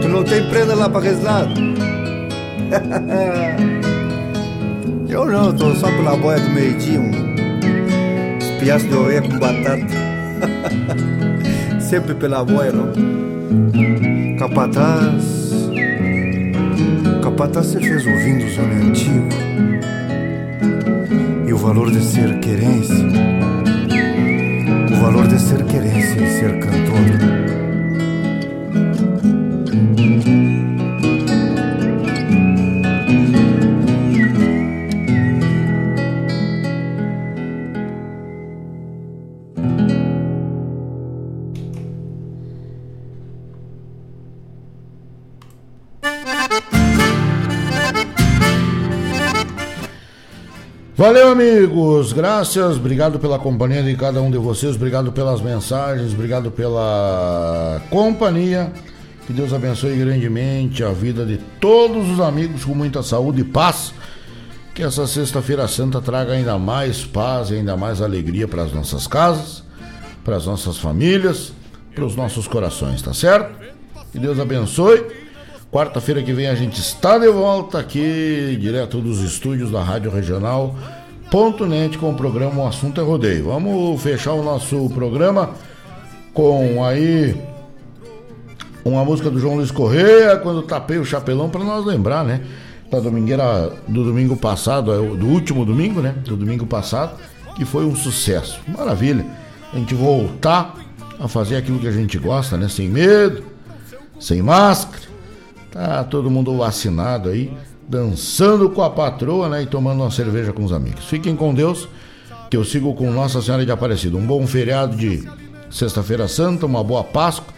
Tu 0.00 0.08
não 0.08 0.22
tem 0.22 0.48
prenda 0.48 0.76
lá 0.76 0.88
pra 0.88 1.00
reslar? 1.00 1.48
Eu 5.08 5.24
não, 5.26 5.52
tô 5.52 5.72
só 5.74 5.86
pela 5.86 6.16
boia 6.16 6.40
do 6.40 6.50
meio-dia, 6.50 7.00
um 7.00 7.10
espiaço 8.38 8.88
de 8.88 8.94
oveia 8.94 9.22
com 9.22 9.38
batata. 9.38 9.86
Sempre 11.80 12.14
pela 12.14 12.44
boia, 12.44 12.72
não? 12.72 12.92
Capataz. 14.38 15.70
Capataz 17.22 17.66
você 17.66 17.80
fez 17.80 18.06
ouvindo 18.06 18.44
os 18.44 18.58
homens 18.58 18.88
antigos. 18.88 19.34
E 21.46 21.52
o 21.52 21.58
valor 21.58 21.90
de 21.90 22.02
ser 22.02 22.38
querência. 22.40 23.06
O 24.90 24.94
valor 25.00 25.26
de 25.28 25.38
ser 25.40 25.62
querência 25.64 26.20
e 26.20 26.26
ser 26.38 26.58
cantor. 26.58 27.53
Amigos. 51.64 52.12
Graças. 52.12 52.76
Obrigado 52.76 53.18
pela 53.18 53.38
companhia 53.38 53.82
de 53.82 53.96
cada 53.96 54.20
um 54.20 54.30
de 54.30 54.36
vocês. 54.36 54.76
Obrigado 54.76 55.10
pelas 55.12 55.40
mensagens. 55.40 56.12
Obrigado 56.12 56.50
pela 56.50 57.80
companhia. 57.88 58.70
Que 59.26 59.32
Deus 59.32 59.52
abençoe 59.52 59.96
grandemente 59.96 60.84
a 60.84 60.90
vida 60.90 61.24
de 61.24 61.38
todos 61.58 62.10
os 62.10 62.20
amigos 62.20 62.64
com 62.64 62.74
muita 62.74 63.02
saúde 63.02 63.40
e 63.40 63.44
paz. 63.44 63.94
Que 64.74 64.82
essa 64.82 65.06
Sexta-feira 65.06 65.66
Santa 65.66 66.02
traga 66.02 66.32
ainda 66.32 66.58
mais 66.58 67.04
paz 67.04 67.50
e 67.50 67.54
ainda 67.54 67.76
mais 67.76 68.02
alegria 68.02 68.46
para 68.46 68.62
as 68.64 68.72
nossas 68.72 69.06
casas, 69.06 69.62
para 70.22 70.36
as 70.36 70.44
nossas 70.44 70.76
famílias, 70.76 71.52
para 71.94 72.04
os 72.04 72.14
nossos 72.14 72.46
corações, 72.46 73.00
tá 73.00 73.14
certo? 73.14 73.54
Que 74.12 74.18
Deus 74.18 74.38
abençoe. 74.38 75.02
Quarta-feira 75.72 76.22
que 76.22 76.32
vem 76.32 76.46
a 76.46 76.54
gente 76.54 76.78
está 76.78 77.18
de 77.18 77.28
volta 77.28 77.78
aqui, 77.78 78.58
direto 78.60 79.00
dos 79.00 79.20
estúdios 79.20 79.70
da 79.70 79.82
Rádio 79.82 80.10
Regional.net 81.30 81.98
com 81.98 82.10
o 82.10 82.14
programa 82.14 82.62
O 82.62 82.66
Assunto 82.66 83.00
é 83.00 83.04
Rodeio. 83.04 83.46
Vamos 83.46 84.02
fechar 84.02 84.32
o 84.32 84.42
nosso 84.42 84.88
programa 84.90 85.50
com 86.32 86.84
aí 86.84 87.36
uma 88.84 89.04
música 89.04 89.30
do 89.30 89.38
João 89.38 89.56
Luiz 89.56 89.70
Correia, 89.70 90.36
quando 90.36 90.62
tapei 90.62 90.98
o 90.98 91.04
chapelão, 91.04 91.48
para 91.48 91.64
nós 91.64 91.84
lembrar, 91.84 92.24
né? 92.24 92.42
Da 92.90 93.00
domingueira 93.00 93.72
do 93.88 94.04
domingo 94.04 94.36
passado, 94.36 94.92
é 94.92 95.16
do 95.16 95.26
último 95.26 95.64
domingo, 95.64 96.00
né? 96.00 96.14
Do 96.24 96.36
domingo 96.36 96.66
passado, 96.66 97.18
que 97.56 97.64
foi 97.64 97.84
um 97.84 97.96
sucesso. 97.96 98.60
Maravilha. 98.68 99.24
A 99.72 99.76
gente 99.76 99.94
voltar 99.94 100.74
a 101.18 101.26
fazer 101.26 101.56
aquilo 101.56 101.78
que 101.78 101.88
a 101.88 101.92
gente 101.92 102.18
gosta, 102.18 102.56
né? 102.56 102.68
Sem 102.68 102.88
medo, 102.88 103.42
sem 104.20 104.42
máscara 104.42 105.14
Tá 105.74 106.04
todo 106.04 106.30
mundo 106.30 106.56
vacinado 106.56 107.30
aí, 107.30 107.52
dançando 107.88 108.70
com 108.70 108.82
a 108.82 108.90
patroa, 108.90 109.48
né? 109.48 109.62
E 109.62 109.66
tomando 109.66 110.00
uma 110.02 110.10
cerveja 110.10 110.52
com 110.52 110.64
os 110.64 110.72
amigos. 110.72 111.04
Fiquem 111.04 111.36
com 111.36 111.54
Deus, 111.54 111.88
que 112.50 112.56
eu 112.56 112.64
sigo 112.64 112.94
com 112.94 113.10
Nossa 113.10 113.40
Senhora 113.42 113.64
de 113.64 113.70
Aparecida. 113.70 114.16
Um 114.16 114.26
bom 114.26 114.46
feriado 114.46 114.96
de 114.96 115.28
Sexta-feira 115.70 116.28
Santa, 116.28 116.66
uma 116.66 116.82
boa 116.82 117.04
Páscoa. 117.04 117.52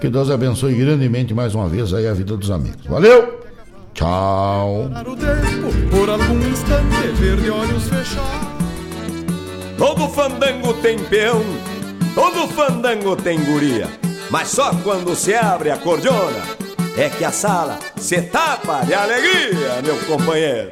Que 0.00 0.08
Deus 0.08 0.30
abençoe 0.30 0.74
grandemente 0.74 1.32
mais 1.32 1.54
uma 1.54 1.68
vez 1.68 1.94
aí 1.94 2.06
a 2.06 2.12
vida 2.12 2.36
dos 2.36 2.50
amigos. 2.50 2.86
Valeu! 2.86 3.42
Tchau! 3.94 4.90
Todo 9.78 10.08
fandango 10.08 10.74
tem 10.74 10.98
peão, 10.98 11.42
todo 12.14 12.48
fandango 12.48 13.16
tem 13.16 13.42
guria. 13.44 13.88
Mas 14.30 14.48
só 14.48 14.74
quando 14.74 15.14
se 15.14 15.34
abre 15.34 15.70
a 15.70 15.76
cordiona 15.76 16.63
é 16.96 17.10
que 17.10 17.24
a 17.24 17.32
sala 17.32 17.78
se 17.96 18.22
tapa 18.22 18.84
de 18.84 18.94
alegria, 18.94 19.82
meu 19.82 19.98
companheiro. 20.06 20.70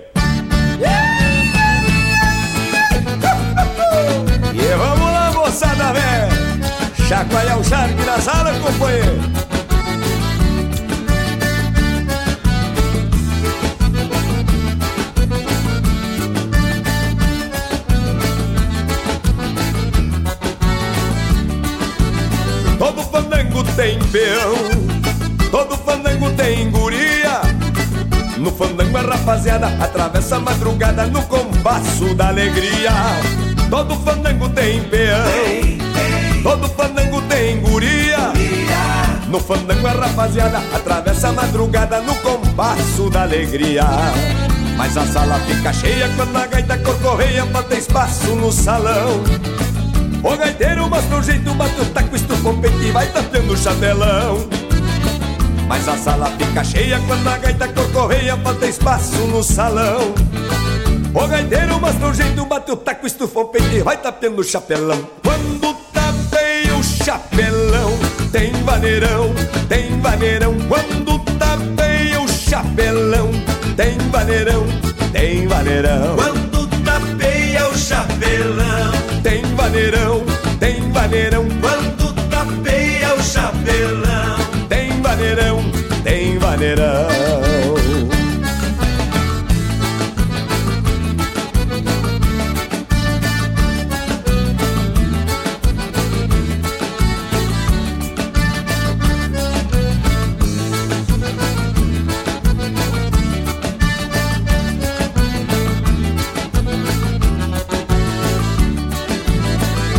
E 4.55 4.77
vamos 4.77 5.13
lá, 5.13 5.33
moçada 5.33 5.93
velha, 5.93 6.29
chacoalhar 7.09 7.59
o 7.59 7.65
charque 7.65 8.05
na 8.05 8.21
sala, 8.21 8.53
companheiro. 8.61 9.33
Todo 22.79 23.03
fandango 23.03 23.65
tem 23.75 23.99
peão 24.11 24.92
Todo 25.53 25.77
fandango 25.77 26.31
tem 26.31 26.71
guria 26.71 27.43
No 28.39 28.51
fandango 28.51 28.97
a 28.97 29.03
rapaziada 29.03 29.67
atravessa 29.85 30.37
a 30.37 30.41
madrugada 30.41 31.05
No 31.05 31.23
compasso 31.25 32.15
da 32.15 32.29
alegria. 32.29 32.91
Todo 33.69 33.95
fandango 33.97 34.49
tem 34.49 34.83
peão. 34.85 35.19
Todo 36.43 36.67
fandango 36.71 37.21
tem 37.29 37.61
guria 37.61 38.33
No 39.29 39.39
fandango 39.39 39.87
a 39.87 39.93
rapaziada 39.93 40.57
atravessa 40.75 41.29
a 41.29 41.33
madrugada 41.33 42.01
No 42.01 42.15
compasso 42.15 43.11
da 43.11 43.21
alegria. 43.21 43.85
Mas 44.79 44.97
a 44.97 45.05
sala 45.05 45.39
fica 45.41 45.71
cheia 45.71 46.09
quando 46.17 46.35
a 46.35 46.47
gaita 46.47 46.79
corcorreia 46.79 47.45
Bota 47.45 47.75
espaço 47.75 48.35
no 48.37 48.51
salão. 48.51 49.23
O 50.25 50.35
gaiteiro 50.35 50.89
mostra 50.89 51.19
o 51.19 51.23
jeito, 51.23 51.53
bate 51.53 51.79
o 51.79 51.85
taco, 51.87 52.17
estufa 52.17 52.49
o 52.49 52.57
peito 52.57 52.83
e 52.83 52.91
vai 52.91 53.07
tapeando 53.09 53.53
o 53.53 53.57
chapelão 53.57 54.62
mas 55.73 55.89
a 55.89 55.97
sala 55.97 56.27
fica 56.39 56.63
cheia 56.63 57.01
quando 57.07 57.27
a 57.27 57.39
gaita 57.39 57.67
corcorreia 57.69 58.37
Falta 58.37 58.67
espaço 58.67 59.17
no 59.29 59.43
salão. 59.43 60.13
O 61.15 61.27
gaiteiro 61.27 61.81
mostra 61.81 62.09
o 62.09 62.13
jeito, 62.13 62.45
bate 62.45 62.71
o 62.73 62.77
taco, 62.77 63.07
estufa 63.07 63.41
o 63.41 63.45
peito 63.47 63.75
e 63.75 63.81
vai 63.81 63.97
tapeando 63.97 64.43
o 64.43 64.45
chapelão. 64.45 65.09
Quando 65.23 65.75
tapeia 65.91 66.77
o 66.77 66.85
chapelão 66.85 67.91
Tem 68.31 68.53
vaneirão, 68.65 69.33
tem 69.71 69.99
vaneirão. 70.01 70.55
Quando 70.69 71.19
tapeia 71.39 72.21
o 72.21 72.29
chapelão 72.29 73.31
Tem 73.75 73.97
vaneirão, 74.11 74.67
tem 75.11 75.47
vaneirão. 75.47 76.17
Quando 76.17 76.67
tapeia 76.85 77.67
o 77.67 77.79
chapelão 77.79 78.93
Tem 79.23 79.43
vaneirão, 79.55 80.23
tem 80.61 80.93
vaneirão. 80.93 81.47
Quando 81.63 82.13
tapeia 82.29 83.15
o 83.15 83.23
chapelão 83.23 84.02
vaneirão, 85.33 85.63
tem 86.05 86.39
vaneirão. 86.39 87.09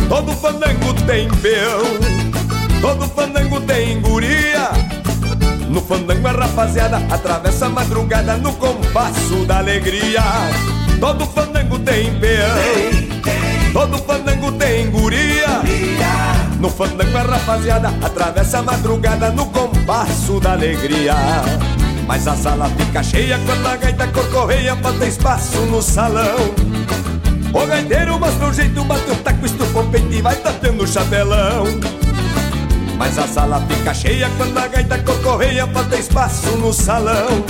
Todo 0.08 0.32
fandango 0.36 0.94
tem 1.06 1.28
peão 1.28 1.82
Todo 2.80 3.08
fandango 3.08 3.60
tem 3.62 4.00
guria 4.00 4.73
No 5.74 5.80
fandango 5.80 6.28
a 6.28 6.30
rapaziada 6.30 6.98
atravessa 7.10 7.66
a 7.66 7.68
madrugada 7.68 8.36
no 8.36 8.52
compasso 8.52 9.44
da 9.44 9.58
alegria. 9.58 10.22
Todo 11.00 11.26
fandango 11.26 11.80
tem 11.80 12.14
peão, 12.20 13.72
todo 13.72 13.98
fandango 13.98 14.52
tem 14.52 14.88
guria. 14.88 15.48
No 16.60 16.70
fandango 16.70 17.18
a 17.18 17.22
rapaziada 17.22 17.92
atravessa 18.04 18.60
a 18.60 18.62
madrugada 18.62 19.30
no 19.30 19.46
compasso 19.46 20.38
da 20.38 20.52
alegria. 20.52 21.16
Mas 22.06 22.28
a 22.28 22.36
sala 22.36 22.70
fica 22.78 23.02
cheia 23.02 23.36
quando 23.44 23.66
a 23.66 23.74
gaita 23.74 24.06
corcorreia 24.06 24.76
bota 24.76 25.04
espaço 25.04 25.58
no 25.62 25.82
salão. 25.82 26.54
O 27.52 27.66
gaiteiro 27.66 28.20
mostra 28.20 28.46
o 28.46 28.52
jeito, 28.52 28.84
bate 28.84 29.10
o 29.10 29.16
taco, 29.16 29.44
estufa 29.44 29.80
o 29.80 29.86
peito 29.88 30.12
e 30.12 30.22
vai 30.22 30.36
batendo 30.36 30.84
o 30.84 30.86
chapelão. 30.86 31.64
Mas 32.96 33.18
a 33.18 33.26
sala 33.26 33.60
fica 33.68 33.92
cheia 33.92 34.30
quando 34.36 34.56
a 34.58 34.66
gaita 34.68 34.98
corcorreia 34.98 35.66
bota 35.66 35.96
espaço 35.96 36.56
no 36.56 36.72
salão. 36.72 37.44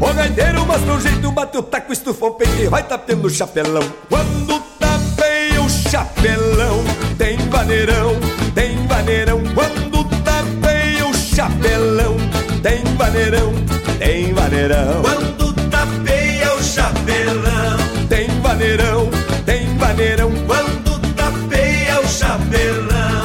O 0.00 0.14
gaiteiro 0.14 0.64
mostra 0.66 0.94
o 0.94 1.00
jeito, 1.00 1.30
bate 1.30 1.58
o 1.58 1.62
taco, 1.62 1.92
estufa 1.92 2.26
o 2.26 2.30
peito 2.32 2.62
e 2.62 2.68
vai 2.68 2.82
tapendo 2.82 3.26
o 3.26 3.30
chapelão. 3.30 3.82
Quando 4.08 4.58
tapeia 4.78 5.60
o 5.60 5.68
chapelão, 5.68 6.82
tem 7.18 7.36
vaneirão, 7.48 8.16
tem 8.54 8.86
vaneirão. 8.86 9.40
Quando 9.54 10.04
tapeia 10.24 11.06
o 11.06 11.14
chapelão, 11.14 12.16
tem 12.62 12.82
vaneirão, 12.96 13.52
tem 13.98 14.32
vaneirão. 14.32 15.02
Quando 15.02 15.52
tapeia 15.68 16.54
o 16.54 16.62
chapelão, 16.62 17.76
tem 18.08 18.28
vaneirão, 18.40 19.10
tem 19.44 19.76
vaneirão. 19.76 20.32
Quando 20.46 20.98
tapeia 21.14 22.00
o 22.00 22.08
chapelão, 22.08 23.19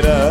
tem 0.00 0.10
vaneirão, 0.12 0.12
tem 0.12 0.12
vaneirão. 0.12 0.29